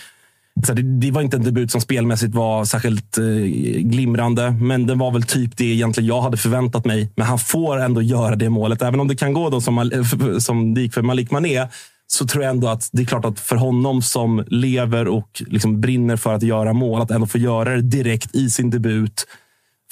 så 0.67 0.75
det, 0.75 0.83
det 0.83 1.11
var 1.11 1.23
inte 1.23 1.37
en 1.37 1.45
debut 1.45 1.71
som 1.71 1.81
spelmässigt 1.81 2.35
var 2.35 2.65
särskilt 2.65 3.19
eh, 3.19 3.25
glimrande. 3.77 4.51
Men 4.51 4.87
det 4.87 4.95
var 4.95 5.13
väl 5.13 5.23
typ 5.23 5.57
det 5.57 5.65
egentligen 5.65 6.09
jag 6.09 6.21
hade 6.21 6.37
förväntat 6.37 6.85
mig. 6.85 7.13
Men 7.17 7.27
han 7.27 7.39
får 7.39 7.81
ändå 7.81 8.03
göra 8.03 8.37
det 8.37 8.51
målet. 8.51 8.83
Även 8.83 9.01
om 9.01 9.09
det 9.09 9.17
kan 9.17 9.33
gå 9.33 9.51
då 9.51 9.61
som, 9.61 9.79
eh, 9.79 10.39
som 10.39 10.75
det 10.75 10.81
gick 10.81 10.95
för 10.95 11.03
Malik 11.03 11.31
Mané. 11.31 11.69
Så 12.07 12.27
tror 12.27 12.45
jag 12.45 12.51
ändå 12.51 12.69
att 12.69 12.89
det 12.93 13.03
är 13.03 13.07
klart 13.07 13.25
att 13.25 13.41
för 13.41 13.57
honom 13.57 14.03
som 14.03 14.45
lever 14.47 15.09
och 15.09 15.43
liksom 15.47 15.81
brinner 15.81 16.17
för 16.17 16.35
att 16.35 16.43
göra 16.43 16.73
mål, 16.73 17.03
att 17.03 17.11
ändå 17.11 17.27
få 17.27 17.39
göra 17.39 17.77
det 17.77 17.83
direkt 17.83 18.35
i 18.35 18.51
sin 18.51 18.71
debut 18.71 19.27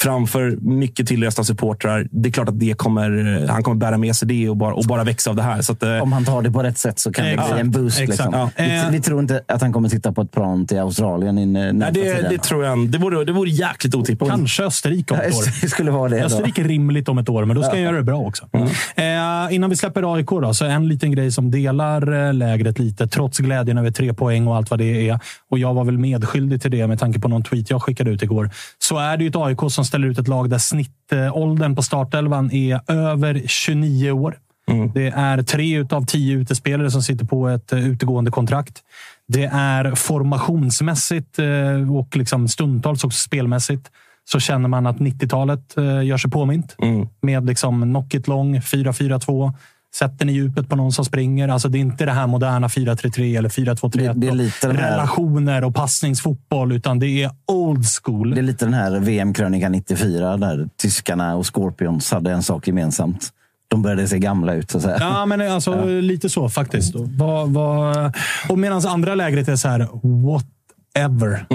framför 0.03 0.57
mycket 0.61 1.07
tillresta 1.09 1.45
supportrar. 1.45 2.07
Det 2.11 2.29
är 2.29 2.33
klart 2.33 2.49
att 2.49 2.61
det 2.61 2.75
kommer, 2.79 3.47
han 3.49 3.63
kommer 3.63 3.77
bära 3.77 3.99
med 3.99 4.17
sig 4.17 4.29
det 4.29 4.49
och 4.49 4.57
bara, 4.57 4.75
och 4.75 4.85
bara 4.85 5.05
växa 5.05 5.31
av 5.31 5.37
det 5.37 5.43
här. 5.43 5.63
Så 5.63 5.73
att, 5.73 5.83
eh, 5.83 5.99
Om 6.03 6.13
han 6.13 6.25
tar 6.25 6.43
det 6.43 6.51
på 6.51 6.63
rätt 6.63 6.79
sätt 6.79 6.99
så 6.99 7.13
kan 7.13 7.25
det 7.25 7.31
Exakt, 7.31 7.53
bli 7.53 7.61
en 7.61 7.71
boost. 7.71 8.01
exakt. 8.01 8.09
Liksom. 8.09 8.33
Ja. 8.35 8.51
Vi, 8.57 8.77
Eh. 8.77 8.91
vi 8.91 9.01
tror 9.01 9.21
inte 9.21 9.43
att 9.49 9.63
han 9.63 9.73
kommer 9.73 9.89
sitta 9.89 10.13
på 10.13 10.23
ett 10.23 10.31
plan 10.31 10.67
till 10.67 10.79
Australien 10.79 11.39
i 11.39 11.47
nej, 11.47 11.73
det, 11.93 12.03
tiden. 12.03 12.27
det 12.31 12.39
tror 12.39 12.65
jag. 12.65 12.89
Det 12.89 12.99
vore, 12.99 13.25
det 13.25 13.33
vore 13.33 13.51
jäkligt 13.51 13.95
otippat. 13.95 14.29
Kanske 14.29 14.65
Österrike 14.65 15.15
om 15.15 15.21
ett 15.21 15.35
år. 15.35 15.61
Det 15.61 15.69
skulle 15.69 15.91
vara 15.91 16.09
det. 16.09 16.25
Österrike 16.25 16.61
är 16.63 16.69
rimligt 16.69 17.09
om 17.09 17.19
ett 17.19 17.29
år, 17.29 17.45
men 17.45 17.57
då 17.57 17.63
ska 17.63 17.73
jag 17.73 17.83
göra 17.83 17.97
det 17.97 18.03
bra 18.03 18.19
också. 18.19 18.49
Eh, 18.97 19.55
innan 19.55 19.71
vi 19.71 19.77
släpper 19.77 20.15
AIK, 20.15 20.27
då, 20.31 20.55
så 20.55 20.65
en 20.65 20.89
liten 20.89 21.13
grej 21.13 21.33
som 21.33 21.51
delar 21.51 22.27
eh, 22.29 22.35
lägret 22.35 22.79
lite, 22.79 23.07
trots 23.07 23.39
glädjen 23.39 23.79
över 23.79 23.91
tre 23.91 24.15
poäng 24.15 24.47
och 24.47 24.57
allt 24.57 24.71
vad 24.71 24.79
det 24.79 25.09
är. 25.09 25.21
Och 25.53 25.59
jag 25.59 25.75
var 25.75 25.85
väl 25.85 25.99
medskyldig 25.99 26.63
till 26.63 26.71
det 26.71 26.87
med 26.87 26.99
tanke 26.99 27.21
på 27.21 27.29
någon 27.29 27.43
tweet 27.43 27.71
jag 27.71 27.83
skickade 27.83 28.11
ut 28.11 28.23
igår. 28.23 28.51
Så 28.79 28.99
är 28.99 29.17
det 29.17 29.25
ju 29.25 29.31
ett 29.31 29.37
AIK 29.37 29.59
som 29.69 29.85
ställer 29.85 30.09
ut 30.09 30.19
ett 30.19 30.29
lag 30.29 30.51
där 30.51 30.59
snittåldern 30.59 31.77
på 31.77 31.83
startelvan 31.83 32.53
är 32.53 32.81
över 32.93 33.43
29 33.47 34.11
år. 34.11 34.39
Det 34.95 35.07
är 35.07 35.43
tre 35.43 35.87
av 35.91 36.07
tio 36.07 36.37
utespelare 36.37 36.91
som 36.91 37.03
sitter 37.03 37.25
på 37.25 37.49
ett 37.49 37.73
eh, 37.73 37.89
utegående 37.89 38.31
kontrakt. 38.31 38.83
Det 39.29 39.45
är 39.53 39.95
formationsmässigt 39.95 41.39
eh, 41.39 41.97
och 41.97 42.17
liksom 42.17 42.49
stundtals 42.49 43.05
också 43.05 43.19
spelmässigt 43.19 43.91
så 44.25 44.41
känner 44.41 44.69
man 44.69 44.87
att 44.87 44.97
90-talet 44.97 45.77
eh, 45.77 46.05
gör 46.05 46.17
sig 46.17 46.31
påmint. 46.31 46.77
Med 47.21 47.47
liksom 47.47 47.83
knock 47.83 48.15
it 48.15 48.29
long, 48.29 48.59
4-4-2. 48.59 49.53
Sätt 49.95 50.19
den 50.19 50.29
i 50.29 50.33
djupet 50.33 50.69
på 50.69 50.77
någon 50.77 50.93
som 50.93 51.05
springer. 51.05 51.49
Alltså 51.49 51.69
det 51.69 51.79
är 51.79 51.81
inte 51.81 52.05
det 52.05 52.13
här 52.13 52.27
moderna 52.27 52.69
4-3-3 52.69 53.39
eller 53.39 53.49
4-2-3-1. 53.49 53.91
Det- 54.13 54.13
det 54.21 54.29
är 54.29 54.33
lite 54.33 54.67
den 54.67 54.77
här- 54.77 54.91
Relationer 54.91 55.65
och 55.65 55.75
passningsfotboll, 55.75 56.73
utan 56.73 56.99
det 56.99 57.23
är 57.23 57.31
old 57.47 57.85
school. 58.03 58.31
Det 58.35 58.41
är 58.41 58.43
lite 58.43 58.65
den 58.65 58.75
här 58.75 58.99
VM-krönika 59.01 59.69
94 59.69 60.37
där 60.37 60.69
tyskarna 60.77 61.35
och 61.37 61.55
Scorpions 61.55 62.11
hade 62.13 62.31
en 62.33 62.43
sak 62.43 62.67
gemensamt. 62.67 63.31
De 63.69 63.83
började 63.83 64.09
se 64.09 64.19
gamla 64.19 64.55
ut. 64.55 64.71
Så 64.71 64.79
att 64.79 64.85
säga. 64.85 64.97
Ja, 65.01 65.27
men 65.27 65.41
alltså, 65.53 65.85
lite 65.87 66.29
så 66.29 66.49
faktiskt. 66.49 66.95
Och 68.49 68.59
medan 68.59 68.87
andra 68.87 69.15
lägret 69.15 69.49
är 69.49 69.57
så 69.57 69.69
här, 69.69 69.89
whatever. 70.27 71.47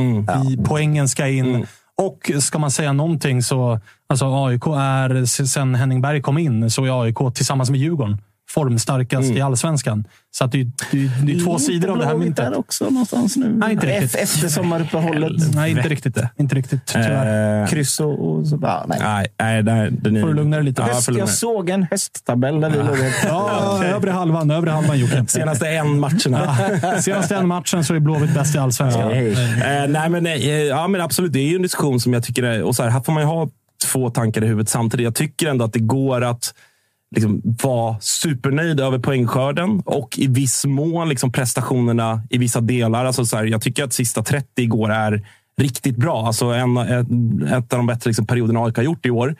Vi, 0.48 0.58
poängen 0.66 1.08
ska 1.10 1.28
in. 1.28 1.66
Och 2.02 2.32
ska 2.39 2.60
man 2.60 2.72
säga 2.72 2.93
någonting 2.93 3.43
så, 3.43 3.80
alltså 4.08 4.45
AIK 4.45 4.66
är, 4.66 5.26
sen 5.26 5.76
Henning 5.76 6.02
Berg 6.02 6.22
kom 6.22 6.38
in, 6.38 6.72
så 6.72 6.86
är 6.86 7.04
AIK 7.04 7.18
tillsammans 7.34 7.70
med 7.70 7.80
Djurgården 7.80 8.18
formstarkast 8.58 9.32
i 9.32 9.41
allsvenskan. 9.41 10.03
Så 10.32 10.45
att 10.45 10.51
det, 10.51 10.62
är- 10.62 10.72
det, 10.91 10.97
är- 10.97 11.12
det 11.26 11.34
är 11.34 11.39
två 11.45 11.60
sidor 11.60 11.89
av 11.89 11.97
det 11.97 12.05
här 12.05 12.16
myntet. 12.18 12.36
där 12.45 12.58
också 12.58 12.84
någonstans 12.89 13.36
nu. 13.38 13.49
Nej, 13.58 13.72
inte 13.74 13.88
riktigt. 13.88 14.16
Efter 14.16 14.47
sommaruppehållet. 14.47 15.55
Nej, 15.55 15.72
inte 15.72 15.89
riktigt. 15.89 16.16
det. 16.16 16.30
Inte 16.38 16.55
riktigt, 16.55 16.86
tyvärr. 16.86 17.62
Eh, 17.64 17.68
Kryss 17.68 17.99
och, 17.99 18.30
och 18.32 18.47
så 18.47 18.58
bara, 18.58 18.86
nej. 18.88 18.99
nej, 19.01 19.28
nej, 19.39 19.64
nej, 19.64 19.91
den 19.91 20.16
är, 20.16 20.22
Får 20.22 20.28
du 20.28 20.34
lugna 20.34 20.55
dig 20.55 20.66
lite? 20.66 20.82
Ja, 20.82 20.88
jag 20.88 20.95
Höst, 20.95 21.10
jag 21.18 21.30
såg 21.30 21.70
en 21.70 21.88
hösttabell 21.91 22.62
där 22.62 22.70
vi 22.70 22.78
låg. 22.78 22.97
Ja, 23.28 23.84
övre 23.86 24.12
halvan, 24.12 24.51
övre 24.51 24.70
halvan 24.70 24.99
Jocke. 24.99 25.26
Senaste 25.28 25.68
en 25.70 25.99
matcherna. 25.99 26.58
Senaste 27.01 27.36
en 27.36 27.47
matchen 27.47 27.84
så 27.84 27.95
är 27.95 27.99
Blåvitt 27.99 28.34
bäst 28.34 28.55
i 28.55 28.58
allsvenskan. 28.58 29.12
Hej. 29.12 29.32
Eh, 29.32 29.88
nej, 29.89 30.10
men, 30.10 30.26
eh, 30.26 30.34
ja, 30.45 30.88
men 30.88 31.01
absolut. 31.01 31.34
Det 31.34 31.39
är 31.39 31.47
ju 31.47 31.55
en 31.55 31.62
diskussion 31.62 31.99
som 31.99 32.14
jag 32.14 32.24
tycker 32.24 32.43
är... 32.43 32.64
Och 32.64 32.76
så 32.76 32.84
här, 32.84 32.89
här 32.89 33.01
får 33.01 33.14
man 33.14 33.24
ju 33.24 33.28
ha 33.28 33.47
två 33.91 34.10
tankar 34.10 34.43
i 34.43 34.47
huvudet 34.47 34.70
samtidigt. 34.70 35.03
Jag 35.03 35.16
tycker 35.16 35.47
ändå 35.47 35.66
att 35.66 35.74
det 35.74 35.80
går 35.80 36.24
att 36.24 36.53
liksom, 37.16 37.41
vara 37.43 37.99
supernöjd 37.99 38.80
över 38.80 38.99
poängskörden 38.99 39.82
och 39.86 40.20
i 40.20 40.28
viss 40.28 40.66
mån 40.66 41.10
liksom, 41.10 41.32
prestationerna 41.32 42.22
i 42.30 42.38
vissa 42.38 42.62
delar. 42.62 43.05
Alltså, 43.05 43.26
så 43.26 43.38
här, 43.38 43.45
jag 43.45 43.62
tycker 43.62 43.84
att 43.84 43.93
sista 43.93 44.24
30 44.24 44.62
igår 44.62 44.91
är 44.91 45.28
riktigt 45.58 45.97
bra. 45.97 46.28
Alltså, 46.28 46.45
en, 46.45 46.78
en, 46.78 47.47
ett 47.47 47.74
av 47.74 47.80
de 47.80 47.88
bättre 47.88 48.10
liksom, 48.10 48.28
perioderna 48.28 48.60
AIK 48.60 48.76
har 48.76 48.84
gjort 48.84 49.05
i 49.05 49.10
år. 49.10 49.36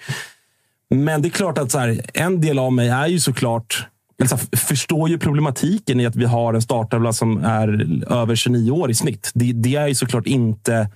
Men 0.89 1.22
det 1.22 1.28
är 1.28 1.30
klart 1.30 1.57
att 1.57 1.72
så 1.72 1.80
här, 1.80 2.01
en 2.13 2.41
del 2.41 2.59
av 2.59 2.74
mig 2.74 2.89
är 2.89 3.07
ju 3.07 3.20
såklart 3.20 3.88
Jag 4.18 4.39
förstår 4.59 5.09
ju 5.09 5.20
problematiken 5.20 5.99
i 5.99 6.05
att 6.05 6.15
vi 6.15 6.26
har 6.26 6.53
en 6.53 6.61
startelva 6.61 7.13
som 7.13 7.38
är 7.38 7.68
över 8.13 8.36
29 8.36 8.72
år 8.72 8.91
i 8.91 8.95
snitt. 8.95 9.32
Det, 9.34 9.53
det 9.53 9.76
är 9.76 9.88
ju 9.88 9.95
såklart 9.95 10.28
inte 10.28 10.89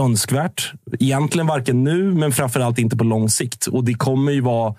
önskvärt. 0.00 0.72
Egentligen 1.00 1.46
varken 1.46 1.84
nu, 1.84 2.14
men 2.14 2.32
framförallt 2.32 2.78
inte 2.78 2.96
på 2.96 3.04
lång 3.04 3.28
sikt. 3.28 3.66
Och 3.66 3.84
det 3.84 3.94
kommer 3.94 4.32
ju 4.32 4.40
vara 4.40 4.74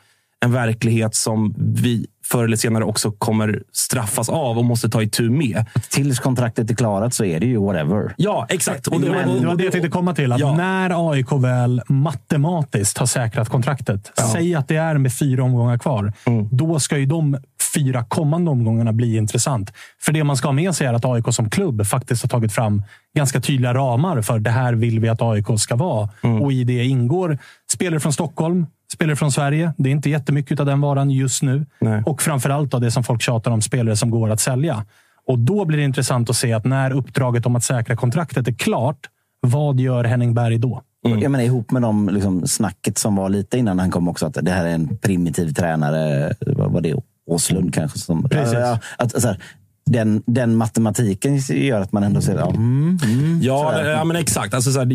en 0.46 0.52
verklighet 0.52 1.16
som 1.16 1.56
vi 1.58 2.06
förr 2.32 2.44
eller 2.44 2.58
senare 2.58 2.84
också 2.84 3.12
kommer 3.12 3.64
straffas 3.74 4.30
av 4.30 4.58
och 4.58 4.66
måste 4.66 4.90
ta 4.90 5.02
itu 5.04 5.30
med. 5.30 5.66
Tills 5.90 6.20
kontraktet 6.20 6.72
är 6.72 6.76
klarat 6.76 7.14
så 7.14 7.26
är 7.26 7.40
det 7.40 7.46
ju 7.46 7.58
whatever. 7.58 8.14
Ja, 8.18 8.46
exakt. 8.50 8.88
Och 8.88 9.02
det, 9.02 9.10
Men 9.10 9.42
det 9.42 9.48
var 9.48 9.56
det 9.56 9.64
jag 9.64 9.72
tänkte 9.72 9.90
komma 9.90 10.14
till. 10.16 10.32
Att 10.32 10.40
Ja. 10.40 10.56
När 10.56 11.12
AIK 11.12 11.32
väl 11.32 11.82
matematiskt 11.88 12.98
har 12.98 13.06
säkrat 13.06 13.50
kontraktet, 13.50 14.12
säg 14.32 14.56
att 14.56 14.68
det 14.68 14.76
är 14.76 14.98
med 14.98 15.14
fyra 15.14 15.44
omgångar 15.44 15.78
kvar, 15.78 16.14
Mm. 16.26 16.48
då 16.52 16.80
ska 16.80 16.98
ju 16.98 17.06
de 17.06 17.38
fyra 17.76 18.04
kommande 18.04 18.52
omgångarna 18.52 18.94
bli 18.94 19.18
intressant. 19.18 19.74
För 20.02 20.12
det 20.12 20.24
man 20.24 20.38
ska 20.38 20.48
ha 20.48 20.54
med 20.54 20.76
sig 20.76 20.88
är 20.88 20.94
att 20.94 21.06
AIK 21.06 21.26
som 21.34 21.50
klubb 21.50 21.86
faktiskt 21.86 22.22
har 22.22 22.30
tagit 22.30 22.54
fram 22.54 22.84
ganska 23.16 23.42
tydliga 23.42 23.74
ramar 23.74 24.22
för 24.22 24.40
det 24.40 24.50
här 24.50 24.74
vill 24.74 25.00
vi 25.00 25.10
att 25.10 25.22
AIK 25.22 25.46
ska 25.58 25.76
vara. 25.76 26.10
Mm. 26.24 26.42
Och 26.42 26.52
i 26.54 26.64
det 26.64 26.84
ingår 26.86 27.38
spelare 27.74 28.00
från 28.00 28.14
Stockholm, 28.14 28.66
spelare 28.94 29.16
från 29.16 29.32
Sverige. 29.32 29.74
Det 29.78 29.90
är 29.90 29.92
inte 29.92 30.10
jättemycket 30.10 30.60
av 30.60 30.66
den 30.66 30.82
varan 30.82 31.12
just 31.12 31.44
nu. 31.44 31.66
Nej. 31.80 32.04
Och 32.06 32.22
framförallt 32.22 32.74
av 32.74 32.82
det 32.82 32.92
som 32.92 33.04
folk 33.04 33.22
tjatar 33.22 33.52
om, 33.52 33.62
spelare 33.62 33.96
som 33.96 34.10
går 34.10 34.30
att 34.30 34.40
sälja. 34.40 34.86
Och 35.28 35.40
då 35.40 35.66
blir 35.66 35.78
det 35.78 35.84
intressant 35.84 36.30
att 36.30 36.36
se 36.36 36.54
att 36.54 36.66
när 36.66 36.92
uppdraget 36.92 37.46
om 37.46 37.56
att 37.56 37.64
säkra 37.64 37.96
kontraktet 37.96 38.48
är 38.48 38.54
klart, 38.54 39.10
vad 39.40 39.80
gör 39.80 40.04
Henning 40.04 40.34
Berg 40.34 40.58
då? 40.58 40.82
Jag 41.04 41.32
menar, 41.32 41.46
ihop 41.46 41.72
med 41.72 41.82
de 41.82 42.10
liksom, 42.10 42.48
snacket 42.48 42.98
som 42.98 43.16
var 43.16 43.30
lite 43.30 43.58
innan 43.58 43.80
han 43.80 43.92
kom 43.92 44.08
också, 44.08 44.26
att 44.26 44.38
det 44.42 44.52
här 44.52 44.66
är 44.66 44.74
en 44.74 44.98
primitiv 44.98 45.54
tränare. 45.54 46.34
Vad 46.40 46.72
var 46.72 46.82
det? 46.82 46.96
Åslund 47.26 47.74
kanske? 47.74 48.00
Som, 48.00 48.30
Precis. 48.30 48.54
Ja, 48.54 48.80
att, 48.98 49.22
så 49.22 49.28
här, 49.28 49.42
den, 49.86 50.24
den 50.26 50.56
matematiken 50.56 51.38
gör 51.38 51.82
att 51.82 51.92
man 51.92 52.04
ändå 52.04 52.22
ser... 52.22 52.36
Ja, 52.36 52.50
mm, 52.50 53.00
mm, 53.04 53.42
Ja, 53.42 53.82
ja 53.86 54.04
men 54.04 54.16
exakt. 54.16 54.54
Alltså, 54.54 54.72
så 54.72 54.80
här, 54.80 54.88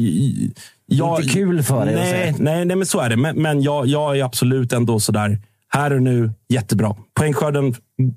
jag, 0.87 1.21
Inte 1.21 1.35
kul 1.35 1.63
för 1.63 1.87
dig 1.87 1.95
nej, 1.95 2.35
nej, 2.39 2.65
nej, 2.65 2.77
men 2.77 2.87
så 2.87 3.01
är 3.01 3.09
det. 3.09 3.17
Men, 3.17 3.43
men 3.43 3.63
jag, 3.63 3.87
jag 3.87 4.19
är 4.19 4.25
absolut 4.25 4.73
ändå 4.73 5.01
sådär, 5.01 5.39
här 5.69 5.93
och 5.93 6.03
nu, 6.03 6.31
jättebra. 6.49 6.97
Poängskörden, 7.15 7.75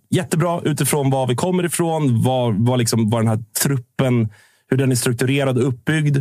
jättebra 0.10 0.62
utifrån 0.64 1.10
var 1.10 1.28
vi 1.28 1.36
kommer 1.36 1.66
ifrån, 1.66 2.24
vad, 2.24 2.66
vad, 2.66 2.80
liksom, 2.80 3.10
vad 3.10 3.22
den 3.22 3.28
här 3.28 3.44
truppen, 3.64 4.30
hur 4.70 4.78
den 4.78 4.92
är 4.92 4.96
strukturerad 4.96 5.58
och 5.58 5.68
uppbyggd. 5.68 6.18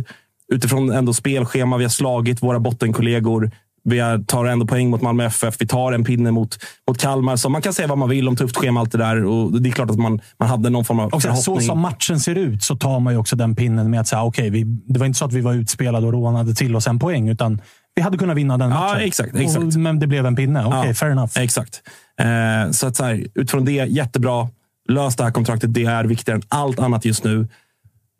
Utifrån 0.53 0.91
ändå 0.91 1.13
spelschema 1.13 1.77
vi 1.77 1.83
har 1.83 1.89
slagit, 1.89 2.43
våra 2.43 2.59
bottenkollegor. 2.59 3.51
Vi 3.83 4.23
tar 4.27 4.45
ändå 4.45 4.67
poäng 4.67 4.89
mot 4.89 5.01
Malmö 5.01 5.25
FF. 5.25 5.55
Vi 5.59 5.67
tar 5.67 5.91
en 5.91 6.03
pinne 6.03 6.31
mot, 6.31 6.57
mot 6.87 6.97
Kalmar. 6.97 7.35
Så 7.35 7.49
man 7.49 7.61
kan 7.61 7.73
säga 7.73 7.87
vad 7.87 7.97
man 7.97 8.09
vill 8.09 8.27
om 8.27 8.35
tufft 8.35 8.57
schema, 8.57 8.79
allt 8.79 8.91
det 8.91 8.97
där. 8.97 9.25
Och 9.25 9.61
det 9.61 9.69
är 9.69 9.71
klart 9.71 9.89
att 9.89 9.97
man, 9.99 10.21
man 10.39 10.49
hade 10.49 10.69
någon 10.69 10.85
form 10.85 10.99
av 10.99 11.09
Och 11.13 11.23
här, 11.23 11.33
så 11.35 11.41
förhoppning. 11.43 11.67
som 11.67 11.79
matchen 11.79 12.19
ser 12.19 12.35
ut 12.35 12.63
så 12.63 12.75
tar 12.75 12.99
man 12.99 13.13
ju 13.13 13.19
också 13.19 13.35
den 13.35 13.55
pinnen 13.55 13.89
med 13.91 13.99
att 13.99 14.07
säga, 14.07 14.23
okej, 14.23 14.49
vi, 14.49 14.63
det 14.63 14.99
var 14.99 15.05
inte 15.05 15.19
så 15.19 15.25
att 15.25 15.33
vi 15.33 15.41
var 15.41 15.53
utspelade 15.53 16.07
och 16.07 16.13
rånade 16.13 16.55
till 16.55 16.75
oss 16.75 16.87
en 16.87 16.99
poäng, 16.99 17.29
utan 17.29 17.61
vi 17.95 18.01
hade 18.01 18.17
kunnat 18.17 18.37
vinna 18.37 18.57
den 18.57 18.69
Ja, 18.69 18.79
matchen. 18.79 19.01
exakt, 19.07 19.35
exakt. 19.35 19.63
Och, 19.65 19.75
men 19.75 19.99
det 19.99 20.07
blev 20.07 20.25
en 20.25 20.35
pinne. 20.35 20.65
Okej, 20.65 20.87
Ja, 20.87 20.93
fair 20.93 21.11
enough. 21.11 21.31
Exakt. 21.39 21.81
Eh, 22.21 22.71
så 22.71 22.87
att 22.87 22.95
så 22.95 23.03
här, 23.03 23.25
utifrån 23.35 23.65
det, 23.65 23.71
jättebra. 23.71 24.49
Lös 24.89 25.15
det 25.15 25.23
här 25.23 25.31
kontraktet. 25.31 25.73
Det 25.73 25.85
är 25.85 26.03
viktigare 26.03 26.37
än 26.37 26.43
allt 26.49 26.79
annat 26.79 27.05
just 27.05 27.23
nu. 27.23 27.47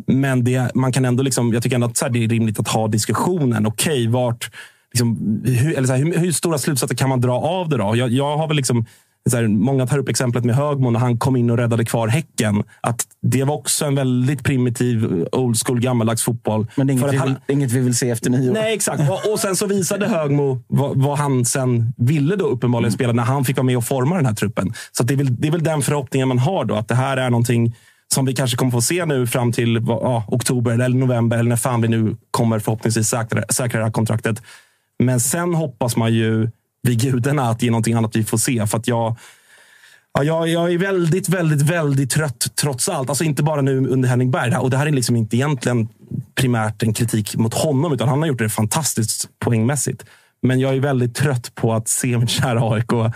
Men 0.07 0.43
det, 0.43 0.76
man 0.76 0.91
kan 0.91 1.05
ändå 1.05 1.24
liksom, 1.24 1.53
jag 1.53 1.64
tycker 1.64 1.76
ändå 1.76 1.88
att 1.88 2.01
här, 2.01 2.10
det 2.10 2.24
är 2.24 2.28
rimligt 2.28 2.60
att 2.60 2.68
ha 2.68 2.88
diskussionen. 2.88 3.66
Okej, 3.66 4.07
vart, 4.07 4.51
liksom, 4.94 5.42
hur, 5.46 5.78
eller 5.78 5.88
så 5.88 5.94
här, 5.94 6.04
hur, 6.04 6.18
hur 6.18 6.32
stora 6.32 6.58
slutsatser 6.58 6.96
kan 6.96 7.10
man 7.10 7.22
dra 7.22 7.34
av 7.34 7.70
det? 7.70 7.78
då? 7.78 7.96
Jag, 7.96 8.10
jag 8.10 8.38
har 8.38 8.48
väl 8.48 8.58
liksom 8.58 8.86
så 9.30 9.38
här, 9.38 9.48
många 9.48 9.88
tar 9.88 9.98
upp 9.98 10.10
exemplet 10.10 10.46
med 10.46 10.56
Högmo 10.56 10.90
när 10.90 11.00
han 11.00 11.18
kom 11.18 11.36
in 11.36 11.50
och 11.50 11.58
räddade 11.58 11.86
kvar 11.86 12.08
Häcken. 12.08 12.64
Att 12.82 13.06
det 13.22 13.44
var 13.44 13.56
också 13.56 13.86
en 13.86 13.96
väldigt 13.96 14.44
primitiv, 14.44 15.28
old 15.32 15.58
school, 15.66 15.80
gammaldags 15.80 16.24
fotboll. 16.24 16.68
Men 16.76 16.88
det 16.88 16.92
är 16.92 16.94
inget, 16.94 17.06
För 17.06 17.12
vi 17.12 17.18
han, 17.18 17.36
inget 17.48 17.72
vi 17.72 17.80
vill 17.80 17.96
se 17.96 18.10
efter 18.10 18.30
nio 18.30 18.50
år. 18.50 18.54
Nej, 18.54 18.74
exakt. 18.74 19.10
Och, 19.10 19.32
och 19.32 19.40
sen 19.40 19.56
så 19.56 19.68
visade 19.68 20.08
Högmo 20.08 20.64
vad, 20.68 21.04
vad 21.04 21.18
han 21.18 21.46
sen 21.46 21.94
ville 21.98 22.36
då 22.36 22.46
uppenbarligen 22.46 22.92
spela 22.92 23.14
när 23.14 23.24
han 23.24 23.46
fick 23.46 23.58
vara 23.58 23.66
med 23.66 23.78
och 23.78 23.86
forma 23.86 24.16
den 24.16 24.26
här 24.26 24.34
truppen. 24.34 24.74
Så 24.92 25.04
det, 25.04 25.14
är 25.14 25.18
väl, 25.18 25.42
det 25.42 25.48
är 25.48 25.52
väl 25.52 25.64
den 25.64 25.82
förhoppningen 25.82 26.28
man 26.28 26.40
har 26.40 26.66
då. 26.66 26.76
Att 26.76 26.88
det 26.88 26.96
här 26.96 27.18
är 27.18 27.30
någonting 27.30 27.76
som 28.14 28.26
vi 28.26 28.36
kanske 28.36 28.58
kommer 28.58 28.72
få 28.72 28.82
se 28.82 29.06
nu 29.06 29.28
fram 29.28 29.52
till 29.52 29.86
ja, 29.88 30.24
oktober 30.28 30.72
eller 30.72 30.98
november 30.98 31.38
eller 31.38 31.50
när 31.50 31.56
fan 31.56 31.82
vi 31.82 31.88
nu 31.88 32.16
kommer 32.32 32.60
förhoppningsvis 32.60 33.08
säkra, 33.08 33.44
säkra 33.50 33.80
det 33.80 33.86
här 33.86 33.92
kontraktet. 33.92 34.42
Men 35.00 35.20
sen 35.20 35.54
hoppas 35.54 35.95
man 35.95 36.14
ju 36.14 36.50
vid 36.84 37.02
gudarna 37.02 37.50
att 37.50 37.60
det 37.60 37.68
är 37.68 37.72
någonting 37.72 37.93
annat 37.93 38.16
vi 38.16 38.24
får 38.24 38.38
se. 38.38 38.68
För 38.68 38.78
att 38.78 38.88
jag, 38.88 39.16
Ja, 40.14 40.24
jag, 40.24 40.47
jag 40.47 40.74
är 40.74 40.78
väldigt, 40.78 41.30
väldigt, 41.30 41.62
väldigt 41.62 42.12
trött 42.12 42.47
trots 42.62 42.89
allt. 42.89 43.10
Alltså 43.10 43.24
inte 43.24 43.43
bara 43.43 43.62
nu 43.62 43.88
under 43.88 44.10
Henning 44.10 44.32
Berg. 44.32 44.56
Och 44.56 44.70
det 44.70 44.78
här 44.78 44.88
är 44.88 44.91
liksom 44.91 45.16
inte 45.16 45.38
egentligen 45.38 45.88
primärt 46.36 46.84
en 46.84 46.93
kritik 46.93 47.36
mot 47.36 47.54
honom, 47.54 47.93
utan 47.93 48.10
han 48.10 48.20
har 48.20 48.28
gjort 48.28 48.39
det 48.39 48.50
fantastiskt 48.50 49.30
poängmässigt. 49.39 50.06
Men 50.41 50.60
jag 50.60 50.76
är 50.76 50.80
väldigt 50.80 51.16
trött 51.16 51.56
på 51.56 51.74
att 51.74 51.88
se 51.88 52.18
mitt 52.18 52.30
kära 52.30 52.74
AIK 52.74 53.14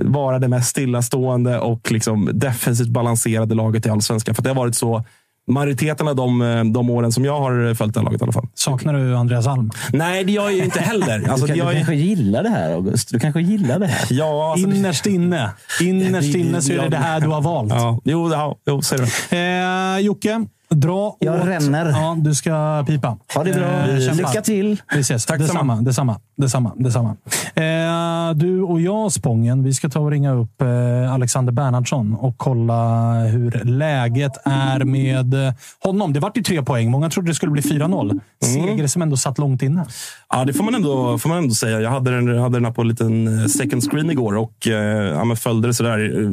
vara 0.00 0.38
det 0.38 0.48
mest 0.48 0.68
stillastående 0.70 1.58
och 1.58 1.92
liksom 1.92 2.30
defensivt 2.34 2.88
balanserade 2.88 3.54
laget 3.54 3.86
i 3.86 3.90
allsvenskan. 3.90 4.34
För 4.34 4.42
det 4.42 4.50
har 4.50 4.56
varit 4.56 4.76
så 4.76 5.04
majoriteten 5.48 6.08
av 6.08 6.16
de, 6.16 6.72
de 6.74 6.90
åren 6.90 7.12
som 7.12 7.24
jag 7.24 7.40
har 7.40 7.74
följt 7.74 7.94
det 7.94 8.00
här 8.00 8.04
laget 8.04 8.20
i 8.20 8.24
alla 8.24 8.32
fall. 8.32 8.46
Saknar 8.54 8.94
du 8.94 9.16
Andreas 9.16 9.46
Alm? 9.46 9.70
Nej, 9.92 10.24
det 10.24 10.32
gör 10.32 10.42
jag 10.42 10.52
ju 10.52 10.64
inte 10.64 10.80
heller. 10.80 11.28
Alltså, 11.30 11.46
du, 11.46 11.52
kan, 11.52 11.56
jag 11.58 11.66
du 11.66 11.70
är, 11.70 11.76
kanske 11.76 11.94
gillar 11.94 12.42
det 12.42 12.48
här, 12.48 12.72
August? 12.72 13.08
Du 13.12 13.18
kanske 13.18 13.40
gillar 13.40 13.78
det 13.78 13.86
här? 13.86 14.06
ja, 14.10 14.52
alltså, 14.52 14.68
Innerst 14.68 15.06
inne. 15.06 15.50
Innerst 15.80 16.32
Det- 16.32 16.38
inne 16.38 16.62
så 16.62 16.72
är 16.72 16.78
det 16.82 16.88
det 16.88 16.96
här 16.96 17.20
du 17.20 17.28
har 17.28 17.40
valt. 17.40 17.70
ja, 17.72 18.00
jo, 18.04 18.30
ja, 18.32 18.56
jo, 18.66 18.82
säger 18.82 19.02
du. 19.30 19.36
Eh, 19.36 20.06
Jocke, 20.06 20.46
dra 20.68 21.16
Jag 21.18 21.40
åt... 21.40 21.46
ränner. 21.46 21.90
Ja, 21.90 22.16
du 22.18 22.34
ska 22.34 22.84
pipa. 22.86 23.18
Ha 23.34 23.44
det 23.44 23.52
bra. 23.52 23.66
Eh. 23.66 24.14
Lycka 24.16 24.42
till! 24.42 24.82
Vi 24.94 25.00
ses. 25.00 25.26
Tack 25.26 25.38
detsamma, 25.38 25.76
detsamma, 25.76 26.20
detsamma, 26.36 26.72
detsamma. 26.76 27.16
Eh, 27.54 28.34
du 28.34 28.62
och 28.62 28.80
jag, 28.80 29.12
Spången, 29.12 29.62
vi 29.62 29.74
ska 29.74 29.88
ta 29.88 30.00
och 30.00 30.10
ringa 30.10 30.32
upp 30.32 30.62
eh, 30.62 31.12
Alexander 31.12 31.52
Bernhardsson 31.52 32.14
och 32.14 32.34
kolla 32.36 33.12
hur 33.14 33.64
läget 33.64 34.32
är 34.44 34.84
med 34.84 35.34
eh, 35.46 35.54
honom. 35.84 36.12
Det 36.12 36.20
vart 36.20 36.36
ju 36.36 36.42
tre 36.42 36.62
poäng. 36.62 36.90
Många 36.90 37.10
trodde 37.10 37.30
det 37.30 37.34
skulle 37.34 37.52
bli 37.52 37.62
4-0. 37.62 38.20
Seger 38.44 38.86
som 38.86 39.02
ändå 39.02 39.16
satt 39.16 39.38
långt 39.38 39.62
inne. 39.62 39.86
Ja, 40.28 40.44
det 40.44 40.52
får 40.52 40.64
man 40.64 40.74
ändå, 40.74 41.18
får 41.18 41.28
man 41.28 41.38
ändå 41.38 41.54
säga. 41.54 41.80
Jag 41.80 41.90
hade 41.90 42.10
den, 42.10 42.38
hade 42.38 42.56
den 42.56 42.64
här 42.64 42.72
på 42.72 42.82
en 42.82 42.88
liten 42.88 43.40
eh, 43.40 43.46
second 43.46 43.90
screen 43.90 44.10
igår 44.10 44.36
och 44.36 44.66
eh, 44.66 44.74
ja, 45.14 45.24
men 45.24 45.36
följde 45.36 45.68
det 45.68 45.74
sådär 45.74 45.98
eh, 45.98 46.30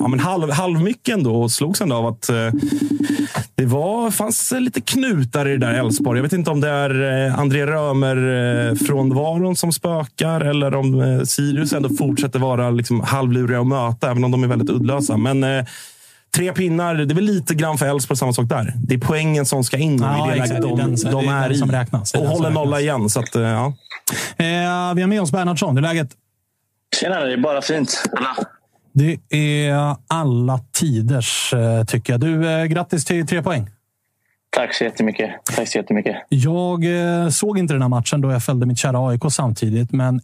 ja, 0.00 0.08
men 0.08 0.20
halv, 0.20 0.50
ändå 1.08 1.42
och 1.42 1.50
slogs 1.50 1.80
ändå 1.80 1.96
av 1.96 2.06
att 2.06 2.28
eh, 2.28 2.36
det 3.56 3.66
var, 3.66 4.10
fanns 4.10 4.52
lite 4.58 4.80
knutar 4.80 5.48
i 5.48 5.50
det 5.56 5.66
där 5.66 5.74
Elfsborg. 5.74 6.18
Jag 6.18 6.22
vet 6.22 6.32
inte 6.32 6.50
om 6.50 6.60
det 6.60 6.68
är 6.68 7.26
eh, 7.26 7.38
André 7.38 7.66
Römer 7.66 8.16
eh, 8.70 8.74
som 9.54 9.72
spökar 9.72 10.40
eller 10.40 10.74
om 10.74 11.00
eh, 11.00 11.22
Sirius 11.22 11.72
ändå 11.72 11.88
fortsätter 11.88 12.38
vara 12.38 12.70
liksom, 12.70 13.00
halvluriga 13.00 13.60
att 13.60 13.66
möta, 13.66 14.10
även 14.10 14.24
om 14.24 14.30
de 14.30 14.44
är 14.44 14.48
väldigt 14.48 14.70
uddlösa. 14.70 15.16
Men 15.16 15.64
Tre 16.36 16.52
pinnar, 16.52 16.94
det 16.94 17.12
är 17.12 17.14
väl 17.14 17.24
lite 17.24 17.54
grann 17.54 17.78
för 17.78 17.86
Elfsborg 17.86 18.18
samma 18.18 18.32
sak 18.32 18.48
där. 18.48 18.72
Det 18.76 18.94
är 18.94 18.98
poängen 18.98 19.46
som 19.46 19.64
ska 19.64 19.76
in 19.76 19.98
Ja, 20.02 20.26
i 20.26 20.30
det 20.30 20.34
exakt. 20.42 20.48
läget 20.50 20.62
Det 20.62 20.68
är 20.68 20.76
de, 20.86 20.94
den- 20.94 21.12
de 21.12 21.28
är 21.28 21.38
är, 21.38 21.42
den 21.42 21.52
i. 21.52 21.58
som 21.58 21.72
räknas. 21.72 22.14
Och 22.14 22.20
håller 22.26 22.50
nolla 22.50 22.80
igen. 22.80 23.08
Så 23.10 23.20
att, 23.20 23.34
ja. 23.34 23.66
Eh, 24.36 24.94
vi 24.94 25.02
har 25.02 25.06
med 25.06 25.22
oss 25.22 25.32
Bernhardsson. 25.32 25.76
Hur 25.76 25.84
är 25.84 25.88
läget? 25.88 26.08
Tjena, 27.00 27.20
det 27.20 27.32
är 27.32 27.36
bara 27.36 27.62
fint. 27.62 28.04
Det 28.94 29.18
är 29.36 29.96
alla 30.08 30.60
tiders, 30.72 31.54
eh, 31.54 31.84
tycker 31.84 32.12
jag. 32.12 32.20
Du, 32.20 32.50
eh, 32.50 32.64
grattis 32.64 33.04
till 33.04 33.26
tre 33.26 33.42
poäng. 33.42 33.70
Tack 34.50 34.74
så 34.74 34.84
jättemycket. 34.84 35.30
Tack 35.56 35.68
så 35.68 35.78
jättemycket. 35.78 36.16
Jag 36.28 36.84
eh, 36.84 37.28
såg 37.28 37.58
inte 37.58 37.74
den 37.74 37.82
här 37.82 37.88
matchen 37.88 38.20
då 38.20 38.32
jag 38.32 38.42
följde 38.42 38.66
mitt 38.66 38.78
kära 38.78 39.08
AIK 39.08 39.20
samtidigt, 39.30 39.92
men 39.92 40.20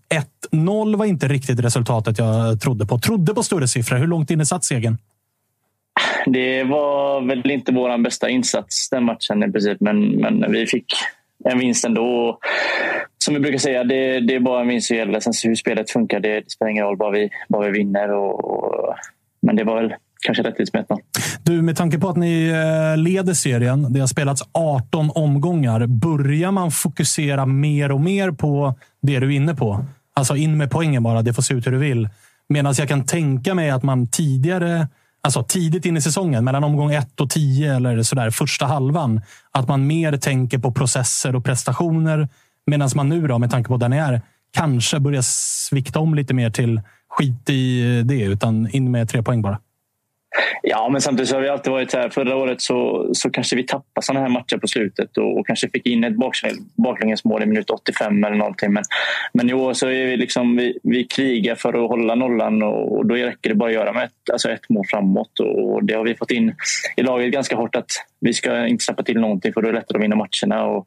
1-0 0.53 0.97
var 0.97 1.07
inte 1.07 1.29
riktigt 1.29 1.61
resultatet 1.61 2.19
jag 2.19 2.61
trodde 2.61 2.87
på. 2.87 2.99
Trodde 2.99 3.35
på 3.35 3.43
större 3.43 3.69
siffror. 3.69 3.97
Hur 3.97 4.07
långt 4.07 4.31
inne 4.31 4.47
satt 4.47 4.65
segern? 4.65 4.99
Det 6.27 6.65
var 6.65 7.21
väl 7.21 7.51
inte 7.51 7.73
vår 7.73 7.99
bästa 7.99 8.29
insats 8.29 8.91
den 8.91 9.05
matchen 9.05 9.43
i 9.43 9.53
princip, 9.53 9.81
men, 9.81 10.11
men 10.11 10.53
vi 10.53 10.67
fick 10.67 10.95
en 11.45 11.59
vinst 11.59 11.85
ändå. 11.85 12.39
Som 13.25 13.35
vi 13.35 13.41
brukar 13.41 13.59
säga, 13.59 13.85
det, 13.85 14.21
det 14.21 14.35
är 14.35 14.41
bara 14.41 14.61
en 14.61 14.69
vinst 14.69 14.87
som 14.87 14.97
gäller. 14.97 15.21
Sen 15.21 15.33
hur 15.45 15.55
spelet 15.55 15.91
funkar, 15.91 16.21
det, 16.21 16.35
det 16.35 16.51
spelar 16.51 16.71
ingen 16.71 16.85
roll. 16.85 16.97
Bara 16.97 17.11
vi, 17.11 17.31
bara 17.49 17.67
vi 17.67 17.79
vinner. 17.79 18.13
Och, 18.13 18.45
och, 18.45 18.95
men 19.43 19.57
det 19.57 19.65
var 19.65 19.83
väl 19.83 19.95
kanske 20.21 20.43
rättvist 20.43 20.75
med 20.75 20.87
Du, 21.43 21.63
med 21.63 21.77
tanke 21.77 21.99
på 21.99 22.09
att 22.09 22.17
ni 22.17 22.49
eh, 22.49 22.97
leder 22.97 23.35
serien, 23.35 23.93
det 23.93 24.01
har 24.01 24.07
spelats 24.07 24.43
18 24.53 25.11
omgångar. 25.15 25.87
Börjar 25.87 26.51
man 26.51 26.71
fokusera 26.71 27.47
mer 27.47 27.93
och 27.93 28.01
mer 28.01 28.31
på 28.31 28.75
det 29.03 29.19
du 29.19 29.27
är 29.27 29.37
inne 29.37 29.55
på? 29.55 29.85
Alltså 30.15 30.37
in 30.37 30.57
med 30.57 30.71
poängen 30.71 31.03
bara, 31.03 31.23
det 31.23 31.33
får 31.33 31.43
se 31.43 31.55
ut 31.55 31.67
hur 31.67 31.73
du 31.73 31.79
vill. 31.79 32.09
Medan 32.49 32.75
jag 32.79 32.89
kan 32.89 33.07
tänka 33.07 33.55
mig 33.55 33.71
att 33.71 33.83
man 33.83 34.09
tidigare, 34.09 34.89
alltså 35.23 35.43
tidigt 35.43 35.87
in 35.87 35.97
i 35.97 36.01
säsongen, 36.01 36.45
mellan 36.45 36.65
omgång 36.65 36.93
1 36.93 37.21
och 37.21 37.31
10 37.31 37.75
eller 37.75 38.03
sådär, 38.03 38.31
första 38.31 38.67
halvan, 38.67 39.21
att 39.53 39.69
man 39.69 39.87
mer 39.87 40.17
tänker 40.17 40.59
på 40.59 40.73
processer 40.73 41.37
och 41.37 41.45
prestationer. 41.45 42.29
Medan 42.71 42.91
man 42.95 43.09
nu, 43.09 43.27
då, 43.27 43.39
med 43.39 43.51
tanke 43.51 43.69
på 43.69 43.77
där 43.77 43.89
ni 43.89 43.97
är, 43.97 44.23
kanske 44.53 45.01
börjar 45.01 45.23
svikta 45.23 45.99
om 45.99 46.15
lite 46.15 46.35
mer 46.35 46.51
till 46.51 46.81
skit 47.09 47.51
i 47.51 48.03
det, 48.03 48.23
utan 48.23 48.69
in 48.71 48.91
med 48.91 49.09
tre 49.09 49.23
poäng 49.23 49.43
bara. 49.43 49.59
Ja, 50.63 50.89
men 50.89 51.01
samtidigt 51.01 51.29
så 51.29 51.37
har 51.37 51.43
vi 51.43 51.49
alltid 51.49 51.73
varit 51.73 51.95
här. 51.95 52.09
Förra 52.09 52.37
året 52.37 52.61
så, 52.61 53.11
så 53.13 53.31
kanske 53.31 53.57
vi 53.57 53.63
tappade 53.63 54.07
sådana 54.07 54.21
här 54.21 54.29
matcher 54.29 54.57
på 54.57 54.67
slutet 54.67 55.19
och, 55.19 55.39
och 55.39 55.47
kanske 55.47 55.71
fick 55.71 55.87
in 55.87 56.05
ett 56.05 56.15
baklängesmål 56.77 57.43
i 57.43 57.47
minut 57.47 57.71
85 57.71 58.25
eller 58.25 58.37
någonting. 58.37 58.73
Men, 58.73 58.85
men 59.33 59.51
i 59.51 59.55
år 59.55 59.73
så 59.73 59.87
är 59.87 60.07
vi 60.07 60.17
liksom, 60.17 60.57
vi, 60.57 60.79
vi 60.83 61.05
krigar 61.05 61.55
för 61.55 61.85
att 61.85 61.91
hålla 61.91 62.15
nollan 62.15 62.63
och, 62.63 62.97
och 62.97 63.07
då 63.07 63.15
räcker 63.15 63.51
det 63.51 63.55
bara 63.55 63.69
att 63.69 63.75
göra 63.75 63.93
med 63.93 64.05
ett, 64.05 64.31
alltså 64.33 64.51
ett 64.51 64.69
mål 64.69 64.85
framåt. 64.91 65.41
Och 65.41 65.85
det 65.85 65.95
har 65.95 66.05
vi 66.05 66.15
fått 66.15 66.31
in 66.31 66.55
i 66.97 67.03
laget 67.03 67.33
ganska 67.33 67.57
hårt 67.57 67.77
att 67.77 67.91
vi 68.21 68.35
ska 68.35 68.67
inte 68.67 68.85
släppa 68.85 69.03
till 69.03 69.21
någonting 69.21 69.53
för 69.53 69.63
då 69.63 69.69
är 69.69 69.73
det 69.73 69.79
lättare 69.79 69.99
att 69.99 70.05
vinna 70.05 70.17
matcherna. 70.17 70.67
Och 70.67 70.87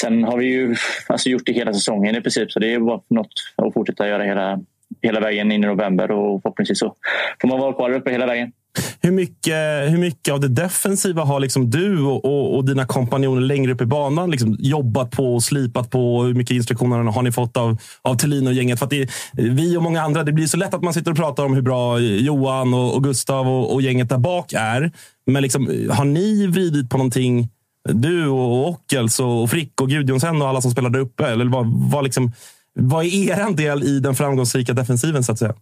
sen 0.00 0.24
har 0.24 0.38
vi 0.38 0.46
ju 0.46 0.76
alltså 1.06 1.28
gjort 1.28 1.46
det 1.46 1.52
hela 1.52 1.74
säsongen 1.74 2.16
i 2.16 2.20
princip 2.20 2.52
så 2.52 2.58
det 2.58 2.74
är 2.74 2.78
bara 2.78 3.00
något 3.08 3.32
att 3.56 3.74
fortsätta 3.74 4.08
göra 4.08 4.22
hela, 4.22 4.60
hela 5.02 5.20
vägen 5.20 5.52
in 5.52 5.64
i 5.64 5.66
november 5.66 6.10
och 6.10 6.42
förhoppningsvis 6.42 6.78
så 6.78 6.94
får 7.40 7.48
man 7.48 7.60
vara 7.60 7.72
kvar 7.72 7.90
där 7.90 7.96
uppe 7.96 8.10
hela 8.10 8.26
vägen. 8.26 8.52
Hur 9.00 9.10
mycket, 9.10 9.92
hur 9.92 9.98
mycket 9.98 10.34
av 10.34 10.40
det 10.40 10.48
defensiva 10.48 11.24
har 11.24 11.40
liksom 11.40 11.70
du 11.70 12.02
och, 12.02 12.24
och, 12.24 12.56
och 12.56 12.64
dina 12.64 12.86
kompanjoner 12.86 13.40
längre 13.40 13.72
upp 13.72 13.80
i 13.80 13.86
banan 13.86 14.30
liksom 14.30 14.56
jobbat 14.58 15.10
på 15.10 15.34
och 15.34 15.42
slipat 15.42 15.90
på? 15.90 16.22
Hur 16.22 16.34
mycket 16.34 16.54
instruktioner 16.54 17.12
har 17.12 17.22
ni 17.22 17.32
fått 17.32 17.56
av, 17.56 17.78
av 18.02 18.14
Thelin 18.14 18.46
och 18.46 18.52
gänget? 18.52 18.78
För 18.78 18.86
att 18.86 18.90
det, 18.90 19.10
vi 19.32 19.76
och 19.76 19.82
många 19.82 20.02
andra, 20.02 20.24
det 20.24 20.32
blir 20.32 20.46
så 20.46 20.56
lätt 20.56 20.74
att 20.74 20.82
man 20.82 20.94
sitter 20.94 21.10
och 21.10 21.16
pratar 21.16 21.44
om 21.44 21.54
hur 21.54 21.62
bra 21.62 21.98
Johan 21.98 22.74
och, 22.74 22.94
och 22.94 23.04
Gustav 23.04 23.48
och, 23.48 23.74
och 23.74 23.82
gänget 23.82 24.08
där 24.08 24.18
bak 24.18 24.52
är. 24.52 24.92
Men 25.26 25.42
liksom, 25.42 25.88
har 25.90 26.04
ni 26.04 26.46
vridit 26.46 26.90
på 26.90 26.96
någonting, 26.96 27.48
du 27.88 28.26
och 28.26 28.68
Ockels 28.68 29.20
och, 29.20 29.42
och 29.42 29.50
Frick 29.50 29.80
och 29.80 29.88
Gudjonsen 29.88 30.42
och 30.42 30.48
alla 30.48 30.60
som 30.60 30.70
spelar 30.70 30.90
där 30.90 31.00
uppe? 31.00 31.26
Eller 31.26 31.44
vad, 31.44 31.90
vad, 31.90 32.04
liksom, 32.04 32.32
vad 32.78 33.04
är 33.04 33.30
er 33.30 33.56
del 33.56 33.82
i 33.82 34.00
den 34.00 34.14
framgångsrika 34.14 34.72
defensiven 34.72 35.24
så 35.24 35.32
att 35.32 35.38
säga? 35.38 35.54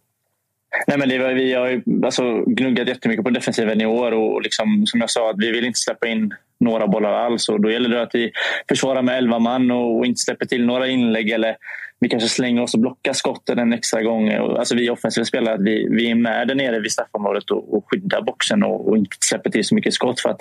Nej, 0.86 0.98
men 0.98 1.08
det 1.08 1.18
var, 1.18 1.32
vi 1.32 1.54
har 1.54 1.68
ju 1.68 1.82
alltså, 2.04 2.44
gnuggat 2.46 2.88
jättemycket 2.88 3.24
på 3.24 3.30
defensiven 3.30 3.80
i 3.80 3.86
år 3.86 4.12
och 4.12 4.42
liksom, 4.42 4.86
som 4.86 5.00
jag 5.00 5.10
sa, 5.10 5.30
att 5.30 5.36
vi 5.38 5.50
vill 5.50 5.64
inte 5.64 5.78
släppa 5.78 6.08
in 6.08 6.34
några 6.60 6.86
bollar 6.86 7.12
alls. 7.12 7.48
Och 7.48 7.60
då 7.60 7.70
gäller 7.70 7.88
det 7.88 8.02
att 8.02 8.14
vi 8.14 8.32
försvarar 8.68 9.02
med 9.02 9.18
11 9.18 9.38
man 9.38 9.70
och, 9.70 9.98
och 9.98 10.06
inte 10.06 10.20
släpper 10.20 10.46
till 10.46 10.66
några 10.66 10.88
inlägg. 10.88 11.30
Eller 11.30 11.56
vi 12.00 12.08
kanske 12.08 12.28
slänger 12.28 12.62
oss 12.62 12.74
och 12.74 12.80
blockar 12.80 13.12
skotten 13.12 13.58
en 13.58 13.72
extra 13.72 14.02
gång. 14.02 14.38
Och, 14.38 14.58
Alltså 14.58 14.74
vi 14.74 14.90
offensiva 14.90 15.24
spelare, 15.24 15.54
att 15.54 15.60
vi, 15.60 15.88
vi 15.90 16.10
är 16.10 16.14
med 16.14 16.48
där 16.48 16.54
nere 16.54 16.80
vid 16.80 16.92
straffområdet 16.92 17.50
och, 17.50 17.76
och 17.76 17.84
skyddar 17.90 18.22
boxen 18.22 18.62
och, 18.62 18.88
och 18.88 18.96
inte 18.96 19.16
släpper 19.20 19.50
till 19.50 19.64
så 19.64 19.74
mycket 19.74 19.94
skott. 19.94 20.20
För 20.20 20.30
att 20.30 20.40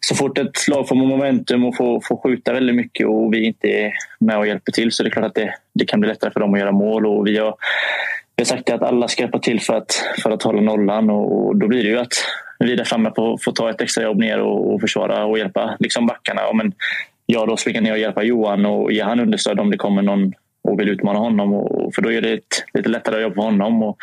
så 0.00 0.14
fort 0.14 0.38
ett 0.38 0.68
lag 0.68 0.88
får 0.88 0.96
momentum 0.96 1.64
och 1.64 1.76
får, 1.76 2.00
får 2.08 2.16
skjuta 2.16 2.52
väldigt 2.52 2.76
mycket 2.76 3.06
och 3.06 3.34
vi 3.34 3.44
inte 3.44 3.68
är 3.68 3.92
med 4.20 4.38
och 4.38 4.46
hjälper 4.46 4.72
till 4.72 4.92
så 4.92 5.02
det 5.02 5.08
är 5.08 5.10
klart 5.10 5.24
att 5.24 5.34
det, 5.34 5.54
det 5.74 5.84
kan 5.84 6.00
bli 6.00 6.08
lättare 6.08 6.30
för 6.30 6.40
dem 6.40 6.54
att 6.54 6.60
göra 6.60 6.72
mål. 6.72 7.06
Och 7.06 7.26
vi 7.26 7.38
har, 7.38 7.54
vi 8.36 8.40
har 8.40 8.44
sagt 8.44 8.70
att 8.70 8.82
alla 8.82 9.08
ska 9.08 9.22
hjälpa 9.22 9.38
till 9.38 9.60
för 9.60 9.74
att, 9.74 9.92
för 10.22 10.30
att 10.30 10.42
hålla 10.42 10.60
nollan 10.60 11.10
och, 11.10 11.46
och 11.46 11.56
då 11.56 11.68
blir 11.68 11.82
det 11.82 11.88
ju 11.88 11.98
att 11.98 12.12
vi 12.58 12.76
där 12.76 12.84
framme 12.84 13.12
får, 13.16 13.38
får 13.44 13.52
ta 13.52 13.70
ett 13.70 13.80
extra 13.80 14.04
jobb 14.04 14.18
ner 14.18 14.40
och, 14.40 14.74
och 14.74 14.80
försvara 14.80 15.24
och 15.24 15.38
hjälpa 15.38 15.76
liksom 15.78 16.06
backarna. 16.06 16.40
Ja, 16.42 16.52
men 16.52 16.72
jag 17.26 17.48
då 17.48 17.56
springa 17.56 17.80
ner 17.80 17.92
och 17.92 17.98
hjälpa 17.98 18.22
Johan 18.22 18.66
och 18.66 18.92
ge 18.92 19.02
han 19.02 19.20
understöd 19.20 19.60
om 19.60 19.70
det 19.70 19.76
kommer 19.76 20.02
någon 20.02 20.32
och 20.62 20.80
vill 20.80 20.88
utmana 20.88 21.18
honom. 21.18 21.54
Och, 21.54 21.94
för 21.94 22.02
då 22.02 22.12
är 22.12 22.20
det 22.20 22.32
ett 22.32 22.64
lite 22.74 22.88
lättare 22.88 23.22
jobb 23.22 23.34
för 23.34 23.42
honom. 23.42 23.82
Och, 23.82 23.96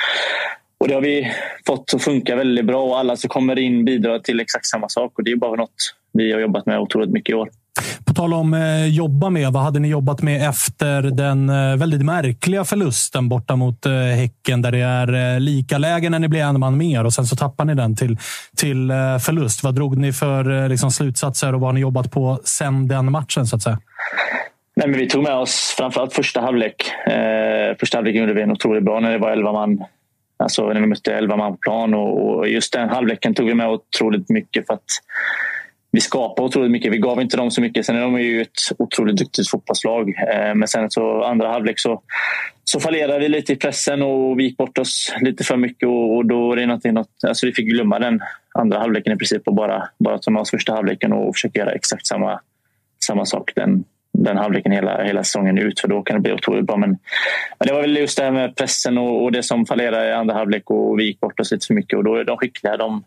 och 0.77 0.87
det 0.87 0.93
har 0.93 1.01
vi 1.01 1.31
fått 1.67 1.93
att 1.93 2.03
funka 2.03 2.35
väldigt 2.35 2.65
bra 2.65 2.83
och 2.83 2.99
alla 2.99 3.15
som 3.15 3.29
kommer 3.29 3.59
in 3.59 3.85
bidrar 3.85 4.19
till 4.19 4.39
exakt 4.39 4.65
samma 4.65 4.89
sak. 4.89 5.17
Och 5.17 5.23
det 5.23 5.31
är 5.31 5.35
bara 5.35 5.55
något 5.55 5.95
vi 6.13 6.31
har 6.31 6.39
jobbat 6.39 6.65
med 6.65 6.79
otroligt 6.79 7.11
mycket 7.11 7.33
i 7.33 7.35
år. 7.35 7.49
På 8.05 8.13
tal 8.13 8.33
om 8.33 8.53
eh, 8.53 8.85
jobba 8.85 9.29
med, 9.29 9.53
vad 9.53 9.63
hade 9.63 9.79
ni 9.79 9.87
jobbat 9.87 10.21
med 10.21 10.49
efter 10.49 11.01
den 11.01 11.49
eh, 11.49 11.75
väldigt 11.75 12.05
märkliga 12.05 12.65
förlusten 12.65 13.29
borta 13.29 13.55
mot 13.55 13.85
eh, 13.85 13.91
Häcken 13.91 14.61
där 14.61 14.71
det 14.71 14.79
är 14.79 15.33
eh, 15.33 15.39
lika 15.39 15.77
läge 15.77 16.09
när 16.09 16.19
ni 16.19 16.27
blir 16.27 16.41
en 16.41 16.59
man 16.59 16.77
mer 16.77 17.05
och 17.05 17.13
sen 17.13 17.25
så 17.25 17.35
tappar 17.35 17.65
ni 17.65 17.75
den 17.75 17.95
till, 17.95 18.17
till 18.57 18.91
eh, 18.91 19.17
förlust. 19.17 19.63
Vad 19.63 19.75
drog 19.75 19.97
ni 19.97 20.13
för 20.13 20.63
eh, 20.63 20.69
liksom, 20.69 20.91
slutsatser 20.91 21.53
och 21.53 21.61
vad 21.61 21.67
har 21.67 21.73
ni 21.73 21.79
jobbat 21.79 22.11
på 22.11 22.39
sen 22.43 22.87
den 22.87 23.11
matchen 23.11 23.45
så 23.45 23.55
att 23.55 23.61
säga? 23.61 23.79
Nej, 24.75 24.87
men 24.87 24.99
vi 24.99 25.09
tog 25.09 25.23
med 25.23 25.35
oss 25.35 25.75
framförallt 25.77 26.13
första 26.13 26.41
halvlek. 26.41 26.91
Eh, 27.07 27.77
första 27.79 27.97
halvlek 27.97 28.15
gjorde 28.15 28.33
vi 28.33 28.41
en 28.41 28.51
otroligt 28.51 28.83
bra 28.83 28.99
när 28.99 29.11
det 29.11 29.17
var 29.17 29.31
11 29.31 29.51
man. 29.51 29.83
Alltså 30.37 30.67
när 30.67 30.81
vi 30.81 30.87
mötte 30.87 31.13
11 31.13 31.37
man 31.37 31.51
på 31.51 31.57
plan 31.57 31.93
och, 31.93 32.37
och 32.37 32.47
just 32.47 32.73
den 32.73 32.89
halvleken 32.89 33.33
tog 33.33 33.45
vi 33.45 33.53
med 33.53 33.69
otroligt 33.69 34.29
mycket 34.29 34.67
för 34.67 34.73
att 34.73 34.83
vi 35.93 36.01
skapade 36.01 36.45
otroligt 36.45 36.71
mycket. 36.71 36.91
Vi 36.91 36.97
gav 36.97 37.21
inte 37.21 37.37
dem 37.37 37.51
så 37.51 37.61
mycket. 37.61 37.85
Sen 37.85 37.95
är 37.95 38.01
de 38.01 38.21
ju 38.21 38.41
ett 38.41 38.59
otroligt 38.77 39.17
duktigt 39.17 39.49
fotbollslag. 39.49 40.09
Eh, 40.09 40.55
men 40.55 40.67
sen 40.67 40.91
så 40.91 41.23
andra 41.23 41.47
halvlek 41.47 41.79
så, 41.79 42.01
så 42.63 42.79
fallerade 42.79 43.19
vi 43.19 43.29
lite 43.29 43.53
i 43.53 43.55
pressen 43.55 44.01
och 44.01 44.39
vi 44.39 44.43
gick 44.43 44.57
bort 44.57 44.77
oss 44.77 45.13
lite 45.21 45.43
för 45.43 45.57
mycket. 45.57 45.87
Och, 45.87 46.15
och 46.15 46.25
då 46.25 46.51
är 46.51 46.55
det 46.55 46.91
något, 46.91 47.07
alltså 47.27 47.45
vi 47.45 47.53
fick 47.53 47.67
glömma 47.67 47.99
den 47.99 48.21
andra 48.53 48.79
halvleken 48.79 49.13
i 49.13 49.17
princip 49.17 49.47
och 49.47 49.53
bara, 49.53 49.89
bara 49.99 50.17
ta 50.17 50.31
med 50.31 50.41
oss 50.41 50.51
första 50.51 50.73
halvleken 50.73 51.13
och 51.13 51.35
försöka 51.35 51.59
göra 51.59 51.71
exakt 51.71 52.07
samma, 52.07 52.39
samma 53.05 53.25
sak 53.25 53.51
den, 53.55 53.83
den 54.17 54.37
halvleken 54.37 54.71
hela, 54.71 55.03
hela 55.03 55.23
säsongen 55.23 55.57
ut 55.57 55.79
för 55.79 55.87
då 55.87 56.01
kan 56.01 56.15
det 56.15 56.21
bli 56.21 56.33
otroligt 56.33 56.65
bra. 56.65 56.77
Men, 56.77 56.89
men 57.59 57.67
det 57.67 57.73
var 57.73 57.81
väl 57.81 57.97
just 57.97 58.17
det 58.17 58.23
här 58.23 58.31
med 58.31 58.55
pressen 58.55 58.97
och, 58.97 59.23
och 59.23 59.31
det 59.31 59.43
som 59.43 59.65
fallerade 59.65 60.09
i 60.09 60.13
andra 60.13 60.35
halvlek 60.35 60.69
och 60.69 60.99
vi 60.99 61.03
gick 61.03 61.19
bort 61.19 61.39
oss 61.39 61.51
lite 61.51 61.67
för 61.67 61.73
mycket 61.73 61.97
och 61.97 62.03
då 62.03 62.15
är 62.15 62.23
de 62.23 62.37
skickliga. 62.37 62.77
De, 62.77 63.03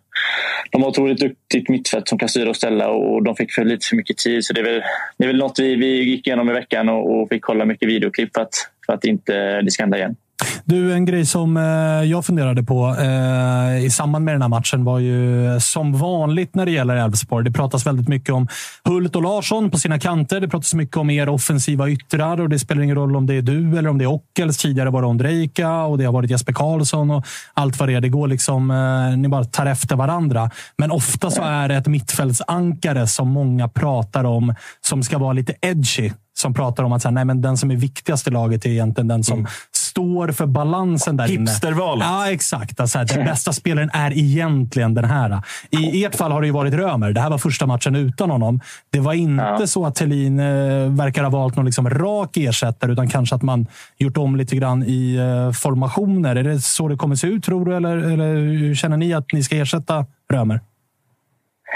de 0.70 0.82
har 0.82 0.88
otroligt 0.88 1.20
duktigt 1.20 1.68
mittfält 1.68 2.08
som 2.08 2.18
kan 2.18 2.28
styra 2.28 2.50
och 2.50 2.56
ställa 2.56 2.88
och 2.88 3.22
de 3.22 3.36
fick 3.36 3.52
för 3.52 3.64
lite 3.64 3.86
för 3.86 3.96
mycket 3.96 4.16
tid. 4.16 4.44
Så 4.44 4.52
det 4.52 4.60
är 4.60 4.64
väl, 4.64 4.82
det 5.18 5.24
är 5.24 5.28
väl 5.28 5.38
något 5.38 5.58
vi, 5.58 5.76
vi 5.76 6.02
gick 6.02 6.26
igenom 6.26 6.50
i 6.50 6.52
veckan 6.52 6.88
och, 6.88 7.20
och 7.20 7.28
fick 7.28 7.42
kolla 7.42 7.64
mycket 7.64 7.88
videoklipp 7.88 8.34
för 8.34 8.42
att, 8.42 8.54
för 8.86 8.92
att 8.92 9.04
inte 9.04 9.62
det 9.62 9.70
ska 9.70 9.82
hända 9.82 9.98
igen. 9.98 10.16
Du, 10.64 10.92
en 10.92 11.04
grej 11.04 11.26
som 11.26 11.56
eh, 11.56 11.62
jag 12.10 12.24
funderade 12.24 12.62
på 12.62 12.96
eh, 13.00 13.84
i 13.84 13.90
samband 13.90 14.24
med 14.24 14.34
den 14.34 14.42
här 14.42 14.48
matchen 14.48 14.84
var 14.84 14.98
ju 14.98 15.60
som 15.60 15.98
vanligt 15.98 16.54
när 16.54 16.66
det 16.66 16.72
gäller 16.72 16.96
Elfsborg. 16.96 17.44
Det 17.44 17.52
pratas 17.52 17.86
väldigt 17.86 18.08
mycket 18.08 18.34
om 18.34 18.48
Hult 18.84 19.16
och 19.16 19.22
Larsson 19.22 19.70
på 19.70 19.78
sina 19.78 19.98
kanter. 19.98 20.40
Det 20.40 20.48
pratas 20.48 20.74
mycket 20.74 20.96
om 20.96 21.10
er 21.10 21.28
offensiva 21.28 21.90
yttrar 21.90 22.40
och 22.40 22.48
det 22.48 22.58
spelar 22.58 22.82
ingen 22.82 22.96
roll 22.96 23.16
om 23.16 23.26
det 23.26 23.34
är 23.34 23.42
du 23.42 23.78
eller 23.78 23.88
om 23.88 23.98
det 23.98 24.04
är 24.04 24.12
Ockels. 24.12 24.58
Tidigare 24.58 24.90
var 24.90 25.02
det 25.02 25.08
Ondrejka 25.08 25.82
och 25.82 25.98
det 25.98 26.04
har 26.04 26.12
varit 26.12 26.30
Jesper 26.30 26.52
Karlsson 26.52 27.10
och 27.10 27.26
allt 27.54 27.78
vad 27.78 27.88
det 27.88 27.94
är. 27.94 28.00
Det 28.00 28.08
går 28.08 28.28
liksom, 28.28 28.70
eh, 28.70 29.18
ni 29.18 29.28
bara 29.28 29.44
tar 29.44 29.66
efter 29.66 29.96
varandra. 29.96 30.50
Men 30.78 30.90
ofta 30.90 31.30
så 31.30 31.42
är 31.42 31.68
det 31.68 31.74
ett 31.74 31.86
mittfältsankare 31.86 33.06
som 33.06 33.28
många 33.28 33.68
pratar 33.68 34.24
om 34.24 34.54
som 34.80 35.02
ska 35.02 35.18
vara 35.18 35.32
lite 35.32 35.54
edgy 35.60 36.10
som 36.38 36.54
pratar 36.54 36.84
om 36.84 36.92
att 36.92 37.02
så 37.02 37.08
här, 37.08 37.12
nej, 37.12 37.24
men 37.24 37.42
den 37.42 37.56
som 37.56 37.70
är 37.70 37.76
viktigast 37.76 38.28
i 38.28 38.30
laget 38.30 38.64
är 38.66 38.70
egentligen 38.70 39.08
den 39.08 39.24
som 39.24 39.38
mm. 39.38 39.50
står 39.72 40.28
för 40.28 40.46
balansen 40.46 41.16
där 41.16 41.28
Hipstervalet. 41.28 42.06
Ja, 42.06 42.30
exakt. 42.30 42.80
Alltså, 42.80 42.98
den 42.98 43.24
bästa 43.24 43.52
spelaren 43.52 43.90
är 43.92 44.18
egentligen 44.18 44.94
den 44.94 45.04
här. 45.04 45.42
I 45.70 46.04
ert 46.04 46.14
fall 46.14 46.32
har 46.32 46.40
det 46.40 46.46
ju 46.46 46.52
varit 46.52 46.74
Römer. 46.74 47.12
Det 47.12 47.20
här 47.20 47.30
var 47.30 47.38
första 47.38 47.66
matchen 47.66 47.94
utan 47.94 48.30
honom. 48.30 48.60
Det 48.90 49.00
var 49.00 49.12
inte 49.12 49.56
ja. 49.60 49.66
så 49.66 49.86
att 49.86 49.94
Thelin 49.94 50.40
eh, 50.40 50.46
verkar 50.90 51.22
ha 51.22 51.30
valt 51.30 51.56
någon 51.56 51.66
liksom 51.66 51.90
rak 51.90 52.36
ersättare, 52.36 52.92
utan 52.92 53.08
kanske 53.08 53.34
att 53.34 53.42
man 53.42 53.66
gjort 53.98 54.16
om 54.16 54.36
lite 54.36 54.56
grann 54.56 54.82
i 54.82 55.16
eh, 55.16 55.52
formationer. 55.52 56.36
Är 56.36 56.42
det 56.42 56.60
så 56.60 56.88
det 56.88 56.96
kommer 56.96 57.16
se 57.16 57.26
ut, 57.26 57.44
tror 57.44 57.64
du? 57.64 57.76
Eller, 57.76 57.96
eller 57.96 58.74
känner 58.74 58.96
ni 58.96 59.14
att 59.14 59.32
ni 59.32 59.42
ska 59.42 59.56
ersätta 59.56 60.06
Römer? 60.32 60.60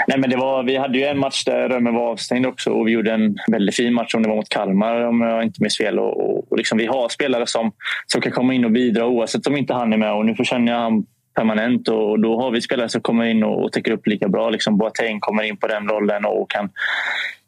Nej, 0.07 0.19
men 0.19 0.29
det 0.29 0.37
var, 0.37 0.63
vi 0.63 0.77
hade 0.77 0.97
ju 0.97 1.05
en 1.05 1.19
match 1.19 1.43
där 1.43 1.69
Römer 1.69 1.91
var 1.91 2.11
avstängd 2.11 2.45
också 2.45 2.69
och 2.69 2.87
vi 2.87 2.91
gjorde 2.91 3.13
en 3.13 3.37
väldigt 3.51 3.75
fin 3.75 3.93
match 3.93 4.15
om 4.15 4.23
det 4.23 4.29
var 4.29 4.35
mot 4.35 4.49
Kalmar 4.49 5.01
om 5.01 5.21
jag 5.21 5.43
inte 5.43 5.61
minns 5.61 5.77
fel. 5.77 5.99
Och, 5.99 6.19
och, 6.19 6.51
och 6.51 6.57
liksom, 6.57 6.77
vi 6.77 6.85
har 6.85 7.09
spelare 7.09 7.47
som, 7.47 7.71
som 8.07 8.21
kan 8.21 8.31
komma 8.31 8.53
in 8.53 8.65
och 8.65 8.71
bidra 8.71 9.07
oavsett 9.07 9.47
om 9.47 9.57
inte 9.57 9.73
han 9.73 9.93
är 9.93 9.97
med. 9.97 10.13
Och 10.13 10.25
nu 10.25 10.35
förtjänar 10.35 10.73
han 10.73 11.05
permanent 11.35 11.87
och 11.87 12.19
då 12.19 12.41
har 12.41 12.51
vi 12.51 12.61
spelare 12.61 12.89
som 12.89 13.01
kommer 13.01 13.25
in 13.25 13.43
och, 13.43 13.63
och 13.63 13.71
täcker 13.71 13.91
upp 13.91 14.07
lika 14.07 14.27
bra. 14.27 14.49
Liksom 14.49 14.77
Boateng 14.77 15.19
kommer 15.19 15.43
in 15.43 15.57
på 15.57 15.67
den 15.67 15.87
rollen 15.89 16.25
och 16.25 16.49
kan, 16.49 16.69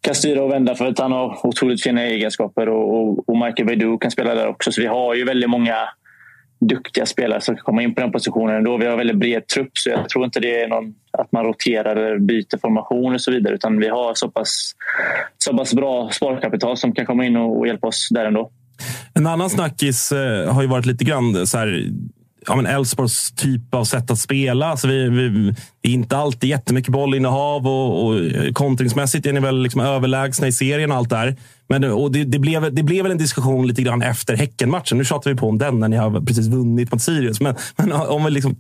kan 0.02 0.16
styra 0.16 0.44
och 0.44 0.52
vända 0.52 0.76
för 0.76 0.86
att 0.86 1.00
han 1.00 1.12
har 1.12 1.48
otroligt 1.48 1.84
fina 1.84 2.04
egenskaper 2.04 2.70
och, 2.70 2.96
och, 2.96 3.30
och 3.30 3.38
Michael 3.38 3.66
Baidoo 3.66 3.98
kan 3.98 4.12
spela 4.12 4.36
där 4.36 4.48
också. 4.48 4.72
Så 4.72 4.82
vi 4.82 4.88
har 4.88 5.16
ju 5.16 5.26
väldigt 5.26 5.50
många 5.50 5.76
duktiga 6.68 7.06
spelare 7.06 7.42
som 7.42 7.56
kan 7.56 7.64
komma 7.64 7.82
in 7.82 7.96
på 7.96 8.02
den 8.02 8.12
positionen. 8.12 8.56
ändå. 8.56 8.78
vi 8.78 8.86
har 8.86 8.98
väldigt 8.98 9.18
bred 9.18 9.48
trupp 9.48 9.78
så 9.78 9.90
jag 9.90 10.10
tror 10.10 10.26
inte 10.26 10.40
det 10.40 10.62
är 10.62 10.68
någon, 10.68 10.94
att 11.18 11.32
man 11.32 11.46
roterar 11.46 11.96
eller 11.96 12.20
byter 12.20 12.58
formation 12.62 13.14
och 13.14 13.22
så 13.22 13.32
vidare 13.32 13.54
utan 13.54 13.80
vi 13.80 13.88
har 13.88 14.14
så 14.16 14.30
pass, 14.30 14.72
så 15.38 15.58
pass 15.58 15.74
bra 15.74 16.10
sparkapital 16.12 16.78
som 16.78 16.92
kan 16.96 17.06
komma 17.06 17.26
in 17.26 17.38
och, 17.38 17.60
och 17.60 17.68
hjälpa 17.68 17.88
oss 17.88 18.08
där 18.12 18.26
ändå. 18.26 18.52
En 19.14 19.28
annan 19.28 19.50
snackis 19.50 20.12
eh, 20.12 20.54
har 20.54 20.62
ju 20.62 20.68
varit 20.68 20.86
lite 20.86 21.04
grann 21.04 21.48
så 21.48 21.58
här, 21.58 21.92
ja, 22.48 22.56
men 22.56 22.66
Elfsborgs 22.66 23.32
typ 23.32 23.74
av 23.74 23.84
sätt 23.84 24.12
att 24.12 24.20
spela. 24.20 24.66
Alltså 24.66 24.88
vi, 24.88 25.10
vi, 25.10 25.56
det 25.82 25.90
är 25.90 25.94
inte 25.94 26.18
alltid 26.18 26.50
jättemycket 26.50 26.92
bollinnehav 26.92 27.68
och, 27.68 28.08
och 28.08 28.16
kontringsmässigt 28.54 29.26
är 29.26 29.34
ni 29.34 29.40
väl 29.40 29.64
liksom 29.64 29.82
överlägsna 29.82 30.48
i 30.48 30.52
serien 30.52 30.92
och 30.92 30.98
allt 30.98 31.10
där. 31.10 31.36
Men 31.70 31.84
och 31.84 32.12
det, 32.12 32.24
det, 32.24 32.40
blev, 32.40 32.74
det 32.74 32.84
blev 32.84 33.04
väl 33.04 33.12
en 33.12 33.18
diskussion 33.18 33.68
lite 33.68 33.82
grann 33.82 34.02
efter 34.02 34.38
Häckenmatchen. 34.38 34.98
Nu 34.98 35.06
tjatar 35.06 35.32
vi 35.32 35.38
på 35.38 35.50
om 35.50 35.58
den 35.58 35.80
när 35.80 35.88
ni 35.88 35.98
har 35.98 36.22
precis 36.22 36.48
vunnit 36.48 36.92
mot 36.92 37.02
Sirius. 37.02 37.42
Men, 37.42 37.56
men 37.76 37.92
om 37.92 38.26
vi 38.26 38.32
liksom, 38.32 38.56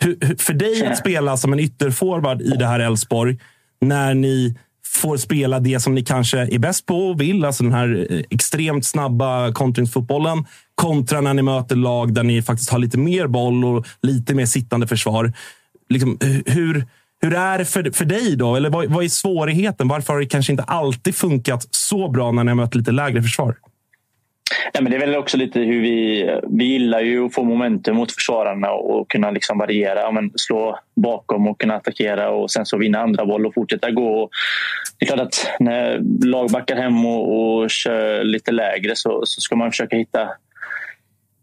hur, 0.00 0.36
för 0.38 0.52
dig 0.52 0.86
att 0.86 0.98
spela 0.98 1.36
som 1.36 1.52
en 1.52 1.60
ytterforward 1.60 2.42
i 2.42 2.50
det 2.50 2.66
här 2.66 2.80
Elfsborg 2.80 3.38
när 3.80 4.14
ni 4.14 4.56
får 4.86 5.16
spela 5.16 5.60
det 5.60 5.80
som 5.80 5.94
ni 5.94 6.04
kanske 6.04 6.38
är 6.38 6.58
bäst 6.58 6.86
på 6.86 6.94
och 6.94 7.20
vill. 7.20 7.44
Alltså 7.44 7.62
den 7.64 7.72
här 7.72 8.06
eh, 8.10 8.22
extremt 8.30 8.86
snabba 8.86 9.52
kontringsfotbollen 9.52 10.44
kontra 10.74 11.20
när 11.20 11.34
ni 11.34 11.42
möter 11.42 11.76
lag 11.76 12.14
där 12.14 12.22
ni 12.22 12.42
faktiskt 12.42 12.70
har 12.70 12.78
lite 12.78 12.98
mer 12.98 13.26
boll 13.26 13.64
och 13.64 13.86
lite 14.02 14.34
mer 14.34 14.46
sittande 14.46 14.86
försvar. 14.86 15.32
Liksom, 15.88 16.18
hur, 16.46 16.86
hur 17.20 17.34
är 17.34 17.58
det 17.58 17.64
för, 17.64 17.90
för 17.90 18.04
dig 18.04 18.36
då? 18.36 18.56
Eller 18.56 18.70
vad, 18.70 18.86
vad 18.86 19.04
är 19.04 19.08
svårigheten? 19.08 19.88
Varför 19.88 20.12
har 20.12 20.20
det 20.20 20.26
kanske 20.26 20.52
inte 20.52 20.64
alltid 20.64 21.14
funkat 21.14 21.66
så 21.70 22.08
bra 22.08 22.32
när 22.32 22.44
ni 22.44 22.50
har 22.50 22.56
mött 22.56 22.74
lite 22.74 22.92
lägre 22.92 23.22
försvar? 23.22 23.56
Nej, 24.74 24.82
men 24.82 24.92
det 24.92 24.96
är 24.96 25.06
väl 25.06 25.16
också 25.16 25.36
lite 25.36 25.60
hur 25.60 25.80
vi... 25.80 26.30
Vi 26.48 26.64
gillar 26.64 27.00
ju 27.00 27.26
att 27.26 27.34
få 27.34 27.44
momentum 27.44 27.96
mot 27.96 28.12
försvararna 28.12 28.70
och 28.70 29.10
kunna 29.10 29.30
liksom 29.30 29.58
variera. 29.58 30.00
Ja, 30.00 30.10
men 30.10 30.30
slå 30.34 30.78
bakom 30.96 31.48
och 31.48 31.60
kunna 31.60 31.74
attackera 31.74 32.30
och 32.30 32.50
sen 32.50 32.66
så 32.66 32.78
vinna 32.78 33.00
andra 33.00 33.26
boll 33.26 33.46
och 33.46 33.54
fortsätta 33.54 33.90
gå. 33.90 34.28
Det 34.98 35.04
är 35.04 35.06
klart 35.06 35.20
att 35.20 35.50
när 35.60 36.00
lag 36.26 36.50
backar 36.50 36.76
hem 36.76 37.06
och, 37.06 37.60
och 37.62 37.70
kör 37.70 38.24
lite 38.24 38.52
lägre 38.52 38.96
så, 38.96 39.22
så 39.24 39.40
ska 39.40 39.56
man 39.56 39.70
försöka 39.70 39.96
hitta 39.96 40.28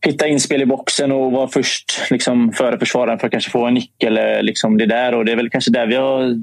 hitta 0.06 0.28
inspel 0.28 0.62
i 0.62 0.66
boxen 0.66 1.12
och 1.12 1.32
vara 1.32 1.48
först 1.48 1.92
liksom, 2.10 2.52
före 2.52 2.80
försvararen 2.80 3.20
för 3.20 3.28
att 3.28 3.32
kanske 3.32 3.52
få 3.52 3.66
en 3.66 3.74
nick 3.74 4.04
eller 4.04 4.38
eh, 4.38 4.44
liksom 4.44 4.78
det 4.78 4.86
där. 4.86 5.14
Och 5.14 5.26
det 5.26 5.32
är 5.32 5.36
väl 5.36 5.50
kanske 5.50 5.72
där 5.72 5.88
vi 5.88 5.96
har 5.96 6.36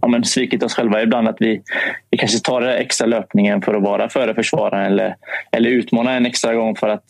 ja, 0.00 0.08
men 0.08 0.24
svikit 0.24 0.62
oss 0.62 0.74
själva 0.74 1.02
ibland. 1.02 1.28
Att 1.28 1.36
vi, 1.40 1.62
vi 2.10 2.18
kanske 2.18 2.38
tar 2.38 2.60
den 2.60 2.70
extra 2.70 3.06
löpningen 3.06 3.62
för 3.62 3.74
att 3.74 3.82
vara 3.82 4.08
före 4.08 4.34
försvararen 4.34 4.92
eller, 4.92 5.16
eller 5.52 5.70
utmana 5.70 6.12
en 6.12 6.26
extra 6.26 6.54
gång 6.54 6.76
för 6.76 6.88
att 6.88 7.04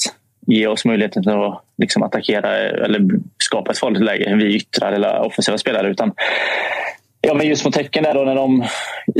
ge 0.47 0.67
oss 0.67 0.85
möjligheten 0.85 1.29
att 1.29 1.65
liksom 1.79 2.03
attackera 2.03 2.59
eh, 2.59 2.85
eller 2.85 3.09
skapa 3.39 3.71
ett 3.71 3.79
farligt 3.79 4.03
läge. 4.03 4.35
Vi 4.35 4.57
yttrar 4.57 4.93
eller 4.93 5.21
offensiva 5.21 5.59
spelare. 5.59 5.91
Utan 5.91 6.13
Ja, 7.21 7.35
men 7.35 7.47
just 7.47 7.65
mot 7.65 7.77
Häcken 7.77 8.03
där 8.03 8.15
då, 8.15 8.25
när 8.25 8.35
de 8.35 8.65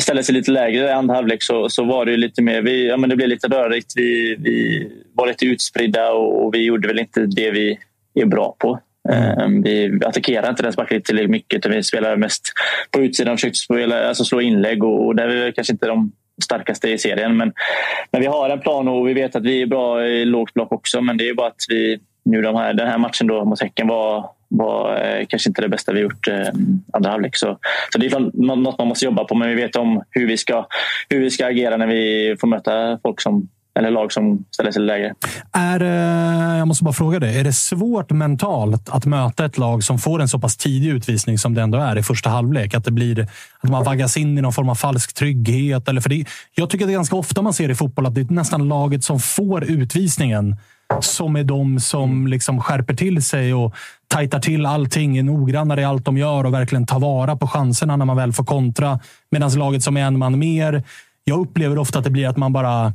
ställde 0.01 0.23
sig 0.23 0.35
lite 0.35 0.51
lägre 0.51 0.85
i 0.85 0.91
andra 0.91 1.15
halvlek 1.15 1.43
så, 1.43 1.69
så 1.69 1.85
var 1.85 2.07
det 2.07 2.17
lite 2.17 2.43
mer, 2.43 2.63
vi, 2.63 2.89
ja, 2.89 2.97
men 2.97 3.11
det 3.11 3.17
blev 3.17 3.29
lite 3.29 3.49
rörigt. 3.49 3.93
Vi, 3.97 4.37
vi 4.39 4.89
var 5.15 5.27
lite 5.27 5.47
utspridda 5.47 6.13
och, 6.13 6.45
och 6.45 6.55
vi 6.55 6.65
gjorde 6.65 6.89
väl 6.89 6.99
inte 6.99 7.21
det 7.21 7.51
vi 7.51 7.79
är 8.15 8.27
bra 8.27 8.57
på. 8.59 8.81
Mm. 9.09 9.63
Vi 9.63 10.01
attackerade 10.07 10.49
inte 10.49 10.63
den 10.63 10.73
backlinjen 10.77 11.03
tillräckligt 11.03 11.31
mycket 11.31 11.59
utan 11.59 11.73
vi 11.73 11.83
spelade 11.83 12.17
mest 12.17 12.43
på 12.91 13.01
utsidan 13.01 13.33
och 13.33 13.39
försökte 13.39 13.59
spela, 13.59 14.09
alltså 14.09 14.25
slå 14.25 14.41
inlägg 14.41 14.85
och, 14.85 15.07
och 15.07 15.17
där 15.17 15.29
är 15.29 15.47
vi 15.47 15.53
kanske 15.53 15.73
inte 15.73 15.87
de 15.87 16.13
starkaste 16.43 16.91
i 16.91 16.99
serien. 16.99 17.37
Men, 17.37 17.53
men 18.13 18.21
vi 18.21 18.27
har 18.27 18.51
en 18.51 18.61
plan 18.61 18.89
och 18.89 19.09
vi 19.09 19.15
vet 19.15 19.37
att 19.37 19.45
vi 19.45 19.63
är 19.63 19.67
bra 19.67 20.07
i 20.07 20.25
lågt 20.25 20.55
block 20.55 20.73
också. 20.73 21.01
Men 21.01 21.17
det 21.17 21.29
är 21.29 21.35
bara 21.35 21.49
att 21.49 21.65
vi 21.69 21.99
nu 22.25 22.43
de 22.43 22.57
här, 22.57 22.75
den 22.75 22.89
här 22.89 22.99
matchen 22.99 23.27
då 23.27 23.45
mot 23.45 23.63
Häcken 23.63 23.89
var, 23.89 24.31
var 24.51 25.05
eh, 25.05 25.27
kanske 25.29 25.51
inte 25.51 25.63
det 25.63 25.69
bästa 25.69 25.93
vi 25.93 26.01
gjort 26.01 26.29
eh, 26.29 26.49
andra 26.93 27.11
halvlek. 27.11 27.37
Så, 27.37 27.59
så 27.93 27.99
det 27.99 28.07
är 28.07 28.57
något 28.57 28.79
man 28.79 28.89
måste 28.89 29.05
jobba 29.05 29.25
på, 29.25 29.35
men 29.35 29.49
vi 29.49 29.55
vet 29.55 29.77
om 29.77 30.03
hur 30.11 30.27
vi 30.27 30.37
ska, 30.37 30.67
hur 31.09 31.21
vi 31.21 31.31
ska 31.31 31.47
agera 31.47 31.77
när 31.77 31.87
vi 31.87 32.37
får 32.41 32.49
möta 32.49 32.99
folk 33.03 33.21
som 33.21 33.49
eller 33.79 33.91
lag 33.91 34.13
som 34.13 34.45
ställer 34.51 34.73
sig 34.73 34.83
lägre. 34.83 35.15
Är, 35.53 35.83
eh, 35.83 36.59
jag 36.59 36.69
måste 36.69 36.85
bara 36.85 36.95
fråga 36.95 37.19
dig, 37.19 37.39
är 37.39 37.45
det 37.45 37.53
svårt 37.53 38.11
mentalt 38.11 38.89
att 38.89 39.07
möta 39.07 39.45
ett 39.45 39.59
lag 39.59 39.85
som 39.85 39.99
får 39.99 40.21
en 40.21 40.29
så 40.29 40.39
pass 40.39 40.57
tidig 40.57 40.91
utvisning 40.91 41.39
som 41.39 41.55
det 41.55 41.63
ändå 41.63 41.79
är 41.79 41.99
i 41.99 42.03
första 42.03 42.31
halvlek? 42.31 42.75
Att, 42.75 42.85
det 42.85 42.91
blir, 42.91 43.29
att 43.61 43.71
man 43.71 43.85
vaggas 43.85 44.17
in 44.17 44.39
i 44.39 44.41
någon 44.41 44.53
form 44.53 44.69
av 44.69 44.75
falsk 44.75 45.15
trygghet? 45.15 45.89
Eller 45.89 46.01
för 46.01 46.11
det, 46.11 46.25
jag 46.55 46.71
tycker 46.71 46.85
att 46.85 46.89
det 46.89 46.93
är 46.93 46.97
ganska 46.97 47.17
ofta 47.17 47.43
man 47.43 47.53
ser 47.53 47.69
i 47.69 47.75
fotboll 47.75 48.07
att 48.07 48.15
det 48.15 48.21
är 48.21 48.35
nästan 48.35 48.69
laget 48.69 49.05
som 49.05 49.21
får 49.21 49.65
utvisningen 49.65 50.57
som 51.01 51.37
är 51.37 51.45
de 51.45 51.81
som 51.81 52.27
liksom 52.27 52.61
skärper 52.61 52.95
till 52.95 53.23
sig 53.23 53.55
och 53.55 53.75
tajtar 54.11 54.41
till 54.41 54.67
allting, 54.67 55.19
är 55.19 55.23
noggrannare 55.23 55.81
i 55.81 55.85
allt 55.85 56.05
de 56.05 56.19
gör 56.19 56.45
och 56.45 56.55
verkligen 56.55 56.87
tar 56.87 57.01
vara 57.01 57.37
på 57.37 57.47
chanserna 57.47 57.97
när 57.97 58.05
man 58.05 58.17
väl 58.17 58.33
får 58.33 58.45
kontra. 58.45 59.01
Medan 59.31 59.51
laget 59.51 59.83
som 59.83 59.97
är 59.97 60.05
en 60.05 60.19
man 60.19 60.39
mer 60.39 60.83
Jag 61.25 61.41
upplever 61.41 61.79
ofta 61.79 61.99
att 61.99 62.05
det 62.05 62.11
blir 62.11 62.29
att 62.29 62.37
man 62.37 62.53
bara 62.53 62.93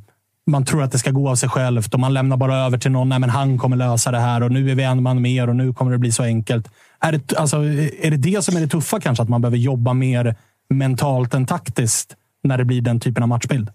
man 0.51 0.65
tror 0.65 0.83
att 0.83 0.91
det 0.91 0.97
ska 0.97 1.11
gå 1.11 1.29
av 1.29 1.35
sig 1.35 1.49
självt 1.49 1.93
och 1.93 1.99
man 1.99 2.13
lämnar 2.13 2.37
bara 2.37 2.57
över 2.57 2.77
till 2.77 2.91
någon. 2.91 3.09
Nej, 3.09 3.19
men 3.19 3.29
han 3.29 3.57
kommer 3.57 3.77
lösa 3.77 4.11
det 4.11 4.19
här 4.19 4.43
och 4.43 4.51
nu 4.51 4.71
är 4.71 4.75
vi 4.75 4.83
en 4.83 5.03
man 5.03 5.21
mer 5.21 5.49
och 5.49 5.55
nu 5.55 5.73
kommer 5.73 5.91
det 5.91 5.97
bli 5.97 6.11
så 6.11 6.23
enkelt. 6.23 6.69
Är 6.99 7.11
det, 7.11 7.37
alltså, 7.37 7.57
är 7.57 8.11
det 8.11 8.17
det 8.17 8.43
som 8.43 8.57
är 8.57 8.61
det 8.61 8.67
tuffa 8.67 8.99
kanske? 8.99 9.23
Att 9.23 9.29
man 9.29 9.41
behöver 9.41 9.57
jobba 9.57 9.93
mer 9.93 10.35
mentalt 10.69 11.33
än 11.33 11.45
taktiskt 11.45 12.15
när 12.43 12.57
det 12.57 12.65
blir 12.65 12.81
den 12.81 12.99
typen 12.99 13.23
av 13.23 13.29
matchbild? 13.29 13.69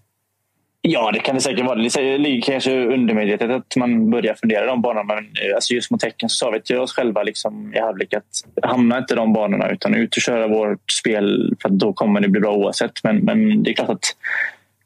Ja, 0.83 1.11
det 1.11 1.19
kan 1.19 1.35
det 1.35 1.41
säkert 1.41 1.65
vara. 1.65 1.75
Det 1.75 2.17
ligger 2.17 2.41
kanske 2.41 2.85
undermedvetet 2.85 3.51
att 3.51 3.75
man 3.75 4.09
börjar 4.09 4.33
fundera 4.33 4.65
de 4.65 4.81
banorna. 4.81 5.15
Men 5.15 5.17
eh, 5.17 5.55
alltså 5.55 5.73
just 5.73 5.91
mot 5.91 6.03
Häcken 6.03 6.29
så 6.29 6.35
sa 6.35 6.51
vi 6.51 6.61
till 6.61 6.77
oss 6.77 6.93
själva 6.93 7.23
liksom, 7.23 7.73
i 7.75 7.79
halvlek 7.79 8.13
att 8.13 8.69
hamna 8.69 8.97
inte 8.97 9.15
de 9.15 9.33
banorna 9.33 9.69
utan 9.69 9.95
ut 9.95 10.15
och 10.15 10.21
köra 10.21 10.47
vårt 10.47 10.91
spel 10.91 11.55
för 11.61 11.69
då 11.69 11.93
kommer 11.93 12.21
det 12.21 12.27
bli 12.27 12.41
bra 12.41 12.53
oavsett. 12.53 13.03
Men, 13.03 13.17
men 13.17 13.63
det 13.63 13.69
är 13.69 13.73
klart 13.73 13.89
att 13.89 14.15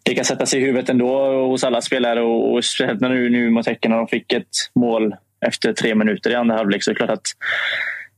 det 0.04 0.16
kan 0.16 0.26
sätta 0.26 0.46
sig 0.46 0.62
i 0.62 0.66
huvudet 0.66 0.90
ändå 0.90 1.32
hos 1.48 1.64
alla 1.64 1.82
spelare 1.82 2.22
och, 2.22 2.54
och 2.54 2.66
speciellt 2.66 3.02
nu, 3.02 3.30
nu 3.30 3.50
mot 3.50 3.68
Häcken 3.68 3.92
när 3.92 3.98
de 3.98 4.08
fick 4.08 4.34
ett 4.34 4.72
mål 4.76 5.16
efter 5.46 5.74
tre 5.74 5.96
minuter 5.96 6.30
i 6.30 6.36
andra 6.36 6.56
halvlek 6.56 6.84
så 6.84 6.92
är 6.92 6.94
det 6.94 6.98
klart 6.98 7.10
att 7.10 7.28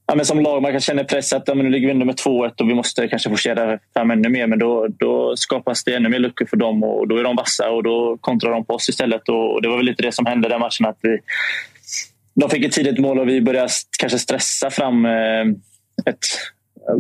ja, 0.08 0.16
men 0.16 0.26
som 0.26 0.40
lag 0.40 0.62
man 0.62 0.72
kan 0.72 0.82
känna 0.82 1.04
press 1.04 1.34
att 1.34 1.44
ja, 1.48 1.56
men 1.56 1.66
nu 1.66 1.72
ligger 1.72 1.88
vi 1.88 1.94
under 1.94 2.06
med 2.06 2.16
2-1 2.16 2.62
och 2.62 2.70
vi 2.70 2.74
måste 2.74 3.08
kanske 3.08 3.30
forcera 3.30 3.80
fram 3.94 4.12
ännu 4.12 4.30
mer. 4.30 4.48
Men 4.48 4.60
då, 4.60 4.88
då 4.88 5.36
skapas 5.36 5.84
det 5.84 5.96
ännu 5.96 6.10
mer 6.10 6.20
luckor 6.20 6.46
för 6.46 6.58
dem 6.58 6.84
och 6.84 7.08
då 7.08 7.18
är 7.18 7.24
de 7.24 7.36
vassa 7.36 7.70
och 7.70 7.84
då 7.84 8.18
kontrar 8.22 8.52
de 8.52 8.66
på 8.66 8.74
oss 8.74 8.90
istället. 8.90 9.30
Och 9.30 9.62
det 9.62 9.70
var 9.70 9.78
väl 9.78 9.86
lite 9.86 10.04
det 10.04 10.12
som 10.12 10.26
hände 10.26 10.50
den 10.50 10.60
matchen. 10.60 10.86
Att 10.86 10.98
vi, 11.02 11.20
de 12.34 12.50
fick 12.50 12.66
ett 12.66 12.72
tidigt 12.72 13.00
mål 13.00 13.20
och 13.20 13.30
vi 13.30 13.42
började 13.42 13.70
kanske 14.00 14.20
stressa 14.20 14.70
fram 14.70 15.06
eh, 15.06 15.42
ett 16.06 16.26
eh, 16.90 16.96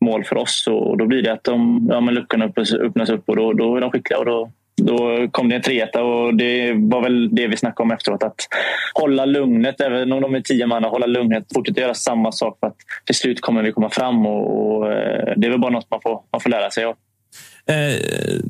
mål 0.00 0.24
för 0.24 0.36
oss. 0.36 0.66
Och 0.66 0.98
då 0.98 1.06
blir 1.06 1.22
det 1.22 1.32
att 1.32 1.44
de, 1.44 1.88
ja, 1.90 2.00
men 2.00 2.14
luckorna 2.14 2.44
öppnas, 2.44 2.72
öppnas 2.72 3.10
upp 3.10 3.28
och 3.28 3.36
då, 3.36 3.52
då 3.52 3.76
är 3.76 3.80
de 3.80 3.90
skickliga. 3.90 4.18
Och 4.18 4.24
då, 4.24 4.50
då 4.80 5.28
kom 5.30 5.48
det 5.48 5.56
en 5.56 5.62
3 5.62 5.84
och 5.84 6.34
det 6.34 6.72
var 6.72 7.02
väl 7.02 7.34
det 7.34 7.46
vi 7.46 7.56
snackade 7.56 7.82
om 7.84 7.90
efteråt. 7.90 8.22
Att 8.22 8.48
hålla 8.94 9.24
lugnet, 9.24 9.80
även 9.80 10.12
om 10.12 10.22
de 10.22 10.34
är 10.34 10.40
tio 10.40 10.66
man, 10.66 10.84
hålla 10.84 11.06
lugnet. 11.06 11.44
Fortsätta 11.54 11.80
göra 11.80 11.94
samma 11.94 12.32
sak 12.32 12.56
för 12.60 12.66
att 12.66 12.76
till 13.04 13.14
slut 13.14 13.40
kommer 13.40 13.62
vi 13.62 13.72
komma 13.72 13.90
fram. 13.90 14.26
Och, 14.26 14.76
och 14.76 14.92
eh, 14.92 15.32
det 15.36 15.46
är 15.46 15.50
väl 15.50 15.60
bara 15.60 15.72
något 15.72 15.90
man 15.90 16.00
får, 16.02 16.22
man 16.32 16.40
får 16.40 16.50
lära 16.50 16.70
sig 16.70 16.84
av. 16.84 16.94
Eh, 17.66 18.00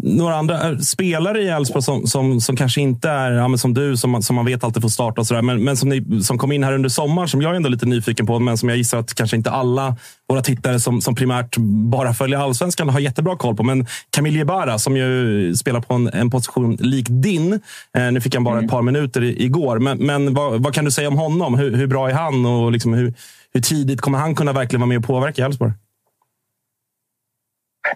några 0.02 0.36
andra 0.36 0.70
eh, 0.70 0.78
spelare 0.78 1.42
i 1.42 1.48
Elfsborg 1.48 1.82
som, 1.82 2.06
som, 2.06 2.40
som 2.40 2.56
kanske 2.56 2.80
inte 2.80 3.08
är 3.08 3.32
ja, 3.32 3.56
som 3.56 3.74
du, 3.74 3.96
som 3.96 4.22
som 4.22 4.36
man 4.36 4.44
vet 4.44 4.64
alltid 4.64 4.82
får 4.82 4.88
starta 4.88 5.20
och 5.20 5.26
sådär, 5.26 5.42
men, 5.42 5.64
men 5.64 5.76
som, 5.76 5.88
ni, 5.88 6.22
som 6.22 6.38
kom 6.38 6.52
in 6.52 6.64
här 6.64 6.72
under 6.72 6.88
sommaren, 6.88 7.28
som 7.28 7.42
jag 7.42 7.52
är 7.52 7.56
ändå 7.56 7.68
lite 7.68 7.86
nyfiken 7.86 8.26
på, 8.26 8.38
men 8.38 8.58
som 8.58 8.68
jag 8.68 8.78
gissar 8.78 8.98
att 8.98 9.14
kanske 9.14 9.36
inte 9.36 9.50
alla 9.50 9.96
våra 10.28 10.42
tittare 10.42 10.80
som, 10.80 11.00
som 11.00 11.14
primärt 11.14 11.56
bara 11.90 12.14
följer 12.14 12.38
allsvenskan 12.38 12.88
har 12.88 13.00
jättebra 13.00 13.36
koll 13.36 13.56
på. 13.56 13.62
Men 13.62 13.86
Camille 14.10 14.38
Jebara, 14.38 14.78
som 14.78 14.96
ju 14.96 15.54
spelar 15.56 15.80
på 15.80 15.94
en, 15.94 16.08
en 16.08 16.30
position 16.30 16.76
lik 16.80 17.06
din. 17.08 17.52
Eh, 17.96 18.12
nu 18.12 18.20
fick 18.20 18.34
han 18.34 18.44
bara 18.44 18.54
mm. 18.54 18.64
ett 18.64 18.70
par 18.70 18.82
minuter 18.82 19.24
i, 19.24 19.44
igår, 19.44 19.78
men, 19.78 19.98
men 19.98 20.34
vad, 20.34 20.62
vad, 20.62 20.74
kan 20.74 20.84
du 20.84 20.90
säga 20.90 21.08
om 21.08 21.16
honom? 21.16 21.54
Hur, 21.54 21.76
hur 21.76 21.86
bra 21.86 22.10
är 22.10 22.14
han 22.14 22.46
och 22.46 22.72
liksom 22.72 22.92
hur, 22.92 23.14
hur 23.52 23.60
tidigt 23.60 24.00
kommer 24.00 24.18
han 24.18 24.34
kunna 24.34 24.52
verkligen 24.52 24.80
vara 24.80 24.88
med 24.88 24.98
och 24.98 25.04
påverka 25.04 25.44
Elfsborg? 25.44 25.72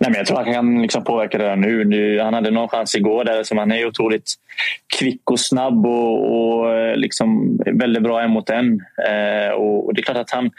Nej, 0.01 0.11
men 0.11 0.15
jag 0.15 0.27
tror 0.27 0.39
att 0.39 0.45
han 0.45 0.55
kan 0.55 0.83
liksom 0.83 1.05
påverka 1.05 1.39
det 1.39 1.57
nu. 1.57 1.85
nu. 1.85 2.21
Han 2.21 2.35
hade 2.35 2.51
någon 2.51 2.69
chans 2.69 2.95
igår. 2.95 3.25
Där, 3.25 3.43
som 3.43 3.59
han 3.59 3.73
är 3.73 3.87
otroligt 3.87 4.35
kvick 4.99 5.31
och 5.31 5.41
snabb 5.41 5.87
och, 5.87 6.37
och 6.37 6.75
eh, 6.75 6.97
liksom 6.97 7.59
väldigt 7.67 8.03
bra 8.03 8.23
en 8.23 8.31
mot 8.31 8.51
en. 8.51 8.81
Eh, 9.09 9.55
och, 9.55 9.95
det 9.95 10.01
är 10.01 10.03
klart 10.03 10.17
att 10.17 10.31
han, 10.31 10.51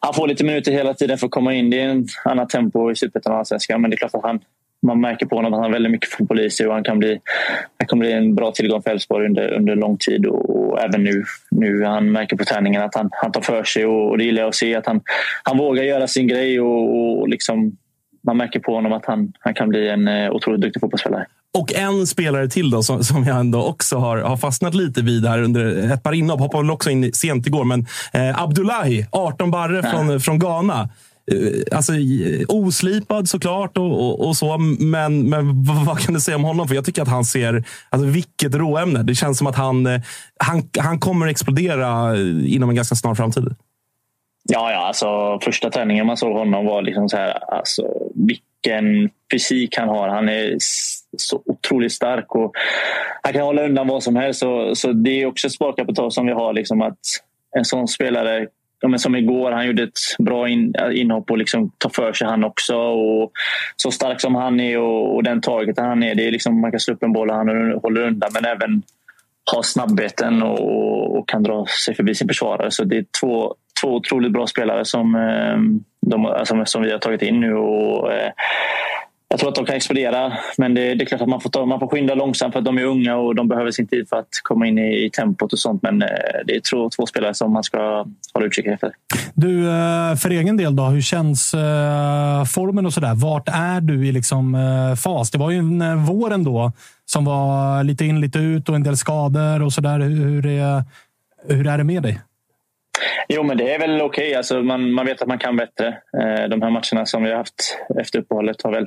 han 0.00 0.14
får 0.14 0.28
lite 0.28 0.44
minuter 0.44 0.72
hela 0.72 0.94
tiden 0.94 1.18
för 1.18 1.26
att 1.26 1.30
komma 1.30 1.54
in. 1.54 1.70
Det 1.70 1.80
är 1.80 1.88
en 1.88 2.06
annat 2.24 2.50
tempo 2.50 2.90
i 2.90 2.96
Superettan 2.96 3.32
och 3.32 3.38
Allsvenskan. 3.38 3.80
Men 3.80 3.90
det 3.90 3.94
är 3.94 3.98
klart 3.98 4.14
att 4.14 4.22
han, 4.22 4.40
man 4.82 5.00
märker 5.00 5.26
på 5.26 5.36
honom 5.36 5.52
att 5.52 5.56
han 5.56 5.64
har 5.64 5.72
väldigt 5.72 5.92
mycket 5.92 6.10
fotboll 6.10 6.40
i 6.40 6.50
sig 6.50 6.66
och 6.66 6.74
han 6.74 6.84
kan 6.84 6.98
bli, 6.98 7.20
han 7.78 7.86
kan 7.86 7.98
bli 7.98 8.12
en 8.12 8.34
bra 8.34 8.52
tillgång 8.52 8.82
för 8.82 8.90
Elfsborg 8.90 9.26
under, 9.26 9.52
under 9.52 9.76
lång 9.76 9.96
tid. 9.96 10.26
Och, 10.26 10.50
och, 10.50 10.82
även 10.82 11.04
nu. 11.04 11.24
nu 11.50 11.84
Han 11.84 12.12
märker 12.12 12.36
på 12.36 12.44
träningen 12.44 12.82
att 12.82 12.94
han, 12.94 13.10
han 13.12 13.32
tar 13.32 13.40
för 13.40 13.64
sig 13.64 13.86
och, 13.86 14.10
och 14.10 14.18
det 14.18 14.24
gillar 14.24 14.42
jag 14.42 14.48
att 14.48 14.54
se. 14.54 14.74
Att 14.74 14.86
han, 14.86 15.00
han 15.42 15.58
vågar 15.58 15.82
göra 15.82 16.06
sin 16.06 16.28
grej 16.28 16.60
och, 16.60 17.18
och 17.20 17.28
liksom 17.28 17.76
man 18.28 18.36
märker 18.36 18.60
på 18.60 18.74
honom 18.74 18.92
att 18.92 19.06
han, 19.06 19.32
han 19.40 19.54
kan 19.54 19.68
bli 19.68 19.88
en 19.88 20.08
eh, 20.08 20.30
otroligt 20.30 20.60
duktig 20.60 20.80
fotbollsspelare. 20.80 21.26
Och 21.58 21.74
en 21.74 22.06
spelare 22.06 22.48
till 22.48 22.70
då, 22.70 22.82
som, 22.82 23.04
som 23.04 23.24
jag 23.24 23.40
ändå 23.40 23.62
också 23.64 23.96
har, 23.96 24.18
har 24.18 24.36
fastnat 24.36 24.74
lite 24.74 25.02
vid 25.02 25.26
här 25.26 25.42
under 25.42 25.92
ett 25.92 26.02
par 26.02 26.12
inhopp. 26.12 26.40
Hoppade 26.40 26.62
väl 26.62 26.70
också 26.70 26.90
in 26.90 27.12
sent 27.12 27.46
igår. 27.46 27.64
Men 27.64 27.86
eh, 28.12 28.42
Abdullahi, 28.42 29.06
18 29.12 29.50
barre 29.50 29.80
ja. 29.84 29.90
från, 29.90 30.20
från 30.20 30.38
Ghana. 30.38 30.88
Eh, 31.32 31.76
alltså, 31.76 31.92
oslipad 32.48 33.28
såklart 33.28 33.76
och, 33.76 33.84
och, 33.84 34.28
och, 34.28 34.36
så, 34.36 34.58
men, 34.58 35.28
men 35.28 35.64
vad, 35.64 35.86
vad, 35.86 35.98
kan 35.98 36.14
du 36.14 36.20
säga 36.20 36.36
om 36.36 36.44
honom? 36.44 36.68
För 36.68 36.74
Jag 36.74 36.84
tycker 36.84 37.02
att 37.02 37.08
han 37.08 37.24
ser... 37.24 37.64
Alltså, 37.90 38.08
vilket 38.08 38.54
råämne! 38.54 39.02
Det 39.02 39.14
känns 39.14 39.38
som 39.38 39.46
att 39.46 39.56
han, 39.56 39.86
eh, 39.86 40.00
han, 40.38 40.62
han 40.78 40.98
kommer 40.98 41.26
explodera 41.26 42.16
inom 42.46 42.70
en 42.70 42.76
ganska 42.76 42.94
snar 42.94 43.14
framtid. 43.14 43.54
Ja, 44.52 44.72
ja 44.72 44.78
alltså, 44.78 45.38
första 45.42 45.70
träningen 45.70 46.06
man 46.06 46.16
såg 46.16 46.36
honom 46.36 46.66
var 46.66 46.82
liksom 46.82 47.08
så 47.08 47.16
här, 47.16 47.54
alltså, 47.54 47.82
vilken 48.14 49.10
fysik 49.32 49.76
han 49.76 49.88
har. 49.88 50.08
Han 50.08 50.28
är 50.28 50.56
så 51.16 51.42
otroligt 51.46 51.92
stark 51.92 52.34
och 52.34 52.52
han 53.22 53.32
kan 53.32 53.42
hålla 53.42 53.64
undan 53.64 53.86
vad 53.86 54.02
som 54.02 54.16
helst. 54.16 54.40
Så, 54.40 54.74
så 54.74 54.92
det 54.92 55.22
är 55.22 55.26
också 55.26 55.46
ett 55.46 55.52
sparkapital 55.52 56.12
som 56.12 56.26
vi 56.26 56.32
har. 56.32 56.52
Liksom 56.52 56.82
att 56.82 56.98
en 57.56 57.64
sån 57.64 57.88
spelare 57.88 58.46
Ja, 58.80 58.98
som 58.98 59.16
igår, 59.16 59.50
han 59.50 59.66
gjorde 59.66 59.82
ett 59.82 59.98
bra 60.18 60.48
in, 60.48 60.74
inhopp 60.92 61.30
och 61.30 61.38
liksom 61.38 61.70
tar 61.78 61.90
för 61.90 62.12
sig 62.12 62.26
han 62.28 62.44
också. 62.44 62.76
Och 62.76 63.32
så 63.76 63.90
stark 63.90 64.20
som 64.20 64.34
han 64.34 64.60
är 64.60 64.78
och, 64.78 65.14
och 65.14 65.22
den 65.22 65.40
taget 65.40 65.78
han 65.78 66.02
är, 66.02 66.14
det 66.14 66.26
är 66.26 66.30
liksom, 66.30 66.60
man 66.60 66.70
kan 66.70 66.80
slå 66.80 66.94
upp 66.94 67.02
en 67.02 67.12
boll 67.12 67.30
och 67.30 67.36
han 67.36 67.72
håller 67.82 68.06
undan. 68.06 68.30
Men 68.32 68.44
även 68.44 68.82
ha 69.54 69.62
snabbheten 69.62 70.42
och, 70.42 71.18
och, 71.18 71.28
kan 71.28 71.42
dra 71.42 71.66
sig 71.84 71.94
förbi 71.94 72.14
sin 72.14 72.28
försvarare. 72.28 72.70
Så 72.70 72.84
det 72.84 72.96
är 72.96 73.04
två 73.20 73.54
två 73.80 73.94
otroligt 73.94 74.32
bra 74.32 74.46
spelare 74.46 74.84
som, 74.84 75.14
ehm, 75.14 75.80
de, 76.06 76.26
alltså, 76.26 76.62
som 76.64 76.82
vi 76.82 76.92
har 76.92 76.98
tagit 76.98 77.22
in 77.22 77.40
nu. 77.40 77.54
Och, 77.54 78.12
eh, 78.12 78.32
jag 79.30 79.40
tror 79.40 79.48
att 79.48 79.54
de 79.54 79.66
kan 79.66 79.76
explodera, 79.76 80.32
men 80.58 80.74
det, 80.74 80.94
det, 80.94 81.04
är 81.04 81.06
klart 81.06 81.20
att 81.20 81.28
man 81.28 81.40
får, 81.40 81.50
ta, 81.50 81.66
man 81.66 81.80
får 81.80 81.86
skynda 81.86 82.14
långsamt 82.14 82.52
för 82.52 82.58
att 82.58 82.64
de 82.64 82.78
är 82.78 82.84
unga 82.84 83.16
och 83.16 83.34
de 83.34 83.48
behöver 83.48 83.70
sin 83.70 83.86
tid 83.86 84.08
för 84.08 84.16
att 84.16 84.28
komma 84.42 84.66
in 84.66 84.78
i, 84.78 85.04
i 85.04 85.10
tempot 85.10 85.52
och 85.52 85.58
sånt. 85.58 85.82
Men 85.82 86.02
eh, 86.02 86.08
det 86.46 86.56
är 86.56 86.60
två, 86.70 86.90
två 86.96 87.06
spelare 87.06 87.34
som 87.34 87.52
man 87.52 87.62
ska 87.62 88.06
hålla 88.34 88.46
utkik 88.46 88.66
efter. 88.66 88.92
Du, 89.34 89.70
eh, 89.70 90.14
för 90.14 90.30
egen 90.30 90.56
del 90.56 90.76
då, 90.76 90.82
hur 90.82 91.00
känns 91.00 91.54
eh, 91.54 92.44
formen 92.44 92.86
och 92.86 92.92
sådär? 92.92 93.14
Vart 93.14 93.48
är 93.48 93.80
du 93.80 94.06
i 94.06 94.12
liksom 94.12 94.54
eh, 94.54 94.96
fas? 94.96 95.30
Det 95.30 95.38
var 95.38 95.50
ju 95.50 95.58
en 95.58 96.04
vår 96.04 96.32
ändå 96.32 96.72
som 97.04 97.24
var 97.24 97.84
lite 97.84 98.04
in, 98.04 98.20
lite 98.20 98.38
ut 98.38 98.68
och 98.68 98.74
en 98.74 98.82
del 98.82 98.96
skador 98.96 99.62
och 99.62 99.72
sådär. 99.72 99.98
Hur 99.98 100.46
är, 100.46 100.82
hur 101.48 101.66
är 101.66 101.78
det 101.78 101.84
med 101.84 102.02
dig? 102.02 102.20
Jo, 103.34 103.42
men 103.42 103.56
det 103.56 103.74
är 103.74 103.78
väl 103.78 104.02
okej. 104.02 104.26
Okay. 104.26 104.34
Alltså, 104.34 104.62
man, 104.62 104.92
man 104.92 105.06
vet 105.06 105.22
att 105.22 105.28
man 105.28 105.38
kan 105.38 105.56
bättre. 105.56 105.86
Eh, 105.88 106.48
de 106.48 106.62
här 106.62 106.70
matcherna 106.70 107.06
som 107.06 107.22
vi 107.22 107.30
har 107.30 107.36
haft 107.36 107.78
efter 108.00 108.18
uppehållet 108.18 108.62
har 108.62 108.72
väl, 108.72 108.86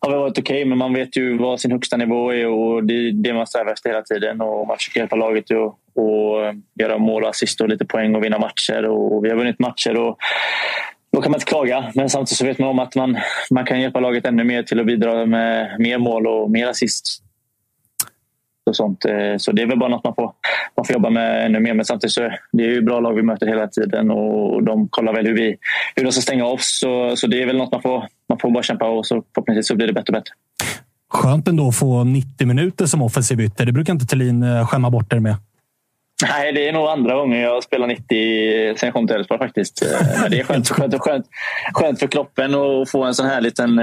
har 0.00 0.10
väl 0.10 0.20
varit 0.20 0.38
okej, 0.38 0.56
okay, 0.56 0.64
men 0.64 0.78
man 0.78 0.94
vet 0.94 1.16
ju 1.16 1.38
vad 1.38 1.60
sin 1.60 1.72
högsta 1.72 1.96
nivå 1.96 2.32
är 2.32 2.46
och 2.46 2.84
det 2.84 2.94
är 2.94 3.12
det 3.12 3.32
man 3.32 3.46
strävar 3.46 3.72
efter 3.72 3.90
hela 3.90 4.02
tiden. 4.02 4.40
Och 4.40 4.66
man 4.66 4.76
försöker 4.76 5.00
hjälpa 5.00 5.16
laget 5.16 5.50
att 5.50 5.74
och 5.94 6.54
göra 6.80 6.98
mål 6.98 7.22
och 7.22 7.28
assist 7.28 7.60
och 7.60 7.68
lite 7.68 7.84
poäng 7.84 8.14
och 8.14 8.24
vinna 8.24 8.38
matcher. 8.38 8.84
Och 8.84 9.24
vi 9.24 9.30
har 9.30 9.36
vunnit 9.36 9.58
matcher 9.58 9.96
och 9.96 10.18
då 11.12 11.20
kan 11.20 11.30
man 11.30 11.38
inte 11.38 11.50
klaga. 11.50 11.92
Men 11.94 12.10
samtidigt 12.10 12.38
så 12.38 12.46
vet 12.46 12.58
man 12.58 12.68
om 12.68 12.78
att 12.78 12.94
man, 12.94 13.18
man 13.50 13.64
kan 13.64 13.80
hjälpa 13.80 14.00
laget 14.00 14.24
ännu 14.26 14.44
mer 14.44 14.62
till 14.62 14.80
att 14.80 14.86
bidra 14.86 15.26
med 15.26 15.80
mer 15.80 15.98
mål 15.98 16.26
och 16.26 16.50
mer 16.50 16.66
assist 16.66 17.22
och 18.66 18.76
sånt. 18.76 19.04
Eh, 19.04 19.36
så 19.38 19.52
det 19.52 19.62
är 19.62 19.66
väl 19.66 19.78
bara 19.78 19.88
något 19.88 20.04
man 20.04 20.14
får, 20.14 20.32
man 20.76 20.86
får 20.86 20.94
jobba 20.94 21.10
med 21.10 21.46
ännu 21.46 21.60
mer. 21.60 21.74
Men 21.74 21.84
samtidigt 21.84 22.12
så 22.12 22.20
det 22.52 22.64
är 22.64 22.68
ju 22.68 22.82
bra 22.82 23.00
lag 23.00 23.14
vi 23.14 23.22
möter 23.22 23.46
hela 23.46 23.66
tiden 23.66 24.10
och 24.10 24.62
de 24.62 24.88
kollar 24.88 25.12
väl 25.12 25.26
hur, 25.26 25.34
vi, 25.34 25.56
hur 25.94 26.04
de 26.04 26.12
ska 26.12 26.20
stänga 26.20 26.44
oss. 26.44 26.78
Så, 26.80 27.16
så 27.16 27.26
det 27.26 27.42
är 27.42 27.46
väl 27.46 27.56
något 27.56 27.72
man 27.72 27.82
får, 27.82 28.04
man 28.28 28.38
får 28.38 28.50
bara 28.50 28.62
kämpa 28.62 28.88
och 28.88 29.06
så 29.06 29.22
förhoppningsvis 29.34 29.68
så 29.68 29.76
blir 29.76 29.86
det 29.86 29.92
bättre 29.92 30.10
och 30.10 30.14
bättre. 30.14 30.34
Skönt 31.12 31.48
ändå 31.48 31.68
att 31.68 31.76
få 31.76 32.04
90 32.04 32.46
minuter 32.46 32.86
som 32.86 33.02
offensiv 33.02 33.40
ytter. 33.40 33.66
Det 33.66 33.72
brukar 33.72 33.92
inte 33.92 34.06
Thelin 34.06 34.42
eh, 34.42 34.66
skämma 34.66 34.90
bort 34.90 35.12
er 35.12 35.18
med. 35.18 35.36
Nej, 36.28 36.52
det 36.52 36.68
är 36.68 36.72
nog 36.72 36.88
andra 36.88 37.14
gången 37.14 37.40
jag 37.40 37.62
spelar 37.62 37.86
90 37.86 38.76
sen 38.76 38.86
jag 38.86 38.92
kom 38.92 39.06
till 39.06 39.16
Elfsborg 39.16 39.38
faktiskt. 39.38 39.82
Eh, 39.82 40.20
men 40.22 40.30
det 40.30 40.40
är 40.40 40.44
skönt, 40.44 40.68
skönt, 40.68 40.94
skönt, 40.98 41.26
skönt 41.72 41.98
för 41.98 42.06
kroppen 42.06 42.54
att 42.54 42.90
få 42.90 43.04
en 43.04 43.14
sån 43.14 43.26
här 43.26 43.40
liten 43.40 43.80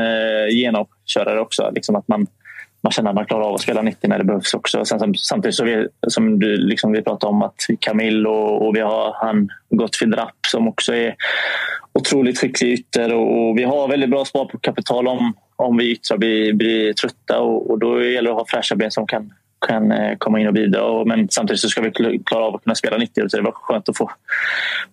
genomkörare 0.52 1.40
också. 1.40 1.72
Liksom 1.76 1.96
att 1.96 2.08
man, 2.08 2.28
man 2.84 2.92
känner 2.92 3.10
att 3.10 3.16
man 3.16 3.26
klarar 3.26 3.44
av 3.44 3.56
att 3.56 3.62
spela 3.62 3.82
90 3.82 4.10
när 4.10 4.18
det 4.18 4.24
behövs 4.24 4.54
också. 4.54 4.86
Sen, 4.86 5.14
samtidigt 5.18 5.56
så 5.56 5.64
vi, 5.64 5.88
som 6.08 6.40
du, 6.40 6.58
liksom 6.58 6.92
vi 6.92 7.02
pratade 7.02 7.30
om 7.30 7.42
att 7.42 7.66
Camille 7.80 8.30
och, 8.30 8.68
och 8.68 8.76
vi 8.76 8.80
har 8.80 9.16
han 9.22 9.50
Gottfried 9.70 10.18
Rapp 10.18 10.46
som 10.52 10.68
också 10.68 10.94
är 10.94 11.16
otroligt 11.94 12.40
skicklig 12.40 12.74
ytter 12.74 13.14
och, 13.14 13.50
och 13.50 13.58
vi 13.58 13.64
har 13.64 13.88
väldigt 13.88 14.10
bra 14.10 14.26
sparkapital 14.26 15.08
om, 15.08 15.34
om 15.56 15.78
vi 15.78 15.92
yttrar 15.92 16.18
blir, 16.18 16.54
blir 16.54 16.94
trötta 16.94 17.40
och, 17.40 17.72
och 17.72 17.80
då 17.80 18.04
gäller 18.04 18.30
det 18.30 18.36
att 18.36 18.52
ha 18.52 18.58
fräscha 18.58 18.76
ben 18.76 18.92
som 18.92 19.08
kan, 19.08 19.34
kan 19.68 19.92
eh, 19.92 20.18
komma 20.18 20.40
in 20.40 20.48
och 20.48 20.54
bidra. 20.54 21.06
Men 21.06 21.30
samtidigt 21.30 21.60
så 21.60 21.70
ska 21.70 21.82
vi 21.82 22.20
klara 22.26 22.46
av 22.46 22.56
att 22.56 22.64
kunna 22.64 22.76
spela 22.76 22.98
90 22.98 23.30
så 23.30 23.38
det 23.38 23.44
var 23.44 23.52
skönt 23.52 23.90
att 23.90 23.98
få, 23.98 24.12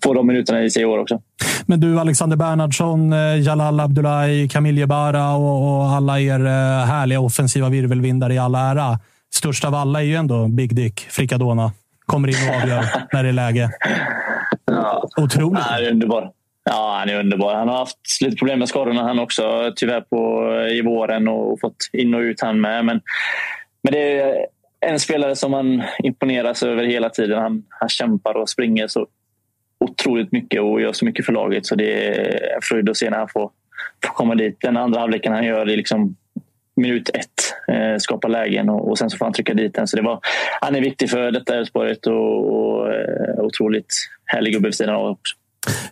få 0.05 0.15
de 0.15 0.27
minuterna 0.27 0.62
i 0.62 0.70
sig 0.70 0.82
i 0.82 0.85
år 0.85 0.98
också. 0.98 1.20
Men 1.66 1.81
du, 1.81 2.01
Alexander 2.01 2.36
Bernhardsson, 2.36 3.12
eh, 3.12 3.41
Jalal 3.41 3.81
Abdullahi, 3.81 4.49
Kamil 4.49 4.78
Jebara 4.78 5.35
och, 5.35 5.77
och 5.77 5.85
alla 5.85 6.20
er 6.20 6.41
eh, 6.47 6.86
härliga 6.86 7.20
offensiva 7.20 7.69
virvelvindar 7.69 8.32
i 8.32 8.39
all 8.39 8.55
ära. 8.55 8.99
Störst 9.35 9.65
av 9.65 9.74
alla 9.74 10.01
är 10.01 10.05
ju 10.05 10.15
ändå 10.15 10.49
Big 10.49 10.77
Dick, 10.77 11.01
Frikadona. 11.01 11.73
Kommer 12.07 12.28
in 12.28 12.49
och 12.49 12.62
avgör 12.62 12.85
när 13.12 13.23
det 13.23 13.28
är 13.28 13.32
läge. 13.32 13.70
Ja. 14.65 15.09
Otroligt. 15.16 15.62
Han 15.62 15.85
är 15.85 15.91
underbar. 15.91 16.31
Ja, 16.65 16.97
han 16.99 17.09
är 17.09 17.20
underbar. 17.20 17.55
Han 17.55 17.69
har 17.69 17.78
haft 17.78 18.20
lite 18.20 18.36
problem 18.36 18.59
med 18.59 18.69
skadorna 18.69 19.03
han 19.03 19.19
också, 19.19 19.73
tyvärr 19.77 20.01
på, 20.01 20.51
i 20.70 20.82
våren 20.82 21.28
och 21.28 21.61
fått 21.61 21.77
in 21.93 22.15
och 22.15 22.20
ut 22.20 22.41
han 22.41 22.61
med. 22.61 22.85
Men, 22.85 23.01
men 23.82 23.93
det 23.93 24.20
är 24.20 24.47
en 24.86 25.01
spelare 25.01 25.36
som 25.36 25.51
man 25.51 25.82
imponeras 25.99 26.62
över 26.62 26.85
hela 26.85 27.09
tiden. 27.09 27.43
Han, 27.43 27.62
han 27.69 27.89
kämpar 27.89 28.35
och 28.35 28.49
springer 28.49 28.89
så 28.89 29.07
otroligt 29.85 30.32
mycket 30.32 30.61
och 30.61 30.81
gör 30.81 30.93
så 30.93 31.05
mycket 31.05 31.27
för 31.27 31.32
laget. 31.32 31.66
Så 31.66 31.74
det 31.74 32.06
är 32.06 32.55
en 32.55 32.62
fröjd 32.62 32.89
att 32.89 32.97
se 32.97 33.11
när 33.11 33.19
han 33.19 33.28
får, 33.28 33.51
får 34.06 34.15
komma 34.15 34.35
dit. 34.35 34.56
Den 34.61 34.77
andra 34.77 35.01
halvleken 35.01 35.32
han 35.32 35.44
gör 35.44 35.70
i 35.70 35.77
liksom 35.77 36.16
minut 36.77 37.09
ett. 37.09 37.74
Eh, 37.77 37.97
skapar 37.98 38.28
lägen 38.28 38.69
och, 38.69 38.89
och, 38.89 38.98
sen 38.98 39.11
så 39.11 39.16
får 39.16 39.27
han 39.27 39.32
trycka 39.32 39.55
dit 39.55 39.74
den. 39.74 39.86
Så 39.86 39.97
det 39.97 40.02
var, 40.02 40.20
han 40.61 40.74
är 40.74 40.81
viktig 40.81 41.11
för 41.11 41.31
detta 41.31 41.56
Elfsborget 41.56 42.06
och, 42.06 42.56
och 42.56 42.94
eh, 42.94 43.39
otroligt 43.39 43.94
härlig 44.24 44.52
gubbe 44.52 44.69
vid 44.69 44.74
sidan 44.74 44.94
av 44.94 45.11
också. 45.11 45.36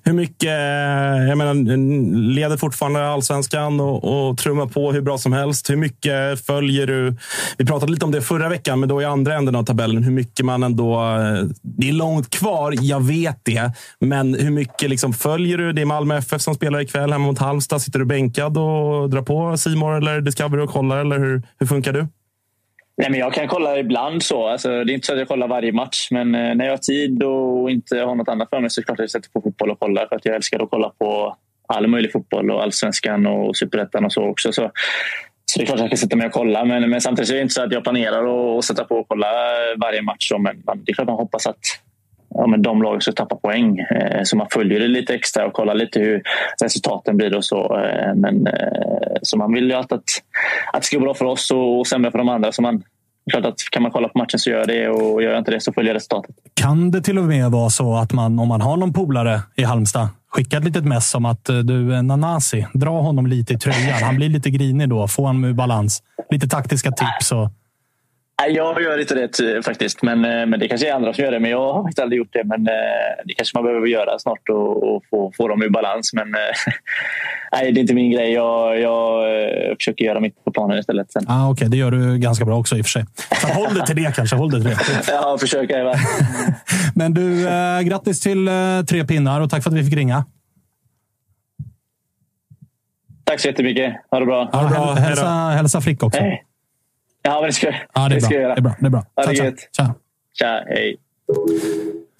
Hur 0.03 0.13
mycket, 0.13 0.49
eh, 0.49 1.29
jag 1.29 1.39
menar, 1.39 1.77
leder 2.35 2.57
fortfarande 2.57 3.09
allsvenskan 3.09 3.81
och, 3.81 4.29
och 4.29 4.39
trummar 4.39 4.67
på 4.67 4.93
hur 4.93 5.01
bra 5.01 5.19
som 5.19 5.33
helst. 5.33 5.71
Hur 5.71 5.77
mycket 5.77 6.47
följer 6.47 6.87
du? 6.87 7.17
Vi 7.59 7.67
pratade 7.67 7.93
lite 7.93 8.05
om 8.05 8.13
det 8.13 8.23
förra 8.23 8.49
veckan, 8.49 8.81
men 8.81 8.89
då 8.89 9.03
i 9.03 9.05
andra 9.05 9.35
änden 9.35 9.57
av 9.57 9.65
tabellen. 9.65 10.03
Hur 10.03 10.13
mycket 10.13 10.47
man 10.47 10.63
ändå... 10.63 10.95
Eh, 10.95 11.45
det 11.63 11.89
är 11.89 11.93
långt 11.93 12.31
kvar, 12.31 12.75
jag 12.81 13.07
vet 13.07 13.41
det. 13.43 13.73
Men 14.01 14.35
hur 14.35 14.51
mycket 14.51 14.91
liksom 14.91 15.13
följer 15.13 15.59
du? 15.59 15.73
Det 15.73 15.83
är 15.83 15.87
Malmö 15.87 16.17
FF 16.17 16.43
som 16.43 16.55
spelar 16.55 16.81
ikväll 16.81 17.13
hemma 17.13 17.27
mot 17.27 17.39
Halmstad. 17.39 17.83
Sitter 17.83 17.99
du 17.99 18.05
bänkad 18.05 18.59
och 18.59 19.11
drar 19.11 19.23
på 19.23 19.57
Simor 19.57 19.97
eller 19.97 20.21
Discovery 20.21 20.63
och 20.63 20.71
kollar? 20.71 20.99
Eller 20.99 21.19
hur, 21.19 21.43
hur 21.59 21.67
funkar 21.67 21.93
du? 21.93 22.07
Nej, 22.97 23.11
men 23.11 23.21
jag 23.21 23.35
kan 23.35 23.49
kolla 23.49 23.79
ibland. 23.79 24.23
så. 24.23 24.49
Alltså, 24.49 24.85
det 24.85 24.93
är 24.93 24.95
inte 24.95 25.07
så 25.07 25.13
att 25.13 25.19
jag 25.19 25.29
kollar 25.29 25.49
varje 25.49 25.73
match, 25.73 26.09
men 26.11 26.35
eh, 26.35 26.55
när 26.55 26.65
jag 26.65 26.73
har 26.73 26.79
tid 26.79 27.23
och 27.23 27.71
inte 27.71 27.99
har 27.99 28.15
något 28.15 28.29
annat 28.29 28.51
för 28.51 28.61
mig 28.61 28.71
så 28.71 28.81
är 28.81 28.83
det 28.83 28.87
klart 28.87 28.99
att 28.99 29.03
jag 29.03 29.11
sätter 29.11 29.31
på 29.31 29.41
fotboll 29.41 29.71
och 29.71 29.81
kollar. 29.81 30.07
För 30.07 30.17
att 30.17 30.25
jag 30.25 30.35
älskar 30.35 30.63
att 30.63 30.71
kolla 30.71 30.93
på 30.99 31.37
all 31.67 31.87
möjlig 31.87 32.13
fotboll 32.13 32.51
och 32.51 32.63
allsvenskan 32.63 33.27
och 33.27 33.57
superettan 33.57 34.05
och 34.05 34.13
så 34.13 34.23
också. 34.25 34.53
Så, 34.53 34.71
så 35.45 35.59
det 35.59 35.65
är 35.65 35.67
klart 35.67 35.77
att 35.77 35.81
jag 35.81 35.91
kan 35.91 35.99
sätta 35.99 36.17
mig 36.17 36.27
och 36.27 36.33
kolla. 36.33 36.65
Men, 36.65 36.91
men 36.91 37.01
samtidigt 37.01 37.31
är 37.31 37.35
det 37.35 37.43
inte 37.43 37.55
så 37.55 37.63
att 37.63 37.73
jag 37.73 37.83
planerar 37.83 38.59
att 38.59 38.65
sätta 38.65 38.85
på 38.85 38.97
och 38.97 39.09
kolla 39.09 39.27
varje 39.77 40.03
match. 40.03 40.33
Men 40.39 40.63
det 40.85 40.93
är 40.93 40.95
klart 40.95 41.09
man 41.09 41.17
hoppas 41.17 41.47
att 41.47 41.59
ja, 42.35 42.47
men 42.47 42.63
de 42.63 42.83
lag 42.83 43.03
ska 43.03 43.13
tappa 43.13 43.37
poäng. 43.37 43.79
Eh, 43.79 44.23
så 44.25 44.37
man 44.37 44.47
följer 44.51 44.81
det 44.81 44.89
lite 44.89 45.15
extra 45.15 45.47
och 45.47 45.53
kollar 45.53 45.75
lite 45.75 46.01
hur 46.01 46.23
resultaten 46.63 47.17
blir 47.17 47.37
och 47.37 47.45
så. 47.45 47.79
Eh, 47.79 48.15
men, 48.15 48.47
eh, 48.47 48.53
så 49.23 49.39
man 49.39 49.53
vill 49.53 49.65
ju 49.65 49.73
alltid 49.73 49.99
att, 49.99 50.05
att 50.73 50.81
det 50.81 50.87
ska 50.87 50.97
gå 50.97 51.05
bra 51.05 51.15
för 51.15 51.25
oss 51.25 51.51
och, 51.51 51.79
och 51.79 51.87
sämre 51.87 52.11
för 52.11 52.19
de 52.19 52.29
andra. 52.29 52.53
Så 52.53 52.63
man, 52.63 52.83
klart 53.31 53.45
att 53.45 53.59
kan 53.71 53.83
man 53.83 53.93
kolla 53.93 54.09
på 54.09 54.19
matchen 54.19 54.39
så 54.39 54.51
gör 54.51 54.59
jag 54.59 54.69
det 54.69 54.89
och 54.89 55.23
gör 55.23 55.31
jag 55.31 55.41
inte 55.41 55.51
det 55.51 55.61
så 55.61 55.73
följer 55.73 55.91
jag 55.91 55.97
resultatet. 55.97 56.37
Kan 56.55 56.91
det 56.91 57.01
till 57.01 57.19
och 57.19 57.25
med 57.25 57.51
vara 57.51 57.71
så 57.71 57.95
att 57.95 58.13
man, 58.13 58.39
om 58.39 58.49
man 58.49 58.61
har 58.61 58.77
någon 58.77 58.93
polare 58.93 59.41
i 59.57 59.63
Halmstad, 59.63 60.09
skickar 60.29 60.59
ett 60.59 60.65
litet 60.65 60.85
mess 60.85 61.15
om 61.15 61.25
att 61.25 61.49
eh, 61.49 61.59
du, 61.59 61.95
eh, 61.95 62.03
Nanasi, 62.03 62.67
dra 62.75 63.01
honom 63.01 63.27
lite 63.27 63.55
i 63.55 63.59
tröjan. 63.59 64.03
Han 64.03 64.17
blir 64.17 64.29
lite 64.29 64.51
grinig 64.51 64.89
då. 64.89 65.09
Få 65.09 65.27
honom 65.27 65.45
ur 65.45 65.53
balans. 65.53 66.03
Lite 66.31 66.49
taktiska 66.49 66.91
tips. 66.91 67.33
Och... 67.33 67.51
Jag 68.49 68.83
gör 68.83 68.99
inte 68.99 69.15
det 69.15 69.63
faktiskt, 69.63 70.03
men, 70.03 70.25
eh, 70.25 70.47
men 70.47 70.61
det 70.61 70.69
kanske 70.69 70.89
är 70.89 70.95
andra 70.95 71.15
som 71.15 71.25
gör 71.25 71.33
det. 71.33 71.41
Men 71.41 71.51
jag 71.51 71.73
har 71.73 71.89
inte 71.89 72.03
aldrig 72.03 72.19
gjort 72.19 72.33
det. 72.33 72.45
Men 72.45 72.67
eh, 72.67 72.73
det 73.25 73.35
kanske 73.35 73.59
man 73.59 73.65
behöver 73.65 73.87
göra 73.87 74.19
snart 74.19 74.49
och, 74.49 74.95
och 74.95 75.03
få, 75.11 75.33
få 75.37 75.49
dem 75.49 75.63
i 75.63 75.69
balans. 75.69 76.13
Men 76.13 76.35
eh, 76.35 76.41
nej, 77.53 77.73
det 77.73 77.81
är 77.81 77.83
inte 77.83 77.95
min 77.95 78.11
grej. 78.11 78.33
Jag, 78.33 78.81
jag 78.81 79.25
försöker 79.77 80.05
göra 80.05 80.21
mitt 80.21 80.45
på 80.45 80.51
planen 80.51 80.79
istället. 80.79 81.13
Sen. 81.13 81.25
Ah, 81.29 81.51
Okej, 81.51 81.53
okay. 81.53 81.69
det 81.69 81.77
gör 81.77 81.91
du 81.91 82.19
ganska 82.19 82.45
bra 82.45 82.59
också 82.59 82.77
i 82.77 82.81
och 82.81 82.87
för 82.87 82.91
sig. 82.91 83.05
Så 83.41 83.47
håll 83.47 83.75
dig 83.75 83.87
till 83.87 83.97
det 83.97 84.13
kanske. 84.17 84.37
Håll 84.37 84.51
dig 84.51 84.61
till 84.61 84.71
det. 84.71 84.79
ja, 85.09 85.37
försöker 85.41 85.79
jag. 85.79 85.97
men 86.95 87.15
du, 87.15 87.49
eh, 87.49 87.81
grattis 87.81 88.21
till 88.21 88.49
eh, 88.49 88.55
tre 88.89 89.05
pinnar 89.05 89.41
och 89.41 89.51
tack 89.51 89.63
för 89.63 89.71
att 89.71 89.77
vi 89.77 89.85
fick 89.85 89.95
ringa. 89.95 90.25
Tack 93.25 93.41
så 93.41 93.49
jättemycket. 93.49 93.95
Ha 94.11 94.21
det 94.21 94.27
bra. 94.27 94.45
Ha 94.53 94.63
det 94.63 94.69
bra. 94.69 94.95
Hälsa, 94.95 95.29
hälsa 95.29 95.81
Frick 95.81 96.03
också. 96.03 96.21
Hej. 96.21 96.45
Ja, 97.23 97.41
men 97.41 97.47
det 97.47 97.53
ska, 97.53 97.67
ja, 97.67 97.75
det, 97.95 98.01
är 98.01 98.09
det 98.09 98.21
ska 98.21 98.35
jag 98.35 98.43
göra. 98.43 98.55
Det 98.55 98.61
är 98.61 98.63
bra. 98.63 98.75
Det 98.81 98.87
är 98.87 98.91
bra. 98.91 99.05
Ha 99.17 99.25
det 99.27 99.37
Tja, 99.37 99.53
tja. 99.77 99.95
Tja, 100.39 100.63
hej. 100.67 100.97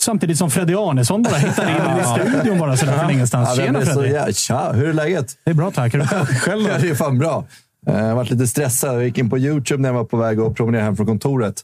Samtidigt 0.01 0.39
som 0.39 0.51
Freddy 0.51 0.75
Arnesson 0.75 1.23
bara 1.23 1.35
hittar 1.35 1.71
in 1.71 2.01
i 2.01 2.31
studion 2.31 2.59
bara 2.59 2.77
sådär 2.77 2.99
från 2.99 3.11
ingenstans. 3.11 3.49
Ja, 3.59 3.65
Tjena 3.65 3.87
så, 3.87 4.01
Freddy! 4.01 4.15
ja, 4.15 4.33
tja, 4.33 4.73
hur 4.73 4.89
är 4.89 4.93
läget? 4.93 5.27
Det 5.45 5.51
är 5.51 5.55
bra 5.55 5.71
tack. 5.71 5.93
Själv 6.41 6.65
då? 6.69 6.71
Det 6.81 6.89
är 6.89 6.95
fan 6.95 7.19
bra. 7.19 7.45
Eh, 7.87 7.95
Jag 7.99 8.05
har 8.05 8.15
varit 8.15 8.31
lite 8.31 8.47
stressad. 8.47 8.95
Jag 8.95 9.05
gick 9.05 9.19
in 9.19 9.31
på 9.31 9.39
YouTube 9.39 9.83
när 9.83 9.89
jag 9.89 9.95
var 9.95 10.05
på 10.05 10.17
väg 10.17 10.41
att 10.41 10.55
promenera 10.55 10.83
hem 10.83 10.97
från 10.97 11.07
kontoret. 11.07 11.55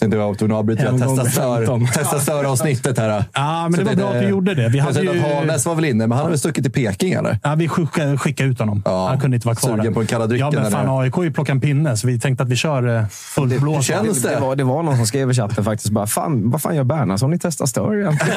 Tänkte 0.00 0.16
jag 0.18 0.30
att 0.30 0.42
avbryta 0.42 0.82
det 0.82 0.90
här 0.90 1.16
testa 1.16 1.78
testa 2.00 2.18
stör-avsnittet 2.20 2.98
här. 2.98 3.24
Ja, 3.34 3.68
men 3.68 3.80
det 3.80 3.84
var 3.84 3.94
bra 3.94 4.08
att 4.12 4.20
du 4.20 4.28
gjorde 4.28 4.54
det. 4.54 4.68
Vi 4.68 4.78
hade 4.78 5.00
ju... 5.00 5.20
Hannes 5.20 5.66
var 5.66 5.74
väl 5.74 5.84
inne, 5.84 6.06
men 6.06 6.18
han 6.18 6.26
hade 6.26 6.38
stuckit 6.38 6.64
till 6.64 6.72
Peking 6.72 7.12
eller? 7.12 7.38
Ja, 7.42 7.54
vi 7.54 7.68
skickade, 7.68 8.18
skickade 8.18 8.50
ut 8.50 8.58
honom. 8.58 8.82
Ja, 8.84 9.08
han 9.08 9.20
kunde 9.20 9.34
inte 9.34 9.46
vara 9.46 9.56
kvar. 9.56 9.76
Sugen 9.76 9.94
på 9.94 10.00
den 10.00 10.06
kalla 10.06 10.26
drycken. 10.26 10.50
Ja, 10.52 10.60
men 10.60 10.70
fan, 10.70 11.00
AIK 11.00 11.14
har 11.14 11.22
ju 11.22 11.32
plockat 11.32 11.54
en 11.54 11.60
pinne, 11.60 11.96
så 11.96 12.06
vi 12.06 12.20
tänkte 12.20 12.42
att 12.42 12.48
vi 12.48 12.56
kör 12.56 12.96
eh, 12.96 13.06
full 13.08 13.60
blås. 13.60 13.76
Hur 13.76 13.82
känns 13.82 14.22
det? 14.22 14.34
Det 14.34 14.40
var, 14.40 14.56
det 14.56 14.64
var 14.64 14.82
någon 14.82 14.96
som 14.96 15.06
skrev 15.06 15.30
i 15.30 15.34
chatten 15.34 15.64
faktiskt 15.64 15.90
bara, 15.90 16.06
fan, 16.06 16.50
vad 16.50 16.62
fan 16.62 16.76
gör 16.76 16.84
Bernhardsson 16.84 17.34
i 17.34 17.38
Testa 17.38 17.66
Stör 17.66 17.96
igen? 17.96 18.18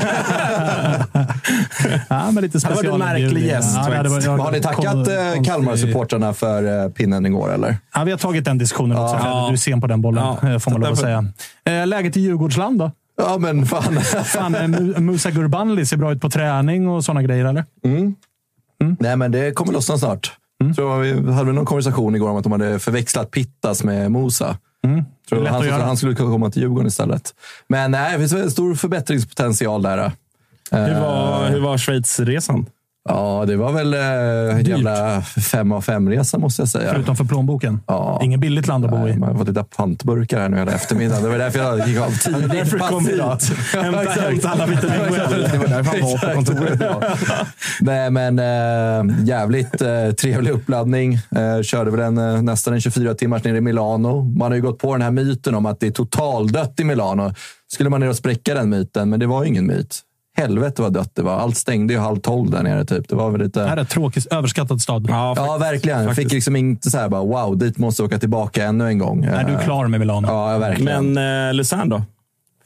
ja, 2.10 2.32
men 2.32 2.44
lite 2.44 2.60
special. 2.60 2.84
Det 2.84 2.90
var 2.90 3.00
en 3.00 3.22
märklig 3.22 3.46
gäst. 3.46 3.78
Ja, 3.88 4.04
det 4.04 4.10
var, 4.10 4.22
jag, 4.22 4.38
har 4.38 4.52
ni 4.52 4.62
tackat 4.62 5.08
eh, 5.08 5.44
Kalmar-supportrarna 5.44 6.34
för 6.34 6.84
eh, 6.84 6.90
pinnen 6.90 7.26
igår, 7.26 7.54
eller? 7.54 7.78
Ja, 7.94 8.04
vi 8.04 8.12
har 8.12 8.18
tagit 8.18 8.46
den 8.46 8.58
diskussionen 8.58 8.98
också. 8.98 9.16
Ja. 9.16 9.46
Du 9.48 9.54
är 9.54 9.58
sen 9.58 9.82
på 9.82 9.88
den 9.88 10.02
bollen, 10.02 10.60
får 10.60 10.72
man 10.72 10.82
lov 10.82 10.92
att 10.92 11.00
säga. 11.00 11.26
Läget 11.86 12.18
i 12.18 12.22
Djurgårdsland 12.22 12.80
då? 12.80 12.92
Ja, 13.18 13.38
men 13.38 13.66
fan. 13.66 14.02
fan 14.26 14.96
Musa 15.06 15.32
Gurbanli 15.32 15.86
ser 15.86 15.98
bra 15.98 16.12
ut 16.12 16.22
på 16.22 16.30
träning 16.30 16.90
och 16.90 17.06
sådana 17.06 17.24
grejer, 17.24 17.46
eller? 17.46 17.66
Mm. 17.84 18.16
Mm. 18.82 18.98
Nej, 19.00 19.16
men 19.16 19.32
det 19.32 19.52
kommer 19.52 19.74
lossna 19.74 19.98
snart. 19.98 20.32
Mm. 20.62 20.74
Tror 20.74 21.00
vi 21.00 21.32
hade 21.32 21.52
någon 21.52 21.66
konversation 21.66 22.16
igår 22.16 22.30
om 22.30 22.38
att 22.38 22.44
de 22.44 22.52
hade 22.52 22.80
förväxlat 22.80 23.32
Pittas 23.32 23.84
med 23.84 24.12
Musa. 24.12 24.58
Mm. 24.84 25.04
Tror 25.30 25.46
han, 25.46 25.64
så, 25.64 25.72
han 25.72 25.98
skulle 25.98 26.16
komma 26.16 26.52
till 26.52 26.62
Djurgården 26.62 26.88
istället. 26.88 27.34
Men 27.68 27.92
nej, 27.92 28.14
det 28.14 28.20
finns 28.20 28.34
en 28.34 28.52
stor 28.52 28.76
förbättringspotential 28.76 29.82
där. 29.82 30.12
Hur 30.72 31.00
var, 31.00 31.50
hur 31.50 31.60
var 31.60 31.78
Schweizresan? 31.78 32.66
Ja, 33.08 33.44
det 33.48 33.56
var 33.56 33.72
väl 33.72 33.94
en 33.94 34.50
eh, 34.50 34.70
jävla 34.70 35.22
fem 35.22 35.72
av 35.72 35.82
fem-resa 35.82 36.38
måste 36.38 36.62
jag 36.62 36.70
säga. 36.70 36.92
Förutom 36.94 37.16
för 37.16 37.26
plånboken? 37.26 37.80
Ja. 37.88 38.20
Inget 38.24 38.40
billigt 38.40 38.68
land 38.68 38.86
att 38.86 38.92
bo 38.92 39.08
i. 39.08 39.18
Man 39.18 39.30
har 39.30 39.38
fått 39.38 39.48
lite 39.48 39.64
pantburkar 39.64 40.40
här 40.40 40.50
nu 40.50 40.58
hela 40.58 40.72
eftermiddagen. 40.72 41.24
Det 41.24 41.30
var 41.30 41.38
därför 41.38 41.60
jag 41.60 41.88
gick 41.88 42.00
av 42.00 42.10
tidigt. 42.10 42.52
därför 42.52 42.78
kom 42.78 43.06
hit. 43.06 43.22
Hämta, 43.74 44.50
alla 44.50 44.66
vitamin 44.66 44.98
Det 45.52 45.58
var 45.58 45.68
därför 45.68 46.02
han 46.02 46.12
var 46.12 46.28
på 46.28 46.34
kontoret. 46.34 46.82
Nej, 47.82 48.12
men 48.12 48.40
äh, 48.40 49.26
jävligt 49.28 49.82
äh, 49.82 50.12
trevlig 50.12 50.52
uppladdning. 50.52 51.14
Äh, 51.14 51.62
körde 51.64 51.92
väl 51.92 52.00
en, 52.00 52.46
nästan 52.46 52.74
en 52.74 52.82
24 52.82 53.14
timmars 53.14 53.44
ner 53.44 53.56
i 53.56 53.62
Milano. 53.62 54.22
Man 54.24 54.52
har 54.52 54.56
ju 54.56 54.62
gått 54.62 54.80
på 54.80 54.94
den 54.94 55.02
här 55.02 55.12
myten 55.12 55.56
om 55.56 55.66
att 55.66 55.80
det 55.80 55.88
är 55.88 55.92
totaldött 55.92 56.80
i 56.80 56.84
Milano. 56.84 57.34
Skulle 57.72 57.90
man 57.90 58.02
ner 58.02 58.10
och 58.10 58.16
spräcka 58.16 58.54
den 58.54 58.70
myten, 58.70 59.10
men 59.10 59.20
det 59.20 59.28
var 59.28 59.44
ju 59.44 59.50
ingen 59.50 59.68
myt 59.68 60.04
helvete 60.38 60.82
vad 60.82 60.94
dött 60.94 61.12
det 61.16 61.22
var. 61.22 61.40
Allt 61.40 61.58
stängde 61.58 61.94
ju 61.94 62.00
halv 62.00 62.18
tolv 62.18 62.52
där 62.52 62.64
nere. 62.64 62.86
Typ. 62.86 63.10
Det 63.10 63.16
var 63.16 63.32
väl 63.32 63.42
lite... 63.42 63.60
Det 63.60 63.68
här 63.68 63.78
är 63.78 63.82
en 63.82 63.86
tråkig, 63.86 64.24
överskattad 64.32 64.82
stad. 64.82 65.08
Ja, 65.10 65.34
ja 65.38 65.58
verkligen. 65.58 66.04
Jag 66.04 66.16
fick 66.16 66.32
liksom 66.32 66.56
inte 66.56 66.92
så 66.92 66.98
här 66.98 67.10
bara 67.10 67.24
wow, 67.24 67.58
dit 67.58 67.78
måste 67.78 68.02
jag 68.02 68.08
åka 68.08 68.20
tillbaka 68.20 68.64
ännu 68.64 68.88
en 68.88 68.98
gång. 68.98 69.24
Är 69.24 69.44
du 69.44 69.58
klar 69.64 69.88
med 69.88 70.00
Milano? 70.00 70.28
Ja, 70.28 70.58
verkligen. 70.58 71.14
Men 71.14 71.48
eh, 71.50 71.54
Luzern 71.54 71.90
då? 71.90 72.02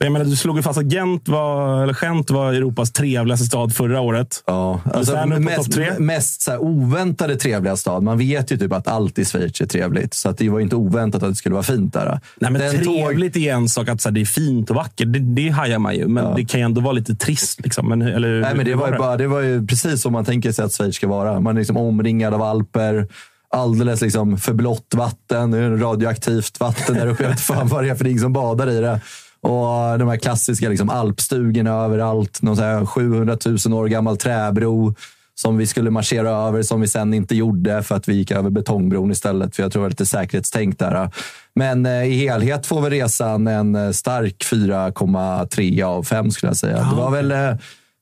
Jag 0.04 0.12
menar, 0.12 0.26
du 0.26 0.36
slog 0.36 0.58
ju 0.58 0.64
fast 0.64 0.80
att 0.80 0.92
Gent 0.94 1.30
var, 1.30 1.84
eller 1.84 1.94
Gent 1.94 2.30
var 2.30 2.54
Europas 2.54 2.92
trevligaste 2.92 3.46
stad 3.46 3.76
förra 3.76 4.02
året. 4.02 4.44
Ja, 4.48 4.82
alltså, 4.94 5.26
mest, 5.26 6.00
mest 6.00 6.42
så 6.42 6.58
oväntade 6.58 7.36
trevliga 7.36 7.78
stad. 7.78 8.04
Man 8.04 8.18
vet 8.18 8.52
ju 8.52 8.58
typ 8.58 8.74
att 8.74 8.88
allt 8.88 9.20
i 9.20 9.26
Schweiz 9.26 9.62
är 9.62 9.66
trevligt. 9.66 10.14
Så 10.14 10.30
att 10.30 10.38
det 10.38 10.50
var 10.50 10.60
inte 10.60 10.76
oväntat 10.76 11.24
att 11.24 11.30
det 11.30 11.36
skulle 11.36 11.54
vara 11.54 11.64
fint 11.64 11.94
där. 11.94 12.20
Nej, 12.40 12.52
men 12.52 12.54
Den 12.54 12.72
trevligt 12.72 13.34
tåg... 13.34 13.44
är 13.44 13.54
en 13.54 13.70
sak. 13.70 13.90
Att 13.90 14.02
så 14.02 14.10
här, 14.10 14.14
det 14.14 14.22
är 14.22 14.26
fint 14.26 14.70
och 14.70 14.76
vackert, 14.76 15.14
det, 15.14 15.20
det 15.20 15.50
hajar 15.50 15.80
man 15.80 15.96
ju. 15.96 16.08
Men 16.08 16.24
ja. 16.24 16.34
det 16.36 16.46
kan 16.46 16.60
ju 16.60 16.66
ändå 16.66 16.82
vara 16.82 16.94
lite 16.94 17.16
trist. 17.16 17.62
Liksom. 17.64 17.90
Men, 17.90 18.02
eller, 18.02 18.42
Nej, 18.42 18.56
men 18.56 18.66
det, 18.66 18.76
var 18.76 18.92
ju 18.92 18.98
bara, 18.98 19.18
det 19.18 19.28
var 19.28 19.42
ju 19.42 19.68
precis 19.68 20.02
som 20.02 20.14
man 20.14 20.26
tänker 20.26 20.52
sig 20.52 20.66
att 20.66 20.74
Schweiz 20.74 20.96
ska 20.96 21.08
vara. 21.08 21.40
Man 21.40 21.56
är 21.56 21.60
liksom 21.60 21.78
omringad 21.78 22.34
av 22.34 22.42
alper 22.42 23.08
alldeles 23.54 24.02
liksom 24.02 24.38
för 24.38 24.54
blått 24.54 24.94
vatten. 24.96 25.80
Radioaktivt 25.80 26.60
vatten 26.60 26.96
där 26.96 27.08
uppe. 27.08 27.24
Jag 27.24 27.30
vet 27.30 27.40
inte 27.40 27.44
fan 27.44 27.68
vad 27.68 27.84
det 27.84 27.90
är 27.90 27.96
för 27.96 28.20
som 28.20 28.34
badar 28.34 28.70
i 28.70 28.82
det. 28.82 29.02
Och 29.42 30.00
de 30.00 30.08
här 30.08 30.18
klassiska 30.18 30.70
liksom, 30.70 30.90
alpstugorna 30.90 31.72
överallt. 31.72 32.42
Någon 32.42 32.58
så 32.58 32.64
här 32.64 32.86
700 32.86 33.38
000 33.66 33.74
år 33.74 33.88
gammal 33.88 34.18
träbro 34.18 34.96
som 35.36 35.58
vi 35.58 35.68
skulle 35.68 35.90
marschera 35.90 36.30
över, 36.30 36.64
som 36.64 36.82
vi 36.82 36.88
sen 36.88 37.14
inte 37.14 37.36
gjorde 37.36 37.84
för 37.84 37.96
att 37.96 38.08
vi 38.08 38.14
gick 38.14 38.32
över 38.32 38.50
betongbron 38.50 39.12
istället. 39.12 39.56
För 39.56 39.64
jag 39.64 39.72
tror 39.72 39.80
det 39.80 39.84
var 39.84 39.90
lite 39.90 40.06
säkerhetstänk 40.06 40.80
där. 40.80 41.10
Men 41.56 41.86
eh, 41.86 42.04
i 42.04 42.16
helhet 42.16 42.66
får 42.66 42.82
väl 42.82 42.92
resan 42.92 43.48
en 43.48 43.94
stark 43.94 44.36
4,3 44.52 45.84
av 45.84 46.04
5 46.04 46.32
skulle 46.32 46.50
jag 46.50 46.58
säga. 46.58 46.78
Ja. 46.78 46.90
Det 46.90 46.96
var 46.96 47.12
väl 47.12 47.32
eh, 47.32 47.56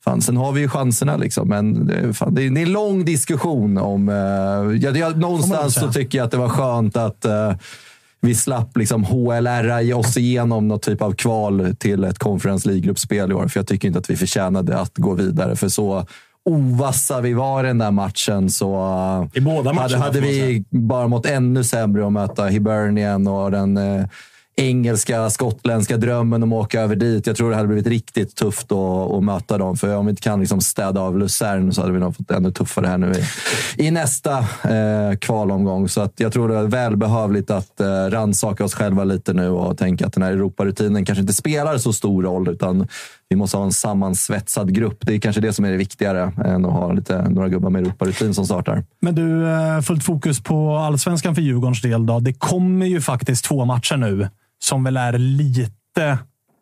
Fan, 0.04 0.22
sen 0.22 0.38
har 0.38 0.52
vi 0.52 0.62
ju 0.62 0.70
chanserna, 0.70 1.18
liksom, 1.18 1.50
men 1.50 1.88
det, 1.88 2.14
fan, 2.14 2.36
det, 2.36 2.44
är, 2.44 2.58
en 2.58 2.72
lång 2.72 3.06
diskussion 3.06 3.78
om... 3.78 4.10
Uh, 4.10 4.78
jag, 4.78 4.98
jag, 4.98 5.18
någonstans 5.18 5.74
så 5.74 5.92
tycker 5.92 6.18
jag 6.18 6.26
att 6.26 6.32
det 6.32 6.38
var 6.38 6.50
skönt 6.50 6.98
att 6.98 7.26
uh, 7.26 7.54
vi 8.22 8.36
slapp 8.36 8.78
liksom 8.78 9.04
HLRa 9.04 9.96
oss 9.96 10.18
igenom 10.18 10.68
någon 10.68 10.80
typ 10.80 11.02
av 11.02 11.12
kval 11.12 11.76
till 11.80 12.04
ett 12.04 12.20
Conference 12.20 12.70
League-gruppspel 12.70 13.32
i 13.32 13.34
år. 13.34 13.48
För 13.48 13.60
jag 13.60 13.68
tycker 13.68 13.88
inte 13.88 14.00
att 14.00 14.10
vi 14.10 14.16
förtjänade 14.16 14.80
att 14.80 14.98
gå 14.98 15.14
vidare. 15.14 15.56
För 15.56 15.70
så 15.70 16.06
ovassa 16.46 17.22
vi 17.22 17.34
var 17.34 17.64
i 17.64 17.68
den 17.68 17.78
där 17.78 17.92
matchen 17.92 18.50
så 18.50 19.30
I 19.34 19.42
båda 19.42 19.74
matcherna, 19.74 19.98
hade, 19.98 19.98
hade 19.98 20.22
vi 20.22 20.64
bara 20.70 21.08
mått 21.08 21.26
ännu 21.26 21.64
sämre 21.64 22.06
att 22.06 22.14
möta 22.14 22.46
Hibernian 22.46 23.28
och 23.28 23.52
den 23.52 23.78
eh, 23.78 24.06
engelska, 24.60 25.30
skottländska 25.30 25.98
drömmen 25.98 26.44
om 26.44 26.54
att 26.54 26.66
åka 26.66 26.82
över 26.82 26.96
dit. 26.96 27.28
Jag 27.28 27.36
tror 27.36 27.50
det 27.50 27.56
hade 27.56 27.68
blivit 27.68 27.88
riktigt 27.88 28.36
tufft 28.36 28.72
att, 28.72 29.12
att 29.12 29.24
möta 29.24 29.58
dem. 29.58 29.78
För 29.78 29.96
om 29.96 30.06
vi 30.06 30.10
inte 30.10 30.22
kan 30.22 30.40
liksom 30.40 30.62
städa 30.62 31.02
av 31.02 31.18
Luzern 31.18 31.74
så 31.74 31.82
hade 31.82 31.94
vi 31.94 32.00
nog 32.00 32.16
fått 32.16 32.32
ännu 32.32 32.52
tuffare 32.52 32.88
här 32.88 32.98
nu 32.98 33.12
i, 33.78 33.88
i 33.88 33.92
nästa 33.92 34.38
eh, 34.64 35.18
kvalomgång. 35.20 35.90
Så 35.90 36.02
att 36.02 36.14
jag 36.20 36.34
tror 36.34 36.50
det 36.50 36.58
är 36.58 36.64
välbehövligt 36.64 37.52
att 37.52 37.80
eh, 37.80 37.86
rannsaka 37.88 38.64
oss 38.64 38.74
själva 38.74 39.04
lite 39.04 39.34
nu 39.34 39.50
och 39.50 39.78
tänka 39.78 40.06
att 40.06 40.14
den 40.14 40.24
här 40.24 40.32
Europarutinen 40.32 41.06
kanske 41.06 41.22
inte 41.22 41.34
spelar 41.34 41.78
så 41.78 41.94
stor 41.94 42.24
roll. 42.24 42.50
utan 42.50 42.88
vi 43.30 43.36
måste 43.36 43.58
ha 43.58 43.64
en 43.64 43.72
sammansvetsad 43.72 44.74
grupp. 44.74 44.98
Det 45.02 45.14
är 45.14 45.20
kanske 45.20 45.42
det 45.42 45.54
som 45.54 45.66
är 45.66 45.72
det 45.72 45.78
viktigare 45.78 46.34
än 46.46 46.66
att 46.66 46.72
ha 46.72 46.92
lite, 46.92 47.30
några 47.30 47.50
gubbar 47.50 47.70
med 47.70 47.82
Europarutin 47.82 48.34
som 48.34 48.46
startar. 48.46 48.84
Men 49.02 49.16
du, 49.16 49.50
eh, 49.50 49.82
fullt 49.82 50.04
fokus 50.04 50.44
på 50.44 50.78
allsvenskan 50.78 51.36
för 51.36 51.42
Djurgårdens 51.42 51.82
del. 51.82 52.06
Då. 52.06 52.20
Det 52.20 52.34
kommer 52.34 52.86
ju 52.86 53.02
faktiskt 53.02 53.46
två 53.46 53.66
matcher 53.66 53.98
nu 53.98 54.30
som 54.60 54.84
väl 54.84 54.98
är 54.98 55.18
lite 55.18 56.20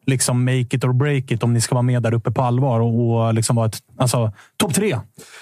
liksom 0.07 0.45
make 0.45 0.75
it 0.75 0.83
or 0.83 0.93
break 0.93 1.31
it 1.31 1.43
om 1.43 1.53
ni 1.53 1.61
ska 1.61 1.75
vara 1.75 1.81
med 1.81 2.03
där 2.03 2.13
uppe 2.13 2.31
på 2.31 2.41
allvar 2.41 2.79
och, 2.79 3.25
och 3.25 3.33
liksom 3.33 3.55
vara 3.55 3.65
ett 3.65 3.77
alltså, 3.97 4.31
topp 4.57 4.73
tre. 4.73 4.99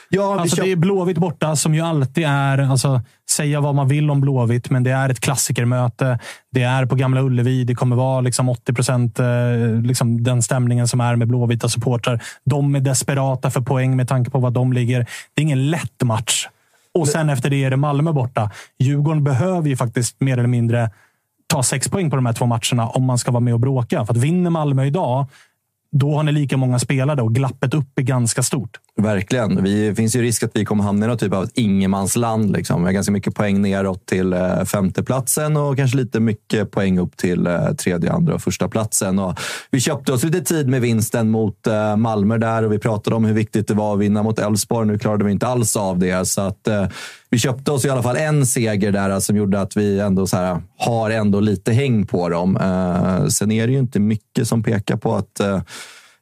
Ja, 0.10 0.40
alltså. 0.40 0.62
Det 0.62 0.72
är 0.72 0.76
Blåvitt 0.76 1.18
borta 1.18 1.56
som 1.56 1.76
ju 1.76 1.82
alltid 1.82 2.26
är, 2.28 2.58
alltså, 2.58 3.02
säga 3.30 3.62
vad 3.62 3.76
man 3.76 3.88
vill 3.88 4.10
om 4.10 4.22
Blåvitt, 4.22 4.70
men 4.70 4.84
det 4.84 4.92
är 4.92 5.10
ett 5.10 5.20
klassikermöte. 5.20 6.20
Det 6.52 6.64
är 6.64 6.86
på 6.86 6.96
Gamla 6.96 7.22
Ullevi. 7.22 7.64
Det 7.64 7.76
kommer 7.76 7.96
vara 7.96 8.22
liksom 8.22 8.50
80 8.50 8.74
procent 8.74 9.20
eh, 9.20 9.26
liksom 9.84 10.24
den 10.24 10.42
stämningen 10.42 10.88
som 10.88 11.02
är 11.02 11.16
med 11.16 11.28
blåvita 11.28 11.70
supportrar. 11.70 12.24
De 12.46 12.76
är 12.76 12.80
desperata 12.80 13.50
för 13.50 13.62
poäng 13.62 13.96
med 13.96 14.08
tanke 14.08 14.32
på 14.32 14.40
vad 14.40 14.54
de 14.54 14.74
ligger. 14.74 15.00
Det 15.34 15.42
är 15.42 15.44
ingen 15.44 15.70
lätt 15.70 16.04
match. 16.04 16.48
Och 16.94 17.08
sen 17.08 17.30
efter 17.30 17.50
det 17.50 17.64
är 17.64 17.70
det 17.70 17.78
Malmö 17.78 18.12
borta. 18.12 18.52
Djurgården 18.80 19.24
behöver 19.24 19.70
ju 19.70 19.78
faktiskt 19.78 20.22
mer 20.22 20.38
eller 20.38 20.48
mindre 20.48 20.90
ta 21.48 21.64
sex 21.64 21.90
poäng 21.90 22.10
på 22.10 22.16
de 22.16 22.26
här 22.26 22.34
två 22.34 22.46
matcherna 22.46 22.90
om 22.90 23.04
man 23.04 23.18
ska 23.18 23.32
vara 23.32 23.40
med 23.40 23.54
och 23.54 23.60
bråka. 23.60 24.06
För 24.06 24.14
att 24.14 24.18
vinner 24.18 24.50
Malmö 24.50 24.86
idag, 24.86 25.26
då 25.92 26.16
har 26.16 26.24
ni 26.24 26.32
lika 26.32 26.58
många 26.58 26.80
spelare 26.80 27.22
och 27.22 27.36
glappet 27.36 27.74
upp 27.74 28.00
är 28.00 28.04
ganska 28.04 28.44
stort. 28.44 28.80
Verkligen. 29.02 29.64
Det 29.64 29.96
finns 29.96 30.16
ju 30.16 30.22
risk 30.22 30.44
att 30.44 30.52
vi 30.54 30.66
kommer 30.66 30.84
hamna 30.84 31.06
i 31.06 31.10
någon 31.10 31.18
typ 31.18 31.34
av 31.34 31.50
ingenmansland. 31.54 32.52
Liksom. 32.52 32.82
Vi 32.82 32.86
har 32.86 32.94
ganska 32.94 33.12
mycket 33.12 33.36
poäng 33.36 33.62
neråt 33.62 34.06
till 34.06 34.34
eh, 34.34 34.64
femteplatsen 34.64 35.58
och 35.58 35.78
kanske 35.78 35.98
lite 35.98 36.20
mycket 36.20 36.72
poäng 36.72 37.00
upp 37.00 37.18
till 37.18 37.48
eh, 37.48 37.68
tredje, 37.68 38.12
andra 38.12 38.36
och 38.36 38.42
första 38.42 38.68
platsen. 38.68 39.20
Och 39.20 39.40
vi 39.72 39.80
köpte 39.80 40.14
oss 40.14 40.24
lite 40.24 40.42
tid 40.42 40.68
med 40.68 40.82
vinsten 40.82 41.30
mot 41.30 41.68
eh, 41.68 41.96
Malmö 41.96 42.38
där 42.38 42.64
och 42.64 42.74
vi 42.74 42.80
pratade 42.80 43.16
om 43.16 43.26
hur 43.26 43.34
viktigt 43.34 43.68
det 43.68 43.74
var 43.74 43.94
att 43.94 44.00
vinna 44.00 44.24
mot 44.24 44.40
Elfsborg. 44.40 44.88
Nu 44.88 45.00
klarade 45.00 45.26
vi 45.26 45.32
inte 45.32 45.48
alls 45.48 45.76
av 45.76 46.00
det. 46.00 46.28
Så 46.28 46.42
att, 46.42 46.68
vi 47.30 47.40
köpte 47.40 47.72
oss 47.72 47.86
i 47.86 47.90
alla 47.90 48.04
fall 48.04 48.18
en 48.18 48.46
seger 48.46 48.92
där 48.92 49.10
alltså, 49.10 49.28
som 49.28 49.38
gjorde 49.38 49.62
att 49.62 49.78
vi 49.78 50.00
ändå 50.00 50.28
så 50.28 50.38
här, 50.38 50.62
har 50.78 51.10
ändå 51.10 51.40
lite 51.40 51.72
häng 51.72 52.06
på 52.06 52.30
dem. 52.30 52.60
Sen 53.30 53.52
är 53.52 53.68
det 53.68 53.74
ju 53.74 53.80
inte 53.80 54.00
mycket 54.00 54.48
som 54.48 54.64
pekar 54.64 54.98
på 54.98 55.16
att 55.16 55.42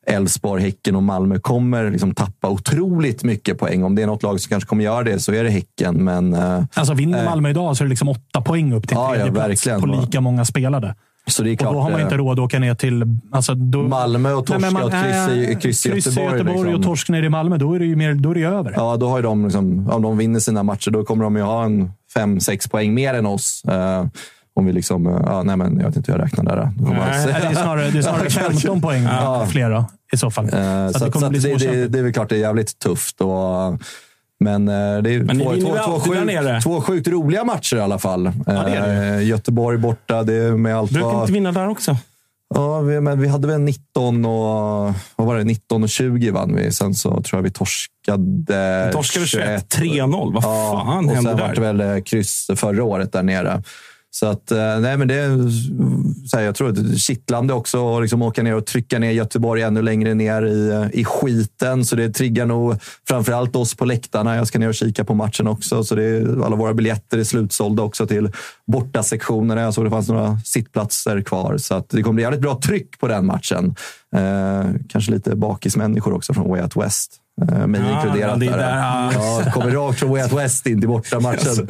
Elfsborg, 0.08 0.64
Häcken 0.64 0.96
och 0.96 1.04
Malmö 1.04 1.40
kommer 1.40 1.92
liksom 1.92 2.16
tappa 2.16 2.50
otroligt 2.50 3.24
mycket 3.24 3.60
poäng. 3.60 3.84
Om 3.84 3.96
det 3.96 4.02
är 4.02 4.08
något 4.08 4.24
lag 4.24 4.42
som 4.42 4.50
kanske 4.50 4.68
kommer 4.68 4.84
göra 4.84 5.04
det 5.04 5.20
så 5.20 5.34
är 5.34 5.44
det 5.44 5.50
Häcken. 5.50 6.04
Men, 6.04 6.34
alltså 6.74 6.94
vinner 6.94 7.26
Malmö 7.26 7.50
idag 7.50 7.78
så 7.78 7.84
är 7.84 7.86
det 7.86 7.90
liksom 7.90 8.10
åtta 8.10 8.42
poäng 8.42 8.74
upp 8.74 8.88
till 8.88 8.98
ja, 8.98 9.10
tredje 9.10 9.28
ja, 9.28 9.34
plats 9.34 9.64
på 9.64 9.86
lika 9.86 10.22
många 10.22 10.46
spelade. 10.46 10.96
Så 11.28 11.44
det 11.44 11.52
är 11.52 11.56
klart, 11.56 11.70
och 11.70 11.76
då 11.76 11.82
har 11.82 11.92
man 11.92 12.02
inte 12.02 12.18
råd 12.18 12.40
att 12.40 12.46
åka 12.46 12.60
ner 12.60 12.76
till... 12.76 13.04
Alltså, 13.32 13.56
då, 13.56 13.84
Malmö 13.84 14.34
och 14.34 14.46
torska 14.46 14.70
Nej, 14.70 14.84
och 14.84 14.92
kryss 14.92 15.30
i, 15.30 15.52
i 15.52 15.56
kryss 15.56 15.86
i 15.86 15.90
Göteborg. 15.90 16.32
Göteborg 16.32 16.58
liksom. 16.58 16.76
och 16.76 16.84
torsk 16.84 17.10
ner 17.10 17.24
i 17.24 17.30
Malmö. 17.30 17.58
Då 17.58 17.74
är 17.74 17.80
det 17.80 17.86
ju 17.86 17.96
mer, 17.96 18.14
då 18.14 18.32
är 18.32 18.36
det 18.36 18.44
över. 18.44 18.74
Ja, 18.76 18.98
då 18.98 19.10
har 19.10 19.18
ju 19.18 19.24
de, 19.24 19.44
liksom, 19.44 19.90
om 19.90 20.02
de 20.02 20.18
vinner 20.18 20.40
sina 20.40 20.64
matcher, 20.64 20.92
då 20.92 21.04
kommer 21.04 21.24
de 21.24 21.36
ju 21.36 21.42
ha 21.42 21.64
en 21.64 21.92
fem, 22.14 22.40
sex 22.40 22.68
poäng 22.68 22.94
mer 22.94 23.14
än 23.14 23.26
oss. 23.26 23.64
Uh, 23.68 24.06
om 24.56 24.66
vi 24.66 24.74
liksom, 24.74 25.06
ja, 25.06 25.44
nej 25.44 25.58
men 25.58 25.80
jag 25.80 25.88
vet 25.88 25.96
inte 25.96 26.12
hur 26.12 26.20
jag 26.20 26.26
räknar 26.26 26.44
där. 26.44 26.72
Nej, 26.78 27.26
det 27.26 27.32
är 27.32 27.54
snarare, 27.54 27.90
det 27.90 27.98
är 27.98 28.02
snarare 28.02 28.30
15 28.52 28.82
poäng 28.82 29.04
ja. 29.04 29.48
fler 29.50 29.70
då, 29.70 29.86
i 30.14 30.18
så 30.18 30.32
fall. 30.32 30.46
Uh, 30.46 30.52
så, 30.92 31.00
så, 31.00 31.06
att 31.06 31.34
det, 31.34 31.42
så 31.42 31.48
det, 31.48 31.58
det, 31.58 31.88
det, 31.88 32.00
är 32.00 32.04
väl 32.04 32.14
klart 32.14 32.30
det 32.30 32.36
är 32.36 32.40
jävligt 32.40 32.80
tufft. 32.80 33.22
Och, 33.22 33.30
men 34.40 34.66
det 34.66 34.74
är 34.74 35.24
men 35.24 35.40
två, 35.40 35.54
två, 35.54 35.78
två, 35.86 36.00
sjukt, 36.00 36.64
två 36.64 36.82
sjukt 36.82 37.08
roliga 37.08 37.44
matcher 37.44 37.76
i 37.76 37.82
alla 37.82 38.00
fall. 38.00 38.32
Ja, 38.46 38.54
det 38.54 38.80
det. 38.80 39.24
Göteborg 39.24 39.78
borta. 39.78 40.24
Det 40.24 40.34
är 40.34 40.52
med 40.52 40.78
allt 40.78 40.92
Brukar 40.92 41.22
inte 41.22 41.34
vinna 41.34 41.52
där 41.52 41.70
också? 41.70 41.98
Ja, 42.56 42.80
vi, 42.80 43.02
men 43.02 43.22
vi 43.22 43.28
hade 43.28 43.48
väl 43.48 43.62
19 43.62 44.26
och, 44.26 44.94
vad 45.16 45.28
var 45.28 45.38
det, 45.38 45.44
19 45.44 45.84
och 45.84 45.90
20 45.90 46.32
vann 46.32 46.56
vi. 46.56 46.72
Sen 46.72 46.94
så 46.94 47.22
tror 47.22 47.38
jag 47.38 47.44
vi 47.44 47.52
torskade... 47.52 48.86
Vi 48.88 48.94
torskade 48.94 49.26
21. 49.26 49.76
3-0. 49.76 50.34
Vad 50.34 50.44
ja, 50.44 50.84
fan 50.86 51.06
och 51.06 51.12
hände 51.12 51.16
sen 51.16 51.38
där? 51.38 51.48
vart 51.48 51.56
det 51.56 51.62
väl 51.62 52.04
kryss 52.04 52.48
förra 52.56 52.84
året 52.84 53.12
där 53.12 53.24
nere. 53.24 53.64
Så 54.16 54.26
att, 54.26 54.52
eh, 54.52 54.80
nej 54.80 54.98
men 54.98 55.08
det 55.08 55.16
är, 55.16 55.38
så 56.28 56.38
här, 56.38 56.44
jag 56.44 56.56
tror 56.56 56.70
att 56.70 56.76
det 56.76 56.94
är 56.94 56.96
kittlande 56.96 57.54
också 57.54 57.96
att 57.96 58.02
liksom 58.02 58.22
åka 58.22 58.44
ner 58.44 58.56
och 58.56 58.66
trycka 58.66 59.00
ner 59.00 59.12
Göteborg 59.12 59.62
ännu 59.62 59.82
längre 59.82 60.14
ner 60.14 60.42
i, 60.46 60.70
eh, 60.70 61.00
i 61.00 61.06
skiten. 61.06 61.86
Så 61.86 61.96
det 61.96 62.10
triggar 62.10 62.46
nog 62.46 62.76
framförallt 63.08 63.56
oss 63.56 63.76
på 63.76 63.86
läktarna. 63.86 64.36
Jag 64.36 64.48
ska 64.48 64.60
ner 64.60 64.68
och 64.68 64.76
kika 64.76 65.06
på 65.06 65.14
matchen 65.14 65.48
också. 65.48 65.84
Så 65.84 65.96
det 65.96 66.04
är, 66.04 66.46
alla 66.46 66.56
våra 66.56 66.74
biljetter 66.74 67.18
är 67.18 67.24
slutsålda 67.24 67.84
också 67.84 68.08
till 68.08 68.32
bortasektionerna. 68.72 69.62
Jag 69.62 69.74
såg 69.74 69.86
det 69.86 69.90
fanns 69.90 70.10
några 70.10 70.40
sittplatser 70.46 71.22
kvar. 71.22 71.58
Så 71.58 71.76
att 71.76 71.90
det 71.90 72.04
kommer 72.04 72.16
bli 72.16 72.24
jävligt 72.24 72.42
bra 72.42 72.60
tryck 72.66 73.00
på 73.00 73.08
den 73.08 73.26
matchen. 73.26 73.76
Eh, 74.16 74.70
kanske 74.90 75.12
lite 75.12 75.36
bakismänniskor 75.36 76.14
också 76.14 76.34
från 76.34 76.50
Way 76.50 76.62
Out 76.62 76.76
West. 76.76 77.23
Uh, 77.42 77.68
mig 77.68 77.82
Ah, 77.82 77.96
inkluderat. 78.06 78.40
det 78.40 78.46
är 78.46 78.52
där. 78.52 78.58
där, 78.58 78.78
ja. 78.78 79.12
Ja, 79.14 79.52
kommer 79.52 79.72
rakt 79.72 80.00
från 80.00 80.10
Way 80.10 80.24
Out 80.24 80.34
West 80.34 80.68
in 80.68 80.80
till 80.80 80.90
bortamatchen. 80.90 81.68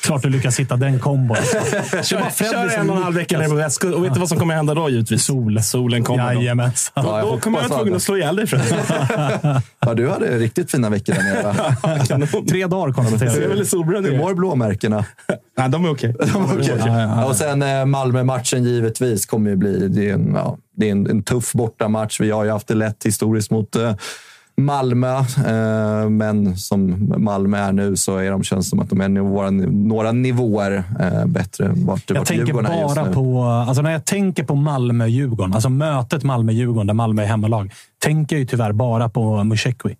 Klart 0.00 0.22
du 0.22 0.28
lyckas 0.28 0.60
hitta 0.60 0.76
den 0.76 0.98
kombon. 0.98 1.36
Kör, 2.02 2.02
kör 2.30 2.78
en 2.80 2.90
och 2.90 2.96
en 2.96 3.02
halv 3.02 3.16
vecka 3.16 3.38
ner 3.38 3.48
på 3.48 3.54
västkusten. 3.54 3.94
Och 3.98 4.04
vet 4.04 4.14
du 4.14 4.20
vad 4.20 4.28
som 4.28 4.38
kommer 4.38 4.54
hända 4.54 4.74
då 4.74 4.90
givetvis? 4.90 5.24
Sol. 5.24 5.62
Solen 5.62 6.04
kommer. 6.04 6.34
då. 6.34 6.40
Jajamensan. 6.40 7.04
Då, 7.04 7.20
då 7.20 7.38
kommer 7.38 7.60
jag 7.62 7.68
vara 7.68 7.78
tvungen 7.78 7.96
att 7.96 8.02
slå 8.02 8.16
ihjäl 8.16 8.36
dig. 8.36 8.46
ja, 9.80 9.94
du 9.94 10.08
hade 10.08 10.38
riktigt 10.38 10.70
fina 10.70 10.90
veckor 10.90 11.14
där 11.14 11.22
nere. 12.18 12.26
Tre 12.48 12.66
dagar 12.66 12.92
konstaterar 12.92 13.30
Ser 13.30 13.48
väl 13.48 13.66
solbränd 13.66 14.06
Hur 14.06 14.18
mår 14.18 14.34
blåmärkena? 14.34 15.04
Nej, 15.58 15.68
de 15.68 15.84
är 15.84 15.90
okej. 15.92 16.14
De 16.32 16.42
är 16.42 16.54
okej. 16.54 16.74
Ja, 16.78 16.86
ja, 16.86 17.00
ja. 17.00 17.24
Och 17.24 17.36
sen 17.36 17.62
eh, 17.62 17.84
Malmö-matchen 17.84 18.64
givetvis 18.64 19.26
kommer 19.26 19.50
ju 19.50 19.56
bli... 19.56 19.88
Det 19.88 20.10
är, 20.10 20.14
en, 20.14 20.32
ja, 20.34 20.56
det 20.76 20.88
är 20.88 20.92
en, 20.92 21.10
en 21.10 21.22
tuff 21.22 21.52
bortamatch. 21.52 22.20
Vi 22.20 22.30
har 22.30 22.44
ju 22.44 22.50
haft 22.50 22.68
det 22.68 22.74
lätt 22.74 23.06
historiskt 23.06 23.50
mot 23.50 23.76
eh, 23.76 23.94
Malmö, 24.56 25.18
eh, 25.18 26.08
men 26.10 26.56
som 26.56 27.12
Malmö 27.18 27.58
är 27.58 27.72
nu 27.72 27.96
så 27.96 28.16
är 28.16 28.30
de, 28.30 28.42
känns 28.42 28.70
som 28.70 28.80
att 28.80 28.90
de 28.90 29.00
är 29.00 29.08
några, 29.08 29.50
några 29.50 30.12
nivåer 30.12 30.84
eh, 31.00 31.26
bättre 31.26 31.66
än 31.66 31.86
vart, 31.86 32.02
Jag 32.06 32.16
vart 32.16 32.26
tänker 32.28 32.46
Djurgården 32.46 32.70
är 32.72 32.82
just 32.82 32.94
bara 32.94 33.06
nu. 33.06 33.12
på... 33.14 33.44
Alltså 33.44 33.82
när 33.82 33.90
jag 33.90 34.04
tänker 34.04 34.44
på 34.44 34.54
Malmö-Djurgården, 34.54 35.54
alltså 35.54 35.68
mötet 35.68 36.24
Malmö-Djurgården 36.24 36.86
där 36.86 36.94
Malmö 36.94 37.22
är 37.22 37.26
hemmalag, 37.26 37.72
tänker 38.04 38.36
jag 38.36 38.40
ju 38.40 38.46
tyvärr 38.46 38.72
bara 38.72 39.08
på 39.08 39.44
Musekwi. 39.44 39.96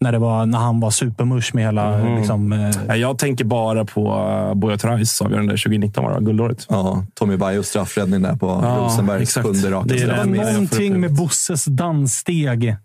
När, 0.00 0.12
det 0.12 0.18
var, 0.18 0.46
när 0.46 0.58
han 0.58 0.80
var 0.80 0.90
supermush 0.90 1.54
med 1.54 1.64
hela... 1.64 1.98
Mhm. 1.98 2.16
Liksom, 2.16 2.52
eh, 2.52 2.96
Jag 2.96 3.18
tänker 3.18 3.44
bara 3.44 3.84
på 3.84 4.28
uh, 4.50 4.54
Buya 4.54 4.76
Turais 4.76 5.22
avgörande 5.22 5.52
2019, 5.52 6.04
var 6.04 6.14
det 6.20 6.24
guldåret. 6.24 6.66
Ja, 6.68 7.04
Tommy 7.14 7.36
Bajos 7.36 7.66
straffräddning 7.66 8.22
där 8.22 8.36
på 8.36 8.46
Ja, 8.62 8.76
Rosenbergs 8.80 9.34
sjunde 9.34 9.70
raka 9.70 9.88
Det 9.88 10.02
är 10.02 10.06
det 10.06 10.38
var 10.38 10.52
någonting 10.52 11.00
med 11.00 11.14
Bosses 11.14 11.64
danssteg 11.64 12.76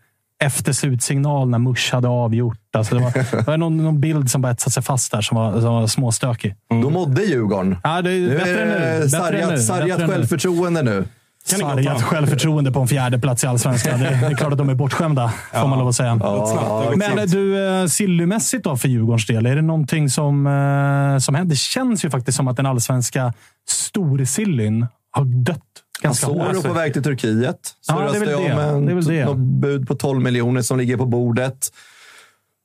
efter 0.43 0.73
slutsignal 0.73 1.49
när 1.49 1.59
Mush 1.59 1.93
hade 1.93 2.07
avgjort. 2.07 2.57
Alltså 2.77 2.95
det 2.95 3.01
var, 3.03 3.11
det 3.37 3.47
var 3.47 3.57
någon, 3.57 3.77
någon 3.77 3.99
bild 4.01 4.31
som 4.31 4.41
bara 4.41 4.51
etsat 4.51 4.73
sig 4.73 4.83
fast 4.83 5.11
där 5.11 5.21
som 5.21 5.37
var, 5.37 5.51
som 5.51 5.63
var 5.73 5.87
småstökig. 5.87 6.55
Då 6.69 6.89
mådde 6.89 7.23
Djurgården. 7.23 7.77
Ja, 7.83 8.01
det 8.01 8.11
är 8.11 8.19
Nu 8.19 8.37
bättre 8.37 8.61
är 8.61 8.65
nu. 8.65 8.71
det 8.73 8.99
Bättre 8.99 9.09
sargat, 9.09 9.49
nu. 9.49 9.57
sargat 9.57 9.99
nu. 9.99 10.07
självförtroende 10.07 10.81
nu. 10.83 11.05
Sargat 11.45 11.97
på? 11.97 12.03
självförtroende 12.03 12.71
på 12.71 12.79
en 12.79 12.87
fjärde 12.87 13.19
plats 13.19 13.43
i 13.43 13.47
Allsvenskan. 13.47 13.99
Det, 13.99 14.05
det 14.05 14.25
är 14.25 14.35
klart 14.35 14.51
att 14.51 14.57
de 14.57 14.69
är 14.69 14.75
bortskämda, 14.75 15.33
får 15.53 15.67
man 15.67 15.79
lov 15.79 15.87
att 15.87 15.95
säga. 15.95 16.17
Ja, 16.21 16.93
Men 16.95 17.19
eh, 17.19 17.25
du, 17.25 17.65
eh, 17.81 17.85
Sillymässigt 17.87 18.63
då 18.63 18.77
för 18.77 18.87
Djurgårdens 18.87 19.25
del, 19.27 19.45
är 19.45 19.55
det 19.55 19.61
någonting 19.61 20.09
som, 20.09 20.47
eh, 20.47 21.17
som 21.19 21.35
händer? 21.35 21.49
Det 21.49 21.55
känns 21.59 22.05
ju 22.05 22.09
faktiskt 22.09 22.35
som 22.37 22.47
att 22.47 22.57
den 22.57 22.65
allsvenska 22.65 23.33
storsillyn 23.69 24.87
har 25.11 25.25
dött 25.25 25.59
ganska 26.03 26.27
på 26.61 26.73
väg 26.73 26.93
till 26.93 27.03
Turkiet. 27.03 27.57
Så 27.81 27.93
Ja, 27.93 27.99
röstar 28.01 28.25
jag 28.31 28.39
om 28.39 28.87
en, 28.89 29.05
Det 29.05 29.25
något 29.25 29.37
bud 29.37 29.87
på 29.87 29.95
12 29.95 30.21
miljoner 30.21 30.61
som 30.61 30.77
ligger 30.77 30.97
på 30.97 31.05
bordet. 31.05 31.67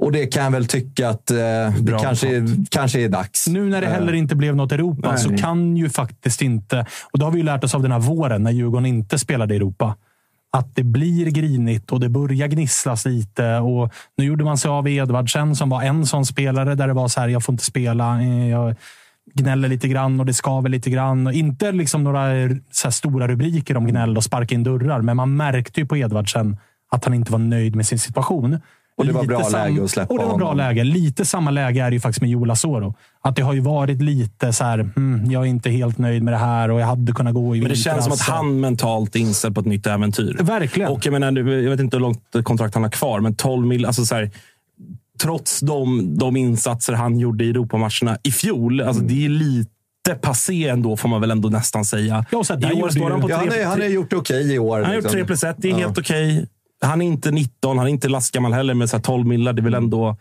Och 0.02 0.12
det 0.12 0.27
kan 0.27 0.44
jag 0.44 0.51
väl 0.51 0.66
tycka 0.66 1.09
att 1.09 1.31
eh, 1.31 1.36
det 1.81 1.98
kanske, 2.02 2.36
är- 2.36 2.70
kanske 2.70 3.01
är 3.01 3.09
dags. 3.09 3.47
Nu 3.48 3.69
när 3.69 3.81
det 3.81 3.86
Eh, 3.86 3.93
heller 3.93 4.12
inte 4.12 4.35
blev 4.36 4.56
något 4.56 4.73
Europa 4.73 5.10
Nej. 5.12 5.19
så 5.20 5.36
kan 5.36 5.77
ju 5.77 5.89
faktiskt 5.90 6.43
inte... 6.43 6.86
Och 7.12 7.19
det 7.19 7.24
har 7.24 7.32
vi 7.32 7.39
ju 7.39 7.44
lärt 7.44 7.65
oss 7.65 7.74
av 7.74 7.82
den 7.82 7.93
här 7.93 7.98
våren 7.98 8.43
när 8.43 8.51
Djurgården 8.51 8.86
inte 8.86 9.19
spelade 9.19 9.55
i 9.55 9.56
Europa. 9.56 9.97
att 10.52 10.74
det 10.77 10.82
blir 10.82 11.27
grinigt 11.31 11.93
och 11.93 12.01
det 12.01 12.09
börjar 12.09 12.48
gnisslas 12.48 13.05
lite. 13.06 13.56
Och 13.56 13.93
nu 14.16 14.24
gjorde 14.24 14.44
man 14.44 14.59
sig 14.59 14.69
av 14.69 14.89
Edvardsen 14.89 15.56
som 15.56 15.69
var 15.70 15.82
en 15.82 16.06
sån 16.06 16.27
spelare 16.27 16.74
där 16.74 16.86
det 16.86 16.93
var 16.93 17.09
så 17.09 17.20
här, 17.20 17.28
jag 17.28 17.43
får 17.44 17.52
inte 17.52 17.65
spela. 17.65 18.20
eh, 18.23 18.48
Jag 18.48 18.74
gnäller 19.34 19.68
lite 19.68 19.88
grann 19.88 20.20
och 20.20 20.26
det 20.26 20.34
skaver 20.34 20.68
lite 20.68 20.90
grann. 20.90 21.26
Och 21.26 21.32
inte 21.32 21.72
liksom 21.72 22.05
några 22.05 22.30
stora 22.90 23.28
rubriker 23.28 23.76
om 23.76 23.86
gnäll 23.86 24.16
och 24.16 24.24
sparka 24.24 24.55
in 24.55 24.62
dörrar, 24.64 25.00
men 25.02 25.16
man 25.16 25.36
märkte 25.36 25.80
ju 25.80 25.86
på 25.86 25.96
Edvardsen 25.96 26.56
att 26.90 27.05
han 27.05 27.14
inte 27.14 27.32
var 27.32 27.38
nöjd 27.38 27.76
med 27.76 27.86
sin 27.86 27.98
situation. 27.98 28.59
Och 28.96 29.06
det 29.06 29.12
var 29.12 29.22
Lite 29.22 29.34
bra 29.34 29.44
sam- 29.44 29.52
läge 29.52 29.84
att 29.84 29.90
släppa 29.90 30.12
Och 30.14 30.18
det 30.20 30.24
var 30.26 30.36
bra 30.38 30.46
honom. 30.46 30.56
läge. 30.59 30.84
Lite 30.84 31.24
samma 31.24 31.50
läge 31.50 31.82
är 31.82 31.90
det 31.90 31.94
ju 31.94 32.00
faktiskt 32.00 32.20
med 32.20 32.30
Joel 32.30 32.50
Asoro. 32.50 32.94
Att 33.22 33.36
det 33.36 33.42
har 33.42 33.52
ju 33.52 33.60
varit 33.60 34.02
lite 34.02 34.52
så 34.52 34.64
här, 34.64 34.78
hmm, 34.96 35.30
jag 35.30 35.42
är 35.42 35.46
inte 35.46 35.70
helt 35.70 35.98
nöjd 35.98 36.22
med 36.22 36.34
det 36.34 36.38
här 36.38 36.70
och 36.70 36.80
jag 36.80 36.86
hade 36.86 37.12
kunnat 37.12 37.34
gå 37.34 37.56
i 37.56 37.60
Men 37.60 37.68
det 37.68 37.76
känns 37.76 38.05
som 38.05 38.12
att 38.12 38.18
vintras. 38.18 38.36
han 38.36 38.60
mentalt 38.60 39.16
är 39.16 39.20
inställd 39.20 39.55
på 39.55 39.60
ett 39.60 39.66
nytt 39.66 39.86
äventyr. 39.86 40.36
Verkligen. 40.40 40.90
Och 40.90 41.06
jag, 41.06 41.12
menar, 41.12 41.32
jag 41.62 41.70
vet 41.70 41.80
inte 41.80 41.96
hur 41.96 42.00
långt 42.02 42.22
kontrakt 42.42 42.74
han 42.74 42.82
har 42.82 42.90
kvar, 42.90 43.20
men 43.20 43.34
12 43.34 43.66
mil. 43.66 43.86
Alltså 43.86 44.05
så 44.05 44.14
här, 44.14 44.30
trots 45.19 45.61
de, 45.61 46.19
de 46.19 46.36
insatser 46.36 46.93
han 46.93 47.19
gjorde 47.19 47.45
i 47.45 47.51
Europamatcherna 47.51 48.19
i 48.23 48.31
fjol. 48.32 48.81
Alltså 48.81 49.03
Mm. 49.03 49.15
Det 49.15 49.24
är 49.24 49.28
lite 49.28 49.70
passé 50.23 50.69
ändå, 50.69 50.97
får 50.97 51.09
man 51.09 51.20
väl 51.20 51.31
ändå 51.31 51.49
nästan 51.49 51.85
säga. 51.85 52.24
Ja, 52.31 52.39
och 52.39 52.47
så 52.47 52.55
I 52.55 52.82
år 52.82 52.89
står 52.89 53.11
han 53.11 53.20
på 53.20 53.31
Ja, 53.31 53.40
tre, 53.40 53.49
han, 53.51 53.59
är, 53.61 53.65
han 53.65 53.81
har 53.81 53.86
gjort 53.89 54.12
okej 54.12 54.55
i 54.55 54.59
år. 54.59 54.77
han 54.77 54.85
har 54.86 54.95
gjort 54.95 55.05
liksom. 55.05 55.19
3 55.19 55.24
plus 55.24 55.45
1. 55.45 55.57
Det 55.59 55.69
är 55.69 55.73
Ja. 55.73 55.78
helt 55.78 55.99
okej. 55.99 56.47
Han 56.81 57.03
är 57.03 57.07
inte 57.07 57.31
19, 57.31 57.78
han 57.78 57.86
är 57.86 57.90
inte 57.90 58.09
lastgammal 58.09 58.53
heller, 58.53 58.74
men 58.74 58.89
så 58.89 58.97
här 58.97 59.03
12 59.03 59.27
millar, 59.27 59.53
det 59.53 59.61
är 59.61 59.65
väl 59.65 59.74
ändå, 59.74 60.16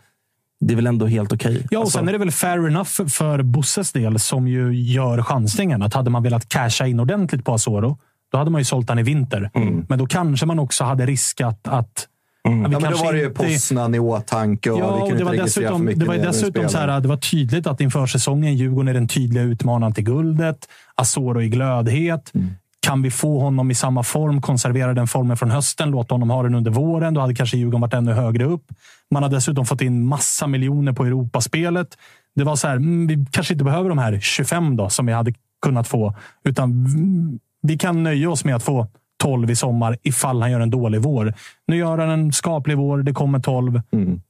det 0.60 0.74
är 0.74 0.76
väl 0.76 0.86
ändå 0.86 1.06
helt 1.06 1.32
okej. 1.32 1.66
Ja, 1.70 1.78
och 1.78 1.84
Alltså, 1.84 1.98
sen 1.98 2.08
är 2.08 2.12
det 2.12 2.18
väl 2.18 2.30
fair 2.30 2.66
enough 2.68 3.06
för 3.08 3.42
Bosses 3.42 3.92
del, 3.92 4.18
som 4.18 4.48
ju 4.48 4.72
gör 4.74 5.22
chansningen. 5.22 5.82
Att 5.82 5.94
hade 5.94 6.10
man 6.10 6.22
velat 6.22 6.48
casha 6.48 6.86
in 6.86 7.00
ordentligt 7.00 7.44
på 7.44 7.52
Asoro, 7.54 7.98
då 8.32 8.38
hade 8.38 8.50
man 8.50 8.60
ju 8.60 8.64
sålt 8.64 8.88
han 8.88 8.98
i 8.98 9.02
vinter. 9.02 9.50
Mm. 9.54 9.86
Men 9.88 9.98
då 9.98 10.06
kanske 10.06 10.46
man 10.46 10.58
också 10.58 10.84
hade 10.84 11.06
riskat 11.06 11.60
att... 11.68 12.06
Vi 12.50 12.62
Ja, 12.62 12.68
men 12.68 12.70
då 12.70 12.80
kanske 12.80 13.04
var 13.04 13.12
det 13.12 13.18
ju 13.18 13.26
inte- 13.26 13.44
Poznan 13.44 13.94
i 13.94 13.98
åtanke 13.98 14.70
och 14.70 14.78
Ja, 14.80 14.94
vi 14.94 15.00
kunde 15.00 15.08
det 15.08 15.12
inte 15.12 15.24
var 15.24 15.32
för 15.32 15.42
dessutom, 15.42 15.84
mycket 15.84 16.00
det 16.00 16.06
var 16.06 16.16
dessutom 16.16 16.68
så 16.68 16.78
här, 16.78 17.00
det 17.00 17.08
var 17.08 17.16
tydligt 17.16 17.66
att 17.66 17.80
inför 17.80 18.06
säsongen 18.06 18.56
Djurgården 18.56 18.88
är 18.88 18.94
den 18.94 19.08
tydliga 19.08 19.42
utmanaren 19.44 19.94
till 19.94 20.04
guldet. 20.04 20.68
Asoro 20.94 21.42
i 21.42 21.48
glödhet. 21.48 22.34
Mm. 22.34 22.48
Kan 22.80 23.02
vi 23.02 23.10
få 23.10 23.40
honom 23.40 23.70
i 23.70 23.74
samma 23.74 24.02
form, 24.02 24.42
konservera 24.42 24.94
den 24.94 25.06
formen 25.06 25.36
från 25.36 25.50
hösten, 25.50 25.90
låta 25.90 26.14
honom 26.14 26.30
ha 26.30 26.42
den 26.42 26.54
under 26.54 26.70
våren, 26.70 27.14
då 27.14 27.20
hade 27.20 27.34
kanske 27.34 27.56
Djurgården 27.56 27.80
varit 27.80 27.94
ännu 27.94 28.12
högre 28.12 28.44
upp. 28.44 28.64
Man 29.10 29.22
har 29.22 29.30
dessutom 29.30 29.66
fått 29.66 29.80
in 29.80 30.04
massa 30.06 30.46
miljoner 30.46 30.92
på 30.92 31.04
Europaspelet. 31.04 31.88
Det 32.34 32.44
var 32.44 32.56
så 32.56 32.68
här, 32.68 32.76
mm, 32.76 33.06
vi 33.06 33.26
kanske 33.30 33.54
inte 33.54 33.64
behöver 33.64 33.88
de 33.88 33.98
här 33.98 34.20
25 34.20 34.76
då, 34.76 34.88
som 34.88 35.06
vi 35.06 35.12
hade 35.12 35.32
kunnat 35.62 35.88
få, 35.88 36.14
utan 36.44 36.70
mm, 36.70 37.38
vi 37.62 37.78
kan 37.78 38.02
nöja 38.02 38.30
oss 38.30 38.44
med 38.44 38.56
att 38.56 38.62
få 38.62 38.86
12 39.22 39.50
i 39.50 39.56
sommar 39.56 39.96
ifall 40.02 40.42
han 40.42 40.50
gör 40.50 40.60
en 40.60 40.70
dålig 40.70 41.00
vår. 41.02 41.34
Nu 41.66 41.76
gör 41.76 41.98
han 41.98 42.10
en 42.10 42.32
skaplig 42.32 42.76
vår, 42.76 42.98
det 42.98 43.12
kommer 43.12 43.38
12. 43.40 43.80
Mm. 43.92 44.20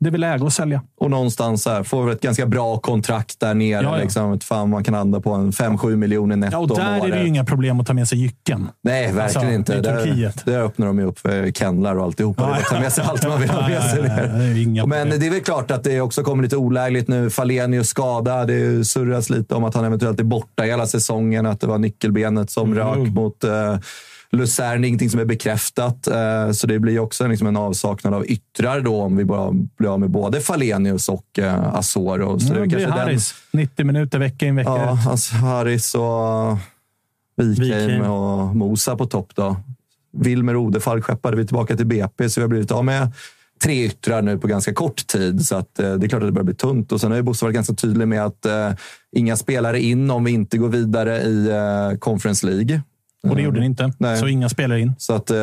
Det 0.00 0.08
är 0.08 0.10
väl 0.10 0.20
läge 0.20 0.46
att 0.46 0.52
sälja. 0.52 0.82
Och 1.00 1.10
någonstans 1.10 1.66
här, 1.66 1.82
får 1.82 2.04
vi 2.04 2.12
ett 2.12 2.20
ganska 2.20 2.46
bra 2.46 2.78
kontrakt 2.78 3.40
där 3.40 3.54
nere. 3.54 3.82
Ja, 3.84 3.96
ja. 3.96 4.02
Liksom, 4.02 4.40
fan, 4.40 4.70
man 4.70 4.84
kan 4.84 4.94
landa 4.94 5.20
på 5.20 5.32
en 5.32 5.50
5-7 5.50 5.96
miljoner 5.96 6.36
netto 6.36 6.56
Ja, 6.56 6.58
och 6.58 6.68
där 6.68 7.06
är 7.06 7.10
det 7.10 7.20
ju 7.20 7.28
inga 7.28 7.44
problem 7.44 7.80
att 7.80 7.86
ta 7.86 7.92
med 7.92 8.08
sig 8.08 8.18
jycken. 8.18 8.68
Nej, 8.82 9.12
verkligen 9.12 9.22
Alltså, 9.46 9.52
inte. 9.52 9.80
Där, 9.80 10.32
där 10.44 10.60
öppnar 10.60 10.86
de 10.86 10.98
ju 10.98 11.04
upp 11.04 11.18
för 11.18 11.50
kennlar 11.52 11.96
och 11.96 12.04
alltihopa. 12.04 12.42
Det 12.42 12.48
är 12.48 12.52
bara 12.52 12.58
att 12.60 12.64
ta 12.66 12.80
med 12.80 12.92
sig 12.92 13.04
allt 13.04 13.28
man 13.28 13.40
vill 13.40 13.50
ha 13.50 13.68
med 13.68 13.82
sig 13.82 14.02
Nej, 14.02 14.64
det 14.64 14.86
Men 14.86 15.10
det 15.20 15.26
är 15.26 15.30
väl 15.30 15.40
klart 15.40 15.70
att 15.70 15.84
det 15.84 16.00
också 16.00 16.22
kommer 16.22 16.42
lite 16.42 16.56
olägligt 16.56 17.08
nu. 17.08 17.30
Falenius 17.30 17.88
skada. 17.88 18.44
Det 18.44 18.84
surras 18.84 19.30
lite 19.30 19.54
om 19.54 19.64
att 19.64 19.74
han 19.74 19.84
eventuellt 19.84 20.20
är 20.20 20.24
borta 20.24 20.62
hela 20.62 20.86
säsongen. 20.86 21.46
Att 21.46 21.60
det 21.60 21.66
var 21.66 21.78
nyckelbenet 21.78 22.50
som 22.50 22.72
Mm. 22.72 22.78
rök 22.78 23.08
mot 23.14 23.44
eh, 23.44 23.76
Luzern. 24.30 24.80
Det 24.80 24.86
är 24.86 24.88
ingenting 24.88 25.10
som 25.10 25.20
är 25.20 25.24
bekräftat. 25.24 26.06
Eh, 26.06 26.50
så 26.52 26.66
det 26.66 26.78
blir 26.78 26.98
också 26.98 27.26
liksom 27.26 27.46
en 27.46 27.56
avsaknad 27.56 28.14
av 28.14 28.26
yttrar 28.26 28.80
då 28.80 29.00
om 29.02 29.16
vi 29.16 29.24
bara 29.24 29.50
blir 29.78 29.92
av 29.92 30.00
med 30.00 30.10
både 30.10 30.40
Falenius 30.40 31.08
och 31.08 31.38
eh, 31.38 31.74
Asoro. 31.74 32.40
Så 32.40 32.52
Nu 32.52 32.60
är 32.60 32.66
blir 32.66 32.70
kanske 32.70 32.90
den- 32.90 32.98
Harris 32.98 33.34
90 33.52 33.84
minuter 33.86 34.18
vecka 34.18 34.46
in 34.46 34.56
vecka 34.56 34.70
Ja, 34.70 35.00
ut. 35.02 35.06
alltså 35.08 35.34
Harris 35.34 35.94
och 35.94 36.58
Wikheim 37.36 38.02
och 38.10 38.56
Mosa 38.56 38.96
på 38.96 39.06
topp. 39.06 39.30
då. 39.34 39.56
Wilmer 40.18 40.56
Odefalk 40.56 41.04
skeppade 41.04 41.36
vi 41.36 41.46
tillbaka 41.46 41.76
till 41.76 41.86
BP, 41.86 42.30
så 42.30 42.40
vi 42.40 42.42
har 42.42 42.48
blivit 42.48 42.70
av 42.72 42.84
med 42.84 43.08
tre 43.62 43.84
yttrar 43.84 44.22
nu 44.22 44.38
på 44.38 44.46
ganska 44.46 44.74
kort 44.74 45.06
tid. 45.06 45.46
Så 45.46 45.56
att, 45.56 45.78
eh, 45.78 45.94
det 45.94 46.06
är 46.06 46.08
klart 46.08 46.22
att 46.22 46.28
det 46.28 46.32
börjar 46.32 46.44
bli 46.44 46.54
tunt. 46.54 46.92
Och 46.92 47.00
sen 47.00 47.10
har 47.10 47.16
ju 47.16 47.22
Bosse 47.22 47.44
varit 47.44 47.54
ganska 47.54 47.74
tydlig 47.74 48.08
med 48.08 48.24
att 48.24 48.46
eh, 48.46 48.70
inga 49.16 49.36
spelare 49.36 49.80
in 49.80 50.10
om 50.10 50.24
vi 50.24 50.30
inte 50.32 50.58
går 50.58 50.68
vidare 50.68 51.22
i 51.22 51.48
eh, 51.48 51.98
Conference 51.98 52.46
League. 52.46 52.80
Och 53.30 53.36
det 53.36 53.42
gjorde 53.42 53.60
ni 53.60 53.66
inte. 53.66 53.92
Nej. 53.98 54.18
Så 54.18 54.28
inga 54.28 54.48
spelare 54.48 54.80
in. 54.80 54.94
Så 54.98 55.14
att, 55.14 55.30
eh, 55.30 55.38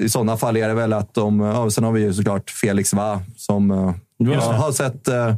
i 0.00 0.08
sådana 0.08 0.36
fall 0.36 0.56
är 0.56 0.68
det 0.68 0.74
väl 0.74 0.92
att 0.92 1.14
de... 1.14 1.40
Ja, 1.40 1.70
sen 1.70 1.84
har 1.84 1.92
vi 1.92 2.00
ju 2.00 2.14
såklart 2.14 2.50
Felix 2.50 2.94
Va 2.94 3.22
som 3.36 3.70
eh, 3.70 3.94
ja, 4.16 4.52
har 4.52 4.72
sett 4.72 5.08
eh, 5.08 5.34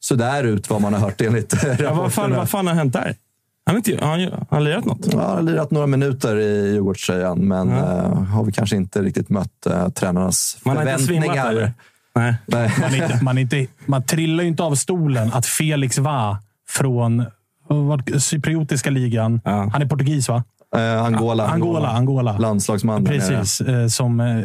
sådär 0.00 0.44
ut 0.44 0.70
vad 0.70 0.80
man 0.80 0.94
har 0.94 1.00
hört 1.00 1.20
enligt 1.20 1.54
ja, 1.78 1.94
vad, 1.94 2.12
fan, 2.12 2.34
vad 2.34 2.50
fan 2.50 2.66
har 2.66 2.74
hänt 2.74 2.92
där? 2.92 3.14
Han 3.66 3.74
har, 3.74 3.76
inte, 3.76 4.04
han, 4.04 4.46
han 4.50 4.64
lirat 4.64 4.84
något? 4.84 5.12
Ja, 5.12 5.20
har 5.20 5.42
lirat 5.42 5.70
några 5.70 5.86
minuter 5.86 6.36
i 6.36 6.72
Djurgårdströjan, 6.72 7.38
men 7.38 7.70
eh, 7.70 8.22
har 8.22 8.44
vi 8.44 8.52
kanske 8.52 8.76
inte 8.76 9.02
riktigt 9.02 9.28
mött 9.28 9.66
eh, 9.66 9.88
tränarnas 9.88 10.58
Man 10.64 10.76
har 10.76 10.82
inte 10.82 11.02
svimmat 11.02 11.26
förväntningar. 11.26 11.50
eller? 11.50 11.72
Nej. 12.14 12.34
Nej. 12.46 12.72
Man, 12.80 12.94
inte, 12.94 13.24
man, 13.24 13.38
inte, 13.38 13.66
man 13.86 14.02
trillar 14.02 14.42
ju 14.44 14.48
inte 14.48 14.62
av 14.62 14.74
stolen 14.74 15.32
att 15.32 15.46
Felix 15.46 15.98
Va 15.98 16.38
från 16.68 17.24
cypriotiska 18.18 18.90
ligan. 18.90 19.40
Ja. 19.44 19.70
Han 19.72 19.82
är 19.82 19.86
portugis, 19.86 20.28
va? 20.28 20.44
Eh, 20.76 21.04
Angola. 21.04 21.46
Angola. 21.48 21.88
Angola. 21.88 22.38
Landslagsman. 22.38 23.04
Precis. 23.04 23.60
eh, 23.60 23.86
Som, 23.86 24.20
eh, 24.20 24.44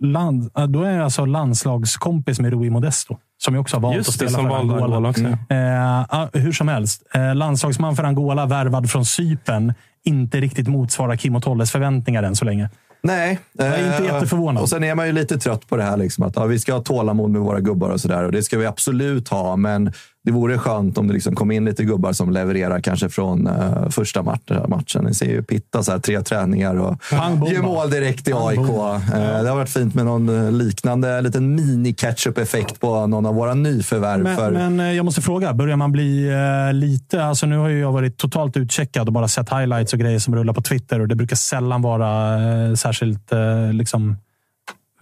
land, 0.00 0.50
eh, 0.58 0.66
då 0.66 0.82
är 0.82 0.90
jag 0.92 1.04
alltså 1.04 1.24
landslagskompis 1.24 2.40
med 2.40 2.52
Rui 2.52 2.70
Modesto. 2.70 3.16
Som 3.38 3.54
ju 3.54 3.60
också 3.60 3.76
har 3.76 3.80
valt 3.80 3.96
Just 3.96 4.08
att 4.08 4.18
det, 4.18 4.28
spela 4.28 4.38
som 4.38 4.44
för 4.44 4.50
valde 4.50 4.74
Angola. 4.74 4.84
Angola 4.96 5.08
också, 5.08 5.22
ja. 5.22 5.56
Eh, 5.56 6.06
ja, 6.10 6.28
hur 6.32 6.52
som 6.52 6.68
helst. 6.68 7.02
Eh, 7.14 7.34
landslagsman 7.34 7.96
för 7.96 8.04
Angola, 8.04 8.46
värvad 8.46 8.90
från 8.90 9.04
Cypern. 9.04 9.74
Inte 10.04 10.40
riktigt 10.40 10.68
motsvarar 10.68 11.16
Kim 11.16 11.36
och 11.36 11.42
Tolles 11.42 11.70
förväntningar 11.72 12.22
än 12.22 12.36
så 12.36 12.44
länge. 12.44 12.70
Nej. 13.02 13.38
Jag 13.52 13.66
är 13.66 13.86
inte 13.92 14.08
eh, 14.08 14.14
jätteförvånad. 14.14 14.62
Och 14.62 14.68
sen 14.68 14.84
är 14.84 14.94
man 14.94 15.06
ju 15.06 15.12
lite 15.12 15.38
trött 15.38 15.68
på 15.68 15.76
det 15.76 15.82
här. 15.82 15.96
Liksom, 15.96 16.24
att 16.24 16.36
ja, 16.36 16.44
Vi 16.44 16.58
ska 16.58 16.72
ha 16.72 16.80
tålamod 16.80 17.30
med 17.30 17.40
våra 17.40 17.60
gubbar 17.60 17.90
och 17.90 18.00
sådär. 18.00 18.24
Och 18.24 18.32
det 18.32 18.42
ska 18.42 18.58
vi 18.58 18.66
absolut 18.66 19.28
ha. 19.28 19.56
Men 19.56 19.92
det 20.24 20.32
vore 20.32 20.58
skönt 20.58 20.98
om 20.98 21.08
det 21.08 21.14
liksom 21.14 21.34
kom 21.34 21.50
in 21.50 21.64
lite 21.64 21.84
gubbar 21.84 22.12
som 22.12 22.30
levererar 22.30 22.80
kanske 22.80 23.08
från 23.08 23.46
eh, 23.46 23.88
första 23.88 24.22
match, 24.22 24.50
matchen. 24.68 25.04
Ni 25.04 25.14
ser 25.14 25.26
ju 25.26 25.42
Pitta, 25.42 25.82
så 25.82 25.92
här, 25.92 25.98
tre 25.98 26.22
träningar 26.22 26.74
och 26.74 27.02
Pang, 27.10 27.46
gör 27.46 27.62
mål 27.62 27.90
direkt 27.90 28.28
i 28.28 28.32
AIK. 28.34 28.58
bom. 28.58 29.00
Eh, 29.14 29.42
det 29.42 29.48
har 29.48 29.56
varit 29.56 29.68
fint 29.68 29.94
med 29.94 30.04
någon 30.04 30.46
eh, 30.46 30.52
liknande 30.52 31.20
liten 31.20 31.54
mini-catchup-effekt 31.60 32.80
på 32.80 33.06
någon 33.06 33.26
av 33.26 33.34
våra 33.34 33.54
nyförvärv. 33.54 34.22
Men, 34.22 34.36
för, 34.36 34.50
men 34.50 34.80
eh, 34.80 34.92
jag 34.92 35.04
måste 35.04 35.22
fråga, 35.22 35.54
börjar 35.54 35.76
man 35.76 35.92
bli 35.92 36.28
eh, 36.68 36.72
lite... 36.74 37.24
Alltså 37.24 37.46
nu 37.46 37.56
har 37.56 37.68
ju 37.68 37.80
jag 37.80 37.92
varit 37.92 38.16
totalt 38.16 38.56
utcheckad 38.56 39.06
och 39.06 39.12
bara 39.12 39.28
sett 39.28 39.50
highlights 39.50 39.92
och 39.92 39.98
grejer 39.98 40.18
som 40.18 40.36
rullar 40.36 40.52
på 40.52 40.62
Twitter. 40.62 41.00
och 41.00 41.08
Det 41.08 41.14
brukar 41.14 41.36
sällan 41.36 41.82
vara 41.82 42.34
eh, 42.68 42.74
särskilt 42.74 43.32
eh, 43.32 43.72
liksom, 43.72 44.16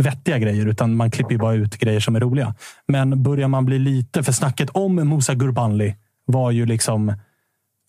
vettiga 0.02 0.38
grejer, 0.38 0.66
utan 0.66 0.96
man 0.96 1.10
klipper 1.10 1.32
ju 1.32 1.38
bara 1.38 1.54
ut 1.54 1.76
grejer 1.78 2.00
som 2.00 2.16
är 2.16 2.20
roliga. 2.20 2.54
Men 2.88 3.22
börjar 3.22 3.48
man 3.48 3.64
bli 3.64 3.78
lite... 3.78 4.22
För 4.22 4.32
snacket 4.32 4.70
om 4.70 4.94
Musa 4.94 5.34
Gurbanli 5.34 5.96
var 6.26 6.50
ju 6.50 6.66
liksom... 6.66 7.12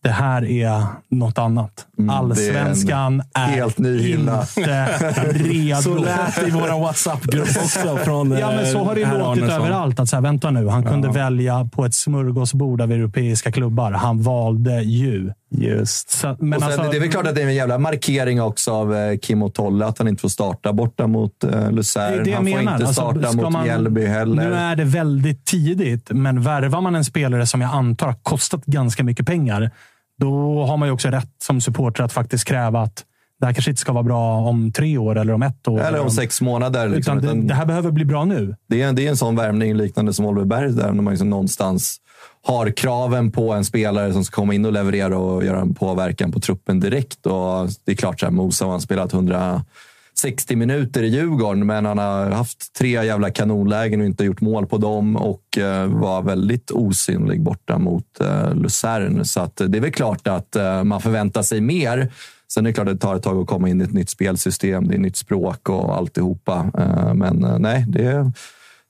Det 0.03 0.10
här 0.10 0.45
är 0.45 0.85
något 1.10 1.38
annat. 1.38 1.88
Mm, 1.98 2.10
är 2.10 2.14
Allsvenskan 2.14 3.23
är, 3.34 3.45
helt 3.45 3.77
ny 3.77 4.02
hylla. 4.02 4.45
inte 4.57 5.34
redo. 5.34 5.76
Så 5.81 5.98
lät 5.98 6.38
i 6.48 6.52
vår 6.52 6.80
WhatsApp-grupp 6.80 7.48
också. 7.48 7.98
Från, 7.98 8.31
Ja, 8.31 8.52
men 8.52 8.65
så 8.72 8.84
har 8.84 8.95
det 8.95 9.02
eh, 9.02 9.10
låtit 9.18 9.44
Arnesson. 9.44 9.61
överallt. 9.61 9.99
Att 9.99 10.10
så 10.10 10.15
här, 10.15 10.23
vänta 10.23 10.52
nu, 10.52 10.68
han 10.68 10.84
kunde 10.84 11.10
välja 11.10 11.69
på 11.73 11.85
ett 11.85 11.94
smörgåsbord 11.94 12.81
av 12.81 12.91
europeiska 12.91 13.52
klubbar. 13.52 13.91
Han 13.91 14.22
valde 14.22 14.81
ju. 14.81 15.31
Just. 15.57 16.09
Så, 16.09 16.35
men 16.39 16.59
sen, 16.59 16.69
alltså, 16.69 16.91
det 16.91 16.97
är 16.97 16.99
väl 16.99 17.09
klart 17.11 17.27
att 17.27 17.35
det 17.35 17.41
är 17.41 17.47
en 17.47 17.55
jävla 17.55 17.77
markering 17.77 18.41
också 18.41 18.71
av 18.73 18.95
eh, 18.95 19.17
Kim 19.17 19.43
och 19.43 19.53
Tolle 19.53 19.85
att 19.85 19.97
han 19.97 20.07
inte 20.07 20.21
får 20.21 20.30
starta 20.30 20.73
borta 20.73 21.07
mot 21.07 21.43
eh, 21.43 21.71
Luzern. 21.71 22.13
han 22.17 22.35
får 22.35 22.43
menar. 22.43 22.59
inte 22.61 22.73
Alltså, 22.73 22.93
starta 22.93 23.27
ska 23.27 23.41
mot 23.41 23.51
man- 23.51 23.63
Mjällby 23.63 24.05
heller. 24.05 24.49
Nu 24.49 24.53
är 24.55 24.75
det 24.75 24.84
väldigt 24.84 25.45
tidigt, 25.45 26.11
men 26.11 26.41
värvar 26.41 26.81
man 26.81 26.95
en 26.95 27.05
spelare 27.05 27.45
som 27.47 27.61
jag 27.61 27.71
antar 27.73 28.07
har 28.07 28.15
kostat 28.23 28.65
ganska 28.65 29.03
mycket 29.03 29.25
pengar, 29.27 29.71
då 30.19 30.63
har 30.65 30.77
man 30.77 30.88
ju 30.88 30.91
också 30.93 31.07
rätt 31.09 31.31
som 31.43 31.61
supporter 31.61 32.03
att 32.03 32.13
faktiskt 32.13 32.45
kräva 32.47 32.81
att 32.81 33.03
det 33.39 33.45
här 33.45 33.53
kanske 33.53 33.71
inte 33.71 33.81
ska 33.81 33.93
vara 33.93 34.03
bra 34.03 34.38
om 34.38 34.71
tre 34.71 34.97
år 34.97 35.17
eller 35.17 35.34
om 35.34 35.43
ett 35.43 35.67
år. 35.67 35.80
Eller 35.81 35.99
om 36.01 36.09
sex 36.09 36.41
månader. 36.41 36.89
Liksom, 36.89 37.17
utan 37.17 37.39
det, 37.41 37.47
det 37.47 37.53
här 37.53 37.65
behöver 37.65 37.91
bli 37.91 38.05
bra 38.05 38.25
nu. 38.25 38.55
det, 38.69 38.81
är, 38.81 38.93
det 38.93 39.05
är 39.05 39.09
en 39.09 39.17
sån 39.17 39.35
värvning 39.35 39.73
liknande 39.77 40.13
som 40.13 40.25
Oliver 40.25 40.45
Berg, 40.45 40.71
där 40.71 40.91
man 40.91 41.13
liksom 41.13 41.30
någonstans 41.30 41.97
har 42.41 42.72
kraven 42.72 43.32
på 43.32 43.54
en 43.54 43.66
spelare 43.66 44.14
som 44.14 44.26
ska 44.26 44.36
komma 44.36 44.54
in 44.54 44.66
och 44.66 44.74
leverera 44.74 45.18
och 45.18 45.45
göra 45.45 45.62
en 45.62 45.74
påverkan 45.74 46.32
på 46.32 46.40
truppen 46.40 46.80
direkt. 46.80 47.26
Och 47.26 47.70
det 47.86 47.91
är 47.91 47.95
klart, 47.95 48.20
så 48.20 48.26
här, 48.26 48.34
Mosa 48.34 48.66
har 48.66 48.80
spelat 48.80 49.14
160 49.14 50.56
minuter 50.56 51.04
i 51.04 51.08
Djurgården, 51.08 51.66
men 51.66 51.86
han 51.86 51.98
har 51.98 52.32
haft 52.32 52.74
tre 52.74 53.06
jävla 53.06 53.32
kanonlägen 53.32 54.00
och 54.00 54.06
inte 54.06 54.24
gjort 54.24 54.41
mål 54.41 54.68
på 54.68 54.78
dem 54.78 55.16
och 55.16 55.58
eh, 55.58 55.88
var 55.88 56.22
väldigt 56.22 56.72
osynlig 56.72 57.41
borta 57.41 57.78
mot 57.78 58.22
eh, 58.22 58.56
Luzern. 58.56 59.26
Så 59.26 59.40
att, 59.40 59.56
det 59.56 59.78
är 59.78 59.82
väl 59.82 59.91
klart 59.91 60.28
att 60.28 60.56
eh, 60.56 60.84
man 60.84 61.02
förväntar 61.02 61.41
sig 61.41 61.62
mer. 61.62 62.12
Sen 62.54 62.66
är 62.66 62.70
det 62.70 62.74
klart 62.74 62.88
att 62.88 62.94
det 62.94 63.00
tar 63.00 63.16
ett 63.16 63.24
tag 63.24 63.41
att 63.41 63.48
komma 63.48 63.70
in 63.70 63.82
i 63.82 63.84
ett 63.84 63.94
nytt 63.94 64.10
spelsystem. 64.10 64.88
Det 64.88 64.95
är 64.95 65.00
nytt 65.00 65.18
språk 65.18 65.70
och 65.70 65.98
alltihopa. 65.98 66.72
Eh, 66.78 67.14
Men 67.14 67.44
eh, 67.44 67.60
nej, 67.60 67.86
det, 67.88 68.02
det, 68.02 68.32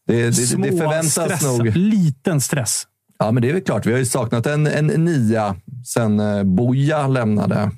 det, 0.08 0.30
det, 0.30 0.70
det 0.70 0.78
förväntas 0.78 1.12
stress. 1.12 1.44
nog. 1.44 1.78
Liten 1.78 2.42
stress. 2.42 2.88
Ja, 3.24 3.32
men 3.32 3.42
det 3.42 3.50
är 3.50 3.54
väl 3.54 3.62
klart. 3.64 3.86
Vi 3.86 3.92
har 3.92 4.00
ju 4.00 4.06
saknat 4.06 4.46
en, 4.46 4.68
en 4.68 4.88
nia 4.88 5.56
sen 5.86 6.20
eh, 6.20 6.44
Boja 6.44 7.08
lämnade. 7.08 7.72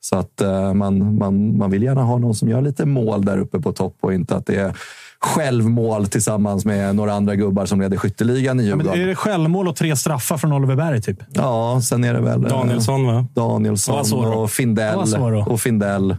Så 0.00 0.16
att 0.16 0.40
eh, 0.40 0.74
man, 0.74 1.18
man, 1.18 1.58
man 1.58 1.70
vill 1.70 1.82
gärna 1.82 2.02
ha 2.02 2.18
någon 2.18 2.34
som 2.34 2.48
gör 2.48 2.62
lite 2.62 2.86
mål 2.86 3.24
där 3.24 3.38
uppe 3.38 3.60
på 3.60 3.72
topp 3.72 3.96
och 4.00 4.14
inte 4.14 4.36
att 4.36 4.46
det 4.46 4.56
är 4.56 4.76
självmål 5.20 6.06
tillsammans 6.06 6.64
med 6.64 6.96
några 6.96 7.12
andra 7.12 7.34
gubbar 7.36 7.66
som 7.66 7.80
leder 7.80 7.96
skytteligan 7.96 8.60
i 8.60 8.68
Ja, 8.68 8.76
men 8.76 8.86
Djurgården. 8.86 9.02
är 9.02 9.06
det 9.06 9.14
självmål 9.14 9.68
och 9.68 9.76
tre 9.76 9.96
straffar 9.96 10.36
från 10.38 10.52
Oliver 10.52 10.76
Berg, 10.76 11.02
typ? 11.02 11.18
Ja, 11.32 11.80
sen 11.84 12.04
är 12.04 12.14
det 12.14 12.20
väl 12.20 12.44
eh, 12.44 12.50
Danielsson, 12.50 13.06
va? 13.06 13.26
Danielsson 13.34 14.12
Och 14.12 14.42
och 14.42 14.50
Findell. 14.50 14.98
Och 15.46 15.60
Findell. 15.60 16.16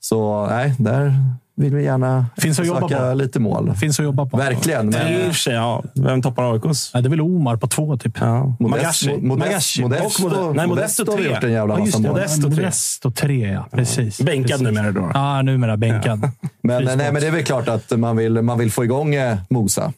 Så 0.00 0.46
nej, 0.46 0.74
där 0.78 1.14
vill 1.56 1.74
vi 1.74 1.84
gärna 1.84 2.26
Finns 2.36 2.60
att 2.60 2.66
jobba 2.66 2.88
på. 2.88 3.14
lite 3.14 3.40
mål. 3.40 3.74
Finns 3.74 4.00
att 4.00 4.04
jobba 4.04 4.26
på. 4.26 4.36
Verkligen. 4.36 4.88
Men... 4.88 5.12
Men 5.12 5.34
sig, 5.34 5.54
ja. 5.54 5.82
Vem 5.94 6.22
toppar 6.22 6.52
AIKs? 6.54 6.90
Nej, 6.94 7.02
det 7.02 7.06
är 7.06 7.10
väl 7.10 7.20
Omar 7.20 7.56
på 7.56 7.66
två, 7.66 7.96
typ. 7.96 8.16
Ja. 8.20 8.56
Modesto, 8.60 9.06
Magashi. 9.06 9.26
Modesto, 9.26 9.82
Magashi. 9.88 10.22
Modesto, 10.22 10.52
nej, 10.52 10.66
Modesto 10.66 11.10
har 11.10 11.16
tre. 11.18 11.28
gjort 11.30 11.44
en 11.44 11.52
jävla 11.52 11.74
Ja, 11.74 11.80
massa 11.80 11.98
det. 11.98 12.02
mål. 12.02 12.12
Modesto 12.12 12.42
tre. 12.50 12.50
Modesto 12.56 13.10
tre, 13.10 13.52
ja. 13.52 13.68
Precis. 13.72 14.20
Bänkad 14.20 14.48
Precis. 14.50 14.64
numera 14.66 14.92
då. 14.92 15.10
Ja, 15.14 15.42
numera 15.42 15.76
bänkad. 15.76 16.20
Men, 16.62 16.78
Frisport. 16.78 16.98
nej, 16.98 17.12
men 17.12 17.22
det 17.22 17.26
är 17.28 17.32
väl 17.32 17.44
klart 17.44 17.68
att 17.68 17.98
man 17.98 18.16
vill, 18.16 18.42
man 18.42 18.58
vill 18.58 18.72
få 18.72 18.84
igång 18.84 19.14
eh, 19.14 19.38
Mosa. 19.50 19.92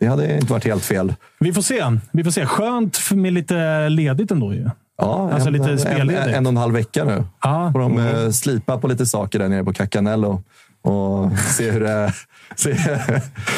Det 0.00 0.06
hade 0.06 0.34
inte 0.34 0.52
varit 0.52 0.64
helt 0.64 0.84
fel. 0.84 1.14
Vi 1.40 1.52
får 1.52 1.62
se. 1.62 1.84
Vi 2.12 2.24
får 2.24 2.30
se. 2.30 2.46
Skönt 2.46 2.98
med 3.10 3.32
lite 3.32 3.88
ledigt 3.88 4.30
ändå 4.30 4.54
ju. 4.54 4.70
Ja, 4.98 5.30
Alltså 5.32 5.48
en, 5.48 5.52
lite 5.52 5.70
en, 5.70 5.78
spelledigt. 5.78 6.26
en, 6.26 6.34
en 6.34 6.46
och 6.46 6.50
en 6.52 6.56
halv 6.56 6.74
vecka 6.74 7.04
nu. 7.04 7.24
Ja. 7.42 7.70
Får 7.72 7.80
de 7.80 7.98
eh, 7.98 8.30
slipa 8.30 8.78
på 8.78 8.88
lite 8.88 9.06
saker 9.06 9.38
där 9.38 9.48
nere 9.48 9.64
på 9.64 9.72
Cacanello 9.72 10.42
och 10.84 11.38
se 11.56 11.70
hur 11.70 11.80
det... 11.80 12.12
Se, 12.56 12.76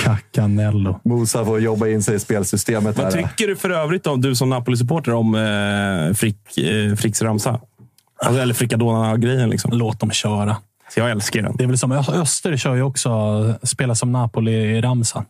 Cacanello. 0.04 1.00
Mosa 1.04 1.44
får 1.44 1.60
jobba 1.60 1.88
in 1.88 2.02
sig 2.02 2.16
i 2.16 2.18
spelsystemet. 2.18 2.96
Vad 2.98 3.14
här. 3.14 3.22
tycker 3.22 3.46
du 3.46 3.56
för 3.56 3.70
övrigt, 3.70 4.06
om, 4.06 4.20
du 4.20 4.34
som 4.34 4.50
Napoli-supporter, 4.50 5.12
om 5.12 5.34
eh, 5.34 6.14
Frick, 6.14 6.58
eh, 6.58 6.94
Fricks 6.94 7.22
ramsa? 7.22 7.60
Alltså, 8.24 8.42
eller 8.42 8.54
Frickadona-grejen. 8.54 9.50
Liksom. 9.50 9.70
Låt 9.72 10.00
dem 10.00 10.10
köra. 10.10 10.56
Så 10.94 11.00
jag 11.00 11.10
älskar 11.10 11.42
den. 11.42 11.56
Det 11.56 11.64
är 11.64 11.68
väl 11.68 11.78
som 11.78 11.92
Öster 11.92 12.56
kör 12.56 12.74
ju 12.74 12.82
också 12.82 13.54
spela 13.62 13.94
som 13.94 14.12
Napoli 14.12 14.52
i 14.52 14.80
Ramsa. 14.80 15.24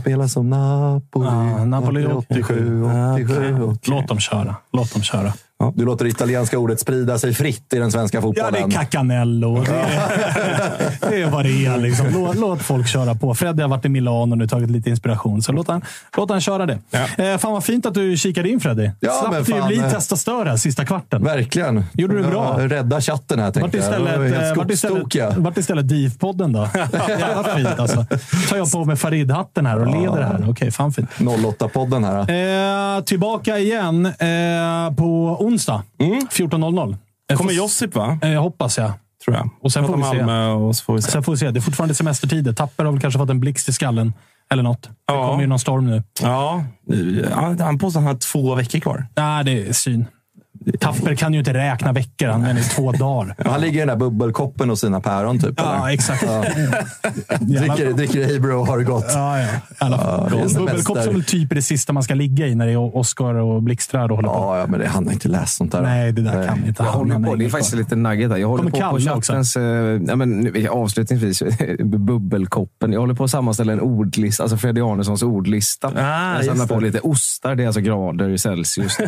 Spela 0.00 0.28
som 0.28 0.50
Napoli. 0.50 1.26
Ja, 1.26 1.64
Napoli 1.64 2.06
87, 2.06 2.82
87. 3.14 3.76
Låt 3.84 4.08
dem 4.08 4.18
köra. 4.18 4.56
Låt 4.72 4.92
dem 4.92 5.02
köra. 5.02 5.32
Du 5.74 5.84
låter 5.84 6.04
det 6.04 6.10
italienska 6.10 6.58
ordet 6.58 6.80
sprida 6.80 7.18
sig 7.18 7.34
fritt 7.34 7.72
i 7.72 7.78
den 7.78 7.92
svenska 7.92 8.18
Ja, 8.18 8.22
fotbollen. 8.22 8.52
det 8.52 8.58
är 8.58 8.70
Cacanello. 8.70 9.64
Det 9.64 9.70
är, 9.70 11.10
det 11.10 11.22
är 11.22 11.30
vad 11.30 11.44
det 11.44 11.66
är. 11.66 11.76
Liksom. 11.78 12.06
Låt, 12.14 12.36
låt 12.36 12.62
folk 12.62 12.88
köra 12.88 13.14
på. 13.14 13.34
Freddy 13.34 13.62
har 13.62 13.68
varit 13.68 13.84
i 13.84 13.88
Milano 13.88 14.32
och 14.32 14.38
nu 14.38 14.48
tagit 14.48 14.70
lite 14.70 14.90
inspiration, 14.90 15.42
så 15.42 15.52
låt 15.52 15.68
han, 15.68 15.82
låt 16.16 16.30
han 16.30 16.40
köra 16.40 16.66
det. 16.66 16.78
Eh, 17.18 17.38
fan 17.38 17.52
vad 17.52 17.64
fint 17.64 17.86
att 17.86 17.94
du 17.94 18.16
kikade 18.16 18.48
in 18.48 18.60
Freddy. 18.60 18.90
Ja, 19.00 19.12
Slapp 19.12 19.46
fan, 19.46 19.68
bli 19.68 19.76
testa 19.90 20.16
här 20.32 20.56
sista 20.56 20.84
kvarten. 20.84 21.24
Verkligen. 21.24 21.84
Gjorde 21.92 22.14
du 22.16 22.22
bra. 22.22 22.56
Ja, 22.58 22.68
Rädda 22.68 23.00
chatten 23.00 23.38
här, 23.38 23.46
Vart 23.46 23.54
tänkte 23.54 23.76
jag. 23.78 23.84
istället, 23.84 24.12
Det 24.12 24.18
var 24.38 24.50
eh, 24.50 24.54
vart 24.56 24.70
istället, 24.70 25.36
vart 25.36 25.58
istället 25.58 25.84
DIF-podden 25.86 26.52
då? 26.52 26.68
Jävla 27.08 27.44
fint 27.44 27.78
alltså. 27.78 28.06
tar 28.48 28.56
jag 28.56 28.72
på 28.72 28.84
mig 28.84 28.96
Farid-hatten 28.96 29.66
här 29.66 29.80
och 29.80 29.86
leder 29.86 30.18
det 30.20 30.24
här. 30.26 30.44
Okej, 30.50 30.70
fan 30.70 30.92
fint. 30.92 31.10
08-podden 31.18 32.04
här. 32.04 32.96
Eh, 32.98 33.02
tillbaka 33.04 33.58
igen 33.58 34.06
eh, 34.06 34.94
på 34.96 35.36
onsdag. 35.52 35.82
14.00. 35.98 36.96
Eh, 37.30 37.36
Kommer 37.36 37.50
får- 37.50 37.56
Josip, 37.58 37.94
va? 37.94 38.18
Eh, 38.22 38.42
hoppas 38.42 38.78
jag. 38.78 38.92
Tror 39.24 39.36
jag. 39.36 39.50
Och 39.62 39.72
sen 39.72 39.86
får 39.86 39.96
vi 39.96 40.02
se. 40.02 40.08
Malmö 40.16 40.48
och 40.50 40.76
så 40.76 40.84
får 40.84 40.94
vi 40.94 41.02
se. 41.02 41.10
Sen 41.10 41.22
får 41.22 41.32
vi 41.32 41.38
se. 41.38 41.50
Det 41.50 41.58
är 41.58 41.60
fortfarande 41.60 41.94
semestertider. 41.94 42.52
Tapper 42.52 42.84
har 42.84 42.92
väl 42.92 43.00
kanske 43.00 43.18
fått 43.18 43.30
en 43.30 43.40
blixt 43.40 43.68
i 43.68 43.72
skallen. 43.72 44.12
Eller 44.52 44.62
något. 44.62 44.82
Det 44.82 44.88
Ja. 45.06 45.28
kommer 45.28 45.40
ju 45.42 45.46
någon 45.46 45.58
storm 45.58 45.86
nu. 45.86 46.02
Ja, 46.22 46.64
han 47.60 47.78
påstår 47.78 48.00
att 48.00 48.04
han 48.04 48.14
har 48.14 48.14
två 48.20 48.54
veckor 48.54 48.78
kvar. 48.80 49.06
Nej, 49.16 49.44
det 49.44 49.68
är 49.68 49.72
syn. 49.72 50.06
Tapper 50.80 51.14
kan 51.14 51.32
ju 51.32 51.38
inte 51.38 51.54
räkna 51.54 51.92
veckor. 51.92 52.26
Han 52.28 52.40
menar 52.42 52.60
i 52.60 52.64
två 52.64 52.92
dagar. 52.92 53.34
Han 53.44 53.60
ligger 53.60 53.76
i 53.76 53.78
den 53.78 53.88
där 53.88 53.96
bubbelkoppen 53.96 54.70
och 54.70 54.78
sina 54.78 55.00
päron, 55.00 55.38
typ. 55.38 55.54
Ja, 55.56 55.74
eller? 55.84 55.94
exakt. 55.94 56.22
Dricker, 57.40 57.92
dricker 57.92 58.36
Abro 58.36 58.60
och 58.60 58.66
har 58.66 58.78
det 58.78 58.84
gott. 58.84 59.06
Ja, 59.08 59.38
ja. 59.38 59.44
I 59.44 59.48
alla 59.78 59.96
är 59.96 60.30
semester. 60.30 60.60
Bubbelkopp 60.60 60.96
är 60.96 61.12
väl 61.12 61.24
typ 61.24 61.50
det 61.50 61.62
sista 61.62 61.92
man 61.92 62.02
ska 62.02 62.14
ligga 62.14 62.46
i 62.46 62.54
när 62.54 62.66
det 62.66 62.72
är 62.72 62.96
Oscar 62.96 63.34
och 63.34 63.62
blixtrar 63.62 64.10
och 64.10 64.16
håller 64.16 64.28
på. 64.28 64.34
Ja, 64.34 64.58
ja, 64.58 64.66
men 64.66 64.80
det, 64.80 64.88
han 64.88 65.06
har 65.06 65.12
inte 65.12 65.28
läst 65.28 65.56
sånt 65.56 65.72
där. 65.72 65.82
Nej, 65.82 66.12
det 66.12 66.22
där 66.22 66.46
kan 66.46 66.66
inte 66.66 66.82
Jag 66.82 66.90
han. 66.90 67.10
håller 67.10 67.28
på, 67.28 67.36
det 67.36 67.44
är 67.44 67.48
faktiskt 67.48 67.74
lite 67.74 67.96
nugget 67.96 68.30
där. 68.30 68.36
Jag 68.36 68.48
håller 68.48 68.70
på 68.70 68.90
på 68.90 68.98
chattens... 68.98 69.56
eh, 69.56 70.00
nej, 70.00 70.16
men, 70.16 70.40
nu, 70.40 70.68
avslutningsvis, 70.68 71.42
bubbelkoppen. 71.84 72.92
Jag 72.92 73.00
håller 73.00 73.14
på 73.14 73.24
att 73.24 73.30
sammanställa 73.30 73.72
en 73.72 73.80
ordlista, 73.80 74.42
alltså 74.42 74.56
Freddy 74.56 74.80
Arnessons 74.80 75.22
ordlista. 75.22 75.88
Ah, 75.96 76.36
jag 76.36 76.44
samlar 76.44 76.66
på 76.66 76.80
lite 76.80 77.00
ostar, 77.00 77.54
det 77.54 77.62
är 77.62 77.66
alltså 77.66 77.80
grader 77.80 78.36
Celsius. 78.36 78.98
Och 78.98 79.06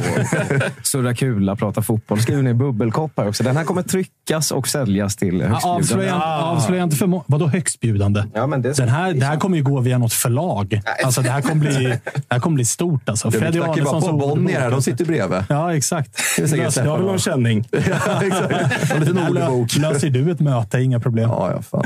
surra 0.87 1.15
kula, 1.45 1.57
prata 1.57 1.83
fotboll. 1.83 2.21
Skriver 2.21 2.43
ner 2.43 2.55
bubbelkoppar 2.55 3.29
också. 3.29 3.45
Den 3.45 3.57
här 3.57 3.65
kommer 3.65 3.83
tryckas 3.83 4.51
och 4.51 4.69
säljas 4.69 5.17
till 5.17 5.43
högstbjudande. 5.43 5.69
Avslöja, 5.69 6.23
avslöja 6.23 6.83
inte 6.83 6.97
för 6.97 7.23
Vadå 7.27 7.47
högstbjudande? 7.47 8.25
Ja, 8.35 8.47
men 8.47 8.63
det, 8.63 8.77
Den 8.77 8.89
här, 8.89 9.13
det 9.13 9.27
här 9.27 9.37
kommer 9.37 9.57
ju 9.57 9.63
gå 9.63 9.81
via 9.81 9.99
något 9.99 10.13
förlag. 10.13 10.81
Alltså, 11.05 11.23
det, 11.23 11.31
här 11.31 11.41
kommer 11.41 11.61
bli, 11.61 11.85
det 12.15 12.25
här 12.31 12.41
kommer 12.41 12.55
bli 12.55 12.65
stort. 12.65 13.09
Alltså. 13.09 13.31
Freddy 13.31 13.59
Arnessons 13.61 14.05
på 14.05 14.13
Bonnier 14.13 14.61
här. 14.61 14.67
ordbok. 14.67 14.85
De 14.85 14.91
sitter 14.91 15.05
bredvid. 15.05 15.45
Ja, 15.49 15.75
exakt. 15.75 16.11
Jag 16.39 16.47
har 16.85 16.97
väl 16.97 17.07
någon 17.07 17.19
känning. 17.19 17.65
Ja, 18.07 18.23
exakt. 18.23 18.93
En 18.93 19.01
liten 19.01 19.17
Där 19.17 19.31
lö- 19.31 19.49
ordbok. 19.49 19.77
löser 19.77 20.11
du 20.11 20.31
ett 20.31 20.41
möte, 20.41 20.81
inga 20.81 21.01
problem. 21.01 21.31
Ja, 21.31 21.51
ja, 21.53 21.63
fan. 21.63 21.85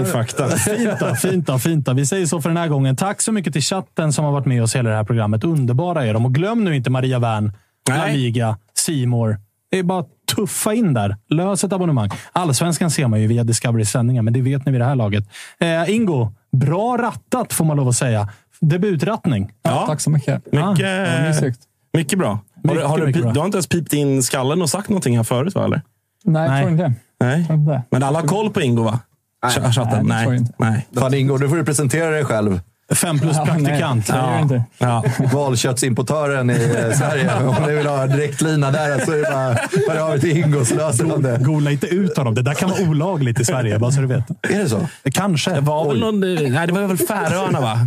Eh, 0.00 0.04
fakta. 0.04 0.48
Fint 0.48 1.00
då, 1.00 1.14
fint 1.14 1.46
då, 1.46 1.58
fint 1.58 1.86
då. 1.86 1.92
Vi 1.92 2.06
säger 2.06 2.26
så 2.26 2.40
för 2.40 2.48
den 2.50 2.56
här 2.56 2.68
gången. 2.68 2.96
Tack 2.96 3.22
så 3.22 3.32
mycket 3.32 3.52
till 3.52 3.62
chatten 3.62 4.12
som 4.12 4.24
har 4.24 4.32
varit 4.32 4.46
med 4.46 4.62
oss 4.62 4.76
hela 4.76 4.90
det 4.90 4.96
här 4.96 5.04
programmet. 5.04 5.44
Underbara 5.44 6.06
är 6.06 6.12
de. 6.14 6.24
Och 6.26 6.34
glöm 6.34 6.64
nu 6.64 6.76
inte 6.76 6.90
Maria 6.90 7.18
Wern, 7.18 7.52
La 7.88 7.96
Nej. 7.96 8.16
Liga, 8.16 8.58
Simor. 8.74 9.38
Det 9.70 9.78
är 9.78 9.82
bara 9.82 10.00
att 10.00 10.08
tuffa 10.36 10.74
in 10.74 10.94
där. 10.94 11.16
Lös 11.28 11.64
ett 11.64 11.72
abonnemang. 11.72 12.10
Allsvenskan 12.32 12.90
ser 12.90 13.06
man 13.08 13.20
ju 13.20 13.26
via 13.26 13.44
Discoverys 13.44 13.90
sändningar, 13.90 14.22
men 14.22 14.32
det 14.32 14.40
vet 14.42 14.66
ni 14.66 14.72
vid 14.72 14.80
det 14.80 14.84
här 14.84 14.94
laget. 14.96 15.24
Eh, 15.60 15.90
Ingo, 15.94 16.32
bra 16.52 16.96
rattat 17.00 17.52
får 17.52 17.64
man 17.64 17.76
lov 17.76 17.88
att 17.88 17.96
säga. 17.96 18.28
Debutrattning. 18.60 19.52
Ja, 19.62 19.84
Tack 19.86 20.00
så 20.00 20.10
mycket. 20.10 20.44
mycket, 20.52 20.78
Ja, 20.88 21.22
mysigt. 21.28 21.60
mycket 21.92 22.18
bra. 22.18 22.38
Har, 22.68 22.74
du- 22.74 22.82
har 22.82 22.98
du, 22.98 23.12
bra. 23.12 23.32
du 23.32 23.38
har 23.40 23.46
inte 23.46 23.56
ens 23.56 23.66
pipt 23.66 23.92
in 23.92 24.22
skallen 24.22 24.62
och 24.62 24.70
sagt 24.70 24.88
någonting 24.88 25.16
här 25.16 25.24
förut, 25.24 25.54
va? 25.54 25.64
Eller? 25.64 25.82
Nej, 26.24 26.42
jag 26.42 26.50
Nej. 26.50 26.60
tror 26.62 26.72
inte. 26.72 26.92
Nej. 27.20 27.84
Men 27.90 28.02
alla 28.02 28.20
har 28.20 28.26
koll 28.26 28.50
på 28.50 28.60
Ingo, 28.60 28.82
va? 28.82 29.00
Ch- 29.46 29.72
Chatten? 29.72 30.06
nej, 30.06 30.36
inte. 30.36 30.52
Nej. 30.58 30.86
Fan 30.94 31.14
Ingo, 31.14 31.36
nu 31.38 31.48
får 31.48 31.56
du 31.56 31.64
presentera 31.64 32.10
dig 32.10 32.24
själv. 32.24 32.60
Fem 32.94 33.18
plus 33.18 33.36
Ja, 33.36 33.44
praktikant. 33.46 34.08
nej, 34.08 34.18
jag 34.32 34.42
inte. 34.42 34.62
Ja. 34.78 35.04
Valköttsimportören 35.32 36.50
i 36.50 36.54
eh, 36.54 36.92
Sverige. 36.98 37.30
Om 37.44 37.54
ni 37.66 37.74
vill 37.74 37.86
ha 37.86 38.06
direktlina 38.06 38.70
där 38.70 39.04
så 39.04 39.12
är 39.12 39.16
det 39.16 39.22
bara 39.32 39.94
hör 39.94 40.08
av 40.08 40.14
er 40.14 40.18
till 40.18 40.36
Ingo 40.36 40.64
så 40.64 40.74
löser 40.74 41.04
det. 41.22 41.44
Gola 41.44 41.70
inte 41.70 41.86
ut 41.86 42.16
honom. 42.16 42.34
Det 42.34 42.42
där 42.42 42.54
kan 42.54 42.70
vara 42.70 42.80
olagligt 42.88 43.40
i 43.40 43.44
Sverige, 43.44 43.78
bara 43.78 43.90
så 43.92 44.00
du 44.00 44.06
vet. 44.06 44.24
Är 44.42 44.58
det 44.58 44.68
så? 44.68 44.88
Kanske. 45.12 45.50
Det 45.50 45.60
var 45.60 45.88
väl 45.88 46.00
någon, 46.00 46.20
nej, 46.20 46.66
det 46.66 46.72
var 46.72 46.86
väl 46.86 46.98
Färöarna, 46.98 47.60
va? 47.60 47.78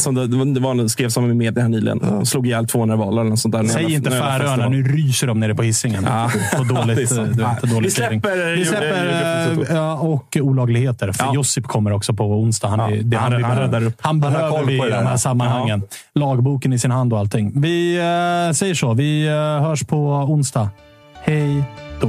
Som 0.00 0.14
det, 0.14 0.26
det 0.26 0.60
var- 0.60 0.88
skrevs 0.88 1.16
om 1.16 1.30
i 1.30 1.34
media 1.34 1.62
här 1.62 1.68
nyligen. 1.70 1.98
De 1.98 2.26
slog 2.26 2.46
ihjäl 2.46 2.66
200 2.66 2.96
valar 2.96 3.20
eller 3.22 3.30
något 3.30 3.38
sånt 3.38 3.54
där. 3.54 3.64
Säg 3.64 3.92
inte 3.94 4.10
Färöarna, 4.10 4.68
nu 4.68 4.82
ryser 4.82 5.26
de 5.26 5.40
nere 5.40 5.54
på 5.54 5.62
Hisingen. 5.62 6.04
Ja. 6.08 6.30
På 6.56 6.64
dåligt, 6.64 7.10
Ja. 7.38 7.56
dålig 7.62 7.82
Vi 7.84 7.90
släpper, 7.90 8.54
Vi 8.56 8.62
eh, 8.62 8.68
släpper 8.68 9.54
Jocke 9.54 9.72
eh, 9.72 9.76
ja, 9.76 9.94
och 9.94 10.36
olagligheter. 10.40 11.12
För 11.12 11.24
Ja. 11.24 11.34
Josip 11.34 11.64
kommer 11.66 11.92
också 11.92 12.14
på 12.14 12.24
onsdag. 12.24 12.68
Han, 12.68 12.80
är, 12.80 12.90
Ja, 12.96 13.02
det, 13.02 13.16
han- 13.16 13.32
han, 13.32 13.40
vi 13.42 13.46
han 13.48 13.56
räddar 13.58 13.84
upp. 13.84 13.94
han 14.00 14.22
Han 14.22 14.32
behöver 14.32 14.50
koll 14.50 14.66
vi 14.66 14.74
i 14.74 14.78
de 14.78 15.06
här 15.06 15.16
sammanhangen. 15.16 15.82
Lagboken 16.14 16.72
i 16.72 16.78
sin 16.78 16.90
hand 16.90 17.12
och 17.12 17.18
allting. 17.18 17.52
Vi 17.60 17.96
eh, 17.96 18.52
säger 18.54 18.74
så. 18.74 18.94
Vi 18.94 19.26
eh, 19.26 19.32
hörs 19.68 19.84
på 19.84 19.96
onsdag. 20.08 20.68
Hej 21.24 21.62
då. 22.00 22.08